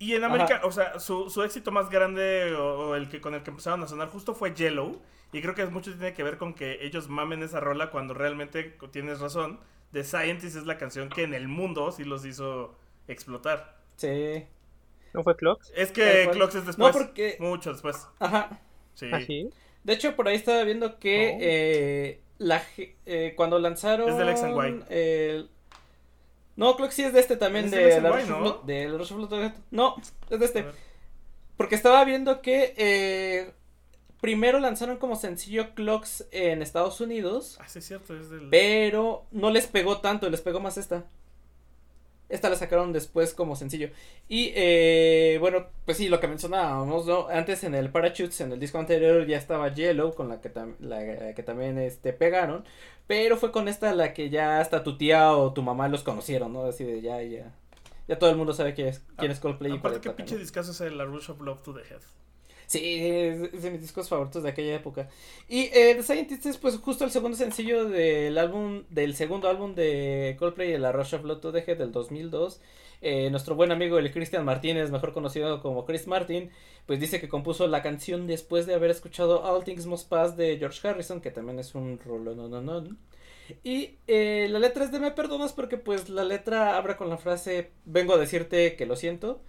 Y 0.00 0.14
en 0.14 0.24
América, 0.24 0.56
Ajá. 0.56 0.66
o 0.66 0.72
sea, 0.72 0.98
su, 0.98 1.30
su 1.30 1.42
éxito 1.44 1.70
más 1.70 1.88
grande 1.90 2.54
o, 2.56 2.88
o 2.88 2.94
el 2.96 3.08
que 3.08 3.20
con 3.20 3.34
el 3.34 3.42
que 3.44 3.50
empezaron 3.50 3.82
a 3.84 3.86
sonar 3.86 4.08
justo 4.08 4.34
fue 4.34 4.52
Yellow. 4.54 5.00
Y 5.32 5.40
creo 5.42 5.54
que 5.54 5.64
mucho 5.66 5.92
tiene 5.92 6.12
que 6.12 6.24
ver 6.24 6.38
con 6.38 6.54
que 6.54 6.84
ellos 6.84 7.08
mamen 7.08 7.42
esa 7.44 7.60
rola 7.60 7.90
cuando 7.92 8.14
realmente 8.14 8.76
tienes 8.90 9.20
razón. 9.20 9.60
The 9.92 10.02
Scientist 10.02 10.56
es 10.56 10.66
la 10.66 10.76
canción 10.78 11.08
que 11.08 11.22
en 11.22 11.34
el 11.34 11.46
mundo 11.46 11.92
sí 11.92 12.02
los 12.04 12.24
hizo 12.24 12.76
explotar. 13.06 13.76
Sí. 13.96 14.44
¿No 15.12 15.22
fue 15.22 15.36
Clocks? 15.36 15.72
Es 15.76 15.92
que. 15.92 16.28
Clocks 16.32 16.54
es 16.56 16.66
después. 16.66 16.94
No, 16.96 16.98
porque- 17.00 17.36
Mucho 17.38 17.72
después. 17.72 18.08
Ajá. 18.18 18.58
Sí. 18.94 19.08
¿Ah, 19.12 19.20
sí? 19.20 19.50
De 19.84 19.92
hecho, 19.92 20.16
por 20.16 20.26
ahí 20.28 20.36
estaba 20.36 20.62
viendo 20.64 20.98
que 20.98 21.32
Oh. 21.34 21.38
eh, 21.42 22.20
la, 22.38 22.62
eh, 23.06 23.34
cuando 23.36 23.58
lanzaron... 23.58 24.08
Es 24.08 24.16
del 24.16 24.28
X 24.30 24.42
and 24.44 24.56
Y. 24.56 24.84
el- 24.94 25.50
No, 26.60 26.76
creo 26.76 26.88
que 26.88 26.94
sí 26.94 27.02
es 27.02 27.12
de 27.12 27.20
este 27.20 27.36
también, 27.36 27.64
Es 27.64 27.70
de 27.72 27.94
and 27.94 28.02
la 28.04 28.10
Y, 28.10 28.12
Rush 28.12 28.22
of 28.22 28.28
¿no? 28.30 28.40
Blood- 28.40 28.62
del 28.64 28.98
Rush 28.98 29.12
of 29.12 29.28
Blood. 29.30 29.52
No, 29.70 29.96
es 30.30 30.38
de 30.38 30.44
este. 30.46 30.66
Porque 31.56 31.74
estaba 31.74 32.04
viendo 32.04 32.40
que... 32.42 32.74
eh, 32.76 33.52
primero 34.20 34.60
lanzaron 34.60 34.98
como 34.98 35.16
sencillo 35.16 35.74
Clocks 35.74 36.26
en 36.30 36.60
Estados 36.60 37.00
Unidos, 37.00 37.56
Ah, 37.58 37.66
sí, 37.68 37.78
es 37.78 37.86
cierto, 37.86 38.14
es 38.14 38.28
del. 38.28 38.50
pero 38.50 39.24
no 39.30 39.50
les 39.50 39.66
pegó 39.66 40.00
tanto, 40.02 40.28
les 40.28 40.42
pegó 40.42 40.60
más 40.60 40.76
esta. 40.76 41.04
Esta 42.30 42.48
la 42.48 42.56
sacaron 42.56 42.92
después 42.94 43.34
como 43.34 43.56
sencillo. 43.56 43.90
Y 44.28 44.52
eh, 44.54 45.36
bueno, 45.40 45.66
pues 45.84 45.98
sí, 45.98 46.08
lo 46.08 46.20
que 46.20 46.28
mencionábamos, 46.28 47.04
¿no? 47.06 47.28
Antes 47.28 47.64
en 47.64 47.74
el 47.74 47.90
Parachutes, 47.90 48.40
en 48.40 48.52
el 48.52 48.60
disco 48.60 48.78
anterior 48.78 49.26
ya 49.26 49.36
estaba 49.36 49.74
Yellow, 49.74 50.14
con 50.14 50.28
la 50.30 50.40
que, 50.40 50.50
tam- 50.54 50.76
la 50.78 51.34
que 51.34 51.42
también 51.42 51.76
este, 51.78 52.12
pegaron. 52.12 52.64
Pero 53.06 53.36
fue 53.36 53.50
con 53.50 53.66
esta 53.68 53.92
la 53.94 54.14
que 54.14 54.30
ya 54.30 54.60
hasta 54.60 54.82
tu 54.84 54.96
tía 54.96 55.32
o 55.36 55.52
tu 55.52 55.62
mamá 55.62 55.88
los 55.88 56.02
conocieron, 56.04 56.52
¿no? 56.52 56.64
Así 56.64 56.84
de 56.84 57.00
ya, 57.02 57.20
ya. 57.22 57.52
Ya 58.06 58.18
todo 58.18 58.30
el 58.30 58.36
mundo 58.36 58.52
sabe 58.54 58.74
quién 58.74 58.88
es, 58.88 59.02
quién 59.16 59.30
es 59.30 59.40
Coldplay 59.40 59.72
y 59.72 59.76
Aparte, 59.78 60.00
que 60.00 60.08
toca, 60.08 60.16
pinche 60.16 60.38
discazo 60.38 60.70
es 60.72 60.80
el 60.80 60.96
La 60.98 61.04
Rush 61.04 61.30
of 61.30 61.40
Love 61.40 61.62
to 61.62 61.74
the 61.74 61.80
Head. 61.82 62.00
Sí, 62.70 63.00
es, 63.00 63.62
de 63.62 63.70
mis 63.72 63.80
discos 63.80 64.08
favoritos 64.08 64.44
de 64.44 64.50
aquella 64.50 64.76
época. 64.76 65.08
Y 65.48 65.62
eh, 65.72 65.94
The 65.96 66.04
Scientists 66.04 66.46
es 66.46 66.56
pues 66.56 66.78
justo 66.78 67.04
el 67.04 67.10
segundo 67.10 67.36
sencillo 67.36 67.86
del 67.86 68.38
álbum, 68.38 68.84
del 68.90 69.16
segundo 69.16 69.48
álbum 69.48 69.74
de 69.74 70.36
Coldplay, 70.38 70.78
La 70.78 70.92
Rush 70.92 71.16
of 71.16 71.24
Love 71.24 71.40
to 71.40 71.50
del 71.50 71.90
2002. 71.90 72.60
Eh, 73.02 73.28
nuestro 73.30 73.56
buen 73.56 73.72
amigo 73.72 73.98
el 73.98 74.12
Cristian 74.12 74.44
Martínez, 74.44 74.92
mejor 74.92 75.12
conocido 75.12 75.60
como 75.62 75.84
Chris 75.84 76.06
Martin, 76.06 76.50
pues 76.86 77.00
dice 77.00 77.20
que 77.20 77.28
compuso 77.28 77.66
la 77.66 77.82
canción 77.82 78.28
después 78.28 78.66
de 78.66 78.74
haber 78.74 78.92
escuchado 78.92 79.42
All 79.42 79.64
Things 79.64 79.86
Must 79.86 80.08
Pass 80.08 80.36
de 80.36 80.56
George 80.58 80.86
Harrison, 80.86 81.20
que 81.20 81.32
también 81.32 81.58
es 81.58 81.74
un 81.74 81.98
rollo 81.98 82.36
no 82.36 82.46
no 82.48 82.60
no. 82.60 82.84
Y 83.64 83.96
eh, 84.06 84.46
la 84.48 84.60
letra 84.60 84.84
es 84.84 84.92
de 84.92 85.00
me 85.00 85.10
perdonas 85.10 85.52
porque 85.52 85.76
pues 85.76 86.08
la 86.08 86.22
letra 86.22 86.76
abre 86.76 86.96
con 86.96 87.10
la 87.10 87.18
frase 87.18 87.72
vengo 87.84 88.14
a 88.14 88.18
decirte 88.18 88.76
que 88.76 88.86
lo 88.86 88.94
siento. 88.94 89.42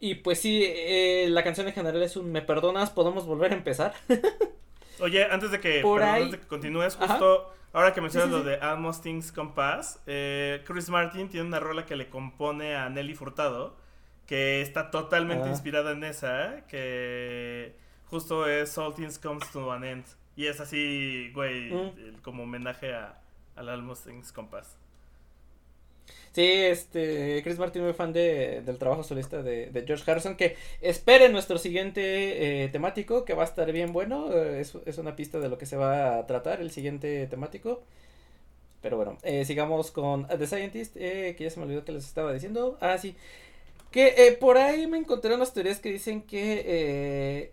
Y 0.00 0.16
pues 0.16 0.40
sí, 0.40 0.62
eh, 0.66 1.26
la 1.30 1.42
canción 1.42 1.66
en 1.66 1.72
general 1.72 2.02
es 2.02 2.16
un 2.16 2.30
me 2.30 2.42
perdonas, 2.42 2.90
podemos 2.90 3.26
volver 3.26 3.52
a 3.52 3.54
empezar. 3.54 3.94
Oye, 5.00 5.24
antes 5.24 5.50
de 5.50 5.60
que, 5.60 5.80
Por 5.80 6.00
perdón, 6.00 6.14
ahí- 6.14 6.22
antes 6.24 6.38
de 6.38 6.42
que 6.42 6.48
continúes, 6.48 6.96
Ajá. 6.96 7.08
justo 7.08 7.52
ahora 7.72 7.92
que 7.92 8.00
mencionas 8.00 8.28
Sí, 8.30 8.34
sí, 8.36 8.38
lo 8.42 8.48
de 8.48 8.56
Almost 8.56 9.02
Things 9.02 9.32
Come 9.32 9.52
Pass, 9.54 10.00
eh, 10.06 10.62
Chris 10.66 10.88
Martin 10.88 11.28
tiene 11.28 11.46
una 11.46 11.58
rola 11.60 11.84
que 11.86 11.96
le 11.96 12.08
compone 12.08 12.76
a 12.76 12.88
Nelly 12.90 13.14
Furtado, 13.14 13.76
que 14.26 14.60
está 14.62 14.90
totalmente 14.90 15.44
Ah. 15.48 15.50
inspirada 15.50 15.92
en 15.92 16.04
esa, 16.04 16.66
que 16.68 17.74
justo 18.06 18.46
es 18.48 18.76
All 18.78 18.94
Things 18.94 19.18
Comes 19.18 19.50
to 19.52 19.72
an 19.72 19.84
End. 19.84 20.04
Y 20.36 20.46
es 20.46 20.60
así, 20.60 21.30
güey, 21.34 21.70
Mm. 21.72 22.16
como 22.22 22.42
homenaje 22.44 22.92
a, 22.94 23.20
al 23.56 23.68
Almost 23.68 24.06
Things 24.06 24.32
Come 24.32 24.48
Pass. 24.50 24.76
Sí, 26.34 26.42
este, 26.42 27.42
Chris 27.44 27.58
Martin 27.58 27.84
muy 27.84 27.92
fan 27.92 28.12
de, 28.12 28.60
del 28.62 28.76
trabajo 28.76 29.04
solista 29.04 29.40
de, 29.42 29.66
de 29.70 29.84
George 29.86 30.10
Harrison, 30.10 30.36
que 30.36 30.56
esperen 30.80 31.30
nuestro 31.30 31.58
siguiente 31.58 32.64
eh, 32.64 32.68
temático, 32.70 33.24
que 33.24 33.34
va 33.34 33.42
a 33.44 33.46
estar 33.46 33.70
bien 33.70 33.92
bueno, 33.92 34.32
eh, 34.32 34.60
es, 34.60 34.76
es 34.84 34.98
una 34.98 35.14
pista 35.14 35.38
de 35.38 35.48
lo 35.48 35.58
que 35.58 35.66
se 35.66 35.76
va 35.76 36.18
a 36.18 36.26
tratar 36.26 36.60
el 36.60 36.72
siguiente 36.72 37.28
temático. 37.28 37.82
Pero 38.82 38.96
bueno, 38.96 39.16
eh, 39.22 39.44
sigamos 39.44 39.90
con 39.90 40.26
The 40.26 40.46
Scientist, 40.46 40.96
eh, 40.96 41.34
que 41.36 41.44
ya 41.44 41.50
se 41.50 41.58
me 41.60 41.66
olvidó 41.66 41.84
que 41.84 41.92
les 41.92 42.04
estaba 42.04 42.32
diciendo. 42.32 42.76
Ah, 42.80 42.98
sí. 42.98 43.16
Que 43.90 44.36
por 44.40 44.58
ahí 44.58 44.86
me 44.86 44.98
encontré 44.98 45.34
unas 45.34 45.52
teorías 45.54 45.78
que 45.80 45.92
dicen 45.92 46.22
que 46.22 47.52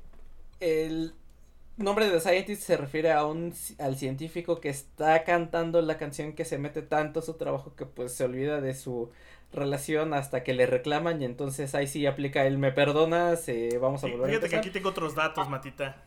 el 0.59 1.00
nombre 1.83 2.05
de 2.05 2.11
The 2.11 2.19
Scientist 2.21 2.63
se 2.63 2.77
refiere 2.77 3.11
a 3.11 3.25
un, 3.25 3.53
al 3.79 3.95
científico 3.97 4.59
que 4.59 4.69
está 4.69 5.23
cantando 5.23 5.81
la 5.81 5.97
canción 5.97 6.33
que 6.33 6.45
se 6.45 6.57
mete 6.57 6.81
tanto 6.81 7.19
a 7.19 7.23
su 7.23 7.33
trabajo 7.35 7.75
que 7.75 7.85
pues 7.85 8.13
se 8.13 8.23
olvida 8.25 8.61
de 8.61 8.73
su 8.73 9.11
relación 9.53 10.13
hasta 10.13 10.43
que 10.43 10.53
le 10.53 10.65
reclaman 10.65 11.21
y 11.21 11.25
entonces 11.25 11.75
ahí 11.75 11.85
sí 11.87 12.05
aplica 12.05 12.45
el 12.45 12.57
me 12.57 12.71
perdonas, 12.71 13.47
eh, 13.49 13.77
vamos 13.81 14.03
a 14.03 14.07
Sí, 14.07 14.13
volver 14.13 14.27
a 14.27 14.29
fíjate 14.29 14.49
que 14.49 14.55
aquí 14.55 14.69
tengo 14.69 14.89
otros 14.89 15.13
datos, 15.15 15.49
Matita. 15.49 16.03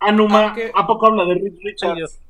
Anuma, 0.00 0.44
Aunque- 0.46 0.72
¿a 0.74 0.86
poco 0.86 1.06
habla 1.06 1.24
de 1.26 1.34
Rich 1.34 1.58
Richards? 1.62 2.20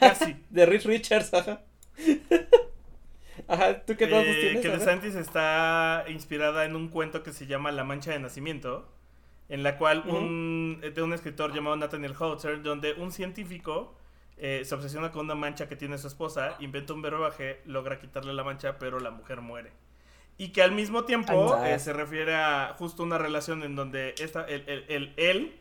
Casi. 0.00 0.36
De 0.50 0.64
Rich 0.66 0.84
Richards, 0.86 1.34
ajá. 1.34 1.62
ajá, 3.48 3.84
¿tú 3.84 3.96
qué 3.96 4.06
datos 4.06 4.26
Eh, 4.28 4.38
tienes? 4.40 4.62
que 4.62 4.70
The. 4.70 4.80
Scientist 4.80 5.16
está 5.16 6.04
inspirada 6.08 6.64
en 6.64 6.76
un 6.76 6.88
cuento 6.88 7.22
que 7.22 7.32
se 7.32 7.46
llama 7.46 7.72
La 7.72 7.84
Mancha 7.84 8.10
de 8.12 8.18
Nacimiento, 8.20 8.88
en 9.52 9.62
la 9.62 9.76
cual 9.76 10.02
un, 10.06 10.80
de 10.94 11.02
un 11.02 11.12
escritor 11.12 11.52
llamado 11.54 11.76
Nathaniel 11.76 12.14
Hauser, 12.18 12.62
donde 12.62 12.94
un 12.94 13.12
científico 13.12 13.94
eh, 14.38 14.62
se 14.64 14.74
obsesiona 14.74 15.12
con 15.12 15.26
una 15.26 15.34
mancha 15.34 15.68
que 15.68 15.76
tiene 15.76 15.98
su 15.98 16.06
esposa, 16.06 16.56
inventa 16.60 16.94
un 16.94 17.02
verbaje, 17.02 17.60
logra 17.66 17.98
quitarle 18.00 18.32
la 18.32 18.44
mancha, 18.44 18.78
pero 18.78 18.98
la 18.98 19.10
mujer 19.10 19.42
muere. 19.42 19.70
Y 20.38 20.48
que 20.52 20.62
al 20.62 20.72
mismo 20.72 21.04
tiempo 21.04 21.56
eh, 21.64 21.78
se 21.78 21.92
refiere 21.92 22.34
a 22.34 22.74
justo 22.78 23.02
una 23.02 23.18
relación 23.18 23.62
en 23.62 23.76
donde 23.76 24.14
esta, 24.18 24.44
el, 24.46 24.64
el- 24.66 24.84
el- 24.88 25.12
él 25.18 25.56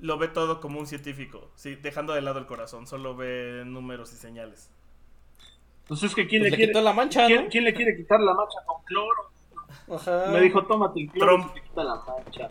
lo 0.00 0.18
ve 0.18 0.26
todo 0.28 0.60
como 0.60 0.80
un 0.80 0.86
científico, 0.88 1.50
¿sí? 1.54 1.76
dejando 1.76 2.12
de 2.14 2.22
lado 2.22 2.38
el 2.40 2.46
corazón, 2.46 2.86
solo 2.88 3.14
ve 3.14 3.62
números 3.64 4.12
y 4.12 4.16
señales. 4.16 4.70
Pues 5.86 6.02
es 6.02 6.14
que 6.14 6.26
¿quién, 6.26 6.42
Pues 6.42 6.50
le, 6.50 6.50
le 6.50 6.56
quiere, 6.56 6.72
quitó 6.72 6.80
la 6.82 6.92
mancha, 6.92 7.26
¿quién, 7.26 7.44
¿no? 7.44 7.48
quién 7.50 7.64
le 7.64 7.74
quiere 7.74 7.96
quitar 7.96 8.20
la 8.20 8.34
mancha 8.34 8.58
con 8.66 8.82
cloro? 8.84 9.30
Ajá. 9.94 10.30
Me 10.32 10.40
dijo, 10.40 10.64
tómate 10.66 11.00
el 11.00 11.10
cloro 11.10 11.36
Trump. 11.36 11.50
y 11.56 11.60
te 11.60 11.66
quita 11.68 11.84
la 11.84 11.94
mancha. 11.96 12.48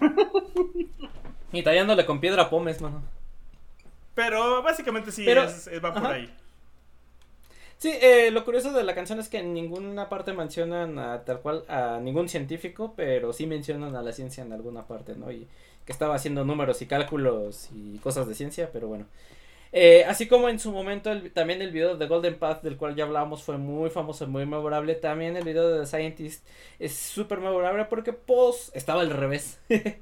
Y 1.52 1.62
tallándole 1.64 2.06
con 2.06 2.20
piedra 2.20 2.48
pomes, 2.48 2.80
mano. 2.80 3.02
Pero 4.14 4.62
básicamente 4.62 5.10
sí, 5.10 5.24
Pero- 5.24 5.42
es- 5.44 5.66
es- 5.66 5.82
va 5.84 5.92
por 5.92 6.04
ajá. 6.04 6.14
ahí. 6.14 6.32
Sí, 7.78 7.90
eh, 8.00 8.30
lo 8.30 8.44
curioso 8.44 8.72
de 8.72 8.84
la 8.84 8.94
canción 8.94 9.18
es 9.18 9.28
que 9.28 9.38
en 9.38 9.54
ninguna 9.54 10.08
parte 10.08 10.32
mencionan 10.34 10.98
a, 10.98 11.24
tal 11.24 11.40
cual 11.40 11.64
a 11.68 11.98
ningún 12.00 12.28
científico, 12.28 12.92
pero 12.94 13.32
sí 13.32 13.46
mencionan 13.46 13.96
a 13.96 14.02
la 14.02 14.12
ciencia 14.12 14.44
en 14.44 14.52
alguna 14.52 14.86
parte, 14.86 15.14
¿no? 15.16 15.32
Y 15.32 15.48
que 15.86 15.92
estaba 15.92 16.14
haciendo 16.14 16.44
números 16.44 16.82
y 16.82 16.86
cálculos 16.86 17.68
y 17.74 17.96
cosas 17.98 18.28
de 18.28 18.34
ciencia, 18.34 18.70
pero 18.72 18.86
bueno. 18.86 19.06
Eh, 19.72 20.04
así 20.08 20.26
como 20.26 20.48
en 20.48 20.58
su 20.58 20.72
momento 20.72 21.12
el- 21.12 21.32
también 21.32 21.62
el 21.62 21.70
video 21.70 21.96
de 21.96 22.06
Golden 22.06 22.36
Path, 22.38 22.62
del 22.62 22.76
cual 22.76 22.96
ya 22.96 23.04
hablábamos, 23.04 23.42
fue 23.44 23.56
muy 23.58 23.88
famoso, 23.90 24.26
muy 24.26 24.44
memorable, 24.46 24.94
también 24.96 25.36
el 25.36 25.44
video 25.44 25.68
de 25.70 25.80
The 25.80 25.86
Scientist 25.86 26.44
es 26.80 26.94
súper 26.96 27.38
memorable 27.38 27.84
porque 27.84 28.12
pues 28.12 28.72
estaba 28.74 29.02
al 29.02 29.10
revés. 29.10 29.60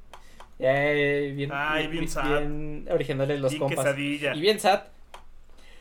Eh, 0.60 1.32
bien, 1.36 1.50
Ay, 1.52 1.86
bien 1.86 2.08
sad. 2.08 2.40
bien 2.40 2.88
originales 2.90 3.38
los 3.40 3.52
Bien 3.52 3.60
compas. 3.60 3.84
quesadilla. 3.84 4.34
Y 4.34 4.40
bien 4.40 4.58
sad. 4.58 4.82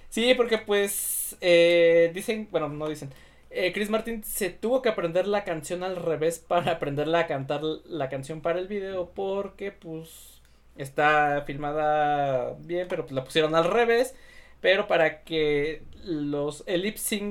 Sí, 0.09 0.33
porque 0.35 0.57
pues 0.57 1.35
eh, 1.41 2.11
dicen, 2.13 2.47
bueno, 2.51 2.69
no 2.69 2.87
dicen. 2.87 3.11
eh, 3.49 3.71
Chris 3.73 3.89
Martin 3.89 4.23
se 4.23 4.49
tuvo 4.49 4.81
que 4.81 4.89
aprender 4.89 5.27
la 5.27 5.43
canción 5.43 5.83
al 5.83 5.95
revés 5.95 6.39
para 6.39 6.71
aprenderla 6.73 7.19
a 7.21 7.27
cantar 7.27 7.61
la 7.85 8.09
canción 8.09 8.41
para 8.41 8.59
el 8.59 8.67
video 8.67 9.11
porque 9.13 9.71
pues 9.71 10.36
está 10.77 11.43
filmada 11.45 12.55
bien, 12.59 12.87
pero 12.87 13.03
pues 13.03 13.13
la 13.13 13.23
pusieron 13.23 13.55
al 13.55 13.65
revés. 13.65 14.15
Pero 14.61 14.87
para 14.87 15.23
que 15.23 15.83
los 16.03 16.63
el 16.67 16.81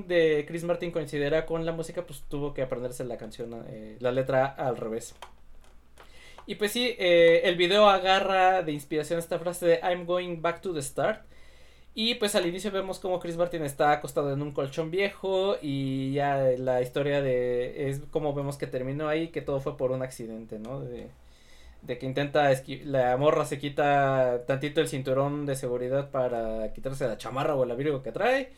de 0.07 0.44
Chris 0.47 0.64
Martin 0.64 0.92
coincidiera 0.92 1.47
con 1.47 1.66
la 1.66 1.72
música, 1.72 2.07
pues 2.07 2.22
tuvo 2.28 2.55
que 2.55 2.62
aprenderse 2.62 3.05
la 3.05 3.16
canción, 3.16 3.64
eh, 3.68 3.97
la 4.01 4.12
letra 4.12 4.47
al 4.47 4.76
revés. 4.76 5.14
Y 6.47 6.55
pues 6.57 6.72
sí, 6.72 6.94
eh, 6.99 7.42
el 7.44 7.57
video 7.57 7.88
agarra 7.88 8.62
de 8.62 8.72
inspiración 8.72 9.18
esta 9.18 9.38
frase 9.38 9.66
de 9.66 9.80
I'm 9.82 10.07
going 10.07 10.40
back 10.40 10.61
to 10.62 10.72
the 10.72 10.82
start. 10.82 11.22
Y 11.94 12.16
pues 12.16 12.34
al 12.34 12.47
inicio 12.47 12.70
vemos 12.70 13.01
como 13.01 13.18
Chris 13.18 13.36
Martin 13.36 13.64
está 13.64 13.90
acostado 13.90 14.32
en 14.32 14.42
un 14.42 14.53
colchón 14.53 14.90
viejo 14.90 15.57
y 15.62 16.12
ya 16.12 16.36
la 16.59 16.82
historia 16.82 17.22
de 17.22 17.88
es 17.88 18.01
como 18.11 18.34
vemos 18.34 18.59
que 18.59 18.66
terminó 18.66 19.09
ahí, 19.09 19.28
que 19.28 19.40
todo 19.40 19.60
fue 19.60 19.77
por 19.78 19.93
un 19.93 20.02
accidente, 20.02 20.59
¿no? 20.59 20.81
De, 20.81 21.09
de 21.87 21.99
que 21.99 22.07
intenta 22.07 22.51
la 22.85 23.17
morra 23.17 23.45
se 23.47 23.59
quita 23.59 24.45
tantito 24.47 24.81
el 24.81 24.89
cinturón 24.89 25.47
de 25.47 25.57
seguridad 25.57 26.11
para 26.11 26.73
quitarse 26.73 27.07
la 27.07 27.17
chamarra 27.19 27.55
o 27.55 27.65
el 27.65 27.71
abrigo 27.71 28.03
que 28.03 28.13
trae 28.13 28.53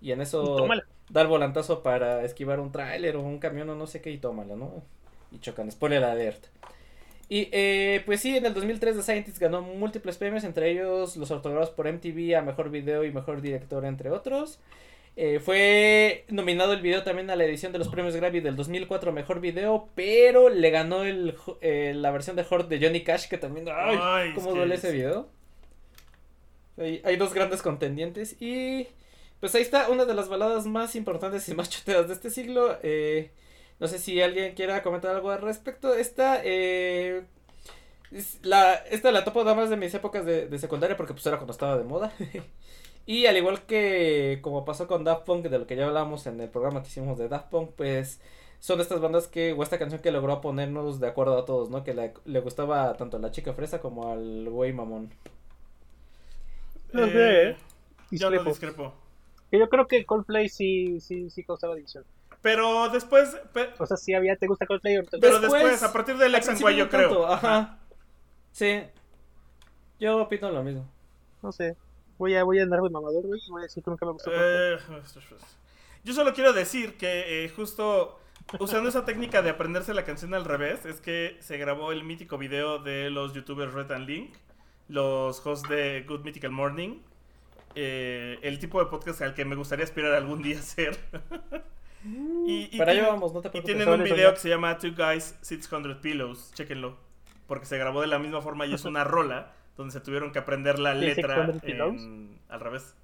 y 0.00 0.12
en 0.12 0.20
eso 0.20 0.42
Tómala. 0.56 0.84
da 1.08 1.22
el 1.22 1.28
volantazo 1.28 1.82
para 1.82 2.24
esquivar 2.24 2.60
un 2.60 2.72
tráiler 2.72 3.16
o 3.16 3.22
un 3.22 3.38
camión 3.38 3.70
o 3.70 3.74
no 3.74 3.86
sé 3.86 4.00
qué 4.00 4.10
y 4.10 4.18
tómala, 4.18 4.56
¿no? 4.56 4.82
Y 5.32 5.38
chocan, 5.40 5.70
spoiler 5.70 6.04
alert. 6.04 6.46
Y 7.28 7.48
eh, 7.52 8.02
pues 8.04 8.20
sí, 8.20 8.36
en 8.36 8.44
el 8.46 8.54
2003 8.54 8.96
The 8.96 9.02
Scientist 9.02 9.38
ganó 9.38 9.62
múltiples 9.62 10.18
premios, 10.18 10.44
entre 10.44 10.70
ellos 10.70 11.16
los 11.16 11.30
otorgados 11.30 11.70
por 11.70 11.90
MTV 11.90 12.36
a 12.36 12.42
Mejor 12.42 12.70
Video 12.70 13.04
y 13.04 13.12
Mejor 13.12 13.40
Director, 13.40 13.84
entre 13.86 14.10
otros. 14.10 14.60
Eh, 15.16 15.38
fue 15.38 16.24
nominado 16.28 16.72
el 16.72 16.80
video 16.82 17.04
también 17.04 17.30
a 17.30 17.36
la 17.36 17.44
edición 17.44 17.70
de 17.72 17.78
los 17.78 17.88
premios 17.88 18.16
Grammy 18.16 18.40
del 18.40 18.56
2004 18.56 19.12
Mejor 19.12 19.40
Video, 19.40 19.88
pero 19.94 20.48
le 20.48 20.70
ganó 20.70 21.04
el, 21.04 21.36
eh, 21.60 21.92
la 21.94 22.10
versión 22.10 22.34
de 22.34 22.44
Hort 22.48 22.68
de 22.68 22.84
Johnny 22.84 23.04
Cash, 23.04 23.28
que 23.28 23.38
también... 23.38 23.68
¡Ay! 23.72 24.32
¿Cómo 24.34 24.52
duele 24.52 24.74
ese 24.74 24.90
video? 24.90 25.28
Hay, 26.76 27.00
hay 27.04 27.16
dos 27.16 27.32
grandes 27.32 27.62
contendientes 27.62 28.36
y... 28.40 28.88
Pues 29.38 29.54
ahí 29.54 29.62
está 29.62 29.88
una 29.90 30.04
de 30.04 30.14
las 30.14 30.28
baladas 30.28 30.66
más 30.66 30.96
importantes 30.96 31.48
y 31.48 31.54
más 31.54 31.68
choteadas 31.70 32.08
de 32.08 32.14
este 32.14 32.30
siglo. 32.30 32.78
eh, 32.82 33.30
no 33.78 33.88
sé 33.88 33.98
si 33.98 34.20
alguien 34.22 34.54
quiera 34.54 34.82
comentar 34.82 35.14
algo 35.14 35.30
al 35.30 35.42
respecto. 35.42 35.94
Esta, 35.94 36.42
es 36.42 37.26
la, 38.42 38.74
esta 38.74 39.12
la 39.12 39.24
topo 39.24 39.44
nada 39.44 39.56
más 39.56 39.68
de 39.70 39.76
mis 39.76 39.92
épocas 39.92 40.24
de, 40.24 40.48
de 40.48 40.58
secundaria 40.58 40.96
porque 40.96 41.12
pues 41.12 41.26
era 41.26 41.36
cuando 41.36 41.52
estaba 41.52 41.76
de 41.76 41.84
moda. 41.84 42.12
y 43.06 43.26
al 43.26 43.36
igual 43.36 43.62
que 43.66 44.38
como 44.42 44.64
pasó 44.64 44.86
con 44.86 45.04
Daft 45.04 45.24
Punk, 45.24 45.44
de 45.46 45.58
lo 45.58 45.66
que 45.66 45.76
ya 45.76 45.86
hablamos 45.86 46.26
en 46.26 46.40
el 46.40 46.48
programa 46.50 46.82
que 46.82 46.88
hicimos 46.88 47.18
de 47.18 47.28
Daft 47.28 47.48
Punk, 47.50 47.70
pues 47.76 48.20
son 48.60 48.80
estas 48.80 49.00
bandas 49.00 49.28
que, 49.28 49.52
o 49.52 49.62
esta 49.62 49.78
canción 49.78 50.00
que 50.00 50.10
logró 50.10 50.40
ponernos 50.40 51.00
de 51.00 51.08
acuerdo 51.08 51.38
a 51.38 51.44
todos, 51.44 51.70
¿no? 51.70 51.84
Que 51.84 51.94
le, 51.94 52.14
le 52.24 52.40
gustaba 52.40 52.94
tanto 52.96 53.16
a 53.18 53.20
la 53.20 53.30
chica 53.30 53.52
fresa 53.52 53.80
como 53.80 54.10
al 54.10 54.48
güey 54.48 54.72
mamón. 54.72 55.10
No 56.92 57.04
Eh, 57.06 57.10
sé, 57.12 57.50
¿eh? 57.50 57.56
Yo 58.12 58.30
no 58.30 58.44
Discrepo. 58.44 58.92
Yo 59.50 59.68
creo 59.68 59.86
que 59.86 60.04
Coldplay 60.04 60.48
sí, 60.48 61.00
sí, 61.00 61.30
sí 61.30 61.44
causaba 61.44 61.74
división. 61.74 62.04
Pero 62.42 62.88
después, 62.90 63.36
pe- 63.52 63.70
O 63.78 63.86
sea, 63.86 63.96
si 63.96 64.14
había, 64.14 64.36
¿te 64.36 64.46
gusta 64.46 64.66
Coldplay 64.66 64.98
pero 65.20 65.40
después, 65.40 65.82
a 65.82 65.92
partir 65.92 66.16
del 66.18 66.34
Ex 66.34 66.48
and 66.48 66.58
principio 66.58 66.66
Why, 66.66 66.76
yo 66.78 66.88
creo. 66.90 67.26
Ajá. 67.26 67.78
Sí. 68.52 68.82
Yo 69.98 70.18
opino 70.22 70.50
lo 70.50 70.62
mismo. 70.62 70.84
No 71.42 71.52
sé. 71.52 71.76
Voy 72.24 72.34
a, 72.36 72.42
voy 72.44 72.58
a 72.58 72.62
andar 72.62 72.80
de 72.80 72.88
mamador, 72.88 73.22
güey. 73.26 73.38
y 73.46 73.50
Voy 73.50 73.60
a 73.60 73.64
decir 73.64 73.82
que 73.84 73.90
nunca 73.90 74.06
me 74.06 74.12
gustó. 74.12 74.30
Eh, 74.34 74.78
yo 76.04 76.14
solo 76.14 76.32
quiero 76.32 76.54
decir 76.54 76.96
que 76.96 77.44
eh, 77.44 77.48
justo 77.50 78.18
usando 78.58 78.88
esa 78.88 79.04
técnica 79.04 79.42
de 79.42 79.50
aprenderse 79.50 79.92
la 79.92 80.04
canción 80.04 80.32
al 80.32 80.44
revés, 80.46 80.86
es 80.86 81.00
que 81.02 81.36
se 81.40 81.58
grabó 81.58 81.92
el 81.92 82.02
mítico 82.02 82.38
video 82.38 82.78
de 82.78 83.10
los 83.10 83.34
youtubers 83.34 83.74
Red 83.74 83.90
and 83.92 84.08
Link, 84.08 84.34
los 84.88 85.44
hosts 85.46 85.68
de 85.68 86.04
Good 86.08 86.20
Mythical 86.24 86.50
Morning, 86.50 87.00
eh, 87.74 88.38
el 88.42 88.58
tipo 88.58 88.80
de 88.80 88.86
podcast 88.86 89.20
al 89.20 89.34
que 89.34 89.44
me 89.44 89.54
gustaría 89.56 89.84
aspirar 89.84 90.14
algún 90.14 90.42
día 90.42 90.58
a 90.58 90.62
ser. 90.62 90.98
y, 92.04 92.68
y 92.72 92.78
Para 92.78 92.92
tienen- 92.92 93.10
vamos, 93.10 93.32
no 93.34 93.40
te 93.42 93.48
y 93.56 93.60
tienen 93.62 93.88
un 93.88 94.02
video 94.02 94.32
que 94.32 94.40
se 94.40 94.48
llama 94.48 94.78
Two 94.78 94.92
Guys 94.96 95.36
600 95.42 95.96
Pillows, 95.98 96.52
chéquenlo, 96.54 96.96
porque 97.46 97.66
se 97.66 97.78
grabó 97.78 98.00
de 98.02 98.06
la 98.08 98.18
misma 98.18 98.40
forma 98.42 98.66
y 98.66 98.74
es 98.74 98.84
una 98.84 99.04
rola 99.04 99.52
donde 99.76 99.92
se 99.92 100.00
tuvieron 100.00 100.30
que 100.32 100.38
aprender 100.38 100.78
la 100.78 100.92
¿Sí, 100.94 101.00
letra 101.00 101.34
600 101.46 101.62
Pillows? 101.62 102.02
en- 102.02 102.38
al 102.48 102.60
revés. 102.60 102.94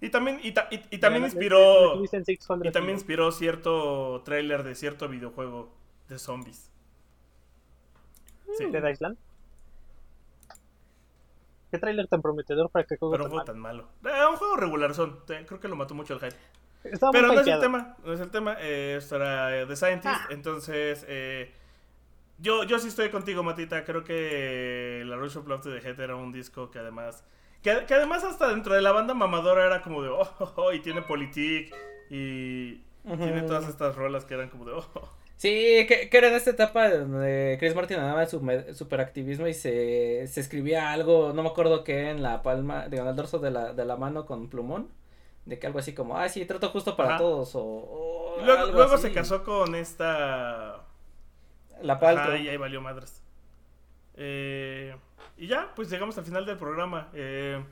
Y 0.00 0.10
también, 0.10 0.38
y, 0.42 0.52
ta- 0.52 0.68
y- 0.70 0.82
y 0.90 0.98
también 0.98 1.24
inspiró 1.24 1.58
me- 1.58 1.88
me 1.88 1.94
tuviste 1.94 2.16
en 2.18 2.24
600 2.24 2.66
y 2.66 2.72
también 2.72 2.96
inspiró 2.96 3.32
cierto 3.32 4.22
tráiler 4.24 4.62
de 4.62 4.74
cierto 4.74 5.08
videojuego 5.08 5.72
de 6.08 6.18
zombies. 6.18 6.70
Sí, 8.58 8.66
¿De 8.70 8.90
Island? 8.90 9.16
¿Qué 11.70 11.78
tráiler 11.78 12.06
tan 12.06 12.22
prometedor 12.22 12.70
para 12.70 12.84
que 12.84 12.96
juego 12.96 13.12
pero 13.12 13.24
tan 13.24 13.30
fue 13.30 13.36
mal? 13.38 13.46
tan 13.46 13.58
malo. 13.58 13.88
Eh, 14.04 14.26
un 14.30 14.36
juego 14.36 14.56
regular 14.56 14.94
son, 14.94 15.18
creo 15.26 15.58
que 15.58 15.68
lo 15.68 15.74
mató 15.76 15.94
mucho 15.94 16.14
el 16.14 16.20
hype. 16.20 16.36
Estaba 16.84 17.10
Pero 17.12 17.28
no 17.28 17.40
es 17.40 17.46
el 17.46 17.60
tema, 17.60 17.96
no 18.04 18.12
es 18.12 18.20
el 18.20 18.30
tema. 18.30 18.56
eh, 18.60 18.96
esto 18.98 19.16
era 19.16 19.56
eh, 19.60 19.66
The 19.66 19.74
Scientist. 19.74 20.06
Ah. 20.20 20.26
Entonces, 20.30 21.04
eh, 21.08 21.52
yo, 22.38 22.64
yo 22.64 22.78
sí 22.78 22.88
estoy 22.88 23.10
contigo, 23.10 23.42
Matita. 23.42 23.84
Creo 23.84 24.04
que 24.04 25.02
la 25.06 25.16
Rush 25.16 25.38
of 25.38 25.46
Love 25.46 25.62
to 25.62 25.70
the 25.70 25.86
Head 25.86 26.00
era 26.00 26.16
un 26.16 26.32
disco 26.32 26.70
que 26.70 26.78
además. 26.78 27.24
Que, 27.62 27.84
que 27.86 27.94
además, 27.94 28.24
hasta 28.24 28.48
dentro 28.48 28.74
de 28.74 28.82
la 28.82 28.92
banda 28.92 29.14
mamadora 29.14 29.64
era 29.66 29.82
como 29.82 30.02
de. 30.02 30.08
Oh, 30.10 30.28
oh, 30.38 30.52
oh", 30.56 30.72
y 30.72 30.80
tiene 30.80 31.02
Politic. 31.02 31.74
Y 32.10 32.82
tiene 33.02 33.42
todas 33.42 33.68
estas 33.68 33.96
rolas 33.96 34.24
que 34.24 34.34
eran 34.34 34.50
como 34.50 34.64
de. 34.64 34.72
Oh, 34.72 34.84
oh". 34.94 35.08
Sí, 35.36 35.84
que, 35.88 36.08
que 36.08 36.16
era 36.16 36.28
en 36.28 36.34
esta 36.34 36.50
etapa 36.50 36.88
donde 36.88 37.56
Chris 37.58 37.74
Martin 37.74 37.98
andaba 37.98 38.22
en 38.22 38.74
superactivismo 38.74 39.48
y 39.48 39.54
se, 39.54 40.26
se 40.28 40.40
escribía 40.40 40.92
algo, 40.92 41.32
no 41.34 41.42
me 41.42 41.48
acuerdo 41.48 41.82
qué, 41.82 42.10
en 42.10 42.22
la 42.22 42.42
palma, 42.42 42.88
digo, 42.88 43.02
en 43.02 43.08
el 43.08 43.16
dorso 43.16 43.40
de 43.40 43.50
la, 43.50 43.72
de 43.72 43.84
la 43.84 43.96
mano 43.96 44.26
con 44.26 44.48
plumón, 44.48 44.88
de 45.44 45.58
que 45.58 45.66
algo 45.66 45.80
así 45.80 45.92
como, 45.92 46.16
ah, 46.16 46.28
sí, 46.28 46.44
trato 46.46 46.68
justo 46.70 46.96
para 46.96 47.10
Ajá. 47.10 47.18
todos, 47.18 47.54
o, 47.56 47.62
o 47.62 48.40
Luego, 48.44 48.66
luego 48.72 48.96
se 48.96 49.12
casó 49.12 49.42
con 49.42 49.74
esta. 49.74 50.83
La 51.82 51.98
palta. 52.00 52.36
y 52.38 52.48
ahí 52.48 52.56
valió 52.56 52.80
madres. 52.80 53.22
Eh, 54.16 54.96
y 55.36 55.46
ya, 55.46 55.72
pues 55.74 55.90
llegamos 55.90 56.16
al 56.18 56.24
final 56.24 56.46
del 56.46 56.56
programa. 56.56 57.08
Eh, 57.14 57.62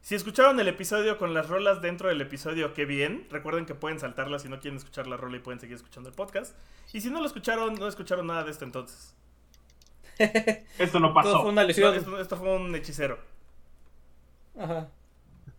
si 0.00 0.14
escucharon 0.14 0.58
el 0.58 0.68
episodio 0.68 1.18
con 1.18 1.34
las 1.34 1.48
rolas 1.48 1.82
dentro 1.82 2.08
del 2.08 2.20
episodio, 2.20 2.72
qué 2.74 2.84
bien. 2.86 3.26
Recuerden 3.30 3.66
que 3.66 3.74
pueden 3.74 4.00
saltarlas 4.00 4.42
si 4.42 4.48
no 4.48 4.58
quieren 4.60 4.78
escuchar 4.78 5.06
la 5.06 5.16
rola 5.16 5.36
y 5.36 5.40
pueden 5.40 5.60
seguir 5.60 5.76
escuchando 5.76 6.08
el 6.08 6.14
podcast. 6.14 6.56
Y 6.92 7.00
si 7.00 7.10
no 7.10 7.20
lo 7.20 7.26
escucharon, 7.26 7.74
no 7.74 7.86
escucharon 7.86 8.26
nada 8.26 8.44
de 8.44 8.50
esto 8.50 8.64
entonces. 8.64 9.14
Esto 10.78 11.00
no 11.00 11.14
pasó. 11.14 11.40
fue 11.42 11.50
una 11.50 11.62
No, 11.64 11.68
esto, 11.70 12.20
esto 12.20 12.36
fue 12.36 12.54
un 12.56 12.74
hechicero. 12.74 13.18
Ajá. 14.58 14.88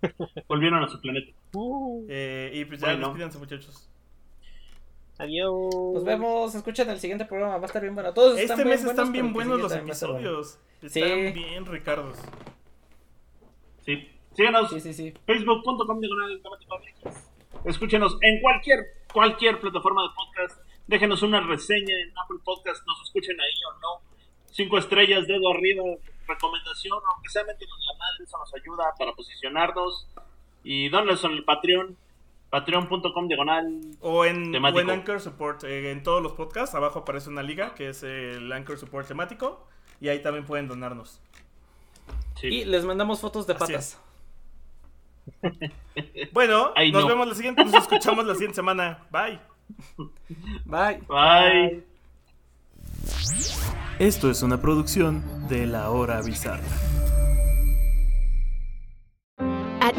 Volvieron 0.48 0.84
a 0.84 0.88
su 0.90 1.00
planeta. 1.02 1.32
Uh, 1.54 2.06
Eh, 2.10 2.52
y 2.54 2.66
pues 2.66 2.80
ya, 2.82 2.88
Bueno. 2.90 3.08
despídanse 3.08 3.38
muchachos. 3.40 3.90
Adiós. 5.22 5.94
Nos 5.94 6.04
vemos, 6.04 6.56
escuchen 6.56 6.90
el 6.90 7.00
siguiente 7.00 7.26
programa, 7.26 7.58
va 7.58 7.64
a 7.64 7.66
estar 7.66 7.82
bien 7.82 7.96
bueno. 7.96 8.14
Todos 8.14 8.38
están 8.40 8.60
Este 8.60 8.64
bien 8.70 8.82
mes 8.82 8.90
están 8.90 9.12
bien 9.12 9.34
buenos 9.34 9.60
los 9.60 9.72
episodios. 9.74 10.60
Sí. 10.88 11.02
Están 11.02 11.34
bien, 11.34 11.66
Ricardos. 11.66 12.18
Sí. 13.86 14.10
Síganos. 14.34 14.70
Sí, 14.70 14.80
sí, 14.80 14.94
sí. 14.94 15.14
Facebook.com. 15.26 16.02
Escúchenos 17.66 18.18
en 18.22 18.42
cualquier, 18.42 18.80
cualquier 19.14 19.60
plataforma 19.60 20.02
de 20.04 20.10
podcast. 20.16 20.62
Déjenos 20.88 21.22
una 21.22 21.40
reseña 21.42 21.96
en 22.00 22.12
Apple 22.18 22.40
Podcast. 22.44 22.86
Nos 22.88 23.02
escuchen 23.04 23.40
ahí 23.40 23.54
o 23.70 23.80
no. 23.80 24.02
Cinco 24.52 24.78
estrellas, 24.78 25.28
dedo 25.28 25.52
arriba, 25.52 25.84
recomendación. 26.28 27.00
Aunque 27.14 27.30
sea 27.30 27.44
metiendo 27.44 27.76
la 27.76 27.98
madre, 28.00 28.24
eso 28.24 28.38
nos 28.38 28.54
ayuda 28.56 28.94
para 28.98 29.14
posicionarnos. 29.14 30.08
Y 30.64 30.90
dónles 30.90 31.24
en 31.24 31.32
el 31.32 31.44
Patreon. 31.44 31.98
Patreon.com 32.52 33.28
diagonal. 33.28 33.82
O 34.02 34.26
en, 34.26 34.54
o 34.56 34.80
en 34.80 34.90
Anchor 34.90 35.20
Support, 35.20 35.64
eh, 35.64 35.92
en 35.92 36.04
todos 36.04 36.22
los 36.22 36.34
podcasts, 36.34 36.76
abajo 36.76 37.00
aparece 37.00 37.30
una 37.30 37.42
liga 37.42 37.74
que 37.74 37.90
es 37.90 38.04
el 38.04 38.52
Anchor 38.52 38.78
Support 38.78 39.08
temático. 39.08 39.66
Y 40.00 40.10
ahí 40.10 40.22
también 40.22 40.46
pueden 40.46 40.68
donarnos. 40.68 41.20
Sí. 42.36 42.48
Y 42.48 42.66
les 42.66 42.86
mandamos 42.86 43.20
fotos 43.20 43.48
de 43.48 43.56
patas. 43.56 44.00
Bueno, 46.34 46.72
Ay, 46.76 46.92
nos 46.92 47.04
no. 47.04 47.10
vemos 47.10 47.28
la 47.28 47.36
siguiente, 47.36 47.64
nos 47.64 47.74
escuchamos 47.74 48.26
la 48.26 48.34
siguiente 48.34 48.56
semana. 48.56 49.06
Bye. 49.12 49.40
Bye. 50.66 51.02
Bye. 51.08 51.84
Esto 54.00 54.32
es 54.32 54.42
una 54.42 54.60
producción 54.62 55.48
de 55.48 55.68
La 55.68 55.90
Hora 55.92 56.22
Bizarra. 56.22 56.64